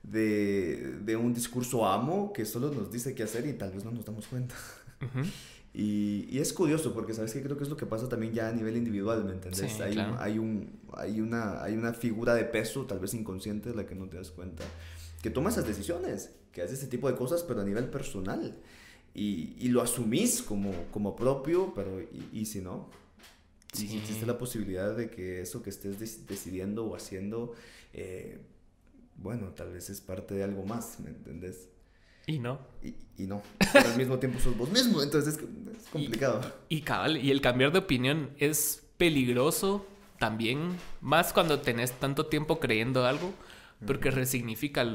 de, 0.04 0.98
de 1.04 1.16
un 1.16 1.34
discurso 1.34 1.88
amo 1.88 2.34
que 2.34 2.44
solo 2.44 2.70
nos 2.70 2.92
dice 2.92 3.16
qué 3.16 3.24
hacer 3.24 3.48
y 3.48 3.54
tal 3.54 3.72
vez 3.72 3.86
no 3.86 3.92
nos 3.92 4.04
damos 4.04 4.28
cuenta. 4.28 4.56
Y, 5.74 6.28
y, 6.30 6.40
es 6.40 6.52
curioso 6.52 6.94
porque, 6.94 7.14
¿sabes 7.14 7.34
qué? 7.34 7.42
Creo 7.42 7.58
que 7.58 7.64
es 7.64 7.70
lo 7.70 7.78
que 7.78 7.86
pasa 7.86 8.10
también 8.10 8.34
ya 8.34 8.50
a 8.50 8.52
nivel 8.52 8.76
individual, 8.76 9.24
¿me 9.24 9.34
entiendes? 9.34 9.80
hay, 9.80 9.98
hay, 10.20 10.38
un, 10.38 10.70
hay, 10.94 11.22
una, 11.22 11.64
hay 11.64 11.76
una 11.76 11.94
figura 11.94 12.36
de 12.36 12.44
peso, 12.44 12.86
tal 12.86 13.00
vez 13.00 13.14
inconsciente, 13.14 13.70
de 13.70 13.76
la 13.76 13.86
que 13.86 13.96
no 13.96 14.10
te 14.10 14.18
das 14.18 14.32
cuenta, 14.32 14.64
que 15.22 15.30
toma 15.30 15.50
esas 15.50 15.66
decisiones, 15.66 16.32
que 16.52 16.62
hace 16.62 16.74
ese 16.74 16.88
tipo 16.88 17.10
de 17.10 17.16
cosas, 17.16 17.44
pero 17.44 17.62
a 17.62 17.64
nivel 17.64 17.90
personal. 17.90 18.58
Y, 19.14 19.56
y 19.60 19.70
lo 19.70 19.82
asumís 19.82 20.42
como, 20.42 20.72
como 20.92 21.16
propio, 21.16 21.74
pero 21.74 22.02
¿y, 22.02 22.40
y 22.40 22.46
si 22.46 22.60
no? 22.60 22.90
Si 23.74 23.98
existe 23.98 24.26
la 24.26 24.38
posibilidad 24.38 24.96
de 24.96 25.10
que 25.10 25.42
eso 25.42 25.64
que 25.64 25.70
estés 25.70 26.28
decidiendo 26.28 26.86
o 26.86 26.96
haciendo, 26.96 27.54
eh, 27.94 28.42
bueno, 29.16 29.50
tal 29.50 29.72
vez 29.72 29.90
es 29.90 30.02
parte 30.02 30.34
de 30.34 30.44
algo 30.44 30.66
más, 30.66 31.00
¿me 31.00 31.10
entendés? 31.10 31.70
Y 32.28 32.40
no. 32.40 32.60
Y, 32.84 32.96
y 33.18 33.28
no. 33.28 33.42
Pero 33.74 33.90
al 33.90 33.98
mismo 33.98 34.20
tiempo 34.20 34.40
sos 34.40 34.58
vos 34.58 34.70
mismo, 34.70 35.02
entonces 35.02 35.36
es, 35.36 35.40
es 35.42 35.90
complicado. 35.90 36.42
Y, 36.70 36.78
y, 36.78 36.82
cabal, 36.82 37.18
y 37.18 37.32
el 37.32 37.42
cambiar 37.42 37.72
de 37.72 37.80
opinión 37.80 38.32
es 38.38 38.88
peligroso 38.98 39.86
también, 40.20 40.78
más 41.02 41.34
cuando 41.34 41.60
tenés 41.60 41.94
tanto 41.94 42.28
tiempo 42.28 42.60
creyendo 42.60 43.06
algo, 43.06 43.34
porque 43.86 44.12
resignifica 44.12 44.86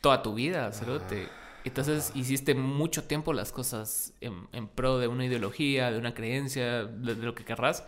toda 0.00 0.22
tu 0.22 0.34
vida, 0.34 0.72
cerote. 0.72 1.28
Ah. 1.30 1.60
Entonces 1.64 2.12
hiciste 2.14 2.54
mucho 2.54 3.04
tiempo 3.04 3.32
las 3.32 3.52
cosas 3.52 4.14
en, 4.20 4.48
en, 4.52 4.68
pro 4.68 4.98
de 4.98 5.08
una 5.08 5.24
ideología, 5.24 5.90
de 5.90 5.98
una 5.98 6.14
creencia, 6.14 6.84
de, 6.84 7.14
de, 7.14 7.22
lo 7.22 7.34
que 7.34 7.44
querrás. 7.44 7.86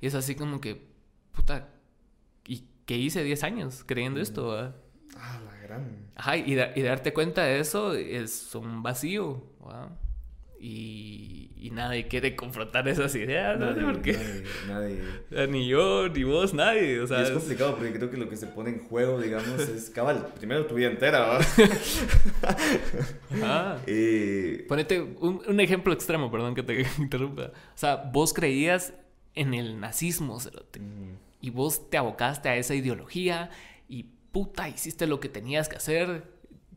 Y 0.00 0.06
es 0.06 0.14
así 0.14 0.34
como 0.34 0.60
que, 0.60 0.86
puta, 1.32 1.68
¿y 2.46 2.64
qué 2.86 2.96
hice 2.96 3.22
10 3.22 3.42
años 3.44 3.84
creyendo 3.86 4.20
esto? 4.20 4.48
¿verdad? 4.48 4.76
Ah, 5.16 5.40
la 5.44 5.56
gran. 5.66 6.08
Ajá, 6.16 6.36
y, 6.36 6.54
da, 6.54 6.72
y, 6.74 6.82
darte 6.82 7.12
cuenta 7.12 7.44
de 7.44 7.60
eso 7.60 7.94
es 7.94 8.54
un 8.54 8.82
vacío. 8.82 9.42
¿verdad? 9.64 9.90
Y, 10.60 11.50
y, 11.56 11.70
nadie 11.72 12.08
quiere 12.08 12.34
confrontar 12.36 12.88
esas 12.88 13.14
ideas, 13.16 13.58
nadie, 13.58 13.82
¿no? 13.82 13.92
Porque 13.92 14.12
nadie, 14.66 15.02
nadie. 15.30 15.48
Ni 15.50 15.68
yo, 15.68 16.08
ni 16.08 16.24
vos, 16.24 16.54
nadie. 16.54 17.00
O 17.00 17.06
sea, 17.06 17.20
y 17.20 17.24
es 17.24 17.30
complicado 17.32 17.76
porque 17.76 17.92
creo 17.92 18.10
que 18.10 18.16
lo 18.16 18.30
que 18.30 18.36
se 18.36 18.46
pone 18.46 18.70
en 18.70 18.78
juego, 18.78 19.20
digamos, 19.20 19.60
es 19.68 19.90
cabal, 19.90 20.32
primero 20.38 20.64
tu 20.64 20.76
vida 20.76 20.88
entera, 20.88 21.38
¿verdad? 23.30 23.78
eh... 23.86 24.64
Ponete 24.68 25.02
un, 25.02 25.42
un, 25.46 25.60
ejemplo 25.60 25.92
extremo, 25.92 26.30
perdón 26.30 26.54
que 26.54 26.62
te 26.62 26.86
interrumpa. 26.98 27.42
O 27.42 27.76
sea, 27.76 27.96
vos 27.96 28.32
creías 28.32 28.94
en 29.34 29.52
el 29.52 29.78
nazismo, 29.80 30.40
Cerote, 30.40 30.80
mm. 30.80 31.18
y 31.42 31.50
vos 31.50 31.90
te 31.90 31.98
abocaste 31.98 32.48
a 32.48 32.56
esa 32.56 32.74
ideología 32.74 33.50
y 33.88 34.13
puta, 34.34 34.68
hiciste 34.68 35.06
lo 35.06 35.20
que 35.20 35.28
tenías 35.28 35.68
que 35.68 35.76
hacer. 35.76 36.24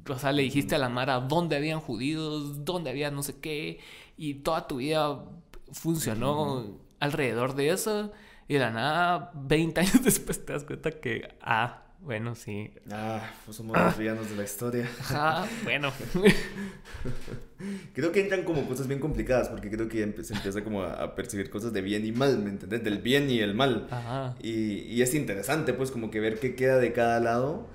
O 0.07 0.19
sea, 0.19 0.31
le 0.31 0.43
dijiste 0.43 0.75
a 0.75 0.77
la 0.77 0.89
Mara 0.89 1.19
dónde 1.19 1.55
habían 1.57 1.81
judíos, 1.81 2.63
dónde 2.63 2.91
había 2.91 3.09
no 3.11 3.23
sé 3.23 3.39
qué, 3.41 3.79
y 4.15 4.35
toda 4.35 4.67
tu 4.67 4.77
vida 4.77 5.25
funcionó 5.71 6.79
alrededor 6.99 7.55
de 7.55 7.69
eso, 7.71 8.13
y 8.47 8.53
de 8.53 8.59
la 8.59 8.71
nada, 8.71 9.31
20 9.33 9.81
años 9.81 10.01
después 10.03 10.45
te 10.45 10.53
das 10.53 10.63
cuenta 10.65 10.91
que, 10.91 11.35
ah, 11.41 11.86
bueno, 11.99 12.35
sí. 12.35 12.71
Ah, 12.91 13.21
pues 13.45 13.57
somos 13.57 13.77
los 13.77 13.97
villanos 13.97 14.29
de 14.29 14.35
la 14.35 14.43
historia. 14.43 14.89
Ah, 15.09 15.47
bueno. 15.63 15.91
creo 17.93 18.11
que 18.11 18.21
entran 18.21 18.43
como 18.43 18.67
cosas 18.67 18.87
bien 18.87 18.99
complicadas, 18.99 19.49
porque 19.49 19.69
creo 19.69 19.89
que 19.89 20.23
se 20.23 20.33
empieza 20.33 20.63
como 20.63 20.83
a, 20.83 21.15
percibir 21.15 21.49
cosas 21.49 21.73
de 21.73 21.81
bien 21.81 22.05
y 22.05 22.11
mal, 22.11 22.37
¿me 22.39 22.49
entiendes? 22.49 22.83
Del 22.83 22.99
bien 22.99 23.29
y 23.29 23.39
el 23.39 23.55
mal. 23.55 23.87
Ajá. 23.91 24.35
Y, 24.41 24.79
y 24.83 25.01
es 25.01 25.13
interesante, 25.13 25.73
pues, 25.73 25.91
como 25.91 26.11
que 26.11 26.19
ver 26.19 26.39
qué 26.39 26.55
queda 26.55 26.77
de 26.77 26.93
cada 26.93 27.19
lado. 27.19 27.69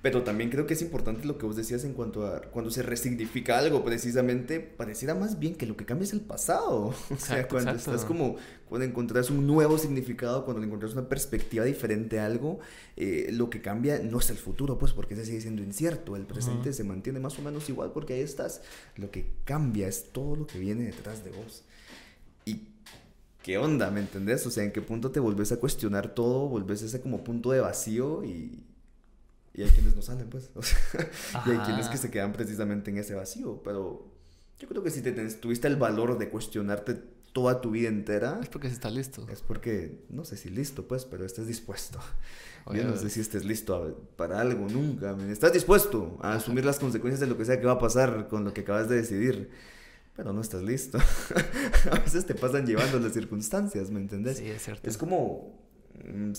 Pero 0.00 0.22
también 0.22 0.48
creo 0.48 0.64
que 0.64 0.74
es 0.74 0.82
importante 0.82 1.26
lo 1.26 1.38
que 1.38 1.46
vos 1.46 1.56
decías 1.56 1.82
en 1.82 1.92
cuanto 1.92 2.24
a 2.24 2.40
cuando 2.42 2.70
se 2.70 2.82
resignifica 2.82 3.58
algo, 3.58 3.84
precisamente, 3.84 4.60
pareciera 4.60 5.16
más 5.16 5.40
bien 5.40 5.56
que 5.56 5.66
lo 5.66 5.76
que 5.76 5.86
cambia 5.86 6.04
es 6.04 6.12
el 6.12 6.20
pasado. 6.20 6.94
O 7.10 7.16
sea, 7.16 7.48
cuando 7.48 7.72
exacto. 7.72 7.94
estás 7.94 8.04
como, 8.04 8.36
cuando 8.68 8.86
encontrás 8.86 9.28
un 9.28 9.44
nuevo 9.46 9.76
significado, 9.76 10.44
cuando 10.44 10.62
encontrás 10.62 10.92
una 10.92 11.08
perspectiva 11.08 11.64
diferente 11.64 12.20
a 12.20 12.26
algo, 12.26 12.60
eh, 12.96 13.30
lo 13.32 13.50
que 13.50 13.60
cambia 13.60 13.98
no 13.98 14.20
es 14.20 14.30
el 14.30 14.36
futuro, 14.36 14.78
pues, 14.78 14.92
porque 14.92 15.16
se 15.16 15.24
sigue 15.24 15.40
siendo 15.40 15.62
incierto. 15.62 16.14
El 16.14 16.26
presente 16.26 16.68
uh 16.68 16.72
-huh. 16.72 16.76
se 16.76 16.84
mantiene 16.84 17.18
más 17.18 17.36
o 17.38 17.42
menos 17.42 17.68
igual 17.68 17.90
porque 17.92 18.14
ahí 18.14 18.20
estás. 18.20 18.62
Lo 18.96 19.10
que 19.10 19.32
cambia 19.44 19.88
es 19.88 20.12
todo 20.12 20.36
lo 20.36 20.46
que 20.46 20.60
viene 20.60 20.84
detrás 20.84 21.24
de 21.24 21.30
vos. 21.30 21.64
Y 22.44 22.68
¿qué 23.42 23.58
onda? 23.58 23.90
¿Me 23.90 24.00
entendés? 24.00 24.46
O 24.46 24.50
sea, 24.50 24.62
¿en 24.62 24.70
qué 24.70 24.80
punto 24.80 25.10
te 25.10 25.18
volvés 25.18 25.50
a 25.50 25.56
cuestionar 25.56 26.14
todo? 26.14 26.48
Volvés 26.48 26.82
a 26.82 26.86
ese 26.86 27.00
como 27.00 27.24
punto 27.24 27.50
de 27.50 27.60
vacío 27.60 28.22
y 28.22 28.62
y 29.58 29.62
hay 29.64 29.70
quienes 29.70 29.96
no 29.96 30.02
salen, 30.02 30.30
pues. 30.30 30.50
O 30.54 30.62
sea, 30.62 30.78
y 31.44 31.50
hay 31.50 31.58
quienes 31.58 31.88
que 31.88 31.96
se 31.96 32.12
quedan 32.12 32.32
precisamente 32.32 32.92
en 32.92 32.98
ese 32.98 33.16
vacío. 33.16 33.60
Pero 33.64 34.06
yo 34.60 34.68
creo 34.68 34.84
que 34.84 34.90
si 34.92 35.02
te 35.02 35.10
tuviste 35.30 35.66
el 35.66 35.74
valor 35.74 36.16
de 36.16 36.30
cuestionarte 36.30 36.94
toda 37.32 37.60
tu 37.60 37.72
vida 37.72 37.88
entera. 37.88 38.38
Es 38.40 38.50
porque 38.50 38.68
estás 38.68 38.92
listo. 38.92 39.26
Es 39.28 39.42
porque, 39.42 40.04
no 40.10 40.24
sé 40.24 40.36
si 40.36 40.48
listo, 40.48 40.86
pues, 40.86 41.04
pero 41.04 41.26
estés 41.26 41.48
dispuesto. 41.48 41.98
Oye, 42.66 42.82
yo 42.82 42.88
no 42.88 42.96
sé 42.96 43.10
si 43.10 43.18
estés 43.18 43.44
listo 43.44 43.74
a, 43.74 44.16
para 44.16 44.40
algo 44.40 44.68
nunca. 44.68 45.16
Man. 45.16 45.28
Estás 45.28 45.52
dispuesto 45.52 46.18
a 46.22 46.34
asumir 46.34 46.64
las 46.64 46.78
consecuencias 46.78 47.18
de 47.18 47.26
lo 47.26 47.36
que 47.36 47.44
sea 47.44 47.58
que 47.58 47.66
va 47.66 47.72
a 47.72 47.78
pasar 47.80 48.28
con 48.28 48.44
lo 48.44 48.54
que 48.54 48.60
acabas 48.60 48.88
de 48.88 48.94
decidir. 48.94 49.50
Pero 50.14 50.32
no 50.32 50.40
estás 50.40 50.62
listo. 50.62 50.98
a 51.90 51.98
veces 51.98 52.26
te 52.26 52.36
pasan 52.36 52.64
llevando 52.64 53.00
las 53.00 53.12
circunstancias, 53.12 53.90
¿me 53.90 53.98
entendés? 53.98 54.38
Sí, 54.38 54.46
es 54.46 54.62
cierto. 54.62 54.88
Es 54.88 54.96
como 54.96 55.67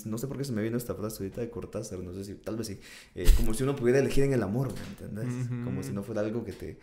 no 0.05 0.17
sé 0.17 0.27
por 0.27 0.37
qué 0.37 0.43
se 0.43 0.51
me 0.51 0.61
vino 0.61 0.77
esta 0.77 0.95
frase 0.95 1.23
ahorita 1.23 1.41
de 1.41 1.49
Cortázar, 1.49 1.99
no 1.99 2.13
sé 2.13 2.23
si, 2.23 2.35
tal 2.35 2.55
vez 2.57 2.67
sí, 2.67 2.79
eh, 3.15 3.27
como 3.37 3.53
si 3.53 3.63
uno 3.63 3.75
pudiera 3.75 3.99
elegir 3.99 4.23
en 4.23 4.33
el 4.33 4.43
amor, 4.43 4.73
¿me 4.73 4.87
entiendes? 4.87 5.25
Uh 5.25 5.53
-huh. 5.53 5.63
Como 5.63 5.83
si 5.83 5.91
no 5.91 6.03
fuera 6.03 6.21
algo 6.21 6.43
que 6.43 6.53
te 6.53 6.77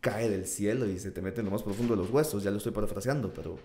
cae 0.00 0.28
del 0.28 0.46
cielo 0.46 0.86
y 0.86 0.98
se 0.98 1.10
te 1.10 1.22
mete 1.22 1.40
en 1.40 1.46
lo 1.46 1.50
más 1.50 1.62
profundo 1.62 1.96
de 1.96 2.02
los 2.02 2.10
huesos, 2.10 2.42
ya 2.42 2.50
lo 2.50 2.58
estoy 2.58 2.72
parafraseando, 2.72 3.32
pero 3.32 3.58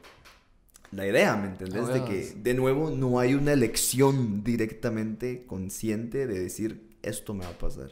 la 0.91 1.05
idea, 1.05 1.35
¿me 1.35 1.47
entendés? 1.47 1.83
Oh, 1.83 1.93
de 1.93 2.03
que, 2.05 2.33
de 2.35 2.53
nuevo, 2.53 2.89
no 2.89 3.19
hay 3.19 3.33
una 3.33 3.53
elección 3.53 4.43
directamente 4.43 5.45
consciente 5.45 6.25
de 6.25 6.39
decir, 6.39 6.89
esto 7.03 7.33
me 7.33 7.43
va 7.43 7.51
a 7.51 7.57
pasar, 7.57 7.91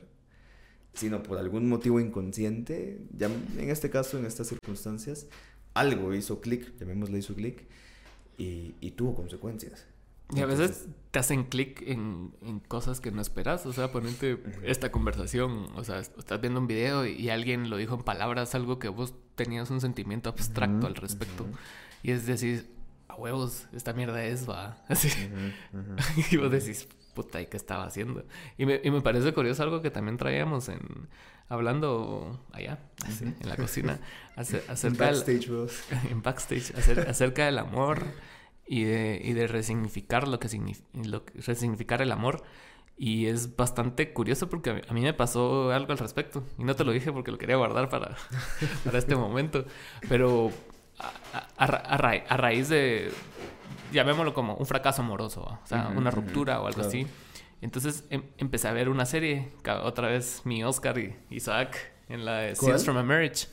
sino 0.94 1.22
por 1.22 1.38
algún 1.38 1.68
motivo 1.70 2.00
inconsciente, 2.00 3.02
ya 3.16 3.28
en 3.28 3.70
este 3.70 3.90
caso, 3.90 4.18
en 4.18 4.26
estas 4.26 4.48
circunstancias, 4.48 5.28
algo 5.74 6.14
hizo 6.14 6.42
clic, 6.42 6.76
llamémosle 6.80 7.20
hizo 7.20 7.36
clic, 7.36 7.66
y, 8.38 8.74
y 8.82 8.92
tuvo 8.92 9.14
consecuencias. 9.14 9.86
Y 10.36 10.42
a 10.42 10.46
veces 10.46 10.88
te 11.12 11.20
hacen 11.20 11.46
clic 11.46 11.82
en, 11.88 12.34
en, 12.42 12.60
cosas 12.60 13.00
que 13.00 13.12
no 13.12 13.22
esperas. 13.22 13.66
O 13.66 13.74
sea, 13.74 13.92
ponerte 13.92 14.44
esta 14.64 14.92
conversación. 14.92 15.68
O 15.76 15.84
sea, 15.84 16.00
estás 16.00 16.42
viendo 16.42 16.60
un 16.60 16.68
video 16.68 17.06
y, 17.06 17.30
alguien 17.30 17.70
lo 17.70 17.78
dijo 17.78 17.96
en 17.96 18.04
palabras, 18.04 18.54
algo 18.56 18.78
que 18.78 18.90
vos 18.90 19.14
tenías 19.36 19.70
un 19.70 19.80
sentimiento 19.80 20.30
abstracto 20.30 20.78
uh 20.78 20.82
-huh. 20.82 20.88
al 20.88 20.96
respecto. 20.96 21.44
Uh 21.44 21.48
-huh. 21.48 21.58
Y 22.04 22.12
es 22.12 22.26
decir, 22.26 22.70
a 23.08 23.16
huevos, 23.16 23.68
esta 23.74 23.94
mierda 23.94 24.24
es, 24.24 24.50
va. 24.50 24.84
Así. 24.90 25.10
y 26.32 26.38
vos 26.38 26.52
decís, 26.52 26.88
puta, 27.14 27.42
¿y 27.42 27.48
qué 27.48 27.58
estaba 27.58 27.86
haciendo? 27.86 28.26
Y 28.58 28.66
me, 28.66 28.82
y 28.84 28.92
me 28.92 29.02
parece 29.02 29.34
curioso 29.34 29.64
algo 29.64 29.82
que 29.82 29.92
también 29.92 30.18
traíamos 30.18 30.70
en. 30.70 31.08
Hablando 31.50 32.46
allá, 32.52 32.78
así, 33.06 33.24
en 33.24 33.48
la 33.48 33.56
cocina, 33.56 34.02
acerca 34.36 34.88
en 34.88 34.98
backstage, 34.98 35.48
del, 35.48 35.70
en 36.12 36.22
backstage, 36.22 36.74
acerca 36.76 37.46
del 37.46 37.58
amor 37.60 38.04
y 38.68 38.84
de, 38.84 39.22
y 39.24 39.34
de 39.34 39.48
resignificar 39.48 40.28
lo 40.28 40.40
que, 40.40 40.50
lo 40.94 41.26
que 41.26 41.42
resignificar 41.42 42.02
el 42.02 42.12
amor. 42.12 42.44
Y 43.00 43.28
es 43.28 43.56
bastante 43.56 44.12
curioso 44.12 44.50
porque 44.50 44.82
a 44.88 44.94
mí 44.94 45.02
me 45.02 45.14
pasó 45.14 45.72
algo 45.72 45.92
al 45.92 46.00
respecto. 46.00 46.44
Y 46.58 46.64
no 46.64 46.76
te 46.76 46.84
lo 46.84 46.92
dije 46.92 47.12
porque 47.12 47.32
lo 47.32 47.38
quería 47.38 47.56
guardar 47.56 47.90
para, 47.90 48.16
para 48.84 48.98
este 48.98 49.16
momento. 49.16 49.66
Pero 50.10 50.52
a, 50.98 51.12
a, 51.58 51.66
a, 51.66 51.98
ra 51.98 52.24
a, 52.28 52.38
raíz 52.38 52.70
de, 52.70 53.12
llamémoslo 53.92 54.34
como 54.34 54.56
un 54.56 54.66
fracaso 54.66 55.02
amoroso, 55.02 55.42
o 55.42 55.68
sea, 55.68 55.90
uh 55.90 55.92
-huh, 55.92 55.98
una 55.98 56.12
ruptura 56.12 56.56
uh 56.56 56.62
-huh, 56.62 56.64
o 56.64 56.68
algo 56.68 56.82
claro. 56.82 56.90
así. 56.90 57.08
Entonces 57.62 58.04
em 58.10 58.24
empecé 58.38 58.68
a 58.68 58.74
ver 58.74 58.90
una 58.90 59.06
serie, 59.06 59.52
otra 59.84 60.08
vez 60.10 60.42
mi 60.46 60.64
Oscar 60.64 60.98
y 60.98 61.16
Isaac, 61.30 61.92
en 62.10 62.26
la 62.26 62.38
de 62.40 62.56
Scenes 62.56 62.84
from 62.84 62.98
a 62.98 63.04
Marriage. 63.04 63.48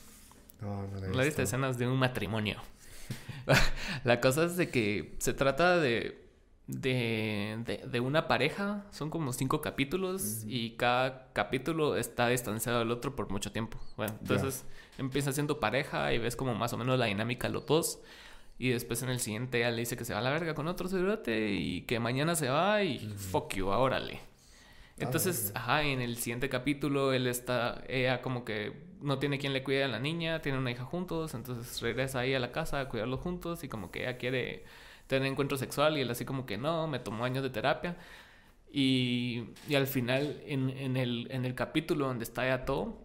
No, 0.61 0.87
no 0.87 0.99
la 0.99 1.23
lista 1.23 1.41
de 1.41 1.43
escenas 1.43 1.77
de 1.77 1.87
un 1.87 1.97
matrimonio. 1.97 2.57
la 4.03 4.21
cosa 4.21 4.45
es 4.45 4.57
de 4.57 4.69
que 4.69 5.15
se 5.19 5.33
trata 5.33 5.77
de, 5.77 6.25
de, 6.67 7.57
de, 7.65 7.77
de 7.87 7.99
una 7.99 8.27
pareja, 8.27 8.85
son 8.91 9.09
como 9.09 9.33
cinco 9.33 9.61
capítulos 9.61 10.21
uh 10.21 10.47
-huh. 10.47 10.51
y 10.51 10.69
cada 10.77 11.31
capítulo 11.33 11.95
está 11.97 12.27
distanciado 12.27 12.79
del 12.79 12.91
otro 12.91 13.15
por 13.15 13.29
mucho 13.29 13.51
tiempo. 13.51 13.77
Bueno, 13.97 14.15
entonces 14.21 14.63
yeah. 14.63 15.05
empieza 15.05 15.31
siendo 15.31 15.59
pareja 15.59 16.13
y 16.13 16.17
ves 16.17 16.35
como 16.35 16.55
más 16.55 16.73
o 16.73 16.77
menos 16.77 16.97
la 16.97 17.05
dinámica 17.05 17.47
de 17.47 17.53
los 17.53 17.65
dos. 17.65 17.99
Y 18.57 18.69
después 18.69 19.03
en 19.03 19.09
el 19.09 19.19
siguiente 19.19 19.57
ella 19.57 19.71
le 19.71 19.81
dice 19.81 19.97
que 19.97 20.05
se 20.05 20.13
va 20.13 20.19
a 20.19 20.21
la 20.21 20.29
verga 20.31 20.53
con 20.53 20.67
otro 20.67 20.87
cerote 20.87 21.51
y 21.51 21.81
que 21.81 21.99
mañana 21.99 22.35
se 22.35 22.49
va 22.49 22.83
y 22.83 22.97
uh 22.97 23.09
-huh. 23.09 23.15
fuck 23.15 23.53
you, 23.55 23.67
órale. 23.67 24.21
Entonces, 24.97 25.51
ah, 25.55 25.59
ajá, 25.59 25.83
en 25.83 25.99
el 26.01 26.15
siguiente 26.17 26.47
capítulo 26.47 27.11
él 27.11 27.27
está, 27.27 27.83
ella 27.89 28.21
como 28.21 28.45
que 28.45 28.71
no 29.05 29.19
tiene 29.19 29.37
quien 29.37 29.53
le 29.53 29.63
cuide 29.63 29.83
a 29.83 29.87
la 29.87 29.99
niña, 29.99 30.41
tiene 30.41 30.57
una 30.57 30.71
hija 30.71 30.83
juntos, 30.83 31.33
entonces 31.35 31.81
regresa 31.81 32.19
ahí 32.19 32.33
a 32.33 32.39
la 32.39 32.51
casa 32.51 32.79
a 32.79 32.89
cuidarlos 32.89 33.19
juntos 33.19 33.63
y 33.63 33.69
como 33.69 33.91
que 33.91 34.01
ella 34.03 34.17
quiere 34.17 34.65
tener 35.07 35.31
encuentro 35.31 35.57
sexual 35.57 35.97
y 35.97 36.01
él 36.01 36.09
así 36.09 36.25
como 36.25 36.45
que 36.45 36.57
no, 36.57 36.87
me 36.87 36.99
tomó 36.99 37.25
años 37.25 37.43
de 37.43 37.51
terapia. 37.51 37.97
Y, 38.71 39.45
y 39.69 39.75
al 39.75 39.87
final, 39.87 40.41
en, 40.45 40.69
en, 40.71 40.97
el, 40.97 41.27
en 41.31 41.45
el 41.45 41.55
capítulo 41.55 42.07
donde 42.07 42.23
está 42.23 42.47
ya 42.47 42.65
todo, 42.65 42.97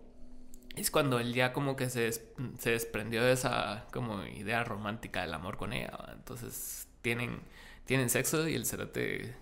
es 0.74 0.90
cuando 0.90 1.20
él 1.20 1.34
ya 1.34 1.52
como 1.52 1.76
que 1.76 1.90
se, 1.90 2.10
se 2.12 2.70
desprendió 2.70 3.22
de 3.22 3.32
esa 3.32 3.86
como 3.92 4.24
idea 4.24 4.64
romántica 4.64 5.20
del 5.22 5.34
amor 5.34 5.58
con 5.58 5.72
ella. 5.72 5.92
Entonces 6.12 6.88
tienen, 7.02 7.40
tienen 7.84 8.08
sexo 8.08 8.48
y 8.48 8.54
el 8.54 8.66
cerote 8.66 9.34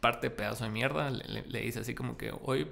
parte 0.00 0.30
pedazo 0.30 0.64
de 0.64 0.70
mierda. 0.70 1.10
Le, 1.10 1.42
le, 1.42 1.60
dice 1.60 1.80
así 1.80 1.94
como 1.94 2.16
que 2.16 2.32
hoy, 2.42 2.68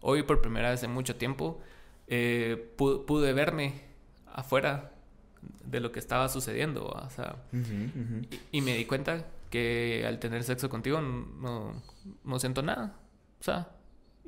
hoy 0.00 0.22
por 0.22 0.40
primera 0.40 0.70
vez 0.70 0.82
en 0.84 0.92
mucho 0.92 1.16
tiempo 1.16 1.60
eh, 2.08 2.72
pude, 2.76 3.04
pude, 3.04 3.32
verme 3.32 3.82
afuera 4.32 4.92
de 5.64 5.80
lo 5.80 5.92
que 5.92 5.98
estaba 5.98 6.28
sucediendo. 6.28 6.86
O 6.86 7.10
sea, 7.10 7.36
uh 7.52 7.56
-huh, 7.56 7.94
uh 7.94 8.22
-huh. 8.22 8.38
Y, 8.52 8.58
y, 8.58 8.60
me 8.60 8.76
di 8.76 8.84
cuenta 8.84 9.26
que 9.50 10.04
al 10.06 10.18
tener 10.18 10.42
sexo 10.44 10.68
contigo 10.68 11.00
no, 11.00 11.82
no 12.24 12.38
siento 12.38 12.62
nada. 12.62 12.96
O 13.40 13.42
sea, 13.42 13.68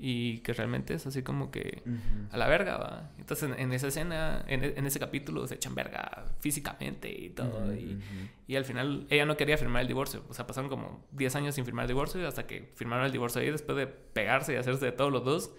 y 0.02 0.38
que 0.38 0.54
realmente 0.54 0.94
es 0.94 1.06
así 1.06 1.22
como 1.22 1.50
que 1.50 1.82
uh 1.84 1.90
-huh. 1.90 2.32
a 2.32 2.36
la 2.38 2.48
verga, 2.48 2.78
¿va? 2.78 3.10
Entonces 3.18 3.50
en, 3.50 3.60
en 3.60 3.72
esa 3.72 3.88
escena, 3.88 4.42
en, 4.48 4.64
en, 4.64 4.86
ese 4.86 4.98
capítulo 4.98 5.46
se 5.46 5.56
echan 5.56 5.74
verga 5.74 6.24
físicamente 6.40 7.10
y 7.10 7.28
todo. 7.30 7.66
Uh 7.66 7.70
-huh. 7.72 7.78
y, 7.78 8.00
y, 8.46 8.56
al 8.56 8.64
final 8.64 9.06
ella 9.10 9.26
no 9.26 9.36
quería 9.36 9.58
firmar 9.58 9.82
el 9.82 9.88
divorcio. 9.88 10.24
O 10.28 10.34
sea, 10.34 10.46
pasaron 10.46 10.70
como 10.70 11.04
10 11.12 11.36
años 11.36 11.54
sin 11.54 11.66
firmar 11.66 11.84
el 11.84 11.88
divorcio 11.88 12.26
hasta 12.26 12.46
que 12.46 12.72
firmaron 12.76 13.04
el 13.04 13.12
divorcio 13.12 13.42
ahí 13.42 13.50
después 13.50 13.76
de 13.76 13.86
pegarse 13.86 14.54
y 14.54 14.56
hacerse 14.56 14.86
de 14.86 14.92
todos 14.92 15.12
los 15.12 15.22
dos. 15.24 15.50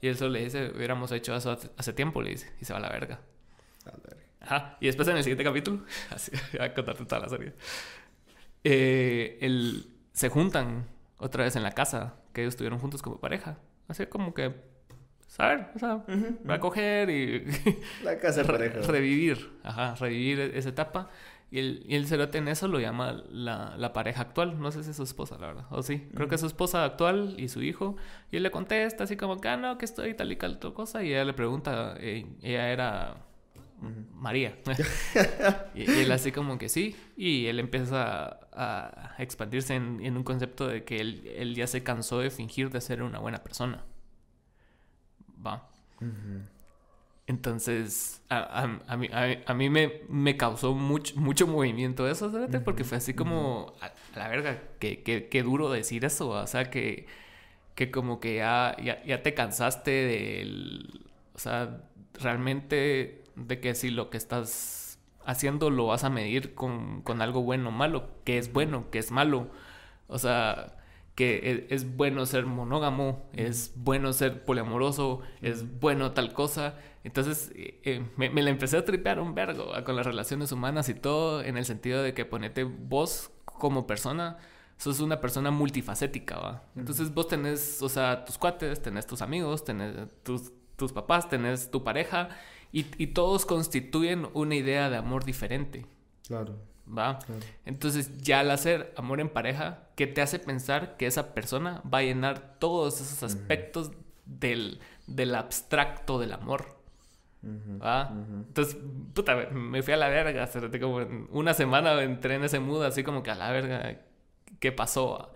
Y 0.00 0.08
él 0.08 0.16
solo 0.16 0.30
le 0.32 0.44
dice, 0.44 0.72
hubiéramos 0.74 1.10
hecho 1.12 1.34
eso 1.34 1.56
hace 1.76 1.92
tiempo, 1.92 2.22
le 2.22 2.30
dice, 2.30 2.52
y 2.60 2.64
se 2.64 2.72
va 2.72 2.78
a 2.78 2.82
la 2.82 2.90
verga. 2.90 3.20
Ajá. 4.40 4.76
Y 4.80 4.86
después 4.86 5.08
en 5.08 5.16
el 5.16 5.24
siguiente 5.24 5.44
capítulo, 5.44 5.84
así, 6.10 6.32
voy 6.52 6.66
a 6.66 6.74
contarte 6.74 7.04
toda 7.04 7.22
la 7.22 7.28
serie. 7.28 7.52
Eh, 8.64 9.38
el, 9.40 9.86
se 10.12 10.28
juntan 10.28 10.86
otra 11.18 11.44
vez 11.44 11.56
en 11.56 11.62
la 11.62 11.72
casa, 11.72 12.16
que 12.32 12.42
ellos 12.42 12.54
estuvieron 12.54 12.78
juntos 12.78 13.02
como 13.02 13.18
pareja. 13.18 13.58
Así 13.88 14.06
como 14.06 14.34
que, 14.34 14.54
¿saber? 15.26 15.68
O 15.74 15.78
sea, 15.78 15.96
uh 15.96 16.04
-huh. 16.06 16.48
va 16.50 16.54
a 16.54 16.60
coger 16.60 17.10
y... 17.10 17.44
La 18.04 18.18
casa 18.18 18.42
de 18.42 18.46
pareja. 18.52 18.80
Revivir, 18.80 19.58
ajá, 19.62 19.94
revivir 19.96 20.40
esa 20.40 20.68
etapa. 20.68 21.10
Y 21.50 21.60
el, 21.60 21.84
y 21.86 21.94
el 21.94 22.06
cerote 22.06 22.38
en 22.38 22.48
eso 22.48 22.66
lo 22.66 22.80
llama 22.80 23.22
la, 23.30 23.76
la, 23.76 23.92
pareja 23.92 24.22
actual. 24.22 24.58
No 24.60 24.72
sé 24.72 24.82
si 24.82 24.90
es 24.90 24.96
su 24.96 25.04
esposa, 25.04 25.38
la 25.38 25.46
verdad. 25.46 25.66
O 25.70 25.82
sí, 25.82 25.94
uh 25.94 25.96
-huh. 25.98 26.14
creo 26.14 26.28
que 26.28 26.34
es 26.34 26.40
su 26.40 26.46
esposa 26.48 26.84
actual 26.84 27.34
y 27.38 27.48
su 27.48 27.62
hijo. 27.62 27.96
Y 28.32 28.36
él 28.36 28.42
le 28.42 28.50
contesta 28.50 29.04
así 29.04 29.16
como 29.16 29.40
que, 29.40 29.48
ah, 29.48 29.56
no, 29.56 29.78
que 29.78 29.84
estoy 29.84 30.14
tal 30.14 30.32
y 30.32 30.36
tal 30.36 30.58
cosa. 30.58 31.04
Y 31.04 31.10
ella 31.10 31.24
le 31.24 31.34
pregunta, 31.34 31.94
eh, 32.00 32.26
ella 32.42 32.70
era 32.72 33.16
uh 33.80 33.86
-huh. 33.86 34.10
María. 34.14 34.56
y, 35.74 35.82
y, 35.90 36.00
él 36.00 36.12
así 36.12 36.32
como 36.32 36.58
que 36.58 36.68
sí. 36.68 36.96
Y 37.16 37.46
él 37.46 37.60
empieza 37.60 38.40
a, 38.52 39.14
a 39.16 39.22
expandirse 39.22 39.74
en, 39.76 40.00
en, 40.00 40.16
un 40.16 40.24
concepto 40.24 40.66
de 40.66 40.82
que 40.84 41.00
él, 41.00 41.22
él, 41.36 41.54
ya 41.54 41.66
se 41.68 41.82
cansó 41.82 42.18
de 42.20 42.30
fingir 42.30 42.70
de 42.70 42.80
ser 42.80 43.02
una 43.02 43.20
buena 43.20 43.38
persona. 43.42 43.84
Va. 45.46 45.68
Uh 46.00 46.04
-huh. 46.06 46.55
Entonces, 47.28 48.22
a, 48.28 48.38
a, 48.38 48.80
a, 48.86 48.96
mí, 48.96 49.08
a, 49.12 49.54
mí 49.54 49.68
me, 49.68 50.02
me 50.08 50.36
causó 50.36 50.74
mucho, 50.74 51.16
mucho 51.16 51.46
movimiento 51.48 52.08
eso, 52.08 52.30
¿sabes? 52.30 52.50
Uh 52.50 52.52
-huh. 52.58 52.64
Porque 52.64 52.84
fue 52.84 52.98
así 52.98 53.14
como, 53.14 53.74
a, 53.80 53.90
la 54.16 54.28
verga, 54.28 54.62
qué 54.78 55.02
que, 55.02 55.28
que, 55.28 55.42
duro 55.42 55.70
decir 55.70 56.04
eso, 56.04 56.28
o 56.28 56.46
sea, 56.46 56.70
que, 56.70 57.06
que 57.74 57.90
como 57.90 58.20
que 58.20 58.36
ya, 58.36 58.76
ya, 58.82 59.02
ya 59.04 59.22
te 59.22 59.34
cansaste 59.34 59.90
del, 59.90 61.04
o 61.34 61.38
sea, 61.38 61.82
realmente 62.14 63.24
de 63.36 63.60
que 63.60 63.74
si 63.74 63.90
lo 63.90 64.08
que 64.10 64.16
estás 64.18 64.98
haciendo 65.24 65.70
lo 65.70 65.86
vas 65.86 66.04
a 66.04 66.10
medir 66.10 66.54
con, 66.54 67.02
con 67.02 67.20
algo 67.22 67.42
bueno 67.42 67.68
o 67.70 67.72
malo, 67.72 68.08
que 68.24 68.38
es 68.38 68.52
bueno, 68.52 68.90
que 68.90 68.98
es 69.00 69.10
malo, 69.10 69.50
o 70.08 70.18
sea, 70.18 70.76
que 71.16 71.66
es, 71.68 71.82
es 71.82 71.96
bueno 71.96 72.26
ser 72.26 72.46
monógamo, 72.46 73.28
es 73.32 73.72
bueno 73.76 74.12
ser 74.12 74.44
poliamoroso, 74.44 75.20
es 75.42 75.80
bueno 75.80 76.12
tal 76.12 76.32
cosa. 76.32 76.76
Entonces 77.06 77.52
eh, 77.54 78.04
me, 78.16 78.30
me, 78.30 78.42
la 78.42 78.50
empecé 78.50 78.76
a 78.76 78.84
tripear 78.84 79.20
un 79.20 79.32
vergo 79.32 79.72
con 79.84 79.94
las 79.94 80.04
relaciones 80.04 80.50
humanas 80.50 80.88
y 80.88 80.94
todo, 80.94 81.40
en 81.40 81.56
el 81.56 81.64
sentido 81.64 82.02
de 82.02 82.14
que 82.14 82.24
ponete 82.24 82.64
vos 82.64 83.30
como 83.44 83.86
persona, 83.86 84.38
sos 84.76 84.98
una 84.98 85.20
persona 85.20 85.52
multifacética, 85.52 86.36
¿va? 86.36 86.64
Entonces 86.74 87.14
vos 87.14 87.28
tenés, 87.28 87.80
o 87.80 87.88
sea, 87.88 88.24
tus 88.24 88.38
cuates, 88.38 88.82
tenés 88.82 89.06
tus 89.06 89.22
amigos, 89.22 89.64
tenés 89.64 89.94
tus, 90.24 90.50
tus 90.74 90.92
papás, 90.92 91.28
tenés 91.28 91.70
tu 91.70 91.84
pareja 91.84 92.30
y, 92.72 92.86
y 92.98 93.06
todos 93.06 93.46
constituyen 93.46 94.26
una 94.34 94.56
idea 94.56 94.90
de 94.90 94.96
amor 94.96 95.24
diferente. 95.24 95.86
Claro. 96.26 96.56
¿va? 96.86 97.20
Claro. 97.20 97.40
Entonces, 97.66 98.18
ya 98.18 98.40
al 98.40 98.50
hacer 98.50 98.92
amor 98.96 99.20
en 99.20 99.28
pareja, 99.28 99.84
¿qué 99.94 100.08
te 100.08 100.22
hace 100.22 100.40
pensar 100.40 100.96
que 100.96 101.06
esa 101.06 101.34
persona 101.34 101.82
va 101.82 101.98
a 101.98 102.02
llenar 102.02 102.58
todos 102.58 103.00
esos 103.00 103.22
aspectos 103.22 103.88
uh 103.88 103.90
-huh. 103.92 103.94
del, 104.24 104.80
del, 105.06 105.36
abstracto 105.36 106.18
del 106.18 106.32
amor? 106.32 106.75
Uh 107.46 107.78
-huh. 107.78 108.10
Uh 108.10 108.16
-huh. 108.16 108.44
Entonces, 108.48 108.76
puta, 109.14 109.36
me 109.52 109.82
fui 109.82 109.94
a 109.94 109.96
la 109.96 110.08
verga. 110.08 110.48
Como 110.80 111.00
en 111.00 111.28
una 111.30 111.54
semana 111.54 112.02
entré 112.02 112.34
en 112.34 112.44
ese 112.44 112.58
mood, 112.60 112.84
así 112.84 113.02
como 113.02 113.22
que 113.22 113.30
a 113.30 113.34
la 113.34 113.50
verga, 113.50 114.00
¿qué 114.58 114.72
pasó? 114.72 115.32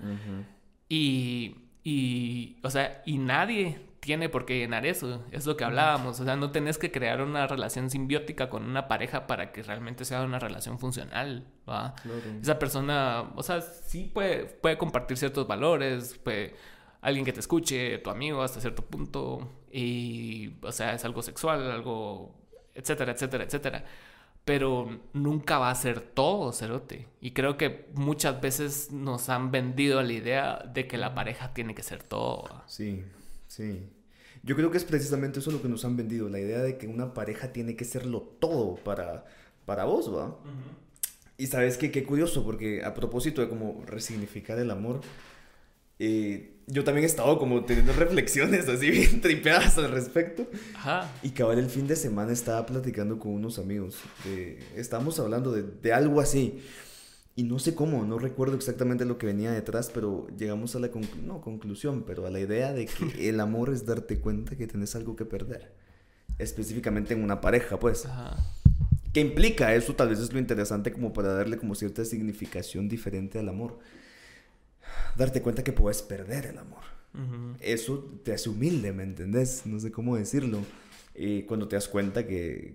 Y, 0.89 1.57
y, 1.85 2.59
o 2.63 2.71
sea, 2.71 3.03
y 3.07 3.19
nadie 3.19 3.81
tiene 4.01 4.29
por 4.29 4.45
qué 4.47 4.59
llenar 4.59 4.87
eso. 4.87 5.25
Es 5.31 5.47
lo 5.47 5.57
que 5.57 5.65
hablábamos. 5.65 6.19
O 6.21 6.25
sea, 6.25 6.35
no 6.37 6.51
tenés 6.51 6.79
que 6.79 6.91
crear 6.91 7.21
una 7.23 7.47
relación 7.47 7.91
simbiótica 7.91 8.49
con 8.49 8.65
una 8.65 8.89
pareja 8.89 9.27
para 9.27 9.53
que 9.53 9.63
realmente 9.63 10.05
sea 10.05 10.23
una 10.23 10.39
relación 10.39 10.79
funcional. 10.79 11.47
¿va? 11.69 11.95
Claro. 12.03 12.21
Esa 12.43 12.59
persona, 12.59 13.31
o 13.37 13.43
sea, 13.43 13.61
sí 13.61 14.11
puede, 14.13 14.47
puede 14.47 14.79
compartir 14.79 15.17
ciertos 15.17 15.47
valores, 15.47 16.19
puede 16.19 16.55
alguien 17.03 17.25
que 17.25 17.33
te 17.33 17.41
escuche, 17.41 17.99
tu 17.99 18.11
amigo 18.11 18.43
hasta 18.43 18.61
cierto 18.61 18.83
punto. 18.85 19.60
Y, 19.71 20.57
o 20.63 20.73
sea, 20.73 20.95
es 20.95 21.05
algo 21.05 21.23
sexual, 21.23 21.71
algo, 21.71 22.35
etcétera, 22.75 23.13
etcétera, 23.13 23.45
etcétera. 23.45 23.85
Pero 24.45 25.01
nunca 25.13 25.59
va 25.59 25.71
a 25.71 25.75
ser 25.75 26.01
todo, 26.01 26.53
cerote. 26.53 27.07
Y 27.21 27.33
creo 27.33 27.57
que 27.57 27.87
muchas 27.95 28.41
veces 28.41 28.91
nos 28.91 29.29
han 29.29 29.51
vendido 29.51 30.03
la 30.03 30.13
idea 30.13 30.57
de 30.73 30.87
que 30.87 30.97
la 30.99 31.15
pareja 31.15 31.53
tiene 31.53 31.75
que 31.75 31.83
ser 31.83 32.03
todo. 32.03 32.63
Sí. 32.67 33.05
Sí. 33.47 33.89
Yo 34.43 34.57
creo 34.57 34.71
que 34.71 34.79
es 34.79 34.85
precisamente 34.85 35.41
eso 35.41 35.51
lo 35.51 35.61
que 35.61 35.69
nos 35.69 35.85
han 35.85 35.97
vendido, 35.97 36.29
la 36.29 36.41
idea 36.41 36.61
de 36.61 36.79
que 36.79 36.87
una 36.87 37.13
pareja 37.13 37.53
tiene 37.53 37.77
que 37.77 37.85
serlo 37.85 38.23
todo 38.41 38.77
para, 38.77 39.27
para 39.67 39.85
vos, 39.85 40.09
¿va? 40.13 40.27
Uh 40.29 40.31
-huh. 40.31 40.91
Y 41.37 41.47
sabes 41.47 41.77
qué, 41.77 41.91
qué 41.91 42.05
curioso, 42.05 42.45
porque 42.45 42.85
a 42.85 42.95
propósito 42.95 43.41
de 43.41 43.49
cómo 43.49 43.83
resignificar 43.87 44.59
el 44.59 44.71
amor, 44.71 45.01
eh, 45.99 46.60
yo 46.71 46.85
también 46.85 47.05
he 47.05 47.07
estado 47.07 47.39
como 47.39 47.65
teniendo 47.65 47.93
reflexiones 47.93 48.69
así 48.69 48.91
bien 48.91 49.21
tripeadas 49.23 49.77
al 49.79 49.91
respecto. 49.91 50.47
Ajá. 50.75 51.11
Y 51.23 51.31
cabal 51.31 51.59
el 51.59 51.69
fin 51.69 51.87
de 51.87 51.97
semana 51.97 52.33
estaba 52.33 52.65
platicando 52.67 53.19
con 53.19 53.33
unos 53.33 53.59
amigos. 53.59 53.97
De, 54.25 54.59
estábamos 54.77 55.19
hablando 55.19 55.53
de, 55.53 55.63
de 55.63 55.93
algo 55.93 56.21
así. 56.21 56.61
Y 57.37 57.45
no 57.45 57.59
sé 57.59 57.75
cómo, 57.75 58.05
no 58.05 58.19
recuerdo 58.19 58.55
exactamente 58.55 59.05
lo 59.05 59.17
que 59.17 59.27
venía 59.27 59.51
detrás, 59.51 59.91
pero 59.93 60.27
llegamos 60.37 60.75
a 60.77 60.81
la 60.81 60.91
conclu 60.91 61.23
no, 61.23 61.41
conclusión, 61.41 62.05
pero 62.07 62.27
a 62.27 62.31
la 62.31 62.41
idea 62.41 62.73
de 62.73 62.87
que 62.87 63.29
el 63.29 63.41
amor 63.41 63.71
es 63.71 63.87
darte 63.87 64.19
cuenta 64.21 64.57
que 64.57 64.67
tienes 64.67 64.95
algo 64.95 65.17
que 65.17 65.25
perder. 65.25 65.73
Específicamente 66.39 67.15
en 67.15 67.23
una 67.23 67.41
pareja, 67.41 67.79
pues. 67.79 68.07
Ajá. 68.07 68.37
¿Qué 69.13 69.21
implica 69.21 69.75
eso? 69.75 69.95
Tal 69.95 70.09
vez 70.09 70.21
es 70.21 70.33
lo 70.33 70.39
interesante 70.39 70.93
como 70.93 71.13
para 71.13 71.35
darle 71.35 71.59
como 71.59 71.75
cierta 71.75 72.05
significación 72.05 72.89
diferente 72.89 73.41
al 73.41 73.49
amor. 73.49 73.79
Darte 75.17 75.43
cuenta 75.43 75.65
que 75.65 75.73
puedes 75.73 76.03
perder 76.03 76.47
el 76.47 76.59
amor. 76.59 76.83
Uh 77.15 77.19
-huh. 77.19 77.57
Eso 77.61 78.21
te 78.25 78.33
hace 78.33 78.49
humilde, 78.49 78.93
¿me 78.93 79.03
entendés? 79.03 79.67
No 79.67 79.81
sé 79.81 79.91
cómo 79.91 80.17
decirlo. 80.17 80.61
Y 81.15 81.43
cuando 81.43 81.69
te 81.69 81.77
das 81.77 81.89
cuenta 81.89 82.27
que, 82.27 82.75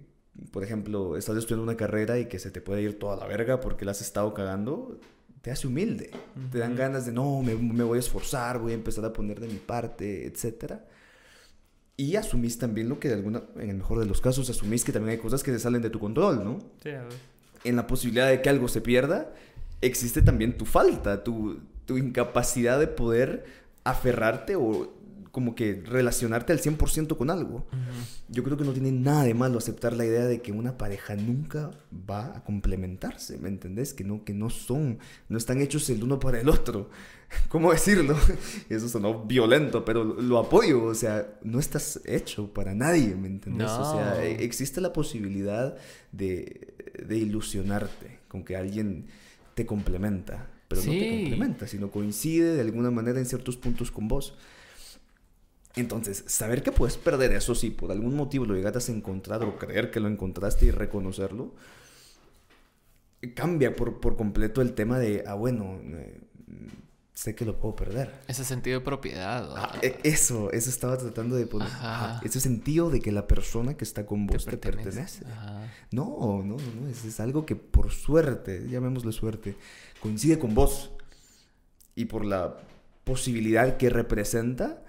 por 0.51 0.63
ejemplo, 0.63 1.17
estás 1.17 1.37
estudiando 1.37 1.63
una 1.63 1.77
carrera 1.77 2.19
y 2.19 2.25
que 2.27 2.39
se 2.39 2.51
te 2.51 2.61
puede 2.61 2.81
ir 2.81 2.99
toda 2.99 3.15
la 3.15 3.27
verga 3.27 3.61
porque 3.61 3.85
la 3.85 3.91
has 3.91 4.01
estado 4.01 4.33
cagando, 4.33 4.99
te 5.41 5.51
hace 5.51 5.67
humilde. 5.67 6.11
Uh 6.13 6.39
-huh. 6.39 6.51
Te 6.51 6.57
dan 6.59 6.75
ganas 6.75 7.05
de, 7.05 7.11
no, 7.11 7.41
me, 7.41 7.55
me, 7.55 7.83
voy 7.83 7.97
a 7.97 7.99
esforzar, 7.99 8.59
voy 8.59 8.73
a 8.73 8.75
empezar 8.75 9.05
a 9.05 9.13
poner 9.13 9.39
de 9.39 9.47
mi 9.47 9.59
parte, 9.59 10.25
etc. 10.27 10.73
Y 11.97 12.17
asumís 12.17 12.57
también 12.57 12.89
lo 12.89 12.99
que 12.99 13.07
de 13.07 13.13
alguna, 13.13 13.43
en 13.55 13.69
el 13.69 13.77
mejor 13.77 13.99
de 13.99 14.05
los 14.05 14.19
casos, 14.19 14.49
asumís 14.49 14.83
que 14.83 14.91
también 14.91 15.17
hay 15.17 15.21
cosas 15.21 15.43
que 15.43 15.51
se 15.51 15.59
salen 15.59 15.81
de 15.81 15.89
tu 15.89 15.99
control, 15.99 16.43
¿no? 16.43 16.59
Sí, 16.83 16.89
a 16.89 17.03
ver. 17.03 17.13
En 17.63 17.77
la 17.77 17.87
posibilidad 17.87 18.29
de 18.29 18.41
que 18.41 18.49
algo 18.49 18.67
se 18.67 18.81
pierda, 18.81 19.33
existe 19.81 20.21
también 20.21 20.57
tu 20.57 20.65
falta, 20.65 21.23
tu, 21.23 21.57
tu 21.85 21.97
incapacidad 21.97 22.79
de 22.79 22.87
poder 22.87 23.45
aferrarte 23.83 24.55
o 24.55 24.95
como 25.35 25.53
que 25.53 25.83
relacionarte 25.85 26.53
al 26.53 26.61
100% 26.61 27.17
con 27.17 27.29
algo. 27.29 27.67
Yo 28.29 28.41
creo 28.45 28.55
que 28.55 28.63
no 28.63 28.71
tiene 28.71 28.93
nada 28.93 29.25
de 29.25 29.33
malo 29.33 29.57
aceptar 29.57 29.91
la 29.91 30.05
idea 30.05 30.23
de 30.23 30.41
que 30.41 30.53
una 30.53 30.77
pareja 30.77 31.17
nunca 31.17 31.71
va 32.09 32.37
a 32.37 32.43
complementarse, 32.45 33.37
¿me 33.37 33.49
entendés? 33.49 33.93
Que 33.93 34.05
no, 34.05 34.23
que 34.23 34.33
no 34.33 34.49
son, 34.49 34.97
no 35.27 35.37
están 35.37 35.59
hechos 35.59 35.89
el 35.89 36.01
uno 36.01 36.21
para 36.21 36.39
el 36.39 36.47
otro. 36.47 36.89
¿Cómo 37.49 37.73
decirlo? 37.73 38.15
Eso 38.69 38.87
sonó 38.87 39.25
violento, 39.25 39.83
pero 39.83 40.05
lo 40.05 40.39
apoyo, 40.39 40.85
o 40.85 40.95
sea, 40.95 41.37
no 41.43 41.59
estás 41.59 41.99
hecho 42.05 42.53
para 42.53 42.73
nadie, 42.73 43.13
¿me 43.13 43.27
entendés? 43.27 43.71
O 43.71 43.91
sea, 43.91 44.23
e, 44.23 44.41
existe 44.45 44.79
la 44.79 44.93
posibilidad 44.93 45.75
de, 46.13 46.75
de 47.05 47.17
ilusionarte 47.17 48.19
con 48.29 48.45
que 48.45 48.55
alguien 48.55 49.07
te 49.53 49.65
complementa, 49.65 50.47
pero 50.67 50.81
no 50.81 50.91
te 50.91 51.21
complementa, 51.21 51.67
sino 51.67 51.91
coincide 51.91 52.55
de 52.55 52.61
alguna 52.61 52.91
manera 52.91 53.19
en 53.19 53.25
ciertos 53.25 53.57
puntos 53.57 53.91
con 53.91 54.07
vos. 54.07 54.35
Entonces, 55.75 56.23
saber 56.27 56.63
que 56.63 56.71
puedes 56.71 56.97
perder 56.97 57.33
eso 57.33 57.53
si 57.53 57.69
por 57.69 57.91
algún 57.91 58.15
motivo 58.15 58.45
lo 58.45 58.55
llegaste 58.55 58.91
a 58.91 58.95
encontrar 58.95 59.43
o 59.43 59.57
creer 59.57 59.91
que 59.91 59.99
lo 59.99 60.07
encontraste 60.07 60.65
y 60.65 60.71
reconocerlo, 60.71 61.53
cambia 63.33 63.75
por, 63.75 63.99
por 63.99 64.15
completo 64.15 64.61
el 64.61 64.73
tema 64.73 64.99
de, 64.99 65.23
ah, 65.27 65.33
bueno, 65.33 65.79
eh, 65.83 66.21
sé 67.13 67.33
que 67.33 67.45
lo 67.45 67.57
puedo 67.57 67.75
perder. 67.75 68.13
Ese 68.27 68.43
sentido 68.45 68.79
de 68.79 68.85
propiedad. 68.85 69.49
Ah, 69.55 69.79
e, 69.81 69.99
eso, 70.03 70.51
eso 70.51 70.69
estaba 70.69 70.97
tratando 70.97 71.35
de 71.35 71.47
poner. 71.47 71.69
ese 72.23 72.39
sentido 72.39 72.89
de 72.89 72.99
que 72.99 73.11
la 73.11 73.25
persona 73.27 73.75
que 73.75 73.83
está 73.83 74.05
con 74.05 74.27
vos 74.27 74.45
te, 74.45 74.57
pertenece. 74.57 75.25
No, 75.91 76.43
no, 76.43 76.43
no, 76.43 76.57
no, 76.57 76.87
es, 76.87 77.05
es 77.05 77.19
algo 77.19 77.45
que 77.45 77.55
por 77.55 77.91
suerte, 77.91 78.67
llamémosle 78.69 79.11
suerte, 79.11 79.55
coincide 80.05 80.37
con 80.37 80.53
vos. 80.53 80.91
Y 81.95 82.05
por 82.05 82.25
la 82.25 82.57
posibilidad 83.03 83.77
que 83.77 83.89
representa, 83.89 84.83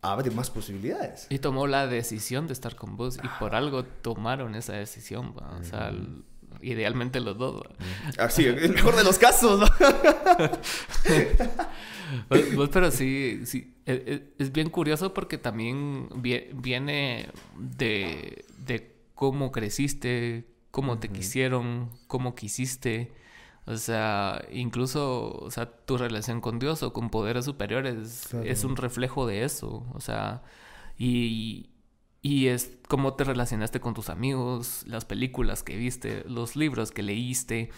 abre 0.00 0.30
más 0.30 0.48
posibilidades. 0.50 1.26
Y 1.28 1.40
tomó 1.40 1.66
la 1.66 1.86
decisión 1.86 2.46
de 2.46 2.54
estar 2.54 2.74
con 2.74 2.96
vos 2.96 3.18
y 3.22 3.28
por 3.38 3.54
algo 3.54 3.84
tomaron 3.84 4.54
esa 4.54 4.72
decisión, 4.74 5.34
o 5.36 5.64
sea, 5.64 5.92
idealmente 6.62 7.20
los 7.20 7.36
dos. 7.36 7.62
Así, 8.18 8.46
ah, 8.46 8.50
el 8.50 8.72
mejor 8.74 8.96
de 8.96 9.04
los 9.04 9.18
casos. 9.18 9.68
pero 12.72 12.90
sí, 12.90 13.42
sí, 13.44 13.74
e, 13.84 13.92
e, 13.92 14.42
es, 14.42 14.52
bien 14.52 14.70
curioso 14.70 15.12
porque 15.12 15.36
también 15.36 16.08
viene 16.54 17.28
de, 17.58 18.46
de 18.64 18.94
cómo 19.14 19.52
creciste, 19.52 20.46
cómo 20.70 20.98
te 20.98 21.08
quisieron, 21.08 21.90
cómo 22.06 22.34
quisiste. 22.34 23.10
O 23.68 23.76
sea, 23.76 24.42
incluso, 24.50 25.30
o 25.30 25.50
sea, 25.50 25.66
tu 25.66 25.98
relación 25.98 26.40
con 26.40 26.58
Dios 26.58 26.82
o 26.82 26.94
con 26.94 27.10
poderes 27.10 27.44
superiores 27.44 28.32
es 28.32 28.64
un 28.64 28.76
reflejo 28.76 29.26
de 29.26 29.44
eso. 29.44 29.86
O 29.92 30.00
sea, 30.00 30.42
y, 30.96 31.68
y 32.22 32.46
es 32.46 32.78
cómo 32.88 33.12
te 33.12 33.24
relacionaste 33.24 33.78
con 33.78 33.92
tus 33.92 34.08
amigos, 34.08 34.84
las 34.86 35.04
películas 35.04 35.62
que 35.62 35.76
viste, 35.76 36.24
los 36.26 36.56
libros 36.56 36.92
que 36.92 37.02
leíste. 37.02 37.68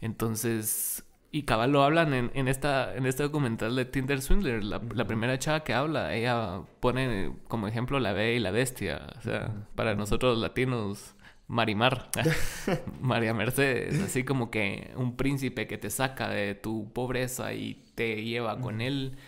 Entonces, 0.00 1.02
y 1.32 1.42
cabal 1.42 1.72
lo 1.72 1.82
hablan 1.82 2.14
en, 2.14 2.30
en, 2.34 2.46
esta, 2.46 2.94
en 2.94 3.04
este 3.06 3.24
documental 3.24 3.74
de 3.74 3.84
Tinder 3.84 4.22
Swindler, 4.22 4.62
la, 4.62 4.80
la, 4.94 5.06
primera 5.08 5.40
chava 5.40 5.64
que 5.64 5.74
habla, 5.74 6.14
ella 6.14 6.62
pone 6.78 7.32
como 7.48 7.66
ejemplo 7.66 7.98
la 7.98 8.12
bella 8.12 8.36
y 8.36 8.38
la 8.38 8.52
bestia. 8.52 9.08
O 9.18 9.22
sea, 9.22 9.66
para 9.74 9.96
nosotros 9.96 10.38
latinos 10.38 11.16
Marimar, 11.52 12.08
María 13.02 13.34
Mercedes, 13.34 14.00
así 14.02 14.24
como 14.24 14.50
que 14.50 14.90
un 14.96 15.18
príncipe 15.18 15.66
que 15.66 15.76
te 15.76 15.90
saca 15.90 16.30
de 16.30 16.54
tu 16.54 16.90
pobreza 16.94 17.52
y 17.52 17.84
te 17.94 18.24
lleva 18.24 18.58
con 18.58 18.80
él. 18.80 19.18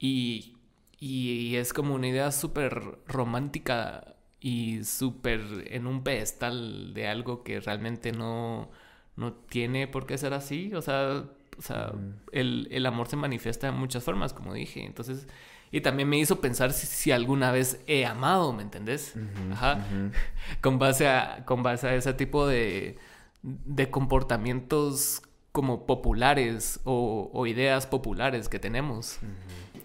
Y, 0.00 0.56
y, 0.98 1.54
es 1.54 1.72
como 1.72 1.94
una 1.94 2.08
idea 2.08 2.32
súper 2.32 2.98
romántica 3.06 4.16
y 4.40 4.82
súper 4.82 5.40
en 5.68 5.86
un 5.86 6.02
pedestal 6.02 6.94
de 6.94 7.06
algo 7.06 7.44
que 7.44 7.60
realmente 7.60 8.10
no, 8.10 8.70
no 9.14 9.34
tiene 9.34 9.86
por 9.86 10.04
qué 10.06 10.18
ser 10.18 10.34
así. 10.34 10.74
O 10.74 10.82
sea, 10.82 11.26
o 11.58 11.62
sea 11.62 11.92
el, 12.32 12.68
el 12.70 12.86
amor 12.86 13.08
se 13.08 13.16
manifiesta 13.16 13.66
de 13.66 13.72
muchas 13.72 14.04
formas, 14.04 14.32
como 14.32 14.54
dije. 14.54 14.84
Entonces 14.84 15.26
y 15.70 15.80
también 15.80 16.08
me 16.08 16.18
hizo 16.18 16.40
pensar 16.40 16.72
si, 16.72 17.12
alguna 17.12 17.52
vez 17.52 17.80
he 17.86 18.06
amado, 18.06 18.52
¿me 18.52 18.62
entendés? 18.62 19.14
Ajá. 19.52 19.84
con, 20.62 20.78
base 20.78 21.08
a, 21.08 21.44
con 21.44 21.62
base 21.62 21.88
a 21.88 21.94
ese 21.94 22.14
tipo 22.14 22.46
de, 22.46 22.96
de 23.42 23.90
comportamientos 23.90 25.22
como 25.52 25.86
populares 25.86 26.80
o, 26.84 27.46
ideas 27.46 27.86
populares 27.86 28.48
que 28.48 28.58
tenemos. 28.58 29.18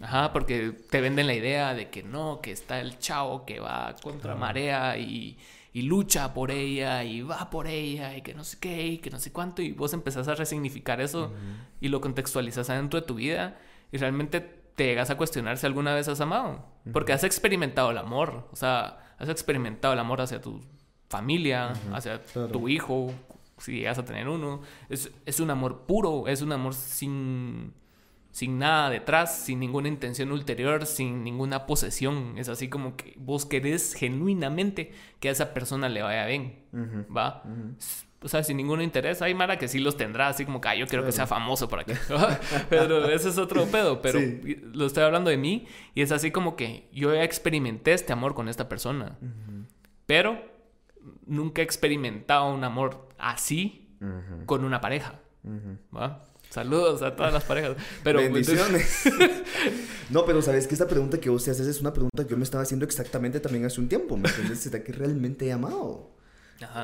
Ajá, 0.02 0.34
porque 0.34 0.72
te 0.90 1.02
venden 1.02 1.28
la 1.28 1.34
idea 1.34 1.74
de 1.74 1.90
que 1.90 2.04
no, 2.04 2.40
que 2.42 2.52
está 2.52 2.80
el 2.80 3.00
chavo 3.00 3.46
que 3.46 3.60
va 3.60 3.96
contra 4.02 4.36
marea 4.36 4.98
y, 4.98 5.38
y, 5.74 5.82
lucha 5.84 6.34
por 6.34 6.52
ella 6.52 7.04
y 7.04 7.22
va 7.22 7.50
por 7.50 7.68
ella 7.68 8.16
y 8.16 8.22
que 8.22 8.34
no 8.34 8.44
sé 8.44 8.58
qué 8.60 8.88
y 8.88 8.98
que 9.00 9.10
no 9.10 9.20
sé 9.20 9.32
cuánto 9.32 9.62
y 9.62 9.72
vos 9.72 9.94
empezás 9.94 10.28
a 10.28 10.36
resignificar 10.36 11.02
eso 11.02 11.32
y 11.82 11.90
lo 11.90 12.00
contextualizas 12.00 12.70
adentro 12.70 13.02
de 13.02 13.08
tu 13.08 13.16
vida 13.16 13.58
y 13.92 13.98
realmente 13.98 14.64
te 14.76 14.86
llegas 14.86 15.10
a 15.10 15.18
cuestionar 15.18 15.58
si 15.58 15.66
alguna 15.66 15.94
vez 15.94 16.08
has 16.08 16.22
amado. 16.22 16.66
Porque 16.92 17.14
has 17.14 17.24
experimentado 17.24 17.92
el 17.92 17.98
amor. 17.98 18.48
O 18.52 18.56
sea, 18.56 19.14
has 19.18 19.30
experimentado 19.30 19.94
el 19.94 20.00
amor 20.00 20.22
hacia 20.22 20.42
tu 20.42 20.62
familia, 21.10 21.74
hacia 21.94 22.22
tu 22.52 22.68
hijo, 22.68 23.14
si 23.58 23.78
llegas 23.80 24.00
a 24.00 24.06
tener 24.06 24.28
uno. 24.28 24.62
Es, 24.90 25.12
es, 25.26 25.40
un 25.40 25.52
amor 25.52 25.86
puro, 25.86 26.28
es 26.28 26.42
un 26.42 26.52
amor 26.52 26.74
sin, 26.74 27.74
sin 28.34 28.58
nada 28.58 28.90
detrás, 28.90 29.46
sin 29.46 29.60
ninguna 29.60 29.88
intención 29.88 30.32
ulterior, 30.32 30.88
sin 30.88 31.24
ninguna 31.24 31.68
posesión. 31.68 32.34
Es 32.38 32.50
así 32.50 32.68
como 32.68 32.98
que 32.98 33.14
vos 33.18 33.46
querés 33.46 33.94
genuinamente 33.94 34.92
que 35.20 35.30
a 35.30 35.32
esa 35.32 35.54
persona 35.54 35.88
le 35.88 36.02
vaya 36.02 36.26
bien. 36.26 36.66
¿Va? 37.16 37.44
o 38.24 38.28
sea, 38.28 38.42
sin 38.42 38.58
ningún 38.58 38.82
interés. 38.82 39.22
Hay 39.22 39.36
Mara 39.36 39.60
que 39.60 39.68
sí 39.68 39.78
los 39.80 39.98
tendrá, 39.98 40.30
así 40.30 40.46
como 40.46 40.62
que 40.62 40.78
yo 40.80 40.88
quiero 40.88 41.06
que 41.06 41.12
sea 41.12 41.28
famoso 41.28 41.68
por 41.68 41.82
aquí. 41.82 41.94
pero 42.70 43.06
ese 43.10 43.30
es 43.30 43.38
otro 43.38 43.66
pedo. 43.66 44.02
Pero 44.02 44.20
lo 44.74 44.88
estoy 44.88 45.04
hablando 45.04 45.30
de 45.30 45.38
mí 45.38 45.68
y 45.94 46.02
es 46.02 46.12
así 46.12 46.32
como 46.32 46.56
que 46.56 46.88
yo 46.92 47.14
experimenté 47.14 47.94
este 47.94 48.14
amor 48.14 48.34
con 48.34 48.50
esta 48.50 48.68
persona. 48.68 49.18
Pero 50.08 50.42
nunca 51.28 51.62
he 51.62 51.66
experimentado 51.66 52.52
un 52.52 52.64
amor 52.64 53.10
así 53.20 53.90
con 54.48 54.64
una 54.64 54.82
pareja. 54.82 55.20
Saludos 56.54 57.02
a 57.02 57.16
todas 57.16 57.34
las 57.34 57.44
parejas. 57.46 57.76
Pero, 58.04 58.20
Bendiciones. 58.20 59.06
no, 60.12 60.24
pero 60.24 60.40
sabes 60.44 60.68
que 60.68 60.76
esta 60.76 60.88
pregunta 60.88 61.20
que 61.20 61.32
vos 61.32 61.44
te 61.44 61.50
haces 61.50 61.66
es 61.66 61.82
una 61.82 61.92
pregunta 61.92 62.24
que 62.24 62.30
yo 62.30 62.38
me 62.38 62.44
estaba 62.44 62.62
haciendo 62.62 62.86
exactamente 62.86 63.40
también 63.40 63.66
hace 63.66 63.82
un 63.82 63.90
tiempo. 63.90 64.16
¿Me 64.18 64.30
entiendes? 64.30 64.60
¿Será 64.60 64.84
que 64.84 64.92
realmente 64.92 65.48
he 65.48 65.52
amado? 65.52 66.12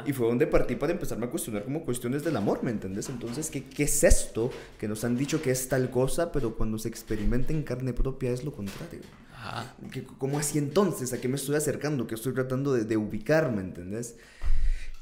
Y 0.08 0.14
fue 0.14 0.28
donde 0.28 0.48
partí 0.48 0.76
para 0.76 0.92
empezarme 0.92 1.28
a 1.28 1.30
cuestionar 1.30 1.64
como 1.66 1.86
cuestiones 1.86 2.24
del 2.24 2.36
amor, 2.36 2.64
¿me 2.64 2.72
entiendes? 2.72 3.10
Entonces, 3.10 3.52
¿qué, 3.52 3.64
¿qué, 3.64 3.84
es 3.84 4.04
esto? 4.04 4.50
Que 4.80 4.88
nos 4.88 5.04
han 5.04 5.16
dicho 5.16 5.40
que 5.40 5.52
es 5.52 5.70
tal 5.70 5.92
cosa, 5.92 6.32
pero 6.32 6.56
cuando 6.56 6.80
se 6.80 6.90
experimenta 6.90 7.54
en 7.54 7.62
carne 7.62 7.94
propia 7.94 8.32
es 8.32 8.44
lo 8.44 8.52
contrario. 8.52 9.02
Ajá. 9.36 9.76
¿Cómo 10.18 10.40
así 10.40 10.58
entonces? 10.58 11.14
¿A 11.14 11.22
qué 11.22 11.28
me 11.28 11.36
estoy 11.36 11.56
acercando? 11.56 12.08
¿Qué 12.08 12.16
estoy 12.16 12.34
tratando 12.34 12.74
de, 12.74 12.86
de 12.86 12.98
ubicar, 12.98 13.52
¿me 13.52 13.62
entendés? 13.62 14.16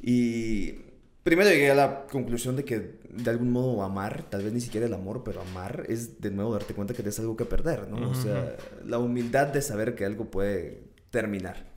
Y 0.02 0.87
primero 1.28 1.50
llegué 1.50 1.72
a 1.72 1.76
la 1.76 2.08
conclusión 2.10 2.56
de 2.56 2.64
que 2.64 3.00
de 3.10 3.30
algún 3.30 3.52
modo 3.52 3.84
amar, 3.84 4.30
tal 4.30 4.44
vez 4.44 4.54
ni 4.54 4.62
siquiera 4.62 4.88
el 4.88 4.94
amor, 4.94 5.24
pero 5.26 5.42
amar 5.42 5.84
es 5.90 6.22
de 6.22 6.32
nuevo 6.32 6.54
darte 6.54 6.74
cuenta 6.74 6.94
que 6.94 7.04
tienes 7.04 7.20
algo 7.20 7.36
que 7.36 7.44
perder, 7.44 7.90
¿no? 7.90 8.10
O 8.10 8.16
sea, 8.16 8.56
la 8.86 8.98
humildad 8.98 9.48
de 9.48 9.62
saber 9.62 9.94
que 9.94 10.06
algo 10.06 10.32
puede 10.32 10.84
terminar. 11.10 11.70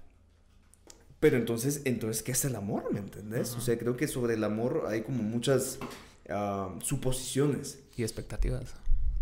Pero 1.18 1.36
entonces, 1.36 1.82
entonces, 1.85 2.22
¿qué 2.22 2.31
es 2.31 2.44
el 2.44 2.55
amor? 2.55 2.93
¿Me 2.93 3.01
entendés? 3.01 3.56
O 3.56 3.60
sea, 3.60 3.77
creo 3.77 3.97
que 3.97 4.06
sobre 4.06 4.35
el 4.35 4.44
amor 4.44 4.85
hay 4.86 5.01
como 5.01 5.24
muchas 5.24 5.81
ah, 6.28 6.72
suposiciones. 6.81 7.81
Y 7.97 8.05
expectativas. 8.05 8.77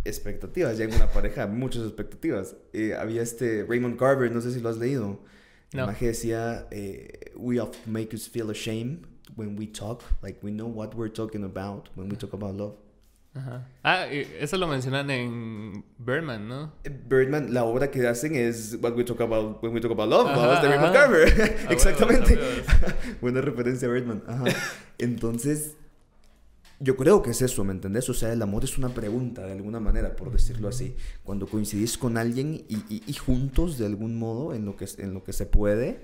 Expectativas. 0.05 0.77
Ya 0.77 0.85
en 0.85 0.93
una 0.93 1.11
pareja, 1.11 1.47
muchas 1.47 1.85
expectativas. 1.85 2.55
Eh, 2.75 2.93
había 2.93 3.23
este 3.23 3.65
Raymond 3.67 3.99
Carver, 3.99 4.31
no 4.31 4.43
sé 4.43 4.53
si 4.53 4.61
lo 4.61 4.69
has 4.69 4.77
leído. 4.77 5.21
No. 5.73 5.89
El 5.89 5.97
decía, 5.99 6.69
eh, 6.71 7.33
we 7.35 7.59
often 7.59 7.81
make 7.91 8.15
us 8.15 8.29
feel 8.29 8.51
ashamed 8.51 9.07
when 9.37 9.57
we 9.57 9.67
talk. 9.67 10.03
Like, 10.23 10.39
we 10.43 10.51
know 10.51 10.67
what 10.67 10.95
we're 10.95 11.13
talking 11.13 11.45
about 11.45 11.89
when 11.95 12.09
we 12.09 12.17
talk 12.17 12.33
about 12.33 12.55
love. 12.55 12.75
Ah, 13.85 14.07
eso 14.07 14.57
lo 14.57 14.67
mencionan 14.67 15.11
en 15.11 15.85
Birdman, 15.99 16.49
¿no? 16.49 16.73
Birdman, 17.09 17.53
la 17.55 17.65
obra 17.65 17.91
que 17.91 18.07
hacen 18.07 18.35
es 18.35 18.79
What 18.81 18.97
We 18.97 19.05
Talk 19.05 19.21
About 19.21 19.63
When 19.63 19.73
We 19.73 19.81
Talk 19.81 19.93
About 19.93 20.09
Love, 20.09 20.63
de 20.63 20.69
Raymond 20.69 20.93
Carver. 20.93 21.57
Exactamente. 21.71 22.39
Buena 23.21 23.41
referencia 23.41 23.89
a 23.89 23.93
Birdman. 23.93 24.23
Entonces, 24.99 25.77
yo 26.81 26.97
creo 26.97 27.23
que 27.23 27.31
es 27.31 27.43
eso, 27.43 27.65
¿me 27.65 27.73
entendés? 27.73 28.09
O 28.09 28.15
sea, 28.15 28.33
el 28.33 28.43
amor 28.43 28.65
es 28.65 28.79
una 28.79 28.89
pregunta, 28.89 29.47
de 29.47 29.53
alguna 29.53 29.81
manera, 29.81 30.17
por 30.17 30.33
decirlo 30.33 30.69
así. 30.69 30.97
Cuando 31.23 31.47
coincidís 31.47 31.99
con 31.99 32.17
alguien 32.17 32.65
y, 32.69 33.13
juntos, 33.15 33.79
de 33.79 33.87
algún 33.87 34.19
modo, 34.19 34.55
en 34.55 34.65
lo 34.65 34.77
que, 34.77 34.87
en 34.99 35.15
lo 35.15 35.23
que 35.23 35.33
se 35.33 35.47
puede, 35.47 36.01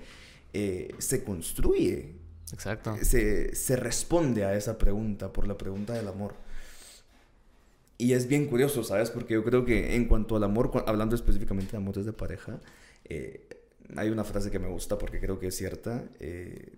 eh, 0.52 0.94
se 0.98 1.24
construye. 1.24 2.23
Exacto. 2.54 2.96
Se, 3.02 3.54
se 3.54 3.76
responde 3.76 4.44
a 4.44 4.54
esa 4.54 4.78
pregunta 4.78 5.32
por 5.32 5.46
la 5.46 5.58
pregunta 5.58 5.92
del 5.92 6.08
amor. 6.08 6.34
Y 7.98 8.12
es 8.12 8.26
bien 8.26 8.46
curioso, 8.46 8.82
¿sabes? 8.82 9.10
Porque 9.10 9.34
yo 9.34 9.44
creo 9.44 9.64
que 9.64 9.94
en 9.94 10.06
cuanto 10.06 10.36
al 10.36 10.44
amor, 10.44 10.84
hablando 10.86 11.14
específicamente 11.14 11.72
de 11.72 11.76
amores 11.76 12.04
de 12.06 12.12
pareja, 12.12 12.58
eh, 13.04 13.46
hay 13.96 14.10
una 14.10 14.24
frase 14.24 14.50
que 14.50 14.58
me 14.58 14.68
gusta 14.68 14.98
porque 14.98 15.20
creo 15.20 15.38
que 15.38 15.48
es 15.48 15.56
cierta. 15.56 16.04
Eh, 16.18 16.72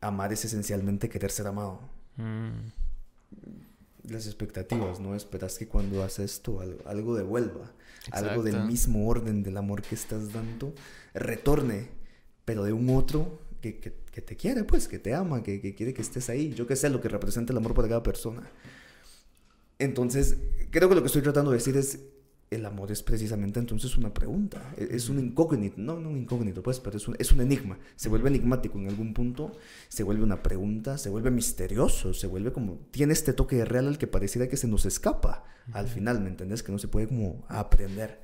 amar 0.00 0.32
es 0.32 0.44
esencialmente 0.44 1.08
querer 1.08 1.30
ser 1.30 1.48
amado. 1.48 1.80
Mm. 2.16 4.10
Las 4.10 4.26
expectativas, 4.26 5.00
¿no? 5.00 5.14
Esperas 5.14 5.58
que 5.58 5.66
cuando 5.66 6.02
haces 6.02 6.32
esto 6.32 6.60
algo, 6.86 7.16
devuelva. 7.16 7.72
Algo 8.12 8.42
del 8.42 8.64
mismo 8.64 9.08
orden 9.08 9.42
del 9.42 9.56
amor 9.56 9.82
que 9.82 9.94
estás 9.94 10.32
dando, 10.32 10.72
retorne, 11.12 11.88
pero 12.46 12.64
de 12.64 12.72
un 12.72 12.88
otro 12.88 13.38
que, 13.60 13.78
que, 13.80 13.92
te 14.22 14.36
quiere, 14.36 14.64
pues, 14.64 14.88
que 14.88 14.98
te 14.98 15.14
ama, 15.14 15.42
que, 15.42 15.60
que, 15.60 15.74
quiere 15.74 15.94
que 15.94 16.02
estés 16.02 16.28
ahí. 16.28 16.52
Yo 16.54 16.66
que 16.66 16.76
sé 16.76 16.90
lo 16.90 17.00
que 17.00 17.08
representa 17.08 17.52
el 17.52 17.58
amor 17.58 17.74
para 17.74 17.88
cada 17.88 18.02
persona. 18.02 18.50
Entonces, 19.78 20.36
creo 20.70 20.88
que 20.88 20.94
lo 20.94 21.02
que 21.02 21.06
estoy 21.06 21.22
tratando 21.22 21.50
de 21.50 21.58
decir 21.58 21.76
es, 21.76 22.00
el 22.50 22.64
amor 22.64 22.90
es 22.90 23.02
precisamente 23.02 23.60
entonces 23.60 23.96
una 23.96 24.12
pregunta, 24.14 24.74
e-, 24.76 24.88
es 24.90 25.08
un 25.08 25.18
incógnito, 25.18 25.76
no, 25.78 25.98
no 25.98 26.10
un 26.10 26.16
incógnito, 26.16 26.62
pues, 26.62 26.80
pero 26.80 26.96
es 26.96 27.06
un, 27.06 27.16
es 27.18 27.32
un 27.32 27.40
enigma, 27.40 27.78
se 27.96 28.08
vuelve 28.08 28.28
enigmático 28.28 28.78
en 28.78 28.88
algún 28.88 29.14
punto, 29.14 29.52
se 29.88 30.02
vuelve 30.02 30.22
una 30.22 30.42
pregunta, 30.42 30.98
se 30.98 31.10
vuelve 31.10 31.30
misterioso, 31.30 32.14
se 32.14 32.26
vuelve 32.26 32.52
como, 32.52 32.78
tiene 32.90 33.12
este 33.12 33.32
toque 33.32 33.64
real 33.64 33.86
al 33.86 33.98
que 33.98 34.06
pareciera 34.06 34.48
que 34.48 34.56
se 34.56 34.68
nos 34.68 34.86
escapa 34.86 35.44
al 35.72 35.88
final, 35.88 36.20
¿me 36.20 36.30
entendés? 36.30 36.62
Que 36.62 36.72
no 36.72 36.78
se 36.78 36.88
puede 36.88 37.08
como 37.08 37.44
aprender. 37.48 38.20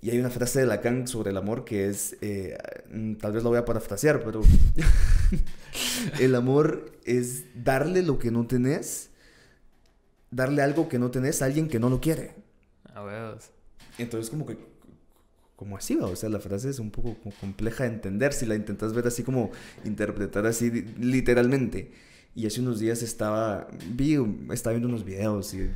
Y 0.00 0.10
hay 0.10 0.18
una 0.18 0.30
frase 0.30 0.60
de 0.60 0.66
Lacan 0.66 1.08
sobre 1.08 1.30
el 1.30 1.36
amor 1.36 1.64
que 1.64 1.88
es, 1.88 2.16
eh, 2.20 2.56
mm, 2.92 3.14
tal 3.14 3.32
vez 3.32 3.42
lo 3.42 3.50
voy 3.50 3.58
a 3.58 3.64
parafrasear, 3.64 4.22
pero 4.22 4.42
el 6.20 6.34
amor 6.34 6.92
es 7.04 7.44
darle 7.54 8.02
lo 8.02 8.18
que 8.18 8.30
no 8.30 8.46
tenés, 8.46 9.10
darle 10.30 10.62
algo 10.62 10.88
que 10.88 10.98
no 10.98 11.10
tenés 11.10 11.42
a 11.42 11.46
alguien 11.46 11.68
que 11.68 11.80
no 11.80 11.90
lo 11.90 12.00
quiere. 12.00 12.34
Entonces, 13.98 14.30
como 14.30 14.46
que, 14.46 14.56
como 15.56 15.76
así 15.76 15.96
va, 15.96 16.06
o 16.06 16.14
sea, 16.14 16.28
la 16.28 16.38
frase 16.38 16.70
es 16.70 16.78
un 16.78 16.92
poco 16.92 17.16
compleja 17.40 17.82
de 17.82 17.90
entender 17.90 18.32
si 18.32 18.46
la 18.46 18.54
intentas 18.54 18.92
ver 18.92 19.08
así 19.08 19.24
como 19.24 19.50
interpretar 19.84 20.46
así 20.46 20.70
literalmente. 20.98 21.90
Y 22.34 22.46
hace 22.46 22.60
unos 22.60 22.78
días 22.78 23.02
estaba, 23.02 23.68
vi, 23.94 24.16
estaba 24.52 24.74
viendo 24.74 24.88
unos 24.88 25.04
videos 25.04 25.54
y 25.54 25.70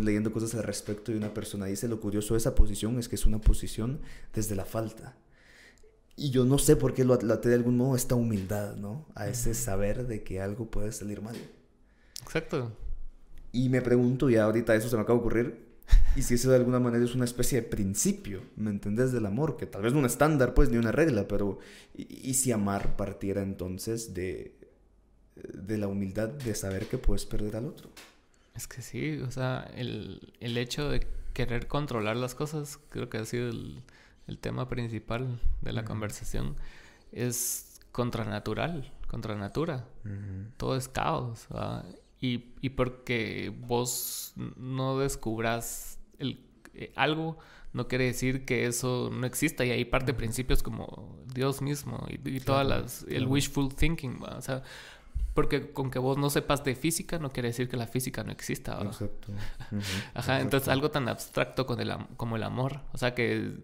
leyendo 0.00 0.32
cosas 0.32 0.54
al 0.54 0.62
respecto 0.62 1.12
y 1.12 1.16
una 1.16 1.34
persona 1.34 1.66
dice, 1.66 1.88
lo 1.88 2.00
curioso 2.00 2.34
de 2.34 2.38
esa 2.38 2.54
posición 2.54 2.98
es 2.98 3.08
que 3.08 3.16
es 3.16 3.26
una 3.26 3.38
posición 3.38 4.00
desde 4.32 4.56
la 4.56 4.64
falta. 4.64 5.16
Y 6.16 6.30
yo 6.30 6.46
no 6.46 6.56
sé 6.58 6.76
por 6.76 6.94
qué 6.94 7.04
lo 7.04 7.12
até 7.12 7.50
de 7.50 7.54
algún 7.54 7.76
modo 7.76 7.94
esta 7.94 8.14
humildad, 8.14 8.76
¿no? 8.76 9.04
A 9.14 9.28
ese 9.28 9.52
saber 9.52 10.06
de 10.06 10.22
que 10.22 10.40
algo 10.40 10.70
puede 10.70 10.90
salir 10.92 11.20
mal. 11.20 11.36
Exacto. 12.22 12.72
Y 13.52 13.68
me 13.68 13.82
pregunto, 13.82 14.30
y 14.30 14.36
ahorita 14.36 14.74
eso 14.74 14.88
se 14.88 14.96
me 14.96 15.02
acaba 15.02 15.18
de 15.18 15.20
ocurrir, 15.20 15.66
y 16.16 16.22
si 16.22 16.34
eso 16.34 16.50
de 16.50 16.56
alguna 16.56 16.80
manera 16.80 17.04
es 17.04 17.14
una 17.14 17.26
especie 17.26 17.60
de 17.60 17.68
principio, 17.68 18.42
¿me 18.56 18.70
entendés? 18.70 19.12
Del 19.12 19.26
amor, 19.26 19.56
que 19.56 19.66
tal 19.66 19.82
vez 19.82 19.92
no 19.92 19.98
un 19.98 20.06
estándar, 20.06 20.54
pues, 20.54 20.70
ni 20.70 20.78
una 20.78 20.92
regla, 20.92 21.28
pero 21.28 21.58
¿y, 21.94 22.34
si 22.34 22.52
amar 22.52 22.96
partiera 22.96 23.42
entonces 23.42 24.14
de, 24.14 24.55
de 25.36 25.78
la 25.78 25.88
humildad 25.88 26.28
de 26.28 26.54
saber 26.54 26.86
que 26.86 26.98
puedes 26.98 27.26
perder 27.26 27.56
al 27.56 27.66
otro? 27.66 27.90
Es 28.54 28.66
que 28.66 28.82
sí, 28.82 29.18
o 29.18 29.30
sea, 29.30 29.70
el, 29.74 30.32
el 30.40 30.56
hecho 30.56 30.88
de 30.88 31.06
querer 31.34 31.68
controlar 31.68 32.16
las 32.16 32.34
cosas, 32.34 32.78
creo 32.88 33.10
que 33.10 33.18
ha 33.18 33.24
sido 33.24 33.50
el, 33.50 33.82
el 34.26 34.38
tema 34.38 34.68
principal 34.68 35.40
de 35.60 35.72
la 35.72 35.84
conversación, 35.84 36.56
es 37.12 37.80
contranatural, 37.92 38.92
contra 39.06 39.34
natura. 39.34 39.86
Todo 40.56 40.76
es 40.76 40.88
caos. 40.88 41.46
Y, 42.20 42.54
y, 42.60 42.70
porque 42.70 43.52
vos 43.66 44.32
no 44.56 44.98
descubras 44.98 45.98
el, 46.18 46.40
eh, 46.74 46.92
algo, 46.96 47.38
no 47.72 47.88
quiere 47.88 48.04
decir 48.04 48.44
que 48.44 48.66
eso 48.66 49.10
no 49.12 49.26
exista. 49.26 49.64
Y 49.64 49.70
hay 49.70 49.84
parte 49.84 50.12
de 50.12 50.18
principios 50.18 50.62
como 50.62 51.18
Dios 51.32 51.60
mismo 51.62 52.06
y, 52.08 52.40
todas 52.40 52.66
las, 52.66 53.06
el 53.08 53.26
wishful 53.26 53.74
thinking. 53.74 54.22
O 54.22 54.42
sea, 54.42 54.62
porque 55.36 55.70
con 55.72 55.92
que 55.92 56.00
vos 56.00 56.18
no 56.18 56.28
sepas 56.30 56.64
de 56.64 56.74
física 56.74 57.20
no 57.20 57.30
quiere 57.30 57.50
decir 57.50 57.68
que 57.68 57.76
la 57.76 57.86
física 57.86 58.24
no 58.24 58.32
exista. 58.32 58.80
Exacto. 58.82 59.32
Ajá, 60.14 60.40
entonces 60.40 60.68
algo 60.68 60.90
tan 60.90 61.08
abstracto 61.08 61.64
con 61.64 61.80
el, 61.80 61.94
como 62.16 62.34
el 62.34 62.42
amor. 62.42 62.80
O 62.92 62.98
sea, 62.98 63.14
que 63.14 63.54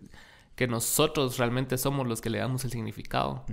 que 0.55 0.67
nosotros 0.67 1.39
realmente 1.39 1.79
somos 1.79 2.07
los 2.07 2.21
que 2.21 2.29
le 2.29 2.39
damos 2.39 2.65
el 2.65 2.71
significado. 2.71 3.45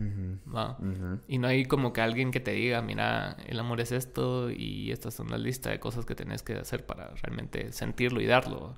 Y 1.27 1.37
no 1.37 1.47
hay 1.47 1.65
como 1.65 1.93
que 1.93 2.01
alguien 2.01 2.31
que 2.31 2.39
te 2.39 2.51
diga, 2.51 2.81
mira, 2.81 3.37
el 3.47 3.59
amor 3.59 3.79
es 3.79 3.91
esto 3.91 4.51
y 4.51 4.91
esta 4.91 5.09
es 5.09 5.19
una 5.19 5.37
lista 5.37 5.69
de 5.69 5.79
cosas 5.79 6.05
que 6.05 6.15
tenés 6.15 6.43
que 6.43 6.55
hacer 6.55 6.85
para 6.85 7.13
realmente 7.15 7.71
sentirlo 7.71 8.19
y 8.21 8.25
darlo. 8.25 8.75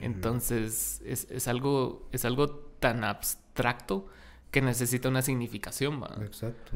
Entonces 0.00 1.00
es, 1.04 1.30
es, 1.30 1.48
algo, 1.48 2.08
es 2.12 2.24
algo 2.24 2.48
tan 2.80 3.04
abstracto 3.04 4.06
que 4.50 4.60
necesita 4.60 5.08
una 5.08 5.22
significación. 5.22 6.02
¿va? 6.02 6.14
Exacto. 6.22 6.72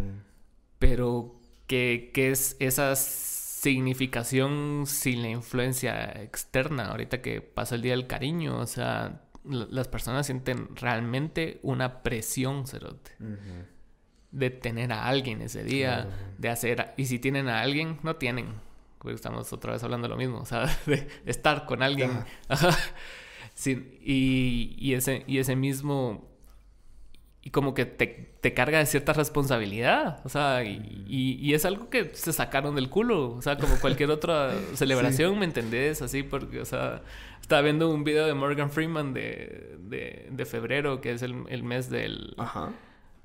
Pero 0.79 1.35
¿qué, 1.67 2.11
¿qué 2.15 2.31
es 2.31 2.57
esa 2.61 2.95
significación 2.97 4.85
sin 4.87 5.23
la 5.23 5.29
influencia 5.29 6.23
externa? 6.23 6.91
Ahorita 6.91 7.23
que 7.23 7.41
pasa 7.41 7.75
el 7.75 7.83
día 7.83 7.93
del 7.93 8.07
cariño, 8.07 8.59
o 8.59 8.67
sea 8.67 9.23
las 9.49 9.89
personas 9.89 10.27
sienten 10.27 10.75
realmente 10.77 11.61
una 11.63 12.03
presión, 12.03 12.67
Cerote. 12.67 13.13
De 14.31 14.51
tener 14.51 14.93
a 14.93 15.07
alguien 15.07 15.41
ese 15.41 15.65
día, 15.65 16.09
de 16.39 16.49
hacer... 16.49 16.95
Y 16.97 17.07
si 17.07 17.19
tienen 17.19 17.49
a 17.49 17.61
alguien, 17.61 17.99
no 18.03 18.17
tienen. 18.17 18.47
Porque 18.99 19.15
estamos 19.15 19.53
otra 19.53 19.73
vez 19.73 19.83
hablando 19.83 20.09
de 20.09 20.11
lo 20.11 20.17
mismo, 20.17 20.39
o 20.39 20.47
sea, 20.47 20.67
de 20.87 21.09
estar 21.27 21.65
con 21.67 21.83
alguien. 21.83 22.11
sí, 23.55 23.99
y, 24.03 24.75
y, 24.79 24.95
ese, 24.95 25.25
y 25.27 25.39
ese 25.39 25.55
mismo 25.55 26.29
y 27.47 27.51
como 27.51 27.75
que 27.75 27.87
te, 27.87 28.09
te, 28.41 28.55
carga 28.55 28.81
de 28.81 28.87
cierta 28.87 29.13
responsabilidad. 29.13 30.21
O 30.25 30.29
sea, 30.29 30.65
y, 30.65 31.39
y, 31.41 31.55
es 31.55 31.65
algo 31.65 31.91
que 31.91 32.11
se 32.13 32.33
sacaron 32.33 32.75
del 32.75 32.91
culo. 32.91 33.35
O 33.35 33.41
sea, 33.41 33.57
como 33.57 33.77
cualquier 33.77 34.11
otra 34.11 34.51
celebración, 34.75 35.39
¿me 35.39 35.45
entendés? 35.45 36.03
Así, 36.03 36.25
porque, 36.25 36.61
o 36.61 36.65
sea, 36.65 37.03
estaba 37.41 37.63
viendo 37.63 37.89
un 37.89 38.03
video 38.03 38.27
de 38.27 38.35
Morgan 38.35 38.69
Freeman 38.73 39.15
de, 39.15 39.77
de, 39.79 40.27
de 40.29 40.45
febrero, 40.45 41.01
que 41.01 41.13
es 41.13 41.23
el, 41.23 41.45
el, 41.49 41.63
mes 41.63 41.89
del... 41.89 42.35
Ajá. 42.37 42.73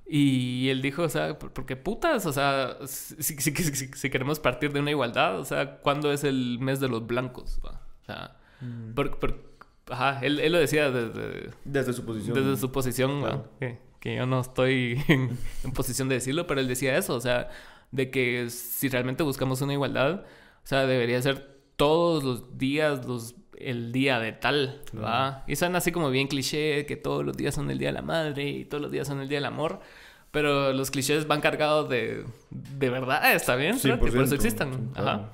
Y 0.08 0.70
él 0.70 0.84
dijo, 0.84 1.02
o 1.02 1.10
sea, 1.10 1.40
porque 1.40 1.76
putas, 1.76 2.28
o 2.28 2.32
sea, 2.32 2.78
si, 2.86 3.34
si, 3.38 3.56
si, 3.56 4.10
queremos 4.12 4.40
partir 4.40 4.72
de 4.72 4.82
una 4.82 4.92
igualdad, 4.92 5.40
o 5.40 5.46
sea, 5.46 5.78
¿cuándo 5.78 6.12
es 6.12 6.24
el 6.24 6.60
mes 6.60 6.80
de 6.80 6.90
los 6.90 7.08
blancos? 7.08 7.60
O 7.64 8.06
sea, 8.06 8.38
mm. 8.60 8.94
ajá, 9.90 10.20
él, 10.22 10.40
él, 10.40 10.52
lo 10.52 10.60
decía 10.60 10.92
desde... 10.92 11.50
Desde 11.66 11.94
su 11.94 12.06
posición. 12.06 12.36
Desde 12.36 12.56
su 12.58 12.72
posición, 12.72 13.24
que 14.02 14.16
yo 14.16 14.26
no 14.26 14.42
estoy 14.42 15.02
en, 15.08 15.38
posición 15.74 16.10
de 16.10 16.16
decirlo, 16.16 16.48
pero 16.48 16.60
él 16.60 16.68
decía 16.68 16.98
eso, 16.98 17.16
o 17.16 17.22
sea, 17.22 17.50
de 17.92 18.12
que 18.12 18.50
si 18.50 18.90
realmente 18.90 19.24
buscamos 19.24 19.62
una 19.62 19.74
igualdad, 19.74 20.26
o 20.64 20.68
sea, 20.68 20.86
debería 20.86 21.22
ser 21.22 21.62
todos 21.78 22.24
los 22.24 22.58
días 22.58 23.06
los, 23.06 23.36
el 23.58 23.92
día 23.92 24.20
de 24.20 24.34
tal, 24.34 24.82
¿va? 24.94 25.44
Y 25.48 25.56
suena 25.56 25.78
así 25.78 25.92
como 25.92 26.10
bien 26.10 26.28
cliché, 26.28 26.86
que 26.86 26.98
todos 26.98 27.24
los 27.24 27.38
días 27.38 27.56
son 27.56 27.70
el 27.72 27.78
día 27.78 27.90
de 27.90 27.94
la 27.94 28.02
madre 28.02 28.50
y 28.50 28.66
todos 28.66 28.82
los 28.82 28.92
días 28.92 29.08
son 29.08 29.22
el 29.22 29.30
día 29.30 29.38
del 29.38 29.46
amor, 29.46 29.80
pero 30.32 30.74
los 30.74 30.90
clichés 30.90 31.28
van 31.28 31.40
cargados 31.40 31.88
de, 31.88 32.26
de 32.50 32.90
verdad, 32.90 33.34
¿está 33.34 33.56
bien? 33.56 33.78
Sí, 33.78 33.92
por 33.94 34.10
eso 34.10 34.36
existen. 34.36 34.92
Ajá. 34.96 35.30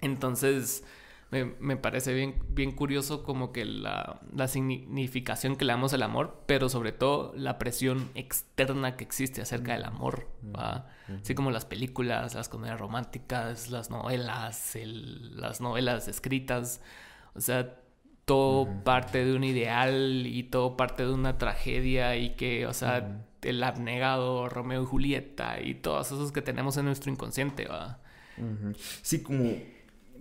Entonces 0.00 0.84
me, 1.30 1.76
parece 1.76 2.14
bien, 2.14 2.36
bien 2.50 2.72
curioso 2.72 3.24
como 3.24 3.52
que 3.52 3.64
la, 3.64 4.20
significación 4.46 5.56
que 5.56 5.64
le 5.64 5.72
damos 5.72 5.92
al 5.92 6.02
amor, 6.02 6.42
pero 6.46 6.68
sobre 6.68 6.92
todo 6.92 7.32
la 7.36 7.58
presión 7.58 8.10
externa 8.14 8.96
que 8.96 9.04
existe 9.04 9.42
acerca 9.42 9.72
del 9.72 9.84
amor, 9.84 10.28
¿va? 10.54 10.88
Así 11.20 11.34
como 11.34 11.50
las 11.50 11.64
películas, 11.64 12.34
las 12.34 12.48
comedias 12.48 12.78
románticas, 12.78 13.70
las 13.70 13.90
novelas, 13.90 14.76
las 14.84 15.60
novelas 15.60 16.08
escritas, 16.08 16.80
o 17.34 17.40
sea, 17.40 17.76
todo 18.24 18.82
parte 18.84 19.24
de 19.24 19.34
un 19.34 19.44
ideal 19.44 20.26
y 20.26 20.44
todo 20.44 20.76
parte 20.76 21.04
de 21.04 21.12
una 21.12 21.38
tragedia 21.38 22.16
y 22.16 22.30
que, 22.30 22.66
o 22.66 22.72
sea, 22.72 23.24
el 23.42 23.62
abnegado, 23.62 24.48
Romeo 24.48 24.82
y 24.82 24.86
Julieta 24.86 25.60
y 25.60 25.74
todos 25.74 26.08
esos 26.08 26.32
que 26.32 26.42
tenemos 26.42 26.76
en 26.76 26.86
nuestro 26.86 27.10
inconsciente, 27.10 27.66
¿va? 27.66 28.00
Sí, 29.02 29.22
como 29.22 29.44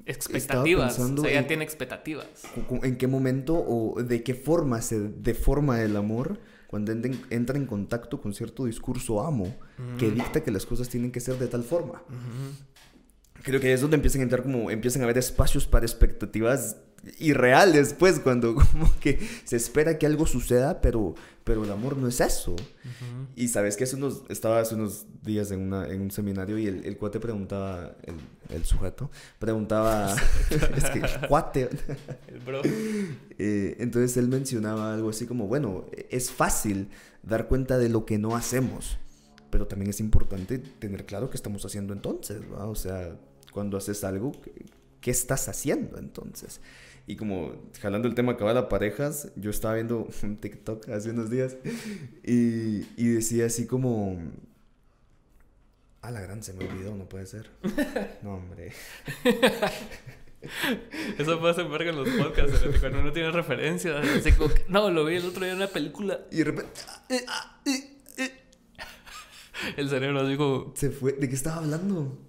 expectativas. 0.06 1.00
O 1.00 1.18
sea, 1.18 1.32
ya 1.32 1.48
tiene 1.48 1.64
expectativas. 1.64 2.28
¿En 2.84 2.98
qué 2.98 3.08
momento 3.08 3.56
o 3.56 4.02
de 4.02 4.24
qué 4.24 4.34
forma 4.34 4.82
se 4.82 5.00
deforma 5.00 5.82
el 5.82 5.96
amor 5.96 6.40
cuando 6.68 6.92
entra 6.92 7.58
en 7.58 7.66
contacto 7.66 8.22
con 8.22 8.34
cierto 8.34 8.66
discurso 8.66 9.22
amo 9.22 9.56
que 9.98 10.12
dicta 10.12 10.44
que 10.44 10.52
las 10.52 10.66
cosas 10.66 10.90
tienen 10.90 11.12
que 11.12 11.20
ser 11.20 11.38
de 11.38 11.48
tal 11.48 11.64
forma? 11.64 12.04
Creo 13.44 13.60
que 13.60 13.74
es 13.74 13.82
donde 13.82 13.96
empiezan 13.96 14.22
a 14.22 14.24
entrar 14.24 14.42
como 14.44 14.72
empiezan 14.72 15.02
a 15.02 15.06
haber 15.06 15.18
espacios 15.18 15.68
para 15.68 15.86
expectativas 15.86 16.78
irreal 17.20 17.74
después, 17.74 18.20
cuando 18.20 18.56
como 18.72 18.92
que 19.00 19.20
se 19.44 19.56
espera 19.56 19.98
que 19.98 20.06
algo 20.06 20.26
suceda, 20.26 20.82
pero, 20.82 21.16
pero 21.44 21.64
el 21.64 21.72
amor 21.72 21.98
no 21.98 22.08
es 22.08 22.20
eso. 22.20 22.56
Y 23.36 23.50
sabes 23.50 23.76
que 23.76 23.84
hace 23.84 23.96
unos, 23.96 24.24
estaba 24.30 24.60
hace 24.60 24.76
unos 24.76 25.06
días 25.22 25.52
en, 25.52 25.62
una, 25.62 25.88
en 25.88 26.02
un 26.02 26.12
seminario 26.12 26.58
y 26.58 26.68
el, 26.68 26.86
el 26.86 26.98
cuate 26.98 27.20
preguntaba, 27.20 27.96
el, 28.04 28.16
el 28.50 28.66
sujeto, 28.66 29.12
preguntaba, 29.40 30.16
es 30.50 30.90
que 30.90 31.28
cuate. 31.28 31.70
El 32.28 32.40
bro. 32.40 32.62
Eh, 32.64 33.76
entonces 33.80 34.18
él 34.18 34.28
mencionaba 34.28 34.94
algo 34.94 35.10
así 35.10 35.26
como, 35.26 35.48
bueno, 35.48 35.86
es 36.10 36.32
fácil 36.32 36.90
dar 37.24 37.48
cuenta 37.48 37.78
de 37.78 37.90
lo 37.90 38.06
que 38.06 38.18
no 38.18 38.36
hacemos, 38.36 38.98
pero 39.50 39.68
también 39.68 39.90
es 39.90 40.00
importante 40.00 40.58
tener 40.58 41.06
claro 41.06 41.30
qué 41.30 41.38
estamos 41.38 41.66
haciendo 41.66 41.94
entonces, 41.94 42.42
¿va? 42.52 42.68
O 42.68 42.76
sea, 42.76 43.18
cuando 43.52 43.78
haces 43.78 44.04
algo, 44.04 44.32
¿qué 45.02 45.12
estás 45.12 45.48
haciendo 45.50 45.98
entonces? 45.98 46.62
Y 47.08 47.16
como 47.18 47.70
jalando 47.82 48.08
el 48.08 48.16
tema 48.16 48.36
cabal 48.36 48.58
a 48.58 48.68
parejas, 48.68 49.32
yo 49.36 49.52
estaba 49.52 49.76
viendo 49.76 50.08
un 50.24 50.38
TikTok 50.38 50.90
hace 50.90 51.12
unos 51.12 51.30
días 51.30 51.58
y, 52.24 52.86
y 52.98 53.08
decía 53.10 53.46
así 53.46 53.68
como... 53.68 54.20
A 56.02 56.12
la 56.12 56.22
gran 56.22 56.44
se 56.44 56.54
me 56.54 56.68
olvidó, 56.68 56.96
no 56.96 57.10
puede 57.10 57.26
ser. 57.26 57.50
No, 58.22 58.36
hombre. 58.36 58.72
Eso 61.18 61.42
pasa 61.42 61.62
en 61.62 61.72
verga 61.72 61.90
en 61.90 61.96
los 61.96 62.10
podcasts, 62.10 62.62
¿verdad? 62.62 62.80
cuando 62.80 63.00
uno 63.00 63.12
tiene 63.12 63.32
referencias. 63.32 64.06
Así 64.08 64.32
como 64.34 64.54
que, 64.54 64.64
no, 64.68 64.92
lo 64.92 65.06
vi 65.06 65.16
el 65.16 65.26
otro 65.26 65.44
día 65.44 65.52
en 65.54 65.58
una 65.58 65.68
película. 65.68 66.20
Y 66.32 66.38
de 66.38 66.44
repente... 66.44 66.72
eh, 67.10 67.26
ah, 67.28 67.60
eh, 67.66 67.98
eh. 68.18 68.32
El 69.78 69.90
cerebro 69.90 70.22
así 70.22 70.38
como... 70.38 70.74
Se 70.76 70.92
fue. 70.92 71.14
¿De 71.14 71.28
qué 71.28 71.36
estaba 71.36 71.58
hablando? 71.58 72.20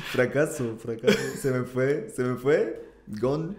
Fracaso, 0.00 0.76
fracaso. 0.78 1.18
Se 1.40 1.50
me 1.50 1.64
fue, 1.64 2.10
se 2.14 2.22
me 2.22 2.36
fue. 2.36 2.84
Gone. 3.06 3.56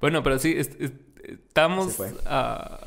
Bueno, 0.00 0.22
pero 0.22 0.38
sí, 0.38 0.54
es- 0.56 0.70
es- 0.78 0.92
estamos 1.22 1.98
ah, 2.26 2.86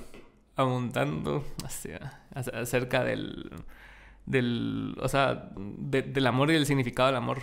abundando 0.55 1.43
hacia, 1.63 2.21
hacia- 2.33 2.59
acerca 2.59 3.03
del, 3.03 3.51
del, 4.25 4.95
o 5.01 5.07
sea, 5.07 5.51
de- 5.55 6.01
del 6.01 6.25
amor 6.27 6.49
y 6.49 6.53
del 6.53 6.65
significado 6.65 7.07
del 7.07 7.17
amor, 7.17 7.39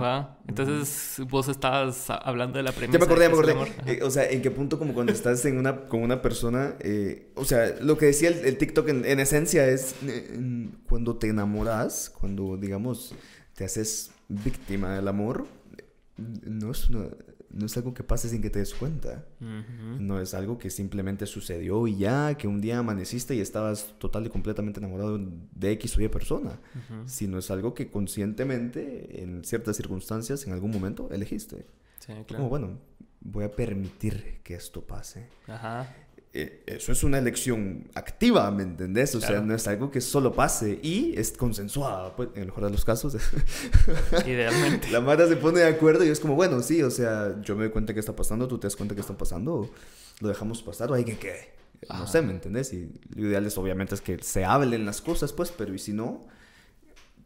¿va? 0.00 0.38
Entonces, 0.48 1.20
vos 1.28 1.48
estabas 1.48 2.08
hablando 2.10 2.58
de 2.58 2.62
la 2.62 2.72
premisa. 2.72 2.98
Ya 2.98 3.04
me 3.04 3.04
acordé, 3.04 3.24
ya 3.24 3.54
me 3.54 3.62
acordé. 3.62 3.92
Eh, 3.92 4.02
o 4.02 4.10
sea, 4.10 4.28
en 4.30 4.40
qué 4.40 4.50
punto 4.50 4.78
como 4.78 4.94
cuando 4.94 5.12
estás 5.12 5.44
en 5.44 5.58
una, 5.58 5.86
con 5.86 6.02
una 6.02 6.22
persona, 6.22 6.74
eh, 6.80 7.30
o 7.34 7.44
sea, 7.44 7.74
lo 7.80 7.98
que 7.98 8.06
decía 8.06 8.28
el, 8.30 8.44
el 8.46 8.56
TikTok 8.56 8.88
en, 8.88 9.04
en 9.04 9.20
esencia 9.20 9.66
es 9.66 9.94
eh, 10.06 10.68
cuando 10.88 11.16
te 11.16 11.28
enamoras, 11.28 12.10
cuando 12.18 12.56
digamos 12.56 13.14
te 13.60 13.66
haces 13.66 14.10
víctima 14.30 14.94
del 14.94 15.06
amor, 15.06 15.46
no 16.16 16.70
es, 16.70 16.88
una- 16.88 17.10
no 17.50 17.66
es 17.66 17.76
algo 17.76 17.92
que 17.92 18.02
pase 18.02 18.30
sin 18.30 18.40
que 18.40 18.48
te 18.48 18.58
des 18.58 18.72
cuenta. 18.72 19.26
Ujú. 19.38 20.00
No 20.00 20.18
es 20.18 20.32
algo 20.32 20.56
que 20.58 20.70
simplemente 20.70 21.26
sucedió 21.26 21.86
y 21.86 21.98
ya, 21.98 22.38
que 22.38 22.48
un 22.48 22.62
día 22.62 22.78
amaneciste 22.78 23.34
y 23.34 23.40
estabas 23.40 23.96
total 23.98 24.24
y 24.24 24.30
completamente 24.30 24.80
enamorado 24.80 25.18
de 25.54 25.72
X 25.72 25.98
o 25.98 26.00
Y 26.00 26.08
persona, 26.08 26.58
Ujú. 26.74 27.06
sino 27.06 27.36
es 27.38 27.50
algo 27.50 27.74
que 27.74 27.90
conscientemente, 27.90 29.22
en 29.22 29.44
ciertas 29.44 29.76
circunstancias, 29.76 30.46
en 30.46 30.54
algún 30.54 30.70
momento, 30.70 31.10
elegiste. 31.10 31.66
Sí, 31.98 32.12
Como, 32.14 32.24
claro. 32.24 32.48
bueno, 32.48 32.78
voy 33.20 33.44
a 33.44 33.52
permitir 33.54 34.40
que 34.42 34.54
esto 34.54 34.80
pase. 34.86 35.26
Ajá. 35.46 35.94
Eh, 36.32 36.62
eso 36.66 36.92
es 36.92 37.02
una 37.02 37.18
elección 37.18 37.88
activa, 37.94 38.48
¿me 38.52 38.62
entendés? 38.62 39.16
O 39.16 39.20
sea, 39.20 39.40
no 39.40 39.52
es 39.52 39.66
algo 39.66 39.90
que 39.90 40.00
solo 40.00 40.32
pase 40.32 40.78
y 40.80 41.12
es 41.16 41.32
consensuada, 41.32 42.14
pues, 42.14 42.28
en 42.34 42.42
el 42.42 42.46
mejor 42.46 42.64
de 42.64 42.70
los 42.70 42.84
casos. 42.84 43.16
Idealmente. 44.26 44.90
La 44.92 45.00
Mara 45.00 45.26
se 45.26 45.34
pone 45.36 45.60
de 45.60 45.66
acuerdo 45.66 46.04
y 46.04 46.08
es 46.08 46.20
como, 46.20 46.36
bueno, 46.36 46.62
sí, 46.62 46.84
o 46.84 46.90
sea, 46.90 47.40
yo 47.42 47.56
me 47.56 47.64
doy 47.64 47.72
cuenta 47.72 47.94
que 47.94 48.00
está 48.00 48.14
pasando, 48.14 48.46
tú 48.46 48.58
te 48.58 48.68
das 48.68 48.76
cuenta 48.76 48.94
que 48.94 49.00
está 49.00 49.18
pasando, 49.18 49.70
lo 50.20 50.28
dejamos 50.28 50.62
pasar 50.62 50.92
o 50.92 50.94
hay 50.94 51.04
que 51.04 51.18
quede. 51.18 51.50
No 51.88 52.06
sé, 52.06 52.22
¿me 52.22 52.32
entendés? 52.32 52.72
Y 52.74 52.92
lo 53.16 53.26
ideal 53.26 53.44
es 53.46 53.58
obviamente 53.58 53.96
es 53.96 54.00
que 54.00 54.22
se 54.22 54.44
hablen 54.44 54.86
las 54.86 55.00
cosas, 55.00 55.32
pues, 55.32 55.50
pero 55.50 55.74
y 55.74 55.78
si 55.80 55.92
no, 55.92 56.28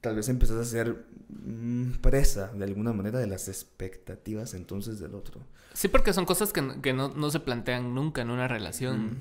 tal 0.05 0.15
vez 0.17 0.29
empezás 0.29 0.59
a 0.59 0.65
ser 0.65 1.07
mm, 1.29 1.93
presa 2.03 2.53
de 2.53 2.65
alguna 2.65 2.93
manera 2.93 3.19
de 3.19 3.27
las 3.27 3.49
expectativas 3.49 4.53
entonces 4.55 5.01
del 5.01 5.15
otro. 5.15 5.41
Sí, 5.73 5.89
porque 5.89 6.13
son 6.13 6.27
cosas 6.27 6.53
que, 6.53 6.63
no- 6.63 6.81
que 6.83 6.93
no, 6.93 7.09
no 7.09 7.31
se 7.31 7.41
plantean 7.41 7.95
nunca 7.95 8.21
en 8.23 8.31
una 8.31 8.47
relación. 8.47 9.19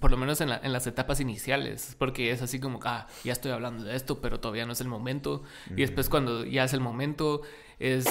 Por 0.00 0.10
lo 0.10 0.16
menos 0.16 0.40
en, 0.40 0.50
la- 0.50 0.60
en 0.62 0.72
las 0.72 0.86
etapas 0.86 1.20
iniciales. 1.20 1.96
Porque 1.98 2.30
es 2.30 2.42
así 2.42 2.60
como, 2.60 2.78
ah, 2.84 3.06
ya 3.24 3.32
estoy 3.32 3.50
hablando 3.52 3.82
de 3.84 3.96
esto, 3.96 4.20
pero 4.20 4.38
todavía 4.40 4.66
no 4.66 4.72
es 4.72 4.80
el 4.80 4.88
momento. 4.88 5.42
Y 5.70 5.80
después 5.80 6.08
cuando 6.08 6.44
ya 6.44 6.64
es 6.64 6.72
el 6.74 6.80
momento, 6.80 7.40
es 7.78 8.06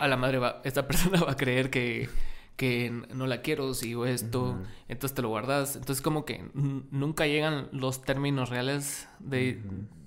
a 0.00 0.06
la 0.06 0.16
madre, 0.16 0.38
va, 0.38 0.60
esta 0.64 0.86
persona 0.88 1.20
va 1.24 1.32
a 1.32 1.36
creer 1.36 1.70
que, 1.70 2.08
que 2.56 2.90
no 3.14 3.26
la 3.26 3.40
quiero, 3.42 3.74
sigo 3.74 4.06
esto, 4.06 4.56
entonces 4.88 5.14
te 5.16 5.22
lo 5.22 5.28
guardas. 5.30 5.74
Entonces 5.76 6.00
como 6.02 6.24
que 6.24 6.44
nunca 6.92 7.26
llegan 7.26 7.68
los 7.72 8.02
términos 8.02 8.50
reales 8.50 9.08
de, 9.18 9.60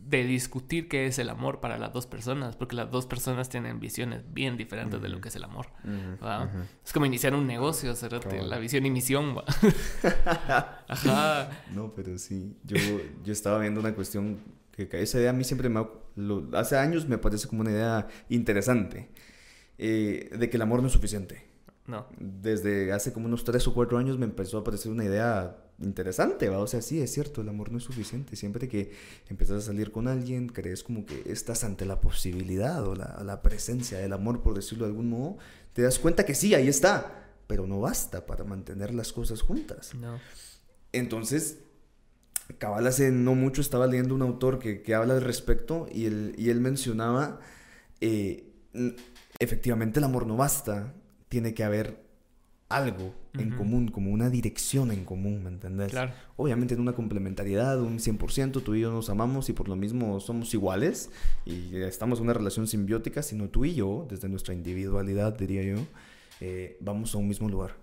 de 0.09 0.23
discutir 0.23 0.88
qué 0.88 1.05
es 1.07 1.19
el 1.19 1.29
amor 1.29 1.59
para 1.59 1.77
las 1.77 1.91
dos 1.93 2.07
personas, 2.07 2.55
porque 2.55 2.75
las 2.75 2.89
dos 2.91 3.05
personas 3.05 3.49
tienen 3.49 3.79
visiones 3.79 4.23
bien 4.34 4.55
diferentes 4.57 5.01
de 5.01 5.09
lo 5.09 5.19
que 5.21 5.29
es 5.29 5.35
el 5.35 5.43
amor. 5.43 5.67
¿va? 6.23 6.49
Es 6.85 6.93
como 6.93 7.05
iniciar 7.05 7.34
un 7.35 7.45
negocio, 7.47 7.93
la 8.47 8.57
visión 8.59 8.85
y 8.85 8.91
misión. 8.91 9.35
¿va? 9.38 9.43
Ajá. 10.88 11.49
No, 11.73 11.93
pero 11.93 12.17
sí. 12.17 12.55
Yo, 12.63 12.77
yo 13.23 13.34
estaba 13.34 13.59
viendo 13.59 13.79
una 13.79 13.93
cuestión 13.93 14.39
que 14.71 14.88
esa 15.01 15.19
idea 15.19 15.31
a 15.31 15.34
mí 15.34 15.43
siempre 15.43 15.69
me... 15.69 15.79
ha- 15.79 15.89
lo- 16.15 16.49
hace 16.57 16.77
años 16.77 17.07
me 17.07 17.17
parece 17.17 17.47
como 17.47 17.61
una 17.61 17.71
idea 17.71 18.07
interesante. 18.29 19.09
eh, 19.77 20.29
de 20.38 20.49
que 20.49 20.57
el 20.57 20.61
amor 20.61 20.81
no 20.81 20.88
es 20.88 20.93
suficiente. 20.93 21.45
No. 21.85 22.05
Desde 22.19 22.91
hace 22.91 23.13
como 23.13 23.27
unos 23.27 23.43
tres 23.43 23.67
o 23.67 23.73
cuatro 23.73 23.97
años 23.97 24.17
me 24.17 24.25
empezó 24.25 24.57
a 24.57 24.63
parecer 24.63 24.91
una 24.91 25.03
idea 25.05 25.57
interesante, 25.79 26.49
¿va? 26.49 26.59
O 26.59 26.67
sea, 26.67 26.81
sí, 26.81 27.01
es 27.01 27.11
cierto, 27.11 27.41
el 27.41 27.49
amor 27.49 27.71
no 27.71 27.77
es 27.77 27.83
suficiente. 27.83 28.35
Siempre 28.35 28.67
que 28.67 28.91
empiezas 29.29 29.63
a 29.63 29.65
salir 29.67 29.91
con 29.91 30.07
alguien, 30.07 30.47
crees 30.47 30.83
como 30.83 31.05
que 31.05 31.23
estás 31.25 31.63
ante 31.63 31.85
la 31.85 32.01
posibilidad 32.01 32.85
o 32.85 32.95
la, 32.95 33.21
la 33.23 33.41
presencia 33.41 33.97
del 33.97 34.13
amor, 34.13 34.41
por 34.41 34.55
decirlo 34.55 34.85
de 34.85 34.91
algún 34.91 35.09
modo, 35.09 35.37
te 35.73 35.81
das 35.81 35.99
cuenta 35.99 36.25
que 36.25 36.35
sí, 36.35 36.55
ahí 36.55 36.67
está, 36.67 37.27
pero 37.47 37.67
no 37.67 37.79
basta 37.79 38.25
para 38.25 38.43
mantener 38.43 38.93
las 38.93 39.13
cosas 39.13 39.41
juntas. 39.41 39.93
No. 39.95 40.19
Entonces, 40.91 41.59
cabal 42.57 42.87
hace 42.87 43.11
no 43.11 43.35
mucho 43.35 43.61
estaba 43.61 43.87
leyendo 43.87 44.15
un 44.15 44.21
autor 44.21 44.59
que, 44.59 44.81
que 44.81 44.95
habla 44.95 45.13
al 45.13 45.21
respecto 45.21 45.87
y 45.91 46.05
él, 46.05 46.33
y 46.37 46.49
él 46.49 46.59
mencionaba, 46.61 47.39
eh, 48.01 48.51
efectivamente 49.39 49.99
el 49.99 50.05
amor 50.05 50.25
no 50.25 50.37
basta, 50.37 50.93
tiene 51.29 51.53
que 51.53 51.63
haber 51.63 52.06
algo 52.69 53.14
en 53.34 53.49
Ujú. 53.49 53.57
común, 53.60 53.88
como 53.89 54.11
una 54.11 54.30
dirección 54.30 54.91
en 54.91 55.06
común, 55.06 55.44
¿me 55.44 55.49
entendés? 55.49 55.91
Claro. 55.91 56.11
Obviamente 56.35 56.73
en 56.73 56.81
una 56.81 56.94
complementariedad, 56.94 57.80
un 57.81 57.99
100%, 57.99 58.61
tú 58.61 58.76
y 58.76 58.81
yo 58.81 58.91
nos 58.91 59.10
amamos 59.10 59.48
y 59.49 59.53
por 59.53 59.69
lo 59.69 59.76
mismo 59.76 60.19
somos 60.19 60.53
iguales 60.53 61.10
y 61.45 61.76
estamos 61.77 62.19
en 62.19 62.26
una 62.26 62.34
relación 62.34 62.68
simbiótica, 62.68 63.23
sino 63.23 63.48
tú 63.49 63.64
y 63.65 63.73
yo, 63.76 64.06
desde 64.10 64.27
nuestra 64.27 64.53
individualidad, 64.53 65.38
diría 65.38 65.64
yo, 65.64 65.77
eh, 66.41 66.77
vamos 66.81 67.15
a 67.15 67.18
un 67.19 67.27
mismo 67.27 67.48
lugar 67.49 67.76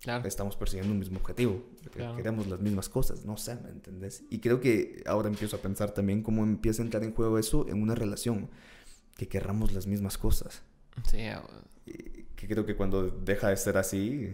Claro. 0.00 0.28
estamos 0.28 0.54
persiguiendo 0.56 0.92
un 0.92 0.98
mismo 0.98 1.18
objetivo, 1.18 1.64
Claro. 1.90 2.14
queremos 2.16 2.46
las 2.46 2.60
mismas 2.60 2.90
cosas, 2.90 3.24
no 3.24 3.38
sé, 3.38 3.54
¿me 3.56 3.70
entendés? 3.70 4.22
Y 4.28 4.40
creo 4.40 4.60
que 4.60 5.02
ahora 5.06 5.28
empiezo 5.30 5.56
a 5.56 5.60
pensar 5.60 5.92
también 5.92 6.22
cómo 6.22 6.42
empieza 6.44 6.82
a 6.82 6.84
entrar 6.84 7.04
en 7.04 7.14
juego 7.14 7.38
eso 7.38 7.66
en 7.70 7.80
una 7.80 7.94
relación, 7.94 8.50
que 9.16 9.28
querramos 9.28 9.72
las 9.72 9.86
mismas 9.86 10.18
cosas. 10.18 10.62
Sí, 11.10 11.20
Y 11.86 12.23
que 12.46 12.54
creo 12.54 12.66
que 12.66 12.76
cuando 12.76 13.08
deja 13.08 13.48
de 13.48 13.56
ser 13.56 13.76
así, 13.76 14.30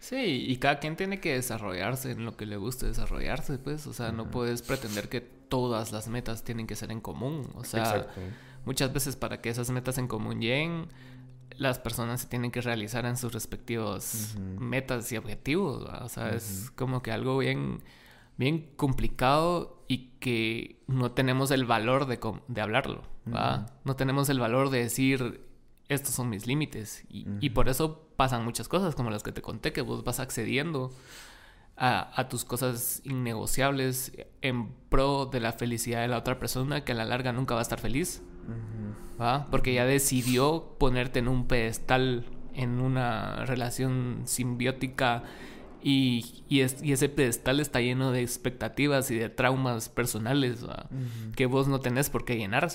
Sí, 0.00 0.46
y 0.48 0.56
cada 0.58 0.78
quien 0.78 0.96
tiene 0.96 1.20
que 1.20 1.34
desarrollarse 1.34 2.12
en 2.12 2.24
lo 2.24 2.36
que 2.36 2.46
le 2.46 2.56
guste 2.56 2.86
desarrollarse, 2.86 3.58
pues. 3.58 3.86
O 3.86 3.92
sea, 3.92 4.12
no 4.12 4.30
puedes 4.30 4.62
pretender 4.62 5.08
que 5.08 5.20
todas 5.20 5.92
las 5.92 6.08
metas 6.08 6.44
tienen 6.44 6.66
que 6.66 6.76
ser 6.76 6.92
en 6.92 7.00
común. 7.00 7.50
O 7.54 7.64
sea, 7.64 7.80
exacto. 7.80 8.20
muchas 8.64 8.92
veces 8.92 9.16
para 9.16 9.40
que 9.40 9.50
esas 9.50 9.70
metas 9.70 9.98
en 9.98 10.06
común 10.06 10.40
lleguen, 10.40 10.86
las 11.56 11.80
personas 11.80 12.20
se 12.20 12.28
tienen 12.28 12.52
que 12.52 12.60
realizar 12.60 13.06
en 13.06 13.16
sus 13.16 13.32
respectivos 13.32 14.36
metas 14.58 15.10
y 15.10 15.16
objetivos. 15.16 15.84
¿va? 15.84 16.04
O 16.04 16.08
sea, 16.08 16.30
es 16.30 16.70
como 16.76 17.02
que 17.02 17.10
algo 17.10 17.36
bien, 17.38 17.82
bien 18.36 18.70
complicado 18.76 19.82
y 19.88 20.10
que 20.20 20.80
no 20.86 21.10
tenemos 21.10 21.50
el 21.50 21.64
valor 21.64 22.06
de, 22.06 22.20
de 22.46 22.60
hablarlo. 22.60 23.02
¿va? 23.34 23.66
No 23.84 23.96
tenemos 23.96 24.28
el 24.28 24.38
valor 24.38 24.70
de 24.70 24.78
decir, 24.78 25.40
estos 25.88 26.14
son 26.14 26.28
mis 26.28 26.46
límites. 26.46 27.04
Y, 27.08 27.26
y 27.40 27.50
por 27.50 27.68
eso 27.68 28.08
pasan 28.16 28.44
muchas 28.44 28.68
cosas 28.68 28.94
como 28.94 29.10
las 29.10 29.22
que 29.22 29.32
te 29.32 29.42
conté, 29.42 29.72
que 29.72 29.80
vos 29.82 30.04
vas 30.04 30.20
accediendo 30.20 30.92
a, 31.76 32.20
a 32.20 32.28
tus 32.28 32.44
cosas 32.44 33.00
innegociables 33.04 34.12
en 34.42 34.72
pro 34.88 35.26
de 35.26 35.40
la 35.40 35.52
felicidad 35.52 36.00
de 36.02 36.08
la 36.08 36.18
otra 36.18 36.38
persona 36.38 36.84
que 36.84 36.92
a 36.92 36.94
la 36.94 37.04
larga 37.04 37.32
nunca 37.32 37.54
va 37.54 37.60
a 37.60 37.62
estar 37.62 37.80
feliz. 37.80 38.22
¿va? 39.20 39.46
Porque 39.50 39.74
ya 39.74 39.84
decidió 39.84 40.76
ponerte 40.78 41.18
en 41.18 41.28
un 41.28 41.46
pedestal, 41.46 42.24
en 42.54 42.80
una 42.80 43.44
relación 43.46 44.22
simbiótica 44.24 45.22
y, 45.82 46.42
y, 46.48 46.60
es- 46.60 46.82
y 46.82 46.92
ese 46.92 47.08
pedestal 47.08 47.60
está 47.60 47.80
lleno 47.80 48.10
de 48.10 48.22
expectativas 48.22 49.10
y 49.10 49.16
de 49.16 49.28
traumas 49.28 49.88
personales 49.88 50.66
¿va? 50.66 50.88
que 51.36 51.46
vos 51.46 51.68
no 51.68 51.80
tenés 51.80 52.10
por 52.10 52.24
qué 52.24 52.36
llenar, 52.36 52.68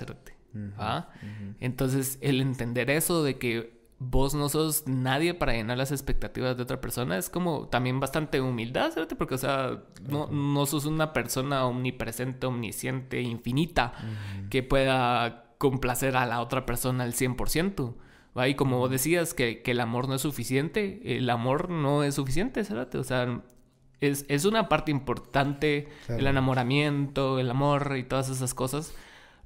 Entonces, 1.60 2.18
el 2.22 2.42
entender 2.42 2.90
eso 2.90 3.24
de 3.24 3.38
que 3.38 3.84
vos 4.00 4.34
no 4.34 4.50
sos 4.50 4.84
nadie 4.88 5.34
para 5.34 5.54
llenar 5.54 5.78
las 5.78 5.92
expectativas 5.92 6.58
de 6.58 6.64
otra 6.64 6.82
persona 6.82 7.18
es 7.18 7.30
como 7.30 7.68
también 7.68 8.00
bastante 8.00 8.42
humildad, 8.42 8.92
¿cierto? 8.92 9.18
Porque, 9.18 9.36
o 9.36 9.38
sea, 9.38 9.84
no, 10.08 10.28
no 10.28 10.66
sos 10.66 10.86
una 10.86 11.14
persona 11.14 11.66
omnipresente, 11.66 12.48
omnisciente, 12.48 13.22
infinita, 13.22 13.94
que 14.50 14.64
pueda 14.64 15.56
complacer 15.58 16.18
a 16.18 16.26
la 16.26 16.42
otra 16.42 16.66
persona 16.66 17.04
al 17.04 17.14
100%. 17.14 17.96
¿va? 18.38 18.48
Y 18.48 18.56
como 18.56 18.80
vos 18.80 18.90
decías 18.90 19.34
que, 19.34 19.62
que, 19.62 19.72
el 19.72 19.80
amor 19.80 20.10
no 20.10 20.16
es 20.16 20.22
suficiente, 20.22 21.18
el 21.18 21.30
amor 21.30 21.70
no 21.70 22.04
es 22.04 22.16
suficiente, 22.16 22.64
¿cierto? 22.66 23.00
O 23.00 23.04
sea, 23.04 23.42
es, 24.02 24.26
es 24.28 24.46
una 24.46 24.68
parte 24.68 24.92
importante 24.92 25.88
el 26.10 26.28
enamoramiento, 26.28 27.40
el 27.40 27.50
amor 27.50 27.96
y 27.98 28.04
todas 28.04 28.30
esas 28.30 28.54
cosas, 28.54 28.94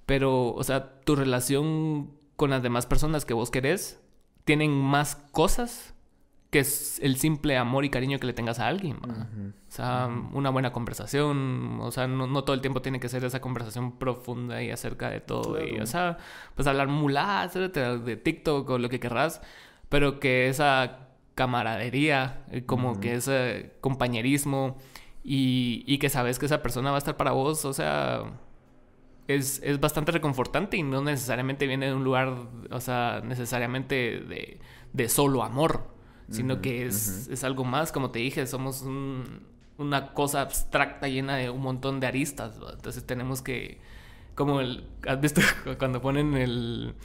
pero, 0.08 0.54
o 0.54 0.64
sea, 0.64 1.00
tu 1.02 1.16
relación 1.16 2.12
con 2.38 2.50
las 2.50 2.64
demás 2.64 2.88
personas 2.88 3.26
que 3.26 3.34
vos 3.34 3.52
querés 3.52 4.02
tienen 4.46 4.72
más 4.72 5.18
cosas 5.32 5.94
que 6.50 6.60
es 6.60 7.00
el 7.04 7.18
simple 7.18 7.58
amor 7.58 7.84
y 7.84 7.90
cariño 7.90 8.18
que 8.18 8.26
le 8.26 8.32
tengas 8.32 8.60
a 8.60 8.68
alguien. 8.68 9.00
O 9.04 9.72
sea, 9.72 10.10
una 10.32 10.50
buena 10.50 10.72
conversación. 10.72 11.80
O 11.82 11.92
sea, 11.92 12.08
no, 12.08 12.44
todo 12.46 12.54
el 12.54 12.62
tiempo 12.62 12.82
tiene 12.82 13.02
que 13.02 13.10
ser 13.10 13.26
esa 13.26 13.42
conversación 13.42 14.00
profunda 14.00 14.64
y 14.64 14.72
acerca 14.72 15.10
de 15.10 15.20
todo. 15.20 15.62
Y, 15.62 15.78
o 15.82 15.86
sea, 15.86 16.18
pues 16.56 16.66
hablar 16.68 16.88
muladas 16.88 17.54
de 17.54 18.16
TikTok 18.16 18.70
o 18.70 18.78
lo 18.78 18.88
que 18.88 19.02
querrás. 19.02 19.42
Pero 19.90 20.22
que 20.22 20.48
esa 20.48 21.10
camaradería, 21.36 22.46
eh, 22.50 22.66
como 22.66 23.02
que 23.02 23.16
ese 23.16 23.74
compañerismo 23.82 24.78
y, 25.22 25.84
y 25.86 25.98
que 25.98 26.10
sabes 26.10 26.40
que 26.40 26.46
esa 26.46 26.64
persona 26.64 26.92
va 26.92 26.96
a 26.96 27.00
estar 27.00 27.18
para 27.18 27.32
vos, 27.32 27.66
o 27.66 27.74
sea, 27.74 28.24
es, 29.28 29.62
es, 29.64 29.80
bastante 29.80 30.12
reconfortante 30.12 30.78
y 30.78 30.84
no 30.84 31.02
necesariamente 31.02 31.68
viene 31.68 31.88
de 31.88 31.94
un 31.94 32.04
lugar, 32.04 32.34
o 32.72 32.80
sea, 32.80 33.22
necesariamente 33.24 34.22
de, 34.22 34.60
de 34.94 35.10
solo 35.10 35.44
amor, 35.44 35.96
sino 36.30 36.62
que 36.62 36.86
es, 36.86 37.30
es, 37.32 37.46
algo 37.46 37.64
más, 37.64 37.94
como 37.94 38.12
te 38.12 38.20
dije, 38.20 38.46
somos 38.48 38.84
una 39.78 40.14
cosa 40.14 40.42
abstracta 40.42 41.08
llena 41.08 41.38
de 41.38 41.50
un 41.50 41.62
montón 41.62 42.02
de 42.02 42.08
aristas, 42.08 42.60
entonces 42.74 43.06
tenemos 43.06 43.42
que, 43.42 43.80
como 44.36 44.60
el, 44.60 44.88
¿has 45.08 45.22
visto 45.22 45.42
cuando 45.80 46.02
ponen 46.02 46.36
el 46.36 46.96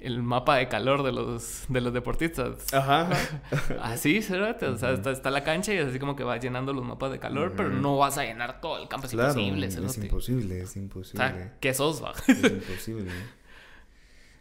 el 0.00 0.22
mapa 0.22 0.56
de 0.56 0.68
calor 0.68 1.02
de 1.02 1.12
los, 1.12 1.64
de 1.68 1.80
los 1.80 1.92
deportistas. 1.92 2.72
Ajá. 2.72 3.10
así, 3.82 4.20
¿verdad? 4.28 4.62
O 4.64 4.76
sea, 4.76 4.92
está, 4.92 5.30
la 5.30 5.44
cancha 5.44 5.74
y 5.74 5.78
es 5.78 5.88
así 5.88 5.98
como 5.98 6.16
que 6.16 6.24
va 6.24 6.38
llenando 6.38 6.72
los 6.72 6.84
mapas 6.84 7.12
de 7.12 7.18
calor, 7.18 7.54
pero 7.56 7.70
no 7.70 7.96
vas 7.98 8.18
a 8.18 8.24
llenar 8.24 8.60
todo 8.60 8.80
el 8.80 8.88
campo. 8.88 9.06
Es 9.06 9.12
imposible, 9.12 9.66
Es 9.66 9.76
imposible, 9.76 10.60
es 10.60 10.76
imposible. 10.76 11.24
O 11.24 11.28
sea, 11.28 11.56
¿qué 11.60 11.74
sos, 11.74 12.02
va? 12.02 12.14
Es 12.26 12.42
imposible. 12.42 13.10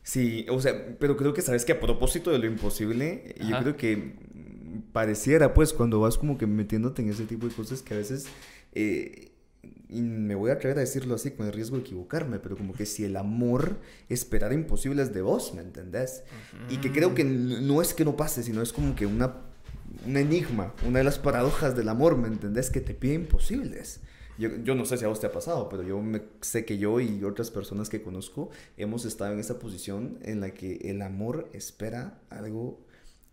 Sí, 0.04 0.46
o 0.50 0.60
sea, 0.60 0.98
pero 1.00 1.18
creo 1.18 1.34
que 1.34 1.42
sabes 1.42 1.66
que 1.66 1.74
a 1.74 1.80
propósito 1.80 2.32
de 2.32 2.40
lo 2.40 2.48
imposible, 2.48 3.36
yo 3.40 3.60
creo 3.60 3.78
que 3.78 4.16
pareciera, 4.92 5.54
pues, 5.54 5.74
cuando 5.74 6.00
vas 6.00 6.18
como 6.18 6.38
que 6.38 6.48
metiéndote 6.48 7.02
en 7.02 7.10
ese 7.10 7.26
tipo 7.26 7.48
de 7.48 7.54
cosas 7.54 7.82
que 7.82 7.94
a 7.94 7.98
veces... 7.98 8.28
Eh, 8.74 9.32
y 9.90 10.02
me 10.02 10.36
voy 10.36 10.52
a 10.52 10.54
atrever 10.54 10.78
a 10.78 10.82
decirlo 10.82 11.16
así 11.16 11.32
con 11.32 11.48
el 11.48 11.54
riesgo 11.54 11.76
de 11.78 11.82
equivocarme, 11.82 12.40
pero 12.40 12.56
como 12.56 12.74
que 12.74 12.86
si 12.86 13.06
el 13.06 13.18
amor 13.18 13.78
esperara 14.08 14.54
imposibles 14.54 15.14
de 15.14 15.24
vos, 15.24 15.54
¿me 15.56 15.62
entendés? 15.62 16.24
Y 16.70 16.78
que 16.78 16.92
creo 16.92 17.16
que 17.16 17.24
no 17.24 17.82
es 17.82 17.96
que 17.96 18.06
no 18.06 18.16
pase, 18.16 18.44
sino 18.44 18.62
es 18.62 18.72
como 18.72 18.96
que 18.96 19.08
una, 19.08 19.38
un 20.06 20.16
enigma, 20.16 20.76
una 20.88 21.00
de 21.00 21.06
las 21.06 21.18
paradojas 21.18 21.76
del 21.76 21.90
amor, 21.90 22.18
¿me 22.18 22.28
entendés? 22.28 22.70
Que 22.70 22.82
te 22.82 22.94
pide 22.94 23.16
imposibles. 23.16 24.02
Yo, 24.38 24.50
yo, 24.64 24.76
no 24.76 24.86
sé 24.86 24.98
si 24.98 25.06
a 25.06 25.08
vos 25.08 25.20
te 25.20 25.28
ha 25.28 25.32
pasado, 25.32 25.68
pero 25.68 25.82
yo 25.84 26.00
me, 26.02 26.22
sé 26.42 26.66
que 26.66 26.78
yo 26.78 27.00
y 27.02 27.24
otras 27.24 27.50
personas 27.50 27.90
que 27.90 28.02
conozco 28.02 28.52
hemos 28.78 29.06
estado 29.06 29.34
en 29.34 29.40
esa 29.40 29.60
posición 29.60 30.20
en 30.22 30.40
la 30.40 30.52
que 30.52 30.76
el 30.90 31.02
amor 31.02 31.50
espera 31.52 32.22
algo 32.30 32.80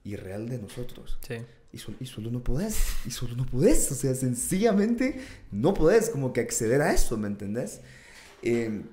irreal 0.07 0.49
de 0.49 0.59
nosotros. 0.59 1.19
Sí. 1.27 1.37
Y, 1.73 2.07
solo 2.07 2.31
no 2.31 2.43
podés, 2.43 2.79
y 3.05 3.11
solo 3.11 3.37
no 3.37 3.45
podés, 3.45 3.93
o 3.93 3.95
sea, 3.95 4.15
sencillamente 4.15 5.21
no 5.53 5.75
podés 5.75 6.09
como 6.09 6.33
que 6.33 6.41
acceder 6.41 6.81
a 6.81 6.95
eso, 6.95 7.19
¿me 7.19 7.29
entendés? 7.29 7.81
Em, 8.41 8.85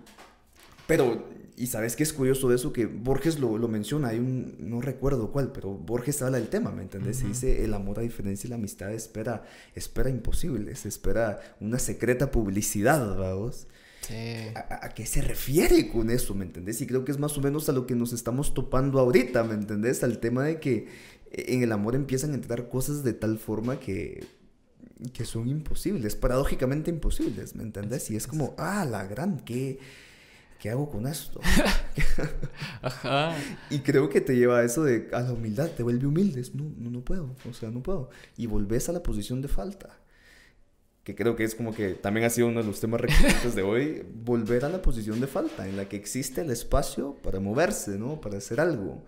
pero, 0.86 1.26
y 1.56 1.68
sabes 1.68 1.96
qué 1.96 2.04
es 2.04 2.12
curioso 2.12 2.50
de 2.50 2.58
eso, 2.58 2.74
que 2.74 2.86
Borges 2.86 3.40
lo, 3.40 3.58
lo, 3.58 3.70
menciona, 3.70 4.10
hay 4.10 4.20
un, 4.20 4.58
no 4.60 4.82
recuerdo 4.82 5.32
cuál, 5.32 5.54
pero 5.54 5.70
Borges 5.70 6.22
habla 6.24 6.40
del 6.40 6.50
tema, 6.50 6.72
¿me 6.72 6.82
entendés? 6.82 7.22
Y 7.22 7.28
dice, 7.28 7.64
el 7.64 7.74
amor 7.74 8.00
a 8.00 8.02
diferencia 8.02 8.44
de 8.44 8.50
la 8.50 8.56
amistad 8.56 8.92
espera, 8.92 9.46
espera 9.76 10.10
imposibles, 10.10 10.86
espera 10.86 11.40
una 11.62 11.80
secreta 11.80 12.32
publicidad, 12.32 13.16
vamos. 13.18 13.68
Sí. 14.08 14.52
¿A, 14.56 14.86
¿A, 14.86 14.90
qué 14.90 15.06
se 15.06 15.22
refiere 15.22 15.90
con 15.90 16.10
eso, 16.10 16.36
me 16.36 16.44
entendés? 16.46 16.82
Y 16.82 16.88
creo 16.88 17.06
que 17.06 17.12
es 17.12 17.20
más 17.20 17.38
o 17.38 17.42
menos 17.42 17.70
a 17.70 17.72
lo 17.72 17.88
que 17.88 17.96
nos 17.96 18.12
estamos 18.12 18.54
topando 18.54 19.00
ahorita, 19.00 19.44
¿me 19.44 19.54
entendés? 19.54 20.04
Al 20.04 20.20
tema 20.20 20.44
de 20.44 20.60
que 20.60 20.88
en 21.32 21.64
el 21.64 21.72
amor 21.72 21.96
empiezan 21.96 22.32
a 22.32 22.36
entrar 22.36 22.70
cosas 22.70 23.04
de 23.04 23.14
tal 23.14 23.40
forma 23.40 23.80
que, 23.80 24.26
que 25.14 25.26
son 25.26 25.48
imposibles, 25.48 26.16
paradójicamente 26.16 26.92
imposibles, 26.92 27.56
¿me 27.56 27.64
entendés? 27.64 28.12
Y 28.12 28.16
es 28.16 28.28
como, 28.28 28.54
ah, 28.58 28.86
la 28.86 29.06
gran, 29.06 29.40
¿qué, 29.40 29.80
qué 30.60 30.70
hago 30.70 30.90
con 30.90 31.08
esto? 31.08 31.40
Ajá. 32.82 33.36
Y 33.70 33.80
creo 33.80 34.10
que 34.10 34.22
te 34.22 34.36
lleva 34.36 34.60
a 34.60 34.64
eso 34.64 34.84
de, 34.84 35.10
a 35.14 35.22
la 35.22 35.34
humildad, 35.34 35.72
te 35.72 35.82
vuelve 35.82 36.06
humildes, 36.06 36.54
no, 36.54 36.72
no, 36.78 36.92
no 36.92 37.02
puedo, 37.02 37.36
o 37.50 37.54
sea, 37.54 37.72
no 37.72 37.82
puedo. 37.82 38.10
Y 38.38 38.48
volvés 38.48 38.90
a 38.90 38.92
la 38.92 39.02
posición 39.02 39.42
de 39.42 39.48
falta 39.48 40.03
que 41.04 41.16
creo 41.16 41.36
que 41.36 41.44
es 41.44 41.54
como 41.54 41.74
que 41.74 41.96
también 41.96 42.26
ha 42.26 42.30
sido 42.30 42.48
uno 42.48 42.62
de 42.62 42.68
los 42.68 42.80
temas 42.80 43.02
recurrentes 43.02 43.56
de 43.56 43.62
hoy, 43.62 44.06
volver 44.24 44.64
a 44.64 44.70
la 44.70 44.82
posición 44.82 45.20
de 45.20 45.28
falta, 45.28 45.68
en 45.68 45.76
la 45.76 45.90
que 45.90 45.98
existe 45.98 46.42
el 46.42 46.50
espacio 46.50 47.16
para 47.22 47.40
moverse, 47.40 47.98
¿no? 47.98 48.22
Para 48.22 48.38
hacer 48.38 48.62
algo. 48.62 49.04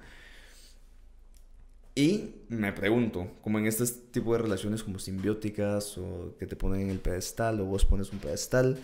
Y 1.97 2.41
me 2.49 2.73
pregunto, 2.73 3.31
como 3.41 3.57
en 3.57 3.67
este 3.67 3.85
tipo 4.11 4.33
de 4.33 4.39
relaciones 4.39 4.83
como 4.83 4.99
simbióticas 4.99 5.97
o 5.97 6.35
que 6.37 6.45
te 6.45 6.57
ponen 6.57 6.81
en 6.81 6.89
el 6.89 6.99
pedestal 6.99 7.61
o 7.61 7.65
vos 7.65 7.85
pones 7.85 8.11
un 8.11 8.19
pedestal, 8.19 8.77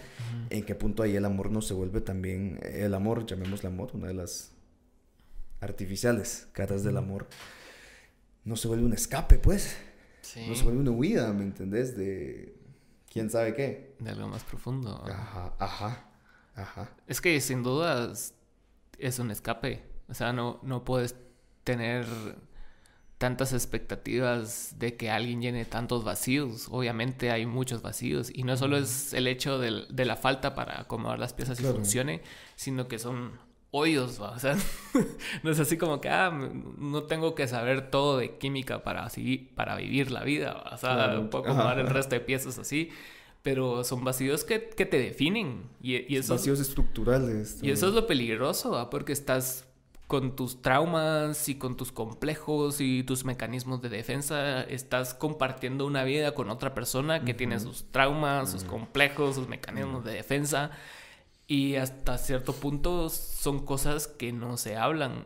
¿en 0.49 0.63
qué 0.63 0.75
punto 0.75 1.03
ahí 1.03 1.17
el 1.17 1.25
amor 1.25 1.51
no 1.51 1.61
se 1.61 1.73
vuelve 1.73 1.99
también, 1.99 2.61
el 2.63 2.93
amor, 2.93 3.25
llamémosle 3.25 3.67
amor, 3.67 3.91
una 3.93 4.07
de 4.07 4.13
las 4.13 4.53
artificiales 5.59 6.47
caras 6.53 6.85
del 6.85 6.95
amor, 6.95 7.27
no 8.45 8.55
se 8.55 8.69
vuelve 8.69 8.85
un 8.85 8.93
escape, 8.93 9.37
pues? 9.37 9.75
No 10.47 10.55
se 10.55 10.63
vuelve 10.63 10.79
una 10.79 10.91
huida, 10.91 11.33
¿me 11.33 11.43
entendés? 11.43 11.97
De 11.97 12.60
quién 13.11 13.29
sabe 13.29 13.53
qué. 13.53 13.95
De 13.99 14.11
algo 14.11 14.27
más 14.27 14.43
profundo. 14.43 15.03
Ajá, 15.05 15.53
ajá, 15.59 16.05
ajá. 16.55 16.89
Es 17.07 17.21
que 17.21 17.39
sin 17.41 17.61
duda 17.63 18.11
es 18.97 19.19
un 19.19 19.31
escape. 19.31 19.83
O 20.07 20.13
sea, 20.13 20.33
no, 20.33 20.59
no 20.63 20.83
puedes 20.83 21.15
tener 21.63 22.05
tantas 23.17 23.53
expectativas 23.53 24.79
de 24.79 24.97
que 24.97 25.11
alguien 25.11 25.41
llene 25.41 25.65
tantos 25.65 26.03
vacíos. 26.03 26.67
Obviamente 26.71 27.29
hay 27.31 27.45
muchos 27.45 27.81
vacíos 27.81 28.31
y 28.33 28.43
no 28.43 28.57
solo 28.57 28.77
es 28.77 29.13
el 29.13 29.27
hecho 29.27 29.59
de, 29.59 29.85
de 29.89 30.05
la 30.05 30.15
falta 30.15 30.55
para 30.55 30.81
acomodar 30.81 31.19
las 31.19 31.33
piezas 31.33 31.59
y 31.59 31.63
funcione, 31.63 32.21
sino 32.55 32.87
que 32.87 32.97
son 32.97 33.39
hoyos, 33.71 34.19
o 34.19 34.39
sea, 34.39 34.57
no 35.43 35.51
es 35.51 35.59
así 35.59 35.77
como 35.77 36.01
que, 36.01 36.09
ah, 36.09 36.29
no 36.77 37.03
tengo 37.03 37.35
que 37.35 37.47
saber 37.47 37.89
todo 37.89 38.17
de 38.17 38.37
química 38.37 38.83
para, 38.83 39.05
así, 39.05 39.49
para 39.55 39.77
vivir 39.77 40.11
la 40.11 40.23
vida, 40.23 40.63
o 40.71 40.77
sea, 40.77 41.17
un 41.19 41.29
poco 41.29 41.49
acomodar 41.49 41.79
el 41.79 41.87
resto 41.87 42.15
de 42.15 42.21
piezas 42.21 42.59
así, 42.59 42.89
pero 43.41 43.83
son 43.83 44.03
vacíos 44.03 44.43
que, 44.43 44.69
que 44.69 44.85
te 44.85 44.99
definen. 44.99 45.63
Y, 45.81 46.13
y 46.13 46.17
esos, 46.17 46.37
vacíos 46.37 46.59
estructurales. 46.59 47.59
Y 47.61 47.71
eso 47.71 47.87
es 47.87 47.93
lo 47.93 48.05
peligroso, 48.05 48.89
porque 48.91 49.13
estás 49.13 49.65
con 50.11 50.35
tus 50.35 50.61
traumas 50.61 51.47
y 51.47 51.55
con 51.55 51.77
tus 51.77 51.93
complejos 51.93 52.81
y 52.81 53.01
tus 53.03 53.23
mecanismos 53.23 53.81
de 53.81 53.87
defensa, 53.87 54.61
estás 54.63 55.13
compartiendo 55.13 55.85
una 55.85 56.03
vida 56.03 56.35
con 56.35 56.49
otra 56.49 56.73
persona 56.73 57.23
que 57.23 57.33
tiene 57.33 57.61
sus 57.61 57.85
traumas, 57.91 58.51
sus 58.51 58.65
complejos, 58.65 59.35
sus 59.35 59.47
mecanismos 59.47 60.03
de 60.03 60.11
defensa. 60.11 60.71
Y 61.51 61.75
hasta 61.75 62.17
cierto 62.17 62.53
punto 62.53 63.09
son 63.09 63.65
cosas 63.65 64.07
que 64.07 64.31
no 64.31 64.55
se 64.55 64.77
hablan. 64.77 65.25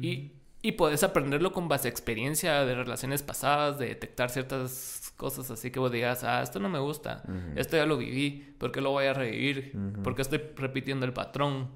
y, 0.00 0.32
y 0.60 0.72
puedes 0.72 1.02
aprenderlo 1.02 1.52
con 1.52 1.68
base 1.68 1.88
experiencia 1.88 2.64
de 2.64 2.74
relaciones 2.74 3.22
pasadas, 3.22 3.78
de 3.78 3.86
detectar 3.86 4.30
ciertas 4.30 5.12
cosas 5.16 5.50
así 5.50 5.70
que 5.70 5.80
vos 5.80 5.90
digas, 5.90 6.24
ah, 6.24 6.42
esto 6.42 6.60
no 6.60 6.68
me 6.68 6.78
gusta, 6.78 7.22
esto 7.56 7.76
ya 7.76 7.86
lo 7.86 7.96
viví, 7.96 8.54
¿por 8.58 8.70
qué 8.70 8.80
lo 8.80 8.90
voy 8.90 9.06
a 9.06 9.14
revivir? 9.14 9.72
¿Por 10.04 10.14
qué 10.14 10.22
estoy 10.22 10.42
repitiendo 10.56 11.06
el 11.06 11.12
patrón? 11.12 11.70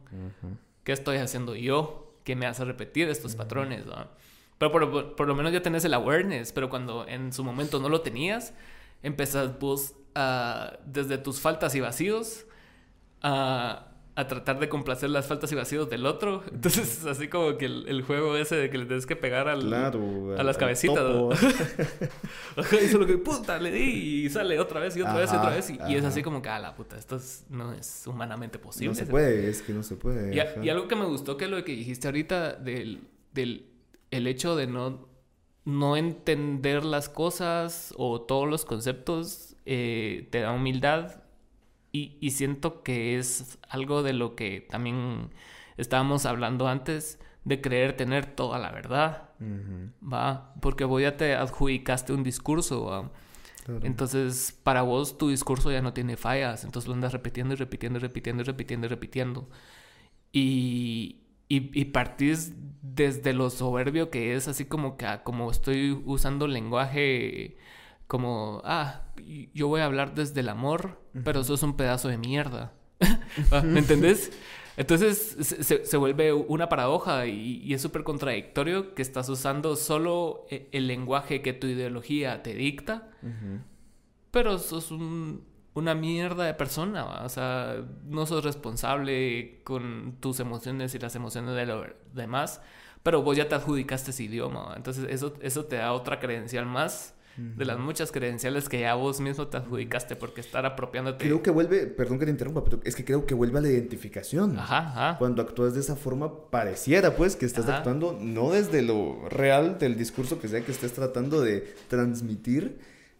¿Qué 0.84 0.92
estoy 0.92 1.16
haciendo 1.16 1.56
yo? 1.56 2.06
que 2.26 2.34
me 2.34 2.46
hace 2.46 2.64
repetir 2.64 3.08
estos 3.08 3.36
patrones, 3.36 3.84
Pero 4.58 4.72
por, 5.16 5.26
lo 5.26 5.34
menos 5.36 5.52
ya 5.52 5.62
tenés 5.62 5.84
el 5.84 5.94
awareness, 5.94 6.52
pero 6.52 6.68
cuando 6.68 7.06
en 7.06 7.32
su 7.32 7.44
momento 7.44 7.78
no 7.78 7.88
lo 7.88 8.00
tenías, 8.00 8.52
empezás 9.02 9.58
vos 9.60 9.94
desde 10.84 11.18
tus 11.18 11.40
faltas 11.40 11.74
y 11.76 11.80
vacíos 11.80 12.45
a, 13.26 13.88
a 14.14 14.28
tratar 14.28 14.60
de 14.60 14.68
complacer 14.68 15.10
las 15.10 15.26
faltas 15.26 15.50
y 15.50 15.56
vacíos 15.56 15.90
del 15.90 16.06
otro. 16.06 16.44
Entonces, 16.52 17.04
así 17.04 17.26
como 17.26 17.58
que 17.58 17.66
el, 17.66 18.02
juego 18.02 18.36
ese 18.36 18.54
de 18.54 18.70
que 18.70 18.78
le 18.78 18.86
tienes 18.86 19.04
que 19.04 19.16
pegar 19.16 19.48
al, 19.48 19.72
a 19.72 20.42
las 20.44 20.56
cabecitas. 20.56 21.04
Ajá, 22.56 22.76
hizo 22.76 22.98
lo 22.98 23.06
que 23.06 23.18
puta 23.18 23.58
le 23.58 23.72
di 23.72 24.24
y 24.24 24.30
sale 24.30 24.60
otra 24.60 24.78
vez 24.78 24.96
y 24.96 25.02
otra 25.02 25.16
vez 25.16 25.32
y 25.32 25.36
otra 25.36 25.50
vez. 25.50 25.72
Y, 25.88 25.94
es 25.96 26.04
así 26.04 26.22
como 26.22 26.40
que, 26.40 26.48
a 26.48 26.60
la 26.60 26.74
puta, 26.74 26.96
esto 26.96 27.18
no 27.50 27.72
es 27.72 28.06
humanamente 28.06 28.60
posible. 28.60 28.88
No 28.88 28.94
se 28.94 29.06
puede, 29.06 29.50
es 29.50 29.60
que 29.60 29.72
no 29.72 29.82
se 29.82 29.96
puede. 29.96 30.34
Y, 30.62 30.68
algo 30.68 30.86
que 30.86 30.94
me 30.94 31.04
gustó 31.04 31.36
que 31.36 31.48
lo 31.48 31.62
que 31.64 31.72
dijiste 31.72 32.06
ahorita 32.06 32.52
del, 32.52 33.00
del 33.34 33.66
el 34.12 34.28
hecho 34.28 34.54
de 34.54 34.68
no, 34.68 35.08
no 35.64 35.96
entender 35.96 36.84
las 36.84 37.08
cosas 37.08 37.92
o 37.96 38.20
todos 38.20 38.48
los 38.48 38.64
conceptos 38.64 39.56
eh, 39.66 40.28
te 40.30 40.40
da 40.40 40.52
humildad 40.52 41.25
y, 42.20 42.30
siento 42.30 42.82
que 42.82 43.18
es 43.18 43.58
algo 43.68 44.02
de 44.02 44.12
lo 44.12 44.34
que 44.34 44.60
también 44.60 45.30
estábamos 45.76 46.26
hablando 46.26 46.68
antes, 46.68 47.18
de 47.44 47.60
creer 47.60 47.96
tener 47.96 48.26
toda 48.26 48.58
la 48.58 48.72
verdad, 48.72 49.30
¿va? 50.02 50.54
Porque 50.60 50.84
vos 50.84 51.00
ya 51.00 51.16
te 51.16 51.34
adjudicaste 51.34 52.12
un 52.12 52.22
discurso, 52.22 53.10
Entonces, 53.82 54.58
para 54.62 54.82
vos 54.82 55.18
tu 55.18 55.28
discurso 55.28 55.70
ya 55.70 55.82
no 55.82 55.92
tiene 55.92 56.16
fallas, 56.16 56.64
entonces 56.64 56.88
lo 56.88 56.94
andas 56.94 57.12
repitiendo 57.12 57.54
y 57.54 57.56
repitiendo 57.56 57.98
y 57.98 58.02
repitiendo 58.02 58.42
y 58.42 58.44
repitiendo 58.46 58.86
y 58.86 58.88
repitiendo. 58.90 59.48
Y, 60.32 61.20
y, 61.48 61.84
partís 61.86 62.54
desde 62.82 63.32
lo 63.32 63.50
soberbio 63.50 64.10
que 64.10 64.34
es, 64.34 64.48
así 64.48 64.64
como 64.64 64.96
que 64.96 65.06
ah, 65.06 65.22
como 65.22 65.50
estoy 65.50 65.92
usando 66.04 66.46
lenguaje 66.48 67.56
como, 68.06 68.62
ah, 68.64 69.02
yo 69.54 69.68
voy 69.68 69.80
a 69.80 69.86
hablar 69.86 70.14
desde 70.14 70.40
el 70.40 70.48
amor, 70.48 71.00
pero 71.24 71.40
eso 71.40 71.54
es 71.54 71.62
un 71.62 71.76
pedazo 71.76 72.08
de 72.08 72.18
mierda. 72.18 72.72
Ah, 73.50 73.60
¿Me 73.60 73.80
entendés? 73.80 74.32
Entonces 74.78 75.36
se, 75.40 75.96
vuelve 75.96 76.32
una 76.32 76.68
paradoja 76.68 77.26
y, 77.26 77.72
es 77.72 77.82
súper 77.82 78.02
contradictorio 78.02 78.94
que 78.94 79.02
estás 79.02 79.28
usando 79.28 79.76
solo 79.76 80.46
e, 80.50 80.68
el 80.72 80.86
lenguaje 80.86 81.42
que 81.42 81.52
tu 81.52 81.66
ideología 81.66 82.42
te 82.42 82.54
dicta, 82.54 83.10
pero 84.30 84.58
sos 84.58 84.90
una 84.90 85.94
mierda 85.94 86.44
de 86.44 86.54
persona, 86.54 87.22
o 87.24 87.28
sea, 87.28 87.84
no 88.04 88.26
sos 88.26 88.44
responsable 88.44 89.62
con 89.64 90.16
tus 90.20 90.40
emociones 90.40 90.94
y 90.94 90.98
las 90.98 91.14
emociones 91.14 91.54
de 91.54 91.66
los 91.66 91.86
demás, 92.12 92.60
pero 93.02 93.22
vos 93.22 93.36
ya 93.36 93.48
te 93.48 93.54
adjudicaste 93.54 94.10
ese 94.10 94.24
idioma, 94.24 94.74
entonces 94.76 95.06
eso, 95.08 95.34
eso 95.40 95.64
te 95.64 95.76
da 95.76 95.92
otra 95.92 96.20
credencial 96.20 96.66
más 96.66 97.15
de 97.36 97.64
las 97.64 97.78
muchas 97.78 98.12
credenciales 98.12 98.68
que 98.68 98.80
ya 98.80 98.94
vos 98.94 99.20
mismo 99.20 99.46
te 99.48 99.58
adjudicaste 99.58 100.16
porque 100.16 100.40
estar 100.40 100.64
apropiándote. 100.64 101.24
Creo 101.24 101.42
que 101.42 101.50
vuelve, 101.50 101.86
perdón 101.86 102.18
que 102.18 102.24
te 102.24 102.30
interrumpa, 102.30 102.64
pero 102.64 102.80
es 102.84 102.96
que 102.96 103.04
creo 103.04 103.26
que 103.26 103.34
vuelve 103.34 103.58
a 103.58 103.62
la 103.62 103.68
identificación. 103.68 104.58
Ajá, 104.58 104.78
ajá. 104.78 105.18
Cuando 105.18 105.42
actúas 105.42 105.74
de 105.74 105.80
esa 105.80 105.96
forma, 105.96 106.50
pareciera 106.50 107.14
pues 107.14 107.36
que 107.36 107.44
estás 107.44 107.68
actuando 107.68 108.16
no 108.20 108.50
desde 108.52 108.82
lo 108.82 109.28
real 109.28 109.78
del 109.78 109.96
discurso 109.96 110.40
que 110.40 110.48
sea 110.48 110.62
que 110.62 110.72
estés 110.72 110.92
tratando 110.92 111.42
de 111.42 111.74
transmitir, 111.88 112.78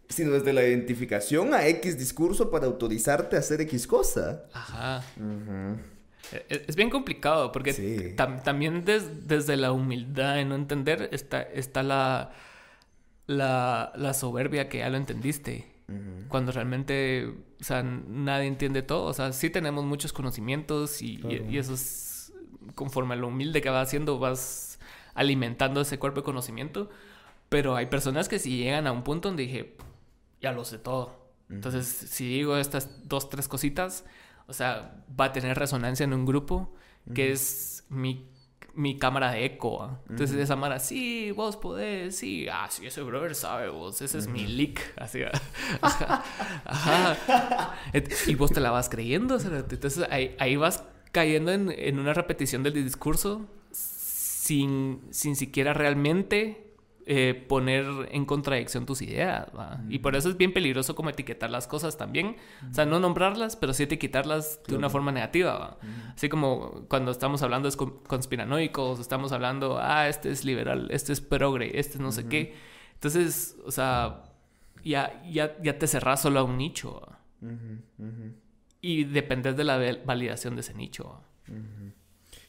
sino 0.09 0.33
desde 0.33 0.53
la 0.53 0.63
identificación 0.63 1.53
a 1.53 1.67
X 1.67 1.99
discurso 1.99 2.51
para 2.51 2.67
autorizarte 2.67 3.37
a 3.37 3.41
hacer 3.41 3.61
X 3.63 3.87
cosa. 3.87 4.45
Ajá. 4.53 5.03
E, 6.33 6.47
e, 6.49 6.65
es 6.67 6.77
bien 6.77 6.91
complicado 6.91 7.53
porque 7.53 8.15
también 8.17 8.85
desde 8.85 9.57
la 9.57 9.73
humildad 9.73 10.37
de 10.37 10.45
no 10.45 10.55
entender 10.55 11.11
está, 11.13 11.43
está 11.43 11.83
la 11.83 12.33
la, 13.27 13.93
la 13.97 14.15
soberbia 14.15 14.69
que 14.69 14.79
ya 14.79 14.89
lo 14.89 14.97
entendiste. 14.97 15.73
Cuando 16.29 16.51
realmente, 16.51 17.33
o 17.61 17.65
sea, 17.65 17.85
nadie 17.85 18.49
entiende 18.49 18.83
todo. 18.83 19.05
O 19.05 19.13
sea, 19.13 19.33
sí 19.33 19.51
tenemos 19.51 19.85
muchos 19.85 20.13
conocimientos 20.13 21.01
y, 21.01 21.21
y, 21.49 21.59
eso 21.59 21.75
es 21.75 22.33
conforme 22.75 23.15
a 23.15 23.17
lo 23.17 23.29
humilde 23.29 23.63
que 23.63 23.71
vas 23.71 23.87
haciendo, 23.87 24.19
vas 24.19 24.81
alimentando 25.15 25.81
ese 25.81 26.01
cuerpo 26.01 26.21
de 26.21 26.25
conocimiento. 26.25 26.91
Pero 27.49 27.77
hay 27.77 27.87
personas 27.87 28.29
que 28.29 28.41
si 28.41 28.57
llegan 28.57 28.89
a 28.89 28.93
un 28.93 29.05
punto 29.05 29.29
donde 29.29 29.45
dije, 29.45 29.77
ya 30.41 30.51
lo 30.51 30.65
sé 30.65 30.79
todo. 30.79 31.31
Entonces, 31.49 31.87
si 31.87 32.29
digo 32.29 32.57
estas 32.57 33.09
dos, 33.09 33.31
tres 33.31 33.47
cositas, 33.47 34.05
o 34.49 34.53
sea, 34.53 35.05
va 35.19 35.27
a 35.27 35.33
tener 35.33 35.57
resonancia 35.57 36.03
en 36.03 36.13
un 36.13 36.27
grupo 36.27 36.75
que 37.15 37.31
es 37.31 37.85
mi 37.89 38.29
mi 38.77 38.99
cámara 38.99 39.33
de 39.33 39.45
eco. 39.45 39.99
Entonces 40.09 40.37
esa 40.37 40.55
mara, 40.55 40.79
sí, 40.79 41.33
vos 41.33 41.57
podés, 41.57 42.17
sí, 42.17 42.47
ah, 42.51 42.69
sí, 42.71 42.87
ese 42.87 43.03
brother 43.03 43.35
sabe 43.35 43.69
vos, 43.69 44.01
ese 44.03 44.19
es 44.19 44.29
mi 44.29 44.47
leak, 44.47 44.81
así. 44.97 45.21
Ajá. 46.65 47.17
Y 48.27 48.35
vos 48.35 48.53
te 48.53 48.61
la 48.61 48.71
vas 48.71 48.89
creyendo, 48.89 49.39
entonces 49.39 50.07
ahí, 50.11 50.37
ahí 50.39 50.57
vas 50.57 50.85
cayendo 51.11 51.51
en, 51.53 51.71
en, 51.71 51.99
una 51.99 52.13
repetición 52.13 52.63
del 52.63 52.75
discurso 52.75 53.47
sin, 53.73 55.01
sin 55.11 55.35
siquiera 55.35 55.73
realmente 55.73 56.66
eh, 57.09 57.45
poner 57.49 57.87
en 58.11 58.25
contradicción 58.25 58.85
tus 58.85 59.01
ideas. 59.01 59.47
Y 59.89 60.01
por 60.01 60.17
eso 60.17 60.29
es 60.29 60.37
bien 60.37 60.53
peligroso 60.53 60.97
como 60.97 61.09
etiquetar 61.09 61.51
las 61.51 61.69
cosas 61.69 61.97
también. 61.97 62.35
O 62.69 62.75
sea, 62.75 62.85
no 62.85 62.99
nombrarlas, 62.99 63.55
pero 63.55 63.73
sí 63.75 63.85
etiquetarlas 63.85 64.61
de 64.67 64.75
una 64.75 64.91
forma 64.91 65.13
negativa. 65.13 65.79
Así 66.17 66.29
como 66.29 66.85
cuando 66.89 67.13
estamos 67.13 67.45
hablando 67.45 67.71
de 67.71 67.77
conspiranoicos, 67.77 68.99
estamos 68.99 69.31
hablando, 69.31 69.79
ah, 69.81 70.09
este 70.09 70.33
es 70.33 70.45
liberal, 70.45 70.89
este 70.91 71.13
es 71.13 71.21
progre, 71.21 71.79
este 71.79 71.95
es 71.95 72.01
no 72.01 72.11
sé 72.11 72.27
qué. 72.27 72.57
Entonces, 72.95 73.57
o 73.65 73.71
sea, 73.71 74.25
ya, 74.85 75.23
ya, 75.31 75.57
ya 75.63 75.79
te 75.79 75.87
cerrás 75.87 76.23
solo 76.23 76.41
a 76.41 76.43
un 76.43 76.59
nicho. 76.59 77.07
Y 78.81 79.05
dependes 79.05 79.57
de 79.57 79.63
la 79.63 79.79
validación 80.05 80.57
de 80.57 80.63
ese 80.63 80.75
nicho. 80.75 81.21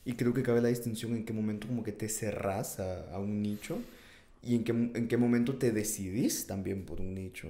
Y 0.04 0.14
creo 0.14 0.34
que 0.34 0.42
cabe 0.42 0.62
la 0.62 0.70
distinción 0.70 1.16
en 1.16 1.26
qué 1.26 1.34
momento 1.34 1.68
como 1.68 1.84
que 1.84 1.92
te 1.92 2.10
cerrás 2.10 2.80
a, 2.80 3.14
a 3.14 3.20
un 3.20 3.44
nicho 3.44 3.78
y 4.42 4.56
en 4.56 4.64
qué, 4.64 4.72
en 4.72 5.08
qué 5.08 5.18
momento 5.18 5.56
te 5.56 5.72
decidís 5.72 6.48
también 6.48 6.86
por 6.86 7.02
un 7.02 7.14
nicho. 7.14 7.48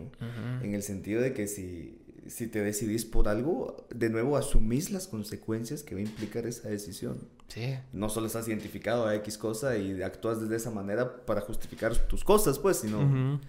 En 0.62 0.74
el 0.74 0.84
sentido 0.84 1.22
de 1.22 1.34
que 1.34 1.48
si, 1.48 1.98
si 2.28 2.48
te 2.48 2.62
decidís 2.62 3.06
por 3.06 3.28
algo, 3.28 3.88
de 3.94 4.10
nuevo 4.10 4.38
asumís 4.38 4.92
las 4.92 5.08
consecuencias 5.08 5.84
que 5.84 5.96
va 5.96 6.02
a 6.02 6.04
implicar 6.04 6.46
esa 6.46 6.70
decisión. 6.70 7.28
Sí. 7.48 7.76
No 7.94 8.10
solo 8.10 8.28
estás 8.28 8.48
identificado 8.48 9.08
a 9.08 9.16
X 9.16 9.38
cosa 9.38 9.78
y 9.78 10.02
actúas 10.02 10.48
de 10.48 10.56
esa 10.56 10.72
manera 10.72 11.26
para 11.26 11.42
justificar 11.42 11.96
tus 12.08 12.24
cosas, 12.24 12.60
pues, 12.60 12.78
sino 12.78 13.40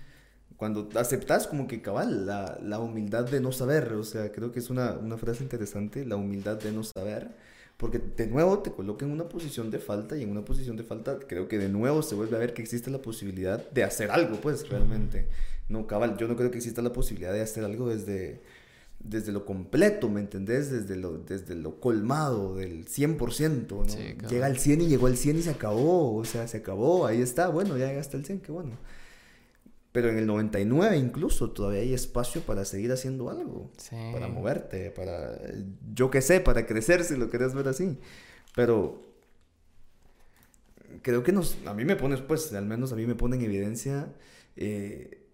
cuando 0.57 0.89
aceptas 0.97 1.47
como 1.47 1.69
que 1.69 1.81
cabal, 1.81 2.27
la, 2.27 2.59
la, 2.63 2.81
humildad 2.81 3.25
de 3.25 3.41
no 3.41 3.53
saber. 3.53 3.93
O 3.93 4.05
sea, 4.05 4.33
creo 4.33 4.53
que 4.53 4.59
es 4.59 4.71
una, 4.71 4.93
una 4.93 5.17
frase 5.17 5.43
interesante, 5.43 6.05
la 6.05 6.17
humildad 6.17 6.59
de 6.61 6.73
no 6.73 6.83
saber 6.83 7.31
porque 7.79 7.99
de 7.99 8.27
nuevo 8.27 8.59
te 8.59 8.73
coloca 8.73 9.07
en 9.07 9.13
una 9.13 9.29
posición 9.29 9.71
de 9.71 9.79
falta 9.79 10.17
y 10.17 10.25
en 10.25 10.31
una 10.31 10.45
posición 10.45 10.77
de 10.77 10.83
falta 10.83 11.19
creo 11.27 11.47
que 11.47 11.59
de 11.59 11.69
nuevo 11.69 12.03
se 12.03 12.17
vuelve 12.17 12.37
a 12.37 12.41
ver 12.41 12.53
que 12.53 12.61
existe 12.61 12.91
la 12.91 12.99
posibilidad 12.99 13.71
de 13.71 13.85
hacer 13.85 14.11
algo, 14.11 14.37
pues 14.41 14.69
realmente. 14.69 15.29
No, 15.69 15.87
cabal, 15.87 16.17
yo 16.19 16.27
no 16.27 16.37
creo 16.37 16.51
que 16.51 16.59
exista 16.59 16.83
la 16.83 16.93
posibilidad 16.93 17.33
de 17.33 17.41
hacer 17.41 17.65
algo 17.65 17.89
desde, 17.89 18.43
desde 18.99 19.31
lo 19.31 19.47
completo, 19.47 20.09
¿me 20.09 20.21
entendés? 20.21 20.73
Desde 20.73 20.97
lo, 20.97 21.19
desde 21.19 21.55
lo 21.55 21.79
colmado, 21.79 22.57
del 22.57 22.85
100%, 22.85 23.69
¿no? 23.69 24.29
Llega 24.29 24.47
al 24.47 24.59
100 24.59 24.81
y 24.81 24.89
llegó 24.89 25.07
al 25.07 25.17
100 25.17 25.39
y 25.39 25.43
se 25.43 25.51
acabó, 25.51 26.17
o 26.17 26.25
sea, 26.25 26.49
se 26.49 26.57
acabó, 26.57 27.07
ahí 27.07 27.23
está, 27.23 27.47
bueno, 27.49 27.79
ya 27.79 27.87
llegaste 27.87 28.17
al 28.17 28.25
100, 28.25 28.41
qué 28.41 28.51
bueno. 28.51 28.73
Pero 29.99 30.11
en 30.11 30.19
el 30.19 30.29
99 30.29 30.97
incluso 30.97 31.51
todavía 31.51 31.81
hay 31.81 31.93
espacio 31.93 32.43
para 32.43 32.65
seguir 32.65 32.93
haciendo 32.93 33.31
algo. 33.31 33.73
Para 34.13 34.29
moverte, 34.29 34.93
para, 34.93 35.37
yo 35.93 36.09
qué 36.09 36.23
sé, 36.23 36.39
para 36.39 36.67
crecer 36.67 37.03
si 37.03 37.17
lo 37.17 37.29
querés 37.31 37.53
ver 37.53 37.67
así. 37.67 37.99
Pero 38.55 39.03
creo 41.03 41.25
que 41.25 41.33
nos, 41.33 41.59
a 41.67 41.75
mí 41.75 41.85
me 41.85 41.97
pones, 41.97 42.21
pues, 42.21 42.53
al 42.53 42.65
menos 42.65 42.93
a 42.93 42.95
mí 42.95 43.07
me 43.07 43.17
pone 43.17 43.35
en 43.35 43.43
evidencia 43.43 44.15
eh, 44.55 45.27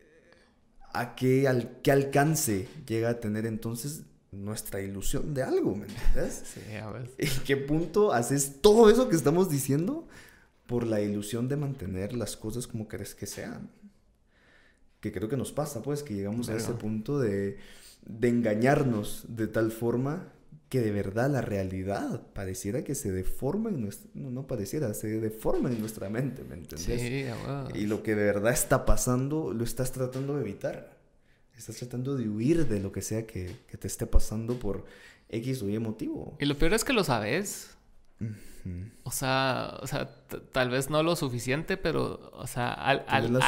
a 0.94 1.14
qué, 1.14 1.46
al, 1.46 1.82
qué 1.82 1.92
alcance 1.92 2.66
llega 2.86 3.10
a 3.10 3.20
tener 3.20 3.44
entonces 3.44 4.04
nuestra 4.32 4.80
ilusión 4.80 5.34
de 5.34 5.42
algo, 5.42 5.76
¿me 5.76 5.88
entiendes? 5.88 6.42
Sí, 6.54 6.74
a 6.76 6.88
ver. 6.88 7.10
¿En 7.18 7.42
qué 7.44 7.58
punto 7.58 8.14
haces 8.14 8.62
todo 8.62 8.88
eso 8.88 9.10
que 9.10 9.16
estamos 9.16 9.50
diciendo 9.50 10.08
por 10.66 10.86
la 10.86 11.02
ilusión 11.02 11.50
de 11.50 11.56
mantener 11.56 12.14
las 12.14 12.38
cosas 12.38 12.66
como 12.66 12.88
querés 12.88 13.14
que 13.14 13.26
sean? 13.26 13.68
Que 15.04 15.12
creo 15.12 15.28
que 15.28 15.36
nos 15.36 15.52
pasa, 15.52 15.82
pues, 15.82 16.02
que 16.02 16.14
llegamos 16.14 16.48
a 16.48 16.56
ese 16.56 16.72
punto 16.72 17.18
de, 17.18 17.58
de 18.06 18.28
engañarnos 18.30 19.26
de 19.28 19.48
tal 19.48 19.70
forma 19.70 20.32
que 20.70 20.80
de 20.80 20.92
verdad 20.92 21.30
la 21.30 21.42
realidad 21.42 22.22
pareciera 22.32 22.84
que 22.84 22.94
se 22.94 23.12
deforma 23.12 23.68
en 23.68 23.82
nuestra, 23.82 24.08
no, 24.14 24.30
no 24.30 24.46
pareciera, 24.46 24.94
se 24.94 25.20
deforma 25.20 25.70
en 25.70 25.78
nuestra 25.78 26.08
mente, 26.08 26.42
¿me 26.42 26.54
entendés? 26.54 27.02
Sí, 27.02 27.26
Y 27.78 27.84
lo 27.86 28.02
que 28.02 28.14
de 28.14 28.24
verdad 28.24 28.54
está 28.54 28.86
pasando 28.86 29.52
lo 29.52 29.62
estás 29.62 29.92
tratando 29.92 30.36
de 30.36 30.40
evitar. 30.40 30.96
Estás 31.54 31.76
tratando 31.76 32.16
de 32.16 32.26
huir 32.26 32.66
de 32.66 32.80
lo 32.80 32.90
que 32.90 33.02
sea 33.02 33.26
que, 33.26 33.54
que 33.68 33.76
te 33.76 33.86
esté 33.86 34.06
pasando 34.06 34.58
por 34.58 34.86
X 35.28 35.60
o 35.60 35.68
Y 35.68 35.78
motivo. 35.78 36.34
Y 36.40 36.46
lo 36.46 36.56
peor 36.56 36.72
es 36.72 36.82
que 36.82 36.94
lo 36.94 37.04
sabes. 37.04 37.73
O 39.04 39.10
sea, 39.10 39.78
o 39.82 39.86
sea 39.86 40.08
tal 40.52 40.70
vez 40.70 40.88
no 40.88 41.02
lo 41.02 41.16
suficiente, 41.16 41.76
pero, 41.76 42.30
o 42.32 42.46
sea, 42.46 42.72
algo, 42.72 43.38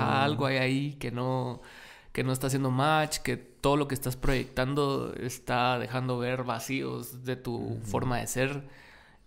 algo 0.00 0.46
hay 0.46 0.56
ahí 0.56 0.94
que 0.94 1.12
no, 1.12 1.62
que 2.12 2.24
no 2.24 2.32
está 2.32 2.48
haciendo 2.48 2.70
match, 2.70 3.18
que 3.18 3.36
todo 3.36 3.76
lo 3.76 3.88
que 3.88 3.94
estás 3.94 4.16
proyectando 4.16 5.14
está 5.14 5.78
dejando 5.78 6.18
ver 6.18 6.42
vacíos 6.42 7.24
de 7.24 7.36
tu 7.36 7.78
forma 7.84 8.18
de 8.18 8.26
ser. 8.26 8.64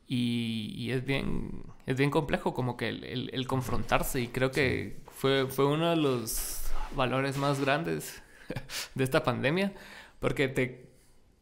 Y, 0.08 0.92
es 0.92 1.04
bien 1.04 1.64
es 1.88 1.98
bien 1.98 2.12
complejo 2.12 2.54
como 2.54 2.78
que 2.78 2.90
el, 2.90 3.48
confrontarse 3.48 4.22
y 4.22 4.28
creo 4.28 4.52
que 4.52 5.02
fue, 5.08 5.48
fue 5.48 5.66
uno 5.66 5.90
de 5.90 5.96
los 5.96 6.62
valores 6.96 7.38
más 7.38 7.60
grandes 7.60 8.22
de 8.96 9.04
esta 9.04 9.24
pandemia 9.24 9.74
porque 10.20 10.48
te, 10.48 10.85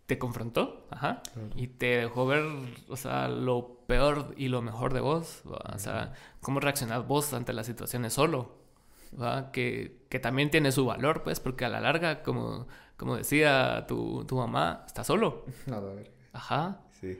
te 0.06 0.20
confrontó 0.20 0.86
ajá, 0.92 1.24
y 1.56 1.68
te 1.68 1.98
dejó 1.98 2.26
ver 2.26 2.44
o 2.90 2.98
sea 2.98 3.30
lo 3.30 3.80
peor 3.88 4.34
y 4.38 4.50
lo 4.50 4.62
mejor 4.62 4.94
de 4.94 5.00
vos 5.00 5.44
o 5.46 5.80
sea 5.80 6.14
cómo 6.42 6.60
reaccionás 6.60 7.08
vos 7.08 7.34
ante 7.34 7.54
las 7.54 7.66
situaciones 7.66 8.14
solo 8.14 8.64
que, 9.52 9.98
que, 10.10 10.20
también 10.20 10.50
tiene 10.50 10.72
su 10.72 10.86
valor 10.86 11.24
pues 11.24 11.40
porque 11.40 11.66
a 11.66 11.70
la 11.70 11.80
larga 11.80 12.24
como, 12.24 12.68
como 12.98 13.16
decía 13.16 13.86
tu, 13.88 14.26
tu 14.26 14.36
mamá 14.38 14.84
está 14.86 15.04
solo. 15.04 15.46
Ajá. 16.34 16.82
Sí. 17.00 17.20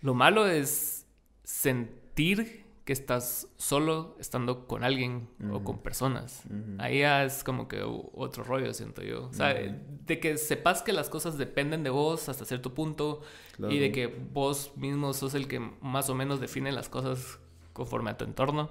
Lo 0.00 0.14
malo 0.14 0.46
es 0.46 1.06
sentir 1.42 2.64
que 2.88 2.94
estás 2.94 3.48
solo 3.58 4.16
estando 4.18 4.66
con 4.66 4.82
alguien 4.82 5.28
o 5.52 5.62
con 5.62 5.80
personas. 5.80 6.44
Ahí 6.78 7.00
ya 7.00 7.22
es 7.22 7.44
como 7.44 7.68
que 7.68 7.82
otro 7.82 8.44
rollo, 8.44 8.72
siento 8.72 9.02
yo. 9.02 9.26
O 9.26 9.32
sea, 9.34 9.52
de 9.52 10.20
que 10.20 10.38
sepas 10.38 10.80
que 10.80 10.94
las 10.94 11.10
cosas 11.10 11.36
dependen 11.36 11.82
de 11.82 11.90
vos 11.90 12.30
hasta 12.30 12.46
cierto 12.46 12.72
punto 12.72 13.20
y 13.68 13.78
de 13.78 13.92
que 13.92 14.06
vos 14.06 14.72
mismo 14.76 15.12
sos 15.12 15.34
el 15.34 15.48
que 15.48 15.60
más 15.82 16.08
o 16.08 16.14
menos 16.14 16.40
define 16.40 16.72
las 16.72 16.88
cosas 16.88 17.38
conforme 17.74 18.08
a 18.08 18.16
tu 18.16 18.24
entorno. 18.24 18.70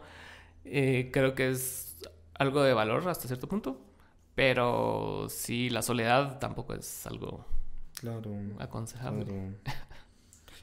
Eh, 0.65 1.11
creo 1.14 1.35
que 1.35 1.52
es 1.52 1.98
algo 2.34 2.64
de 2.64 2.73
valor 2.73 3.07
hasta 3.07 3.27
cierto 3.27 3.48
punto. 3.48 3.80
Pero 4.34 5.27
sí, 5.30 5.69
la 5.69 5.84
soledad 5.84 6.39
tampoco 6.39 6.73
es 6.73 7.06
algo 7.06 7.45
aconsejable. 8.57 9.57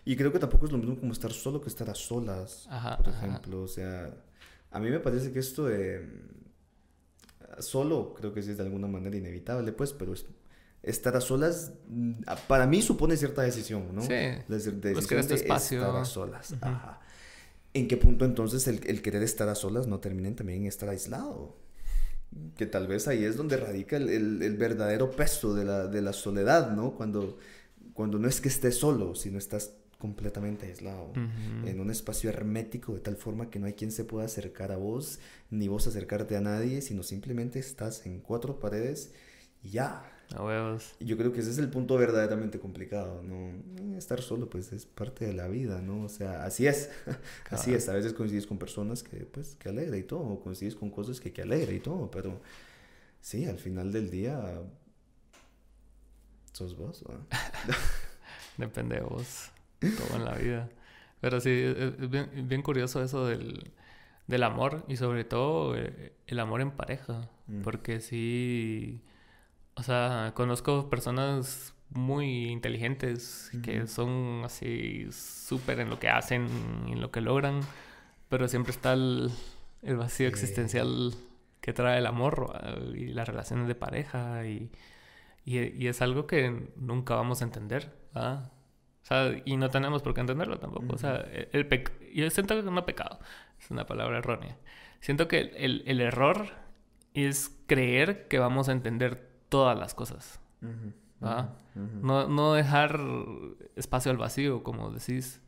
Y 0.05 0.17
creo 0.17 0.33
que 0.33 0.39
tampoco 0.39 0.67
es 0.67 0.73
lo 0.73 0.79
mismo 0.79 0.99
como 0.99 1.13
estar 1.13 1.33
solo 1.33 1.61
que 1.61 1.69
estar 1.69 1.89
a 1.89 1.95
solas, 1.95 2.69
por 2.99 3.09
ejemplo. 3.09 3.63
O 3.63 3.69
sea, 3.69 4.15
a 4.71 4.81
mí 4.81 4.91
me 4.91 5.01
parece 5.01 5.33
que 5.33 5.39
esto 5.39 5.67
de 5.67 6.07
solo 7.61 8.15
creo 8.15 8.33
que 8.33 8.43
sí 8.43 8.51
es 8.51 8.57
de 8.57 8.65
alguna 8.65 8.87
manera 8.87 9.17
inevitable, 9.17 9.73
pues, 9.73 9.93
pero 9.93 10.15
estar 10.83 11.17
a 11.17 11.21
solas 11.21 11.73
mm, 11.89 12.23
para 12.49 12.67
mí 12.67 12.83
supone 12.83 13.17
cierta 13.17 13.43
decisión, 13.43 13.95
¿no? 13.95 14.03
Sí. 14.03 14.09
La 14.11 14.45
decisión 14.49 14.81
de 14.81 14.93
espacio. 14.93 15.81
estar 15.81 15.97
a 15.97 16.05
solas. 16.05 16.55
Ajá. 16.61 17.01
¿En 17.73 17.89
qué 17.89 17.97
punto 17.97 18.25
entonces 18.25 18.69
el, 18.69 18.81
el, 18.87 19.03
querer 19.03 19.23
estar 19.23 19.49
a 19.49 19.55
solas 19.55 19.87
no 19.89 19.99
termina 19.99 20.35
también 20.35 20.63
en 20.63 20.67
estar 20.67 20.89
aislado? 20.89 21.57
Que 22.57 22.67
tal 22.67 22.87
vez 22.87 23.09
ahí 23.09 23.25
es 23.25 23.37
donde 23.37 23.57
radica 23.57 23.97
el, 23.97 24.09
el, 24.09 24.43
el 24.43 24.57
verdadero 24.57 25.11
peso 25.11 25.55
de 25.55 25.65
la, 25.65 25.87
de 25.87 26.03
la 26.03 26.13
soledad, 26.13 26.73
¿no? 26.73 26.95
Cuando, 26.95 27.39
cuando 27.93 28.19
no 28.19 28.29
es 28.29 28.41
que 28.41 28.49
estés 28.49 28.77
solo, 28.77 29.15
sino 29.15 29.39
estás 29.39 29.73
completamente 30.05 30.67
aislado, 30.67 31.15
en 31.65 31.81
un 31.81 31.91
espacio 31.91 32.29
hermético 32.29 32.93
de 32.93 33.01
tal 33.01 33.17
forma 33.17 33.49
que 33.49 33.59
no 33.59 33.65
hay 33.65 33.73
quien 33.73 33.91
se 33.91 34.05
pueda 34.05 34.27
acercar 34.27 34.71
a 34.71 34.77
vos, 34.77 35.19
ni 35.49 35.67
vos 35.67 35.87
acercarte 35.87 36.37
a 36.37 36.43
nadie, 36.43 36.83
sino 36.83 37.03
simplemente 37.03 37.59
estás 37.59 38.05
en 38.05 38.21
cuatro 38.21 38.61
paredes 38.61 39.15
y 39.63 39.71
ya. 39.71 40.05
A 40.37 40.45
huevos. 40.45 40.95
Yo 41.01 41.17
creo 41.17 41.33
que 41.33 41.41
ese 41.41 41.53
es 41.53 41.57
el 41.57 41.71
punto 41.71 41.97
verdaderamente 41.97 42.61
complicado, 42.61 43.23
¿no? 43.23 43.97
Estar 43.97 44.21
solo, 44.21 44.51
pues, 44.51 44.75
es 44.75 44.85
parte 44.85 45.25
de 45.25 45.33
la 45.33 45.49
vida, 45.49 45.81
¿no? 45.81 46.03
O 46.03 46.11
sea, 46.11 46.45
así 46.45 46.67
es, 46.67 46.91
así 47.49 47.73
es. 47.73 47.89
A 47.89 47.95
veces 47.95 48.13
coincides 48.13 48.47
con 48.47 48.59
personas 48.59 49.03
que, 49.03 49.25
pues, 49.25 49.55
que 49.55 49.71
alegra 49.71 49.97
y 49.97 50.03
todo, 50.03 50.21
o 50.21 50.41
coincides 50.41 50.75
con 50.75 50.91
cosas 50.91 51.19
que, 51.19 51.33
que 51.33 51.41
alegra 51.41 51.73
y 51.73 51.81
todo, 51.81 52.11
pero 52.11 52.43
sí, 53.23 53.47
al 53.47 53.59
final 53.59 53.91
del 53.91 54.11
día, 54.11 54.61
sos 56.53 56.77
vos, 56.77 57.03
Depende 58.59 58.97
de 58.97 59.01
vos 59.01 59.51
todo 59.91 60.17
en 60.17 60.25
la 60.25 60.35
vida. 60.35 60.69
Pero 61.21 61.41
sí, 61.41 61.51
es 61.51 62.49
bien, 62.49 62.63
curioso 62.63 63.03
eso 63.03 63.27
del, 63.27 63.73
del, 64.27 64.43
amor 64.43 64.85
y 64.89 64.97
sobre 64.97 65.25
todo 65.25 65.77
eh, 65.77 66.13
el 66.27 66.39
amor 66.39 66.61
en 66.61 66.71
pareja. 66.71 67.29
Mm. 67.47 67.63
Porque 67.63 68.01
sí, 68.01 69.01
o 69.75 69.83
sea, 69.83 70.33
conozco 70.35 70.91
personas 70.91 71.75
muy 71.91 72.51
inteligentes 72.51 73.51
que 73.63 73.87
son 73.87 74.43
así 74.45 75.07
súper 75.13 75.81
en 75.81 75.91
lo 75.91 75.99
que 75.99 76.09
hacen 76.09 76.49
y 76.89 76.93
en 76.93 77.01
lo 77.01 77.11
que 77.11 77.21
logran, 77.21 77.61
pero 78.29 78.49
siempre 78.49 78.73
está 78.73 78.95
el, 78.95 79.31
el 79.83 79.97
vacío 79.97 80.29
existencial 80.29 81.15
que 81.61 81.73
trae 81.73 81.99
el 81.99 82.07
amor 82.07 82.61
y 82.95 83.07
las 83.07 83.29
relaciones 83.29 83.69
de 83.69 83.75
pareja 83.75 84.47
y, 84.47 84.71
y, 85.45 85.61
y, 85.61 85.89
es 85.89 86.03
algo 86.03 86.27
que 86.27 86.71
nunca 86.77 87.15
vamos 87.15 87.43
a 87.43 87.45
entender. 87.45 87.95
¿ah? 88.15 88.51
O 89.05 89.07
sea, 89.07 89.37
y 89.45 89.59
no 89.59 89.69
tenemos 89.69 90.03
por 90.03 90.15
qué 90.15 90.23
entenderlo 90.23 90.59
tampoco. 90.59 90.95
O 90.95 90.99
sea, 90.99 91.17
el 91.53 91.69
yo 92.15 92.31
siento 92.31 92.57
que 92.57 92.63
no 92.63 92.87
pecado, 92.87 93.19
es 93.61 93.71
una 93.71 93.85
palabra 93.85 94.19
errónea. 94.19 94.57
Siento 95.01 95.29
que 95.29 95.53
el, 95.59 95.83
el 95.87 96.01
error 96.01 96.47
es 97.13 97.55
creer 97.67 98.29
que 98.29 98.39
vamos 98.39 98.71
a 98.71 98.73
entender 98.73 99.31
todas 99.51 99.79
las 99.79 99.95
cosas. 99.95 100.41
no, 101.75 102.29
no 102.29 102.55
dejar 102.55 102.99
espacio 103.77 104.11
al 104.11 104.17
vacío, 104.17 104.63
como 104.63 104.91
decís. 104.91 105.43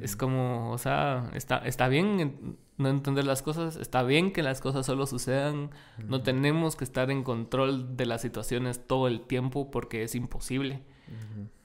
Es 0.00 0.14
como, 0.14 0.72
o 0.72 0.76
sea, 0.78 1.30
está, 1.32 1.58
está 1.58 1.88
bien 1.88 2.58
no 2.76 2.88
entender 2.90 3.24
las 3.24 3.40
cosas, 3.40 3.76
está 3.76 4.02
bien 4.02 4.30
que 4.32 4.42
las 4.42 4.60
cosas 4.60 4.84
solo 4.84 5.06
sucedan, 5.06 5.70
no 6.06 6.22
tenemos 6.22 6.76
que 6.76 6.84
estar 6.84 7.10
en 7.10 7.22
control 7.22 7.96
de 7.96 8.04
las 8.04 8.20
situaciones 8.20 8.86
todo 8.86 9.08
el 9.08 9.22
tiempo 9.22 9.70
porque 9.70 10.02
es 10.02 10.14
imposible. 10.14 10.82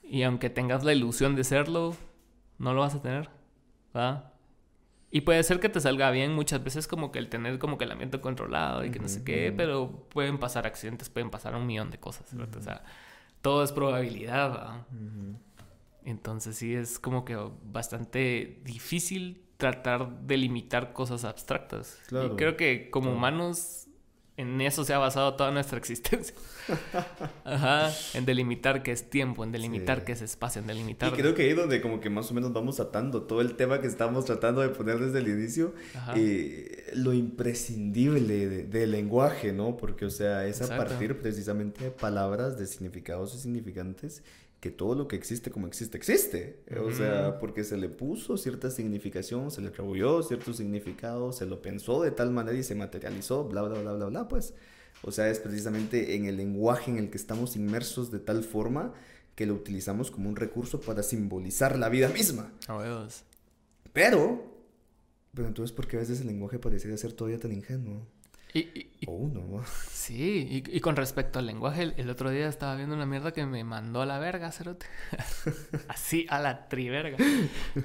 Y 0.08 0.22
aunque 0.22 0.50
tengas 0.50 0.84
la 0.84 0.92
ilusión 0.92 1.34
de 1.34 1.44
serlo, 1.44 1.96
no 2.58 2.74
lo 2.74 2.80
vas 2.80 2.94
a 2.94 3.02
tener. 3.02 3.28
Y 5.10 5.22
puede 5.22 5.42
ser 5.42 5.60
que 5.60 5.68
te 5.68 5.80
salga 5.80 6.10
bien 6.10 6.34
muchas 6.34 6.62
veces 6.62 6.86
como 6.86 7.10
que 7.10 7.18
el 7.18 7.28
tener 7.28 7.58
como 7.58 7.78
que 7.78 7.84
el 7.84 7.92
ambiente 7.92 8.20
controlado 8.20 8.84
y 8.84 8.90
que 8.90 8.98
no 8.98 9.08
sé 9.08 9.24
qué, 9.24 9.52
pero 9.56 10.06
pueden 10.10 10.38
pasar 10.38 10.66
accidentes, 10.66 11.08
pueden 11.08 11.30
pasar 11.30 11.54
un 11.54 11.66
millón 11.66 11.90
de 11.90 11.98
cosas, 11.98 12.32
O 12.34 12.62
sea, 12.62 12.84
todo 13.40 13.62
es 13.62 13.72
probabilidad. 13.72 14.84
Entonces 16.04 16.56
sí 16.56 16.74
es 16.74 16.98
como 16.98 17.24
que 17.24 17.36
bastante 17.64 18.60
difícil 18.64 19.42
tratar 19.56 20.20
de 20.20 20.36
limitar 20.36 20.92
cosas 20.92 21.24
abstractas. 21.24 21.98
Y 22.10 22.36
creo 22.36 22.56
que 22.56 22.90
como 22.90 23.12
humanos 23.12 23.85
en 24.36 24.60
eso 24.60 24.84
se 24.84 24.92
ha 24.92 24.98
basado 24.98 25.34
toda 25.34 25.50
nuestra 25.50 25.78
existencia. 25.78 26.34
Ajá, 27.44 27.90
en 28.14 28.26
delimitar 28.26 28.82
qué 28.82 28.92
es 28.92 29.08
tiempo, 29.08 29.44
en 29.44 29.52
delimitar 29.52 30.04
qué 30.04 30.12
es 30.12 30.22
espacio, 30.22 30.60
en 30.60 30.66
delimitar... 30.66 31.12
Y 31.12 31.16
creo 31.16 31.34
que 31.34 31.42
ahí 31.42 31.52
donde 31.54 31.80
como 31.80 32.00
que 32.00 32.10
más 32.10 32.30
o 32.30 32.34
menos 32.34 32.52
vamos 32.52 32.80
atando 32.80 33.22
todo 33.22 33.40
el 33.40 33.54
tema 33.54 33.80
que 33.80 33.86
estamos 33.86 34.24
tratando 34.24 34.60
de 34.60 34.68
poner 34.68 34.98
desde 34.98 35.20
el 35.20 35.28
inicio, 35.28 35.74
eh, 36.14 36.90
lo 36.94 37.12
imprescindible 37.14 38.64
del 38.64 38.90
lenguaje, 38.90 39.52
¿no? 39.52 39.76
Porque, 39.76 40.04
o 40.04 40.10
sea, 40.10 40.46
es 40.46 40.60
a 40.60 40.76
partir 40.76 41.18
precisamente 41.18 41.84
de 41.84 41.90
palabras, 41.90 42.58
de 42.58 42.66
significados 42.66 43.34
y 43.34 43.38
significantes 43.38 44.22
que 44.60 44.70
todo 44.70 44.94
lo 44.94 45.06
que 45.06 45.16
existe 45.16 45.50
como 45.50 45.66
existe, 45.66 45.96
existe. 45.96 46.62
O 46.82 46.90
sea, 46.90 47.38
porque 47.38 47.62
se 47.64 47.76
le 47.76 47.88
puso 47.88 48.36
cierta 48.36 48.70
significación, 48.70 49.50
se 49.50 49.60
le 49.60 49.68
atribuyó 49.68 50.22
cierto 50.22 50.52
significado, 50.52 51.32
se 51.32 51.46
lo 51.46 51.62
pensó 51.62 52.02
de 52.02 52.10
tal 52.10 52.30
manera 52.30 52.56
y 52.56 52.62
se 52.62 52.74
materializó, 52.74 53.44
bla, 53.44 53.62
bla, 53.62 53.80
bla, 53.80 53.92
bla, 53.92 54.06
bla, 54.06 54.28
pues. 54.28 54.54
O 55.02 55.12
sea, 55.12 55.28
es 55.28 55.40
precisamente 55.40 56.16
en 56.16 56.24
el 56.24 56.36
lenguaje 56.36 56.90
en 56.90 56.98
el 56.98 57.10
que 57.10 57.18
estamos 57.18 57.54
inmersos 57.54 58.10
de 58.10 58.18
tal 58.18 58.42
forma 58.42 58.94
que 59.34 59.46
lo 59.46 59.54
utilizamos 59.54 60.10
como 60.10 60.30
un 60.30 60.36
recurso 60.36 60.80
para 60.80 61.02
simbolizar 61.02 61.78
la 61.78 61.90
vida 61.90 62.08
misma. 62.08 62.52
Pero, 63.92 64.42
pero 65.34 65.46
entonces, 65.48 65.76
¿por 65.76 65.86
qué 65.86 65.96
a 65.96 66.00
veces 66.00 66.22
el 66.22 66.28
lenguaje 66.28 66.58
pareciera 66.58 66.96
ser 66.96 67.12
todavía 67.12 67.38
tan 67.38 67.52
ingenuo? 67.52 68.06
Y, 68.54 68.88
oh, 69.06 69.28
no. 69.28 69.62
Sí, 69.66 70.62
y, 70.66 70.80
con 70.80 70.96
respecto 70.96 71.38
al 71.38 71.46
lenguaje, 71.46 71.94
el, 71.96 72.08
otro 72.08 72.30
día 72.30 72.48
estaba 72.48 72.74
viendo 72.74 72.94
una 72.94 73.04
mierda 73.04 73.32
que 73.32 73.44
me 73.44 73.64
mandó 73.64 74.00
a 74.00 74.06
la 74.06 74.18
verga, 74.18 74.50
cerote. 74.50 74.86
Así, 75.88 76.26
a 76.30 76.40
la 76.40 76.68
triverga. 76.68 77.18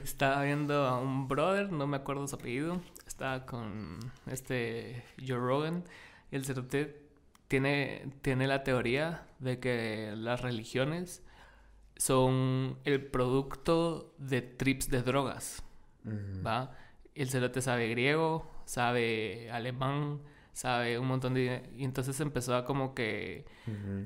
Estaba 0.04 0.44
viendo 0.44 0.86
a 0.88 1.00
un 1.00 1.28
brother, 1.28 1.72
no 1.72 1.88
me 1.88 1.98
acuerdo 1.98 2.28
su 2.28 2.36
apellido. 2.36 2.82
Estaba 3.06 3.46
con 3.46 4.00
este 4.28 5.04
Joe 5.18 5.40
Rogan. 5.40 5.84
Y 6.32 6.38
el 6.38 6.46
cerote 6.46 7.02
tiene, 7.50 8.10
tiene 8.22 8.48
la 8.48 8.64
teoría 8.64 9.26
de 9.40 9.60
que 9.60 10.14
las 10.16 10.42
religiones 10.42 11.22
son 11.98 12.78
el 12.86 13.06
producto 13.06 14.16
de 14.18 14.42
trips 14.42 14.90
de 14.90 15.02
drogas. 15.02 15.64
¿Va? 16.06 16.76
El 17.14 17.30
cerote 17.30 17.62
sabe 17.62 17.90
griego, 17.90 18.50
sabe 18.66 19.52
alemán 19.52 20.22
sabe 20.54 21.00
un 21.00 21.08
montón 21.08 21.34
de... 21.34 21.70
Y 21.78 21.84
entonces 21.84 22.20
empezó 22.20 22.56
a 22.56 22.66
como 22.66 22.94
que 22.94 23.46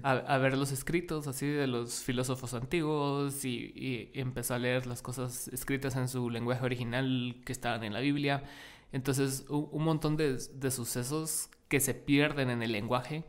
a, 0.03 0.37
ver 0.37 0.57
los 0.57 0.71
escritos 0.71 1.27
así 1.27 1.47
de 1.47 1.67
los 1.67 2.01
filósofos 2.01 2.53
antiguos 2.53 3.43
y, 3.45 4.11
empezó 4.13 4.53
a 4.53 4.59
leer 4.59 4.87
las 4.87 5.01
cosas 5.01 5.47
escritas 5.49 5.95
en 5.95 6.07
su 6.07 6.29
lenguaje 6.29 6.63
original 6.63 7.37
que 7.45 7.51
estaban 7.51 7.83
en 7.83 7.93
la 7.93 7.99
Biblia. 7.99 8.43
Entonces 8.91 9.45
un, 9.49 9.83
montón 9.83 10.17
de, 10.17 10.39
sucesos 10.71 11.49
que 11.67 11.79
se 11.79 11.93
pierden 11.93 12.49
en 12.49 12.61
el 12.61 12.71
lenguaje 12.71 13.25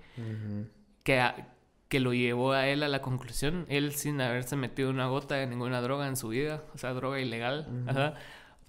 que, 1.03 1.23
que 1.89 2.01
lo 2.01 2.13
llevó 2.13 2.53
a 2.53 2.69
él 2.69 2.83
a 2.83 2.89
la 2.89 3.01
conclusión, 3.01 3.65
él 3.69 3.93
sin 3.93 4.21
haberse 4.21 4.57
metido 4.57 4.91
una 4.91 5.07
gota 5.07 5.37
de 5.37 5.47
ninguna 5.47 5.81
droga 5.81 6.07
en 6.09 6.17
su 6.17 6.29
vida, 6.29 6.65
o 6.75 6.79
sea, 6.79 6.93
droga 6.93 7.21
ilegal, 7.21 7.85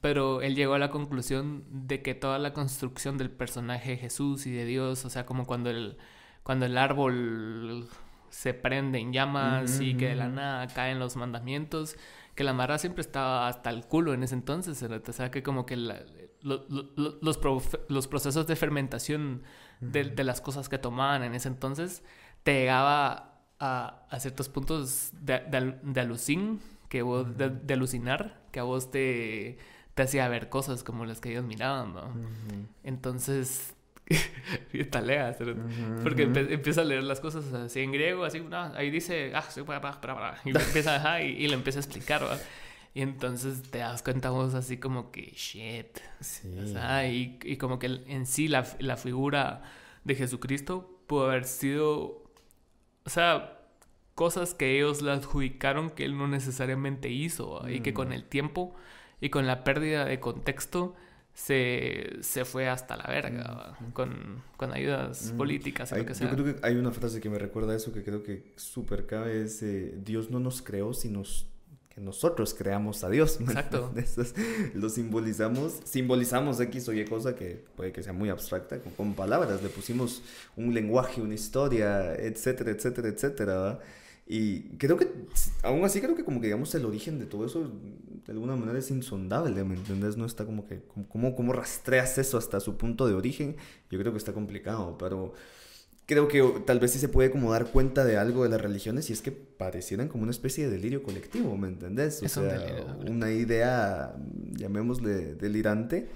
pero 0.02 0.41
él 0.41 0.56
llegó 0.56 0.76
a 0.76 0.80
la 0.80 0.90
conclusión 0.90 1.64
de 1.69 2.02
que 2.02 2.14
toda 2.14 2.40
la 2.40 2.53
construcción 2.53 3.18
del 3.18 3.32
personaje 3.32 3.91
de 3.91 3.98
Jesús 3.98 4.45
y 4.45 4.52
de 4.52 4.65
Dios, 4.65 5.06
o 5.06 5.10
sea, 5.10 5.26
como 5.26 5.45
cuando 5.45 5.69
el, 5.69 5.98
cuando 6.44 6.65
el 6.65 6.78
árbol 6.78 7.88
se 8.30 8.53
prende 8.53 8.99
en 8.99 9.14
llamas 9.14 9.80
y 9.80 9.95
que 9.95 10.10
de 10.10 10.15
la 10.15 10.28
nada 10.28 10.68
caen 10.68 10.99
los 10.99 11.15
mandamientos, 11.15 11.98
que 12.36 12.44
la 12.44 12.53
Mara 12.53 12.78
siempre 12.78 13.02
estaba 13.02 13.48
hasta 13.48 13.72
el 13.72 13.86
culo 13.86 14.14
en 14.14 14.22
ese 14.22 14.36
entonces, 14.36 14.82
o 14.84 15.14
sea, 15.14 15.32
que 15.32 15.41
como 15.41 15.65
que 15.65 15.76
los, 15.76 16.61
los, 17.90 18.07
procesos 18.07 18.45
de 18.45 18.56
fermentación 18.56 19.41
de, 19.82 20.24
las 20.24 20.40
cosas 20.41 20.69
que 20.69 20.78
tomaban 20.78 21.24
en 21.24 21.34
ese 21.34 21.48
entonces 21.48 22.03
te 22.44 22.53
llegaba 22.53 23.41
a, 23.60 24.06
a 24.10 24.19
ciertos 24.19 24.49
puntos 24.49 25.11
de, 25.19 25.40
de, 25.84 25.99
alucin, 25.99 26.61
que 26.90 27.02
vos, 27.02 27.26
de, 27.36 27.74
alucinar, 27.74 28.40
que 28.52 28.60
a 28.60 28.64
vos 28.64 28.91
te, 28.91 29.57
te 29.98 30.03
hacía 30.03 30.30
ver 30.30 30.48
cosas 30.48 30.84
como 30.84 31.06
las 31.06 31.19
que 31.19 31.32
ellos 31.32 31.44
miraban, 31.44 31.95
¿no? 31.95 32.14
Entonces 32.84 33.74
y 34.74 34.84
talea, 34.86 35.36
porque 36.03 36.24
empieza 36.24 36.82
a 36.82 36.84
leer 36.84 37.03
las 37.03 37.19
cosas 37.19 37.52
así 37.52 37.80
en 37.80 37.91
griego, 37.91 38.24
así, 38.24 38.40
no, 38.40 38.57
ahí 38.76 38.91
dice, 38.91 39.34
ah, 39.34 39.44
y 40.45 40.52
le 40.53 40.60
empieza, 40.65 41.22
y, 41.24 41.30
y, 41.44 41.48
le 41.48 41.56
empieza 41.56 41.80
a 41.80 41.82
explicar, 41.82 42.22
Y 42.94 43.02
entonces 43.02 43.64
te 43.64 43.80
das 43.80 44.03
cuenta 44.03 44.30
vos 44.30 44.53
así 44.53 44.78
como 44.78 45.11
que, 45.11 45.32
shit. 45.36 45.98
Sí. 46.22 46.48
O 46.60 46.68
sea, 46.68 47.10
y, 47.10 47.40
y, 47.44 47.57
como 47.57 47.80
que 47.80 47.88
en 47.88 48.28
sí 48.28 48.48
la, 48.48 48.68
la, 48.78 48.98
figura 48.98 49.64
de 50.03 50.14
Jesucristo 50.14 51.02
pudo 51.07 51.26
haber 51.26 51.45
sido, 51.45 52.24
o 53.03 53.10
sea, 53.10 53.61
cosas 54.14 54.53
que 54.53 54.78
ellos 54.78 55.02
le 55.02 55.11
adjudicaron 55.11 55.90
que 55.90 56.06
él 56.06 56.15
no 56.15 56.28
necesariamente 56.28 57.10
hizo, 57.10 57.68
y 57.68 57.80
que 57.80 57.95
con 57.95 58.10
mm. 58.10 58.14
el 58.14 58.26
tiempo 58.26 58.76
y 59.19 59.30
con 59.30 59.48
la 59.48 59.64
pérdida 59.64 60.06
de 60.06 60.19
contexto, 60.19 60.95
se, 61.38 62.18
se 62.22 62.45
fue 62.45 62.68
hasta 62.68 62.98
la 62.98 63.03
verga 63.03 63.77
mm, 63.80 63.91
con, 63.91 64.41
con, 64.57 64.73
ayudas 64.73 65.31
mm. 65.34 65.38
políticas 65.38 65.91
y 65.91 65.98
lo 65.98 66.06
que 66.06 66.15
sea. 66.15 66.27
Yo 66.27 66.35
creo 66.35 66.56
que 66.56 66.65
hay 66.65 66.76
una 66.76 66.91
frase 66.91 67.22
que 67.22 67.30
me 67.30 67.38
recuerda 67.38 67.73
a 67.73 67.76
eso 67.76 67.94
que 67.94 68.03
creo 68.03 68.23
que 68.23 68.53
súper 68.56 69.06
cabe, 69.06 69.44
es 69.44 69.61
eh, 69.61 69.94
Dios 70.03 70.31
no 70.31 70.39
nos 70.39 70.64
creó, 70.64 70.95
sino 70.95 71.22
que 71.89 72.02
nosotros 72.02 72.56
creamos 72.56 73.03
a 73.03 73.11
Dios. 73.11 73.39
Exacto. 73.39 73.94
lo 74.73 74.89
simbolizamos, 74.89 75.80
simbolizamos 75.84 76.60
X 76.60 76.89
o 76.89 76.94
Y 76.94 77.06
cosa 77.06 77.35
que 77.35 77.64
puede 77.76 77.91
que 77.91 78.02
sea 78.02 78.14
muy 78.14 78.30
abstracta, 78.30 78.80
con, 78.80 78.94
con 78.94 79.14
palabras, 79.14 79.61
le 79.61 79.69
pusimos 79.69 80.23
un 80.56 80.73
lenguaje, 80.73 81.22
una 81.22 81.35
historia, 81.35 82.15
etcétera, 82.15 82.72
etcétera, 82.72 83.10
etcétera. 83.10 83.80
Y 84.29 84.63
creo 84.77 84.97
que, 84.97 85.07
aún 85.63 85.85
así 85.85 86.01
creo 86.01 86.15
que 86.15 86.25
como 86.25 86.41
que 86.41 86.47
digamos 86.47 86.75
el 86.75 86.85
origen 86.85 87.17
de 87.17 87.25
todo 87.25 87.45
eso 87.45 87.71
de 88.25 88.33
alguna 88.33 88.57
manera 88.57 88.77
es 88.77 88.91
insondable, 88.91 89.63
¿me 89.63 89.75
entiendes? 89.75 90.17
No 90.17 90.25
está 90.25 90.45
como 90.45 90.67
que, 90.67 90.81
como, 91.07 91.33
como 91.33 91.53
rastreas 91.53 92.17
eso 92.17 92.37
hasta 92.37 92.59
su 92.59 92.75
punto 92.75 93.07
de 93.07 93.13
origen? 93.13 93.55
Yo 93.89 93.97
creo 93.97 94.11
que 94.11 94.17
está 94.17 94.33
complicado, 94.33 94.97
pero 94.97 95.33
creo 96.05 96.27
que 96.27 96.43
tal 96.65 96.79
vez 96.81 96.91
sí 96.91 96.99
se 96.99 97.07
puede 97.07 97.31
como 97.31 97.53
dar 97.53 97.67
cuenta 97.67 98.03
de 98.03 98.17
algo 98.17 98.43
de 98.43 98.49
las 98.49 98.59
religiones 98.59 99.09
y 99.09 99.13
es 99.13 99.21
que 99.21 99.31
parecieran 99.31 100.09
como 100.09 100.23
una 100.23 100.31
especie 100.31 100.65
de 100.65 100.71
delirio 100.71 101.03
colectivo, 101.03 101.55
¿me 101.55 101.69
entendés? 101.69 102.21
O 102.21 102.27
sea, 102.27 102.85
una 103.09 103.31
idea, 103.31 104.13
llamémosle 104.57 105.35
delirante, 105.35 106.09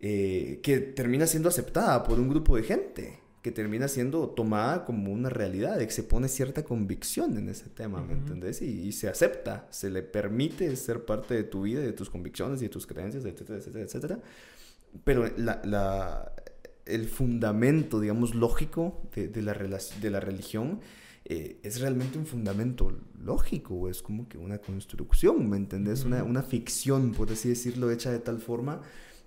eh, 0.00 0.58
que 0.64 0.78
termina 0.78 1.28
siendo 1.28 1.48
aceptada 1.48 2.02
por 2.02 2.18
un 2.18 2.28
grupo 2.28 2.56
de 2.56 2.64
gente 2.64 3.21
que 3.42 3.50
termina 3.50 3.88
siendo 3.88 4.28
tomada 4.28 4.84
como 4.84 5.12
una 5.12 5.28
realidad, 5.28 5.76
de 5.76 5.86
que 5.86 5.92
se 5.92 6.04
pone 6.04 6.28
cierta 6.28 6.62
convicción 6.62 7.36
en 7.36 7.48
ese 7.48 7.68
tema, 7.68 8.00
¿me 8.00 8.12
entendés? 8.12 8.62
Y, 8.62 8.92
se 8.92 9.08
acepta, 9.08 9.66
se 9.70 9.90
le 9.90 10.02
permite 10.04 10.74
ser 10.76 11.04
parte 11.04 11.34
de 11.34 11.42
tu 11.42 11.62
vida, 11.62 11.80
de 11.80 11.92
tus 11.92 12.08
convicciones 12.08 12.60
y 12.62 12.66
de 12.66 12.68
tus 12.68 12.86
creencias, 12.86 13.24
etcétera, 13.24 13.58
etcétera, 13.58 13.84
etcétera. 13.84 14.20
Pero 15.02 15.28
la, 15.36 15.60
la, 15.64 16.32
el 16.86 17.08
fundamento, 17.08 17.98
digamos, 17.98 18.36
lógico 18.36 19.02
de, 19.12 19.26
de 19.26 19.42
la, 19.42 19.54
de 19.54 20.10
la 20.10 20.20
religión 20.20 20.78
eh, 21.24 21.58
es 21.64 21.80
realmente 21.80 22.18
un 22.18 22.26
fundamento 22.26 22.96
lógico, 23.20 23.88
es 23.88 24.02
como 24.02 24.28
que 24.28 24.38
una 24.38 24.58
construcción, 24.58 25.50
¿me 25.50 25.56
entendés? 25.56 26.04
una, 26.04 26.22
una, 26.22 26.44
ficción, 26.44 27.10
por 27.10 27.32
así 27.32 27.48
decirlo, 27.48 27.90
hecha 27.90 28.12
de 28.12 28.20
tal 28.20 28.38
forma 28.38 28.82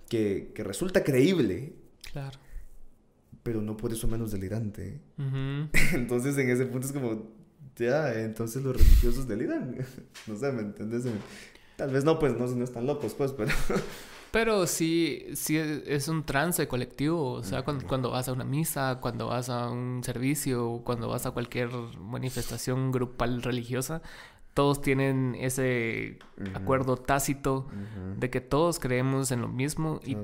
que, 0.08 0.52
que 0.54 0.64
resulta 0.64 1.04
creíble. 1.04 1.74
Claro 2.12 2.45
pero 3.46 3.62
no 3.62 3.76
por 3.76 3.92
eso 3.92 4.08
menos 4.08 4.32
delirante. 4.32 5.00
entonces 5.94 6.36
en 6.36 6.50
ese 6.50 6.66
punto 6.66 6.88
es 6.88 6.92
como, 6.92 7.30
ya, 7.76 8.12
entonces 8.12 8.60
los 8.60 8.76
religiosos 8.76 9.28
deliran. 9.28 9.76
no 10.26 10.36
sé, 10.36 10.50
¿me 10.50 10.62
entiendes? 10.62 11.04
Tal 11.76 11.92
vez 11.92 12.02
no, 12.02 12.18
pues 12.18 12.36
no, 12.36 12.44
no 12.48 12.64
están 12.64 12.86
locos, 12.86 13.14
pues, 13.14 13.32
pero... 13.32 13.52
Pero 14.32 14.66
sí, 14.66 15.24
sí 15.34 15.56
es 15.56 16.08
un 16.08 16.26
trance 16.26 16.68
colectivo, 16.68 17.32
o 17.32 17.42
sea, 17.42 17.62
cuando, 17.62 17.86
cuando, 17.86 18.10
vas 18.10 18.28
a 18.28 18.32
una 18.32 18.44
misa, 18.44 18.98
cuando 19.00 19.28
vas 19.28 19.48
a 19.48 19.70
un 19.70 20.02
servicio, 20.04 20.82
cuando 20.84 21.08
vas 21.08 21.24
a 21.24 21.30
cualquier 21.30 21.70
manifestación 21.98 22.92
grupal 22.92 23.40
religiosa, 23.40 24.02
todos 24.56 24.80
tienen 24.80 25.36
ese 25.38 26.18
acuerdo 26.54 26.96
tácito 26.96 27.68
de 28.16 28.30
que 28.30 28.40
todos 28.40 28.80
creemos 28.80 29.30
en 29.30 29.42
lo 29.42 29.48
mismo 29.48 30.00
y, 30.02 30.16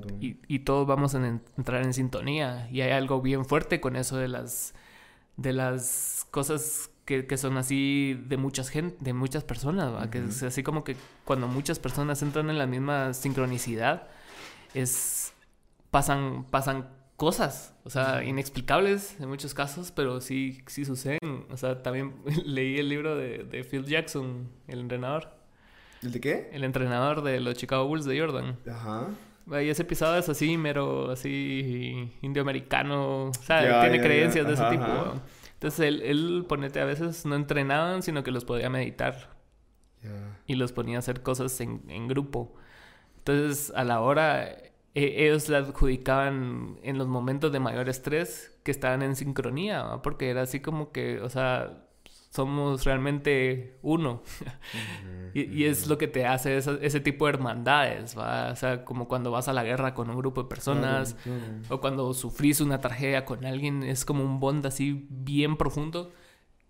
y, 0.49 0.59
todos 0.61 0.87
vamos 0.87 1.15
a 1.15 1.19
entrar 1.59 1.83
en 1.83 1.93
sintonía. 1.93 2.67
Y 2.73 2.81
hay 2.81 2.93
algo 2.93 3.21
bien 3.21 3.45
fuerte 3.45 3.79
con 3.83 3.95
eso 3.95 4.17
de 4.17 4.29
las, 4.29 4.73
de 5.37 5.53
las 5.53 6.27
cosas 6.31 6.89
que, 7.05 7.27
que 7.27 7.37
son 7.37 7.59
así 7.59 8.19
de 8.27 8.39
muchas 8.39 8.71
gente, 8.71 8.97
de 9.01 9.13
muchas 9.13 9.45
personas, 9.45 10.09
que 10.09 10.25
es 10.25 10.43
así 10.43 10.63
como 10.63 10.83
que 10.83 10.97
cuando 11.27 11.47
muchas 11.47 11.79
personas 11.79 12.23
entran 12.23 12.49
en 12.49 12.57
la 12.57 12.67
misma 12.67 13.13
sincronicidad, 13.13 14.09
es 14.73 15.35
pasan, 15.91 16.45
pasan 16.45 16.89
cosas, 17.23 17.73
o 17.85 17.89
sea, 17.89 18.25
inexplicables 18.25 19.21
en 19.21 19.29
muchos 19.29 19.55
casos, 19.55 19.93
pero 19.93 20.21
sí, 20.21 20.61
sí 20.67 20.85
suceden. 20.85 21.47
O 21.53 21.57
sea, 21.57 21.81
también 21.81 22.17
leí 22.45 22.81
el 22.81 22.89
libro 22.89 23.15
de, 23.15 23.45
de 23.45 23.63
Phil 23.63 23.85
Jackson, 23.85 24.49
el 24.67 24.81
entrenador. 24.81 25.29
¿El 26.03 26.11
de 26.11 26.21
qué? 26.21 26.51
El 26.53 26.65
entrenador 26.65 27.23
de 27.23 27.39
los 27.39 27.55
Chicago 27.55 27.87
Bulls 27.87 28.07
de 28.07 28.19
Jordan. 28.19 28.59
Ajá. 28.69 29.07
Y 29.63 29.69
ese 29.69 29.83
episodio 29.83 30.19
es 30.19 30.29
así, 30.29 30.57
mero, 30.57 31.13
así, 31.13 32.13
indioamericano. 32.23 33.27
O 33.27 33.35
sea, 33.35 33.83
tiene 33.83 34.01
creencias 34.01 34.45
de 34.45 34.55
ese 34.55 34.65
tipo. 34.65 35.15
Entonces, 35.53 35.79
él, 35.79 36.03
él, 36.03 36.45
ponete, 36.49 36.81
a 36.81 36.85
veces 36.85 37.25
no 37.25 37.37
entrenaban, 37.37 38.03
sino 38.03 38.25
que 38.25 38.33
los 38.33 38.45
podía 38.45 38.69
meditar. 38.69 39.31
Y 40.49 40.57
los 40.57 40.73
ponía 40.73 40.97
a 40.97 40.99
hacer 40.99 41.23
cosas 41.23 41.61
en, 41.61 41.85
en 41.87 42.09
grupo. 42.09 42.53
Entonces, 43.19 43.73
a 43.77 43.85
la 43.85 44.01
hora 44.01 44.72
eh, 44.95 45.27
ellos 45.27 45.49
le 45.49 45.57
adjudicaban 45.57 46.79
en 46.83 46.99
los 46.99 47.09
momentos 47.09 47.53
de 47.53 47.61
mayor 47.61 47.89
estrés 47.89 48.55
que 48.63 48.71
estaban 48.71 49.03
en 49.03 49.17
sincronía, 49.17 50.01
porque 50.03 50.29
era 50.31 50.43
así 50.43 50.61
como 50.61 50.93
que, 50.93 51.21
o 51.21 51.29
sea, 51.31 51.87
somos 52.31 52.85
realmente 52.85 53.79
uno. 53.83 54.23
y, 55.35 55.65
es 55.65 55.87
lo 55.87 55.99
que 55.99 56.09
te 56.09 56.27
hace 56.27 56.59
ese 56.59 57.01
tipo 57.01 57.27
de 57.27 57.33
hermandades, 57.35 58.17
¿va? 58.19 58.51
O 58.53 58.57
sea, 58.57 58.85
como 58.85 59.09
cuando 59.09 59.31
vas 59.31 59.49
a 59.49 59.53
la 59.53 59.65
guerra 59.65 59.95
con 59.95 60.11
un 60.11 60.17
grupo 60.17 60.43
de 60.43 60.49
personas 60.49 61.17
o 61.69 61.81
cuando 61.81 62.13
sufrís 62.15 62.61
una 62.61 62.81
tragedia 62.81 63.25
con 63.25 63.45
alguien, 63.45 63.83
es 63.83 64.05
como 64.05 64.25
un 64.25 64.41
bond 64.41 64.67
así 64.67 65.07
bien 65.11 65.57
profundo 65.57 66.13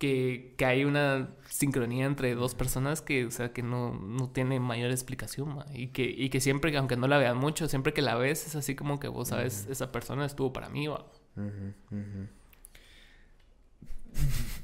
que, 0.02 0.54
que, 0.56 0.64
hay 0.64 0.84
una 0.84 1.30
sincronía 1.48 2.06
entre 2.06 2.34
dos 2.34 2.56
personas 2.56 3.00
que, 3.00 3.24
o 3.24 3.30
sea, 3.30 3.52
que 3.52 3.62
no, 3.62 3.94
no 3.94 4.30
tiene 4.30 4.58
mayor 4.58 4.90
explicación, 4.90 5.60
y 5.72 5.90
que, 5.90 6.02
y 6.02 6.28
que 6.28 6.40
siempre, 6.40 6.76
aunque 6.76 6.96
no 6.96 7.06
la 7.06 7.18
veas 7.18 7.36
mucho, 7.36 7.68
siempre 7.68 7.92
que 7.92 8.02
la 8.02 8.16
ves 8.16 8.48
es 8.48 8.56
así 8.56 8.74
como 8.74 8.98
que 8.98 9.06
vos 9.06 9.28
sabes, 9.28 9.68
esa 9.70 9.92
persona 9.92 10.26
estuvo 10.26 10.52
para 10.52 10.70
mí, 10.70 10.88
¿va? 10.88 11.06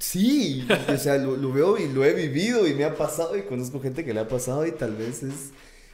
Sí, 0.00 0.66
o 0.92 0.96
sea, 0.96 1.18
lo, 1.18 1.36
lo, 1.36 1.52
veo 1.52 1.78
y 1.78 1.86
lo 1.86 2.04
he 2.04 2.14
vivido 2.14 2.66
y 2.66 2.74
me 2.74 2.82
ha 2.82 2.96
pasado 2.96 3.38
y 3.38 3.42
conozco 3.42 3.80
gente 3.80 4.04
que 4.04 4.12
le 4.12 4.18
ha 4.18 4.26
pasado 4.26 4.66
y 4.66 4.72
tal 4.72 4.96
vez 4.96 5.22
es, 5.22 5.52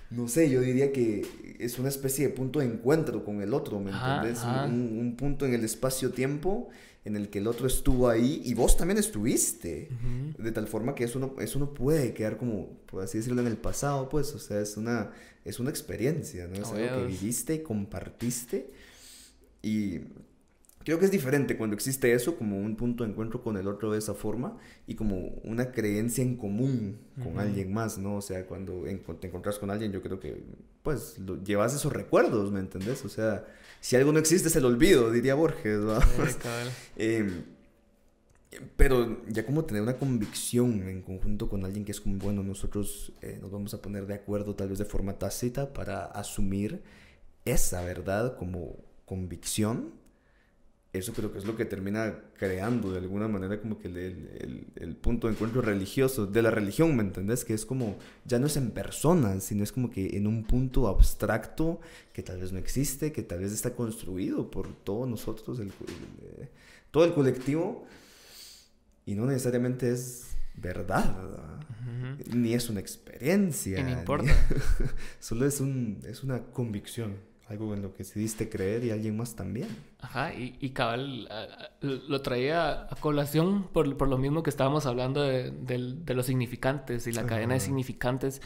no 0.08 0.26
sé, 0.26 0.48
yo 0.48 0.62
diría 0.62 0.90
que 0.90 1.56
es 1.58 1.78
una 1.78 1.90
especie 1.90 2.28
de 2.28 2.32
punto 2.32 2.60
de 2.60 2.64
encuentro 2.64 3.26
con 3.26 3.42
el 3.42 3.52
otro, 3.52 3.78
¿me 3.78 3.90
entiendes? 3.90 4.42
Un, 4.42 4.98
un, 4.98 5.16
punto 5.16 5.44
en 5.44 5.52
el 5.52 5.64
espacio-tiempo 5.64 6.70
en 7.04 7.16
el 7.16 7.28
que 7.28 7.38
el 7.38 7.46
otro 7.46 7.66
estuvo 7.66 8.08
ahí 8.08 8.40
y 8.44 8.54
vos 8.54 8.76
también 8.76 8.98
estuviste. 8.98 9.90
De 10.38 10.52
tal 10.52 10.66
forma 10.66 10.94
que 10.94 11.04
eso 11.04 11.18
no, 11.18 11.34
eso 11.38 11.58
no 11.58 11.74
puede 11.74 12.14
quedar 12.14 12.38
como, 12.38 12.78
por 12.86 13.02
así 13.02 13.18
decirlo, 13.18 13.42
en 13.42 13.46
el 13.46 13.58
pasado, 13.58 14.08
pues, 14.08 14.34
o 14.34 14.38
sea, 14.38 14.60
es 14.60 14.76
una, 14.76 15.10
es 15.44 15.60
una 15.60 15.70
experiencia, 15.70 16.46
¿no? 16.46 16.54
Es 16.54 16.68
algo 16.70 17.00
que 17.00 17.06
viviste 17.06 17.54
y 17.54 17.58
compartiste. 17.62 18.70
Y 19.60 20.00
creo 20.82 20.98
que 20.98 21.04
es 21.04 21.10
diferente 21.10 21.58
cuando 21.58 21.74
existe 21.74 22.12
eso 22.14 22.36
como 22.36 22.58
un 22.58 22.74
punto 22.74 23.04
de 23.04 23.10
encuentro 23.10 23.42
con 23.42 23.58
el 23.58 23.68
otro 23.68 23.92
de 23.92 23.98
esa 23.98 24.14
forma 24.14 24.56
y 24.86 24.94
como 24.94 25.28
una 25.44 25.72
creencia 25.72 26.24
en 26.24 26.36
común 26.36 26.98
con 27.22 27.38
alguien 27.38 27.70
más, 27.72 27.98
¿no? 27.98 28.16
O 28.16 28.22
sea, 28.22 28.46
cuando 28.46 28.84
te 29.20 29.26
encontrás 29.26 29.58
con 29.58 29.70
alguien, 29.70 29.92
yo 29.92 30.00
creo 30.00 30.18
que, 30.18 30.42
pues, 30.82 31.18
llevas 31.44 31.74
esos 31.74 31.92
recuerdos, 31.92 32.50
¿me 32.50 32.60
entendés? 32.60 33.04
O 33.04 33.10
sea 33.10 33.44
si 33.84 33.96
algo 33.96 34.12
no 34.12 34.18
existe 34.18 34.48
es 34.48 34.56
el 34.56 34.64
olvido, 34.64 35.10
diría 35.10 35.34
Borges. 35.34 35.82
Em, 36.96 37.44
Pero 38.76 39.22
ya 39.28 39.44
como 39.44 39.66
tener 39.66 39.82
una 39.82 39.98
convicción 39.98 40.88
en 40.88 41.02
conjunto 41.02 41.50
con 41.50 41.66
alguien 41.66 41.84
que 41.84 41.92
es 41.92 42.00
como, 42.00 42.16
bueno, 42.16 42.42
nosotros 42.42 43.12
eh, 43.20 43.38
nos 43.42 43.50
vamos 43.50 43.74
a 43.74 43.82
poner 43.82 44.06
de 44.06 44.14
acuerdo 44.14 44.54
tal 44.54 44.70
vez 44.70 44.78
de 44.78 44.86
forma 44.86 45.18
tácita 45.18 45.74
para 45.74 46.06
asumir 46.06 46.82
esa 47.44 47.84
verdad 47.84 48.38
como 48.38 48.74
convicción 49.04 49.92
eso 50.94 51.12
creo 51.12 51.32
que 51.32 51.38
es 51.38 51.44
lo 51.44 51.56
que 51.56 51.64
termina 51.64 52.14
creando 52.38 52.92
de 52.92 52.98
alguna 52.98 53.26
manera 53.26 53.60
como 53.60 53.78
que 53.78 53.88
el, 53.88 54.68
el, 54.76 54.96
punto 54.96 55.26
de 55.26 55.32
encuentro 55.32 55.60
religioso 55.60 56.24
de 56.26 56.40
la 56.40 56.52
religión, 56.52 56.94
¿me 56.94 57.02
entendés? 57.02 57.44
Que 57.44 57.52
es 57.52 57.66
como, 57.66 57.98
ya 58.24 58.38
no 58.38 58.46
es 58.46 58.56
en 58.56 58.70
persona, 58.70 59.40
sino 59.40 59.64
es 59.64 59.72
como 59.72 59.90
que 59.90 60.16
en 60.16 60.28
un 60.28 60.44
punto 60.44 60.86
abstracto 60.86 61.80
que 62.12 62.22
tal 62.22 62.40
vez 62.40 62.52
no 62.52 62.60
existe, 62.60 63.10
que 63.10 63.24
tal 63.24 63.40
vez 63.40 63.52
está 63.52 63.74
construido 63.74 64.52
por 64.52 64.72
todos 64.72 65.08
nosotros, 65.08 65.58
el, 65.58 65.68
eh, 65.68 66.48
todo 66.92 67.04
el 67.04 67.12
colectivo, 67.12 67.84
y 69.04 69.16
no 69.16 69.26
necesariamente 69.26 69.90
es 69.90 70.36
verdad, 70.54 71.12
ni 72.32 72.54
es 72.54 72.70
una 72.70 72.78
experiencia. 72.78 73.82
no 73.82 73.90
importa. 73.90 74.32
solo 75.18 75.44
es, 75.44 75.60
un, 75.60 75.98
es 76.06 76.22
una 76.22 76.44
convicción 76.44 77.33
algo 77.48 77.74
en 77.74 77.82
lo 77.82 77.92
que 77.92 77.98
decidiste 77.98 78.48
creer 78.48 78.84
y 78.84 78.90
alguien 78.90 79.16
más 79.16 79.36
también. 79.36 79.68
Ajá, 80.00 80.32
y, 80.32 80.56
y 80.60 80.70
cabal 80.70 81.28
lo 81.80 82.22
traía 82.22 82.82
a 82.82 82.96
colación 83.00 83.64
por, 83.72 83.96
por, 83.96 84.08
lo 84.08 84.16
mismo 84.18 84.42
que 84.42 84.50
estábamos 84.50 84.86
hablando 84.86 85.22
de, 85.22 85.50
de, 85.50 86.14
los 86.14 86.26
significantes 86.26 87.06
y 87.06 87.12
la 87.12 87.26
cadena 87.26 87.54
de 87.54 87.60
significantes. 87.60 88.40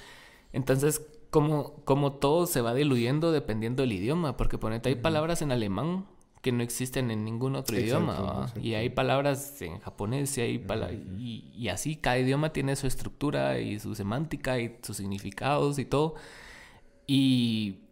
Entonces, 0.52 1.06
como, 1.30 1.74
como 1.84 2.14
todo 2.14 2.46
se 2.46 2.60
va 2.60 2.74
diluyendo 2.74 3.30
dependiendo 3.30 3.82
del 3.82 3.92
idioma, 3.92 4.36
porque 4.36 4.58
ponete, 4.58 4.88
hay 4.88 4.96
palabras 4.96 5.42
en 5.42 5.52
alemán 5.52 6.06
que 6.42 6.52
no 6.52 6.62
existen 6.62 7.10
en 7.10 7.24
ningún 7.24 7.56
otro 7.56 7.78
idioma, 7.78 8.52
y 8.60 8.74
hay 8.74 8.90
palabras 8.90 9.60
en 9.60 9.78
japonés 9.80 10.38
y, 10.38 10.40
hay 10.40 10.66
y, 11.18 11.52
y 11.54 11.68
así, 11.68 11.96
cada 11.96 12.18
idioma 12.18 12.52
tiene 12.52 12.74
su 12.76 12.86
estructura 12.86 13.58
y 13.60 13.78
su 13.78 13.94
semántica 13.94 14.58
y 14.58 14.76
sus 14.82 14.96
significados 14.96 15.78
y 15.78 15.84
todo. 15.84 16.14
Y 17.06 17.87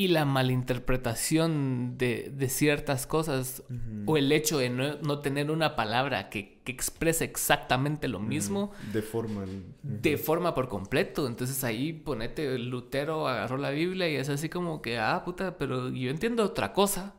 y 0.00 0.08
la 0.08 0.24
malinterpretación 0.24 1.98
de, 1.98 2.32
de 2.34 2.48
ciertas 2.48 3.06
cosas 3.06 3.62
o 4.06 4.16
el 4.16 4.32
hecho 4.32 4.56
de 4.56 4.70
no, 4.70 4.96
no 5.02 5.18
tener 5.18 5.50
una 5.50 5.76
palabra 5.76 6.30
que, 6.30 6.58
que, 6.64 6.72
exprese 6.72 7.24
exactamente 7.24 8.08
lo 8.08 8.18
mismo. 8.18 8.72
De 8.94 9.02
forma. 9.02 9.44
De 9.82 10.16
forma 10.16 10.54
por 10.54 10.70
completo. 10.70 11.26
Entonces 11.26 11.64
ahí 11.64 11.92
ponete, 11.92 12.58
Lutero 12.58 13.28
agarró 13.28 13.58
la 13.58 13.68
Biblia 13.68 14.08
y 14.08 14.16
es 14.16 14.30
así 14.30 14.48
como 14.48 14.80
que, 14.80 14.98
ah, 14.98 15.20
puta, 15.22 15.58
pero 15.58 15.90
yo 15.90 16.10
entiendo 16.10 16.44
otra 16.44 16.72
cosa. 16.72 17.12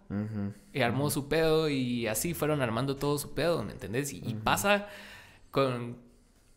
Y 0.73 0.81
armó 0.81 1.11
su 1.11 1.27
pedo 1.27 1.69
y 1.69 2.07
así 2.07 2.33
fueron 2.33 2.63
armando 2.63 2.95
todo 2.95 3.19
su 3.19 3.35
pedo, 3.35 3.63
¿me 3.63 3.73
entendés? 3.73 4.11
Y, 4.11 4.23
y 4.25 4.33
pasa 4.33 4.87
con, 5.51 5.97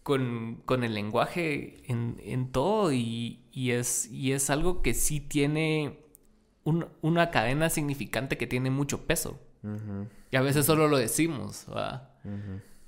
con, 0.02 0.62
con, 0.64 0.84
el 0.84 0.94
lenguaje 0.94 1.82
en, 1.86 2.18
en 2.24 2.50
todo 2.50 2.94
y, 2.94 3.40
y, 3.52 3.72
es, 3.72 4.10
y 4.10 4.32
es 4.32 4.48
algo 4.48 4.80
que 4.80 4.94
sí 4.94 5.20
tiene 5.20 6.03
una 6.64 7.30
cadena 7.30 7.68
significante 7.68 8.38
que 8.38 8.46
tiene 8.46 8.70
mucho 8.70 9.06
peso. 9.06 9.38
Y 10.30 10.36
a 10.36 10.42
veces 10.42 10.66
solo 10.66 10.88
lo 10.88 10.98
decimos. 10.98 11.66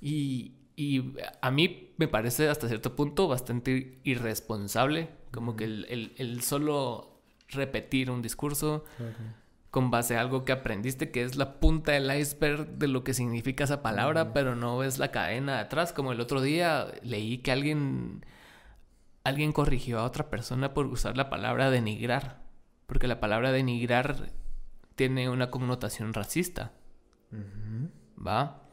y, 0.01 0.53
a 1.41 1.49
mí 1.49 1.93
me 1.97 2.07
parece 2.07 2.49
hasta 2.49 2.67
cierto 2.67 2.95
punto 2.95 3.27
bastante 3.27 3.99
irresponsable, 4.03 5.09
como 5.31 5.55
que 5.55 5.65
el, 5.65 6.41
solo 6.41 7.21
repetir 7.49 8.11
un 8.11 8.21
discurso 8.21 8.83
con 9.71 9.91
base 9.91 10.17
a 10.17 10.21
algo 10.21 10.45
que 10.45 10.51
aprendiste, 10.51 11.11
que 11.11 11.23
es 11.23 11.35
la 11.35 11.59
punta 11.59 11.93
del 11.93 12.15
iceberg 12.15 12.77
de 12.77 12.87
lo 12.87 13.03
que 13.03 13.13
significa 13.13 13.63
esa 13.63 13.81
palabra, 13.81 14.33
pero 14.33 14.55
no 14.55 14.77
ves 14.77 14.97
la 14.97 15.11
cadena 15.11 15.55
de 15.55 15.59
atrás. 15.61 15.93
Como 15.93 16.11
el 16.11 16.21
otro 16.21 16.41
día 16.41 16.87
leí 17.03 17.39
que 17.39 17.51
alguien, 17.51 18.25
alguien 19.23 19.51
corrigió 19.51 19.99
a 19.99 20.03
otra 20.03 20.29
persona 20.29 20.73
por 20.73 20.85
usar 20.87 21.17
la 21.17 21.29
palabra 21.29 21.69
denigrar 21.69 22.46
porque 22.87 23.07
la 23.07 23.19
palabra 23.19 23.51
denigrar 23.51 24.31
tiene 24.95 25.29
una 25.29 25.51
connotación 25.51 26.13
racista. 26.13 26.71
¿Va? 28.25 28.63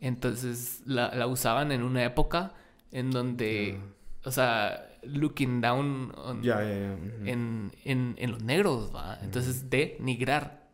Entonces 0.00 0.82
la, 0.86 1.26
usaban 1.26 1.72
en 1.72 1.82
una 1.82 2.04
época 2.04 2.52
en 2.92 3.10
donde, 3.10 3.80
o 4.24 4.30
sea, 4.30 4.88
looking 5.02 5.60
down 5.60 6.12
en, 7.24 7.72
en, 7.84 8.30
los 8.30 8.42
negros, 8.42 8.94
¿va? 8.94 9.18
Entonces, 9.22 9.68
denigrar. 9.70 10.66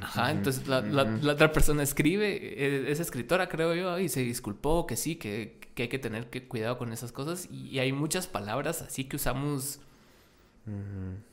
Ajá, 0.00 0.30
entonces 0.30 0.66
la, 0.66 0.80
la, 0.80 1.32
otra 1.32 1.52
persona 1.52 1.82
escribe, 1.82 2.36
e, 2.36 2.90
es, 2.90 3.00
escritora 3.00 3.48
creo 3.48 3.74
yo, 3.74 3.98
y 3.98 4.08
se 4.08 4.20
disculpó 4.20 4.86
que 4.86 4.96
sí, 4.96 5.16
que, 5.16 5.60
que 5.74 5.84
hay 5.84 5.88
que 5.88 5.98
tener 5.98 6.30
que 6.30 6.48
cuidado 6.48 6.78
con 6.78 6.92
esas 6.92 7.12
cosas. 7.12 7.50
y 7.50 7.78
hay 7.80 7.92
muchas 7.92 8.26
palabras 8.26 8.80
así 8.80 9.04
que 9.04 9.16
usamos 9.16 9.80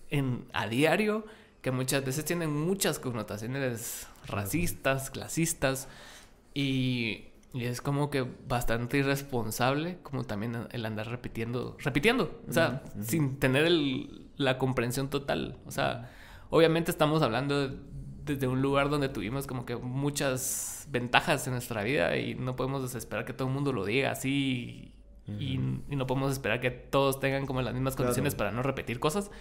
en, 0.09 0.45
a 0.53 0.67
diario 0.67 1.25
que 1.61 1.71
muchas 1.71 2.03
veces 2.03 2.25
tienen 2.25 2.51
muchas 2.51 2.99
connotaciones 2.99 4.07
racistas, 4.27 5.09
clasistas 5.09 5.87
y, 6.53 7.25
es 7.53 7.81
como 7.81 8.09
que 8.09 8.25
bastante 8.47 8.97
irresponsable 8.97 9.99
como 10.01 10.23
también 10.23 10.67
el 10.71 10.85
andar 10.85 11.07
repitiendo, 11.07 11.77
repitiendo, 11.79 12.41
o 12.49 12.51
sea, 12.51 12.81
sin 12.99 13.37
tener 13.37 13.71
la 14.37 14.57
comprensión 14.57 15.09
total, 15.09 15.57
o 15.67 15.71
sea, 15.71 16.09
obviamente 16.49 16.89
estamos 16.89 17.21
hablando 17.21 17.69
desde 18.25 18.47
un 18.47 18.61
lugar 18.61 18.89
donde 18.89 19.07
tuvimos 19.07 19.45
como 19.45 19.65
que 19.65 19.75
muchas 19.75 20.87
ventajas 20.89 21.45
en 21.45 21.53
nuestra 21.53 21.83
vida 21.83 22.17
y 22.17 22.33
no 22.33 22.55
podemos 22.55 22.95
esperar 22.95 23.23
que 23.23 23.33
todo 23.33 23.47
el 23.47 23.53
mundo 23.53 23.71
lo 23.71 23.85
diga 23.85 24.11
así 24.11 24.92
y, 25.27 25.57
no 25.57 26.05
podemos 26.05 26.31
esperar 26.31 26.59
que 26.59 26.71
todos 26.71 27.19
tengan 27.19 27.45
como 27.45 27.61
las 27.61 27.73
mismas 27.73 27.95
condiciones 27.95 28.35
para 28.35 28.51
no 28.51 28.63
repetir 28.63 28.99
cosas. 28.99 29.31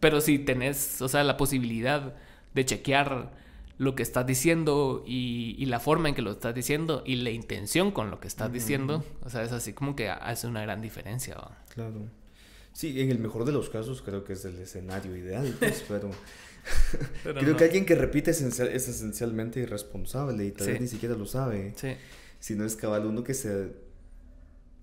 Pero 0.00 0.20
si 0.20 0.38
tenés, 0.38 1.00
o 1.02 1.08
sea, 1.08 1.24
la 1.24 1.36
posibilidad 1.36 2.14
de 2.54 2.64
chequear 2.64 3.32
lo 3.78 3.94
que 3.94 4.02
estás 4.02 4.26
diciendo 4.26 5.04
y, 5.06 5.64
la 5.66 5.80
forma 5.80 6.08
en 6.08 6.14
que 6.14 6.22
lo 6.22 6.30
estás 6.30 6.54
diciendo 6.54 7.02
y 7.04 7.16
la 7.16 7.30
intención 7.30 7.90
con 7.90 8.10
lo 8.10 8.20
que 8.20 8.28
estás 8.28 8.52
diciendo, 8.52 9.04
o 9.22 9.30
sea, 9.30 9.42
es 9.42 9.52
así 9.52 9.72
como 9.72 9.96
que 9.96 10.08
hace 10.08 10.46
una 10.46 10.62
gran 10.62 10.80
diferencia. 10.80 11.36
Claro. 11.74 12.08
Sí, 12.72 13.00
en 13.00 13.10
el 13.10 13.18
mejor 13.18 13.44
de 13.44 13.52
los 13.52 13.70
casos 13.70 14.02
creo 14.02 14.22
que 14.24 14.34
es 14.34 14.44
el 14.44 14.58
escenario 14.58 15.16
ideal, 15.16 15.54
pues, 15.58 15.84
pero... 15.88 16.10
creo 17.22 17.56
que 17.56 17.64
alguien 17.64 17.86
que 17.86 17.94
repite 17.94 18.30
es, 18.30 18.40
esencialmente 18.40 19.60
irresponsable 19.60 20.44
y 20.44 20.50
tal 20.52 20.66
vez 20.68 20.80
ni 20.80 20.88
siquiera 20.88 21.14
lo 21.16 21.26
sabe. 21.26 21.72
Sí. 21.76 21.96
Si 22.38 22.54
no 22.54 22.64
es 22.64 22.76
cabal 22.76 23.06
uno 23.06 23.24
que 23.24 23.34
se 23.34 23.72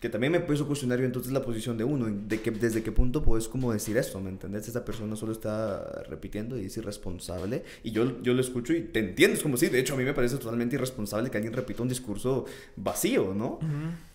que 0.03 0.09
también 0.09 0.33
me 0.33 0.41
puso 0.41 0.67
cuestionario 0.67 1.05
entonces 1.05 1.31
la 1.31 1.41
posición 1.41 1.77
de 1.77 1.85
uno, 1.85 2.07
de 2.27 2.41
que 2.41 2.51
desde 2.51 2.83
qué 2.83 2.91
punto 2.91 3.23
puedes 3.23 3.47
como 3.47 3.71
decir 3.71 3.95
eso, 3.95 4.19
¿me 4.19 4.29
entendés? 4.29 4.67
Esa 4.67 4.83
persona 4.83 5.15
solo 5.15 5.31
está 5.31 6.03
repitiendo 6.09 6.59
y 6.59 6.65
es 6.65 6.75
irresponsable 6.75 7.63
y 7.83 7.91
yo, 7.91 8.21
yo 8.21 8.33
lo 8.33 8.41
escucho 8.41 8.73
y 8.73 8.81
te 8.81 8.99
entiendes 8.99 9.41
como 9.41 9.55
si, 9.55 9.69
de 9.69 9.79
hecho 9.79 9.93
a 9.93 9.97
mí 9.97 10.03
me 10.03 10.13
parece 10.13 10.35
totalmente 10.35 10.75
irresponsable 10.75 11.31
que 11.31 11.37
alguien 11.37 11.53
repita 11.53 11.83
un 11.83 11.87
discurso 11.87 12.43
vacío, 12.75 13.33
¿no? 13.33 13.59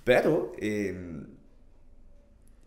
Pero 0.05 0.52
em, 0.59 1.24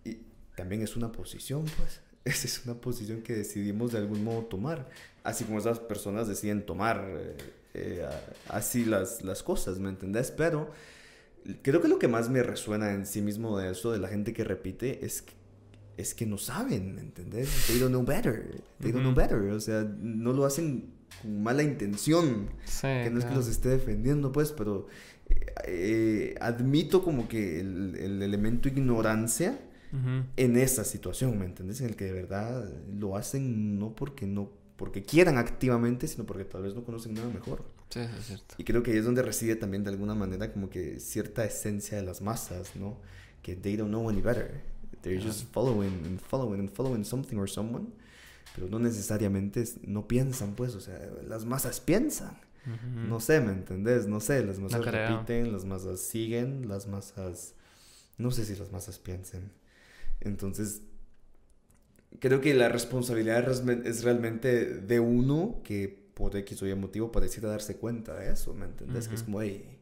y 0.04 0.18
también 0.56 0.82
es 0.82 0.96
una 0.96 1.12
posición, 1.12 1.66
pues, 1.78 2.02
esa 2.26 2.48
es 2.48 2.66
una 2.66 2.74
posición 2.74 3.22
que 3.22 3.34
decidimos 3.34 3.92
de 3.92 4.00
algún 4.00 4.24
modo 4.24 4.46
tomar, 4.46 4.90
así 5.24 5.44
como 5.44 5.60
esas 5.60 5.78
personas 5.78 6.28
deciden 6.28 6.66
tomar 6.66 7.06
eh, 7.08 7.38
eh, 7.76 8.06
así 8.48 8.84
las, 8.84 9.22
las 9.22 9.44
cosas, 9.44 9.78
¿me 9.78 9.90
entendés? 9.90 10.32
Pero 10.32 10.72
creo 11.62 11.82
que 11.82 11.88
lo 11.88 12.00
que 12.00 12.08
más 12.08 12.30
me 12.30 12.44
resuena 12.44 12.94
en 12.94 13.06
sí 13.06 13.22
mismo 13.22 13.58
de 13.58 13.72
eso, 13.72 13.92
de 13.92 14.00
la 14.00 14.08
gente 14.08 14.34
que 14.34 14.44
repite, 14.44 15.06
es 15.06 15.22
que, 15.22 15.34
es 15.98 16.14
que 16.14 16.26
no 16.26 16.38
saben, 16.38 16.98
¿entendés? 17.00 17.50
They 17.68 17.80
don't 17.80 17.92
know 17.92 18.04
better. 18.04 18.62
They 18.80 18.92
don't 18.92 19.04
know 19.04 19.14
better. 19.14 19.40
O 19.52 19.60
sea, 19.60 19.84
no 19.84 20.34
lo 20.34 20.46
hacen 20.46 20.94
con 21.22 21.44
mala 21.44 21.64
intención. 21.64 22.50
que 23.04 23.10
no 23.12 23.20
es 23.20 23.26
que 23.26 23.36
los 23.36 23.48
esté 23.48 23.70
defendiendo, 23.70 24.32
pues, 24.32 24.52
pero 24.52 24.88
eh, 25.66 26.36
admito 26.42 27.04
como 27.04 27.28
que 27.28 27.60
el, 27.60 27.96
el 27.96 28.22
elemento 28.22 28.68
ignorancia 28.68 29.60
en 30.38 30.56
esa 30.56 30.86
situación, 30.86 31.38
¿me 31.38 31.46
entendés? 31.46 31.82
En 31.82 31.88
el 31.88 31.98
que 31.98 32.06
de 32.06 32.14
verdad 32.14 32.66
lo 32.98 33.18
hacen 33.18 33.78
no 33.78 33.94
porque 33.94 34.26
no 34.26 34.50
porque 34.78 35.04
quieran 35.04 35.38
activamente, 35.38 36.08
sino 36.08 36.26
porque 36.26 36.46
tal 36.46 36.64
vez 36.64 36.74
no 36.74 36.84
conocen 36.84 37.14
nada 37.14 37.30
mejor. 37.30 37.64
Sí, 37.92 38.00
es 38.00 38.26
cierto. 38.26 38.56
Y 38.58 38.64
creo 38.64 38.82
que 38.82 38.92
ahí 38.92 38.98
es 38.98 39.06
donde 39.06 39.22
reside 39.22 39.56
también 39.56 39.84
de 39.84 39.92
alguna 39.92 40.16
manera 40.16 40.52
como 40.52 40.70
que 40.70 41.00
cierta 41.00 41.46
esencia 41.46 41.98
de 41.98 42.04
las 42.04 42.22
masas, 42.22 42.76
¿no? 42.76 42.98
Que 43.44 43.56
they 43.56 43.76
don't 43.76 43.90
know 43.90 44.10
any 44.10 44.22
better. 44.22 44.62
They're 45.02 45.22
just 45.22 45.52
following 45.52 46.06
and 46.06 46.20
following 46.20 46.60
and 46.62 46.70
following 46.70 47.04
something 47.04 47.38
or 47.38 47.50
someone. 47.50 47.90
Pero 48.56 48.68
no 48.68 48.80
necesariamente 48.80 49.64
no 49.84 50.08
piensan, 50.08 50.56
pues, 50.56 50.76
o 50.76 50.82
sea, 50.82 51.00
las 51.28 51.46
masas 51.46 51.80
piensan. 51.80 52.38
No 53.08 53.20
sé, 53.20 53.42
¿me 53.42 53.52
entendés? 53.54 54.08
No 54.08 54.20
sé, 54.20 54.46
las 54.46 54.60
masas 54.60 54.86
repiten, 54.86 55.52
las 55.52 55.66
masas 55.66 56.00
siguen, 56.00 56.68
las 56.68 56.88
masas... 56.88 57.56
No 58.18 58.30
sé 58.30 58.46
si 58.46 58.56
las 58.56 58.72
masas 58.72 59.00
piensen. 59.00 59.52
Entonces, 60.20 60.84
creo 62.20 62.40
que 62.40 62.54
la 62.54 62.70
responsabilidad 62.70 63.50
es 63.86 64.04
realmente 64.04 64.66
de 64.66 65.00
uno 65.00 65.62
que 65.64 66.01
por 66.14 66.36
X 66.36 66.62
o 66.62 66.68
Y 66.68 66.76
motivo 66.76 67.12
pareciera 67.12 67.50
darse 67.50 67.78
cuenta 67.78 68.16
de 68.16 68.32
eso, 68.32 68.54
¿me 68.54 68.66
entendés? 68.66 69.08
Que 69.08 69.16
es 69.16 69.24
como, 69.24 69.42
hey, 69.42 69.80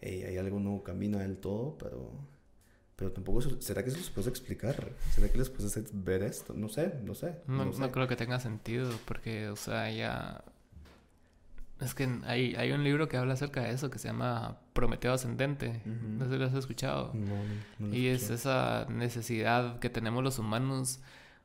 hay 0.00 0.36
algo 0.36 0.60
no 0.60 0.82
camina 0.82 1.18
del 1.18 1.38
todo, 1.38 1.76
pero, 1.78 2.10
pero 2.96 3.12
tampoco, 3.12 3.40
¿será 3.60 3.82
que 3.82 3.90
eso 3.90 3.98
les 3.98 4.10
puedes 4.10 4.28
explicar? 4.28 4.92
¿Será 5.14 5.28
que 5.28 5.38
les 5.38 5.48
puedes 5.48 6.04
ver 6.04 6.22
esto? 6.22 6.54
No 6.54 6.68
sé, 6.68 6.94
no 7.04 7.14
sé. 7.14 7.36
No, 7.46 7.64
no, 7.64 7.92
creo 7.92 8.08
que 8.08 8.16
tenga 8.16 8.40
sentido, 8.40 8.90
porque, 9.06 9.48
o 9.48 9.56
sea, 9.56 9.90
ya... 9.90 10.44
Es 11.80 11.94
que 11.94 12.08
hay, 12.26 12.54
hay 12.54 12.70
un 12.70 12.84
libro 12.84 13.08
que 13.08 13.16
habla 13.16 13.34
acerca 13.34 13.62
de 13.62 13.72
eso, 13.72 13.90
que 13.90 13.98
se 13.98 14.06
llama 14.06 14.60
Prometeo 14.72 15.14
Ascendente. 15.14 15.82
No 15.84 16.26
sé 16.26 16.30
si 16.30 16.38
lo 16.38 16.44
has 16.44 16.54
escuchado. 16.54 17.12
No, 17.12 17.92
y 17.92 18.06
es 18.06 18.30
esa 18.30 18.86
necesidad 18.88 19.80
que 19.80 19.90
tenemos 19.90 20.22
los 20.22 20.38
humanos 20.38 21.00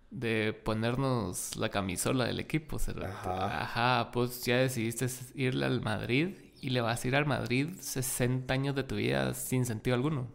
de 0.09 0.53
ponernos 0.53 1.55
la 1.55 1.69
camisola 1.69 2.25
del 2.25 2.39
equipo. 2.39 2.77
Ajá. 2.77 3.61
Ajá, 3.61 4.11
pues 4.11 4.45
ya 4.45 4.57
decidiste 4.57 5.07
irle 5.35 5.65
al 5.65 5.81
Madrid 5.81 6.35
y 6.61 6.69
le 6.69 6.81
vas 6.81 7.03
a 7.03 7.07
ir 7.07 7.15
al 7.15 7.25
Madrid 7.25 7.69
60 7.79 8.53
años 8.53 8.75
de 8.75 8.83
tu 8.83 8.95
vida 8.95 9.33
sin 9.33 9.65
sentido 9.65 9.95
alguno. 9.95 10.27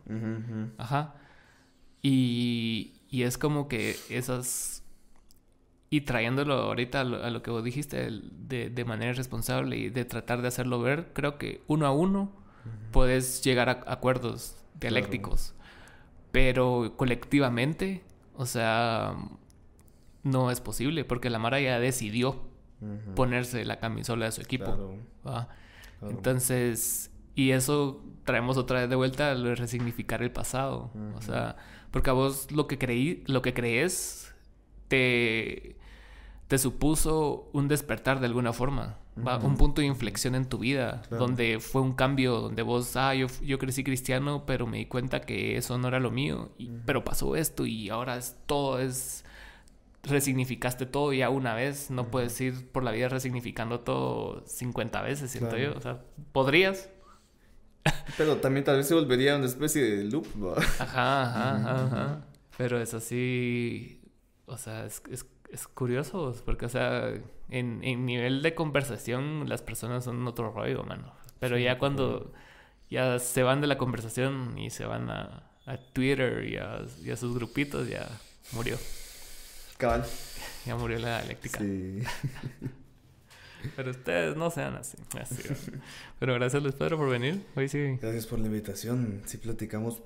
Ajá. 0.78 1.14
Y, 2.02 2.94
y, 3.08 3.22
es 3.22 3.38
como 3.38 3.68
que 3.68 3.96
esas... 4.08 4.84
Y 5.88 6.02
trayéndolo 6.02 6.54
ahorita 6.54 7.02
a 7.02 7.04
lo, 7.04 7.42
que 7.42 7.50
vos 7.50 7.62
dijiste, 7.62 8.08
de, 8.10 8.70
de, 8.70 8.84
manera 8.84 9.12
responsable 9.12 9.76
y 9.76 9.90
de 9.90 10.06
tratar 10.06 10.40
de 10.40 10.48
hacerlo 10.48 10.80
ver, 10.80 11.10
creo 11.12 11.36
que 11.36 11.62
uno 11.66 11.86
a 11.86 11.92
uno 11.92 12.32
puedes 12.92 13.42
llegar 13.44 13.68
a 13.68 13.84
acuerdos 13.86 14.56
dialécticos. 14.80 15.54
Pero 16.30 16.94
colectivamente, 16.96 18.02
o 18.34 18.46
sea, 18.46 19.14
no 20.22 20.50
es 20.50 20.60
posible 20.60 21.04
porque 21.04 21.30
la 21.30 21.38
Mara 21.38 21.60
ya 21.60 21.78
decidió 21.78 22.40
ponerse 23.14 23.64
la 23.64 23.78
camisola 23.78 24.26
de 24.26 24.32
su 24.32 24.40
equipo. 24.40 24.96
Entonces, 26.02 27.10
y 27.34 27.50
eso 27.50 28.04
traemos 28.24 28.56
otra 28.56 28.80
vez 28.80 28.90
de 28.90 28.96
vuelta 28.96 29.30
a 29.30 29.34
lo 29.34 29.50
de 29.50 29.54
resignificar 29.54 30.22
el 30.22 30.32
pasado. 30.32 30.90
O 31.14 31.22
sea, 31.22 31.56
porque 31.90 32.10
a 32.10 32.12
vos 32.12 32.50
lo 32.50 32.66
que 32.66 32.78
creí, 32.78 33.22
lo 33.26 33.42
que 33.42 33.54
crees 33.54 34.34
te, 34.88 35.76
te 36.48 36.58
supuso 36.58 37.48
un 37.52 37.68
despertar 37.68 38.20
de 38.20 38.26
alguna 38.26 38.52
forma. 38.52 38.98
Un 39.14 39.56
punto 39.56 39.82
de 39.82 39.86
inflexión 39.86 40.34
en 40.34 40.48
tu 40.48 40.58
vida, 40.58 41.02
donde 41.10 41.60
fue 41.60 41.82
un 41.82 41.92
cambio, 41.92 42.40
donde 42.40 42.62
vos, 42.62 42.96
ah, 42.96 43.14
yo, 43.14 43.26
yo 43.42 43.58
crecí 43.58 43.84
cristiano, 43.84 44.44
pero 44.46 44.66
me 44.66 44.78
di 44.78 44.86
cuenta 44.86 45.20
que 45.20 45.58
eso 45.58 45.76
no 45.76 45.88
era 45.88 46.00
lo 46.00 46.10
mío, 46.10 46.52
y, 46.56 46.70
pero 46.86 47.04
pasó 47.04 47.36
esto 47.36 47.66
y 47.66 47.90
ahora 47.90 48.16
es, 48.16 48.38
todo 48.46 48.78
es 48.78 49.21
resignificaste 50.02 50.86
todo 50.86 51.12
ya 51.12 51.30
una 51.30 51.54
vez, 51.54 51.90
no 51.90 52.10
puedes 52.10 52.40
ir 52.40 52.70
por 52.70 52.82
la 52.82 52.90
vida 52.90 53.08
resignificando 53.08 53.80
todo 53.80 54.42
50 54.46 55.00
veces, 55.02 55.30
siento 55.30 55.56
yo. 55.56 55.74
O 55.76 55.80
sea, 55.80 56.02
podrías. 56.32 56.90
Pero 58.16 58.36
también 58.36 58.64
tal 58.64 58.76
vez 58.76 58.88
se 58.88 58.94
volvería 58.94 59.36
una 59.36 59.46
especie 59.46 59.82
de 59.82 60.04
loop, 60.04 60.26
Ajá, 60.78 61.22
ajá, 61.22 61.84
ajá, 61.86 62.26
Pero 62.56 62.80
es 62.80 62.94
así. 62.94 64.00
O 64.46 64.56
sea, 64.56 64.84
es, 64.86 65.02
es, 65.10 65.66
curioso, 65.68 66.34
porque, 66.44 66.66
o 66.66 66.68
sea, 66.68 67.08
en, 67.48 67.80
en, 67.82 68.06
nivel 68.06 68.42
de 68.42 68.54
conversación, 68.54 69.48
las 69.48 69.62
personas 69.62 70.04
son 70.04 70.26
otro 70.26 70.50
rollo, 70.52 70.82
mano. 70.84 71.12
Pero 71.38 71.58
ya 71.58 71.78
cuando 71.78 72.32
ya 72.90 73.18
se 73.18 73.42
van 73.42 73.60
de 73.60 73.66
la 73.66 73.78
conversación 73.78 74.58
y 74.58 74.70
se 74.70 74.84
van 74.84 75.10
a, 75.10 75.50
a 75.66 75.76
Twitter 75.92 76.44
y 76.44 76.56
a, 76.56 76.82
y 77.02 77.10
a 77.10 77.16
sus 77.16 77.34
grupitos, 77.34 77.88
ya 77.88 78.08
murió. 78.52 78.76
Ya 80.64 80.76
murió 80.76 80.98
la 80.98 81.22
eléctrica. 81.22 81.58
Sí. 81.58 82.00
Pero 83.76 83.90
ustedes 83.90 84.36
no 84.36 84.50
sean 84.50 84.74
así. 84.74 84.96
Pero 86.18 86.34
gracias 86.34 86.62
Luis 86.62 86.74
Pedro 86.74 86.98
por 86.98 87.08
venir. 87.08 87.44
Hoy 87.56 87.68
sí. 87.68 87.98
Gracias 88.00 88.26
por 88.26 88.38
la 88.38 88.46
invitación. 88.46 89.22
Sí 89.24 89.38
platicamos. 89.38 90.02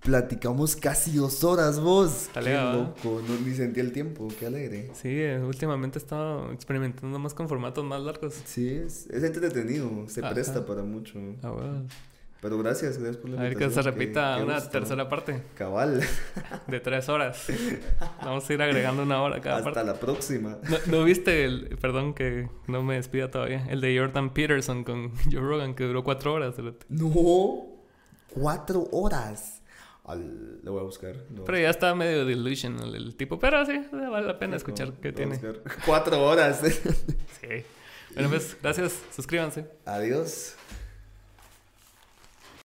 platicamos 0.00 0.76
casi 0.76 1.16
dos 1.16 1.44
horas 1.44 1.80
vos. 1.80 2.28
Qué 2.32 2.54
loco. 2.54 3.22
No, 3.26 3.36
ni 3.44 3.54
sentí 3.54 3.80
el 3.80 3.92
tiempo. 3.92 4.28
Qué 4.38 4.46
alegre. 4.46 4.90
Sí, 4.94 5.08
eh, 5.08 5.40
últimamente 5.40 5.98
he 5.98 6.02
estado 6.02 6.52
experimentando 6.52 7.18
más 7.18 7.34
con 7.34 7.48
formatos 7.48 7.84
más 7.84 8.00
largos. 8.02 8.34
Sí, 8.44 8.68
es, 8.70 9.06
es 9.08 9.22
entretenido. 9.22 10.08
Se 10.08 10.22
presta 10.22 10.64
para 10.64 10.82
mucho. 10.82 11.18
Ah, 11.42 11.50
bueno. 11.50 11.86
Pero 12.40 12.56
gracias, 12.58 12.98
gracias 12.98 13.16
por 13.16 13.30
la 13.30 13.40
A 13.40 13.42
ver 13.44 13.56
que 13.56 13.68
se 13.68 13.82
repita 13.82 14.36
una 14.36 14.60
tercera 14.68 15.08
parte. 15.08 15.42
Cabal. 15.54 16.00
De 16.68 16.78
tres 16.78 17.08
horas. 17.08 17.46
Vamos 18.22 18.48
a 18.48 18.52
ir 18.54 18.62
agregando 18.62 19.02
una 19.02 19.20
hora 19.20 19.40
cada 19.40 19.56
parte. 19.56 19.80
Hasta 19.80 19.92
la 19.92 19.98
próxima. 19.98 20.58
¿No, 20.86 21.02
viste 21.02 21.44
el, 21.44 21.76
perdón 21.80 22.14
que 22.14 22.48
no 22.68 22.84
me 22.84 22.94
despida 22.94 23.30
todavía, 23.30 23.66
el 23.68 23.80
de 23.80 23.98
Jordan 23.98 24.32
Peterson 24.32 24.84
con 24.84 25.12
Joe 25.32 25.40
Rogan 25.40 25.74
que 25.74 25.84
duró 25.84 26.04
cuatro 26.04 26.34
horas? 26.34 26.54
No, 26.88 27.66
cuatro 28.28 28.88
horas. 28.92 29.62
Al, 30.04 30.62
lo 30.62 30.72
voy 30.72 30.80
a 30.80 30.84
buscar. 30.84 31.16
pero 31.44 31.58
ya 31.58 31.68
está 31.68 31.94
medio 31.94 32.24
delusional 32.24 32.94
el, 32.94 33.14
tipo, 33.14 33.38
pero 33.38 33.66
sí, 33.66 33.78
vale 33.92 34.26
la 34.26 34.38
pena 34.38 34.56
escuchar 34.56 34.92
qué 35.02 35.12
tiene. 35.12 35.38
Cuatro 35.84 36.24
horas. 36.24 36.62
sí. 36.62 37.64
Bueno, 38.14 38.30
pues, 38.30 38.56
gracias. 38.62 39.02
Suscríbanse. 39.14 39.66
Adiós. 39.84 40.56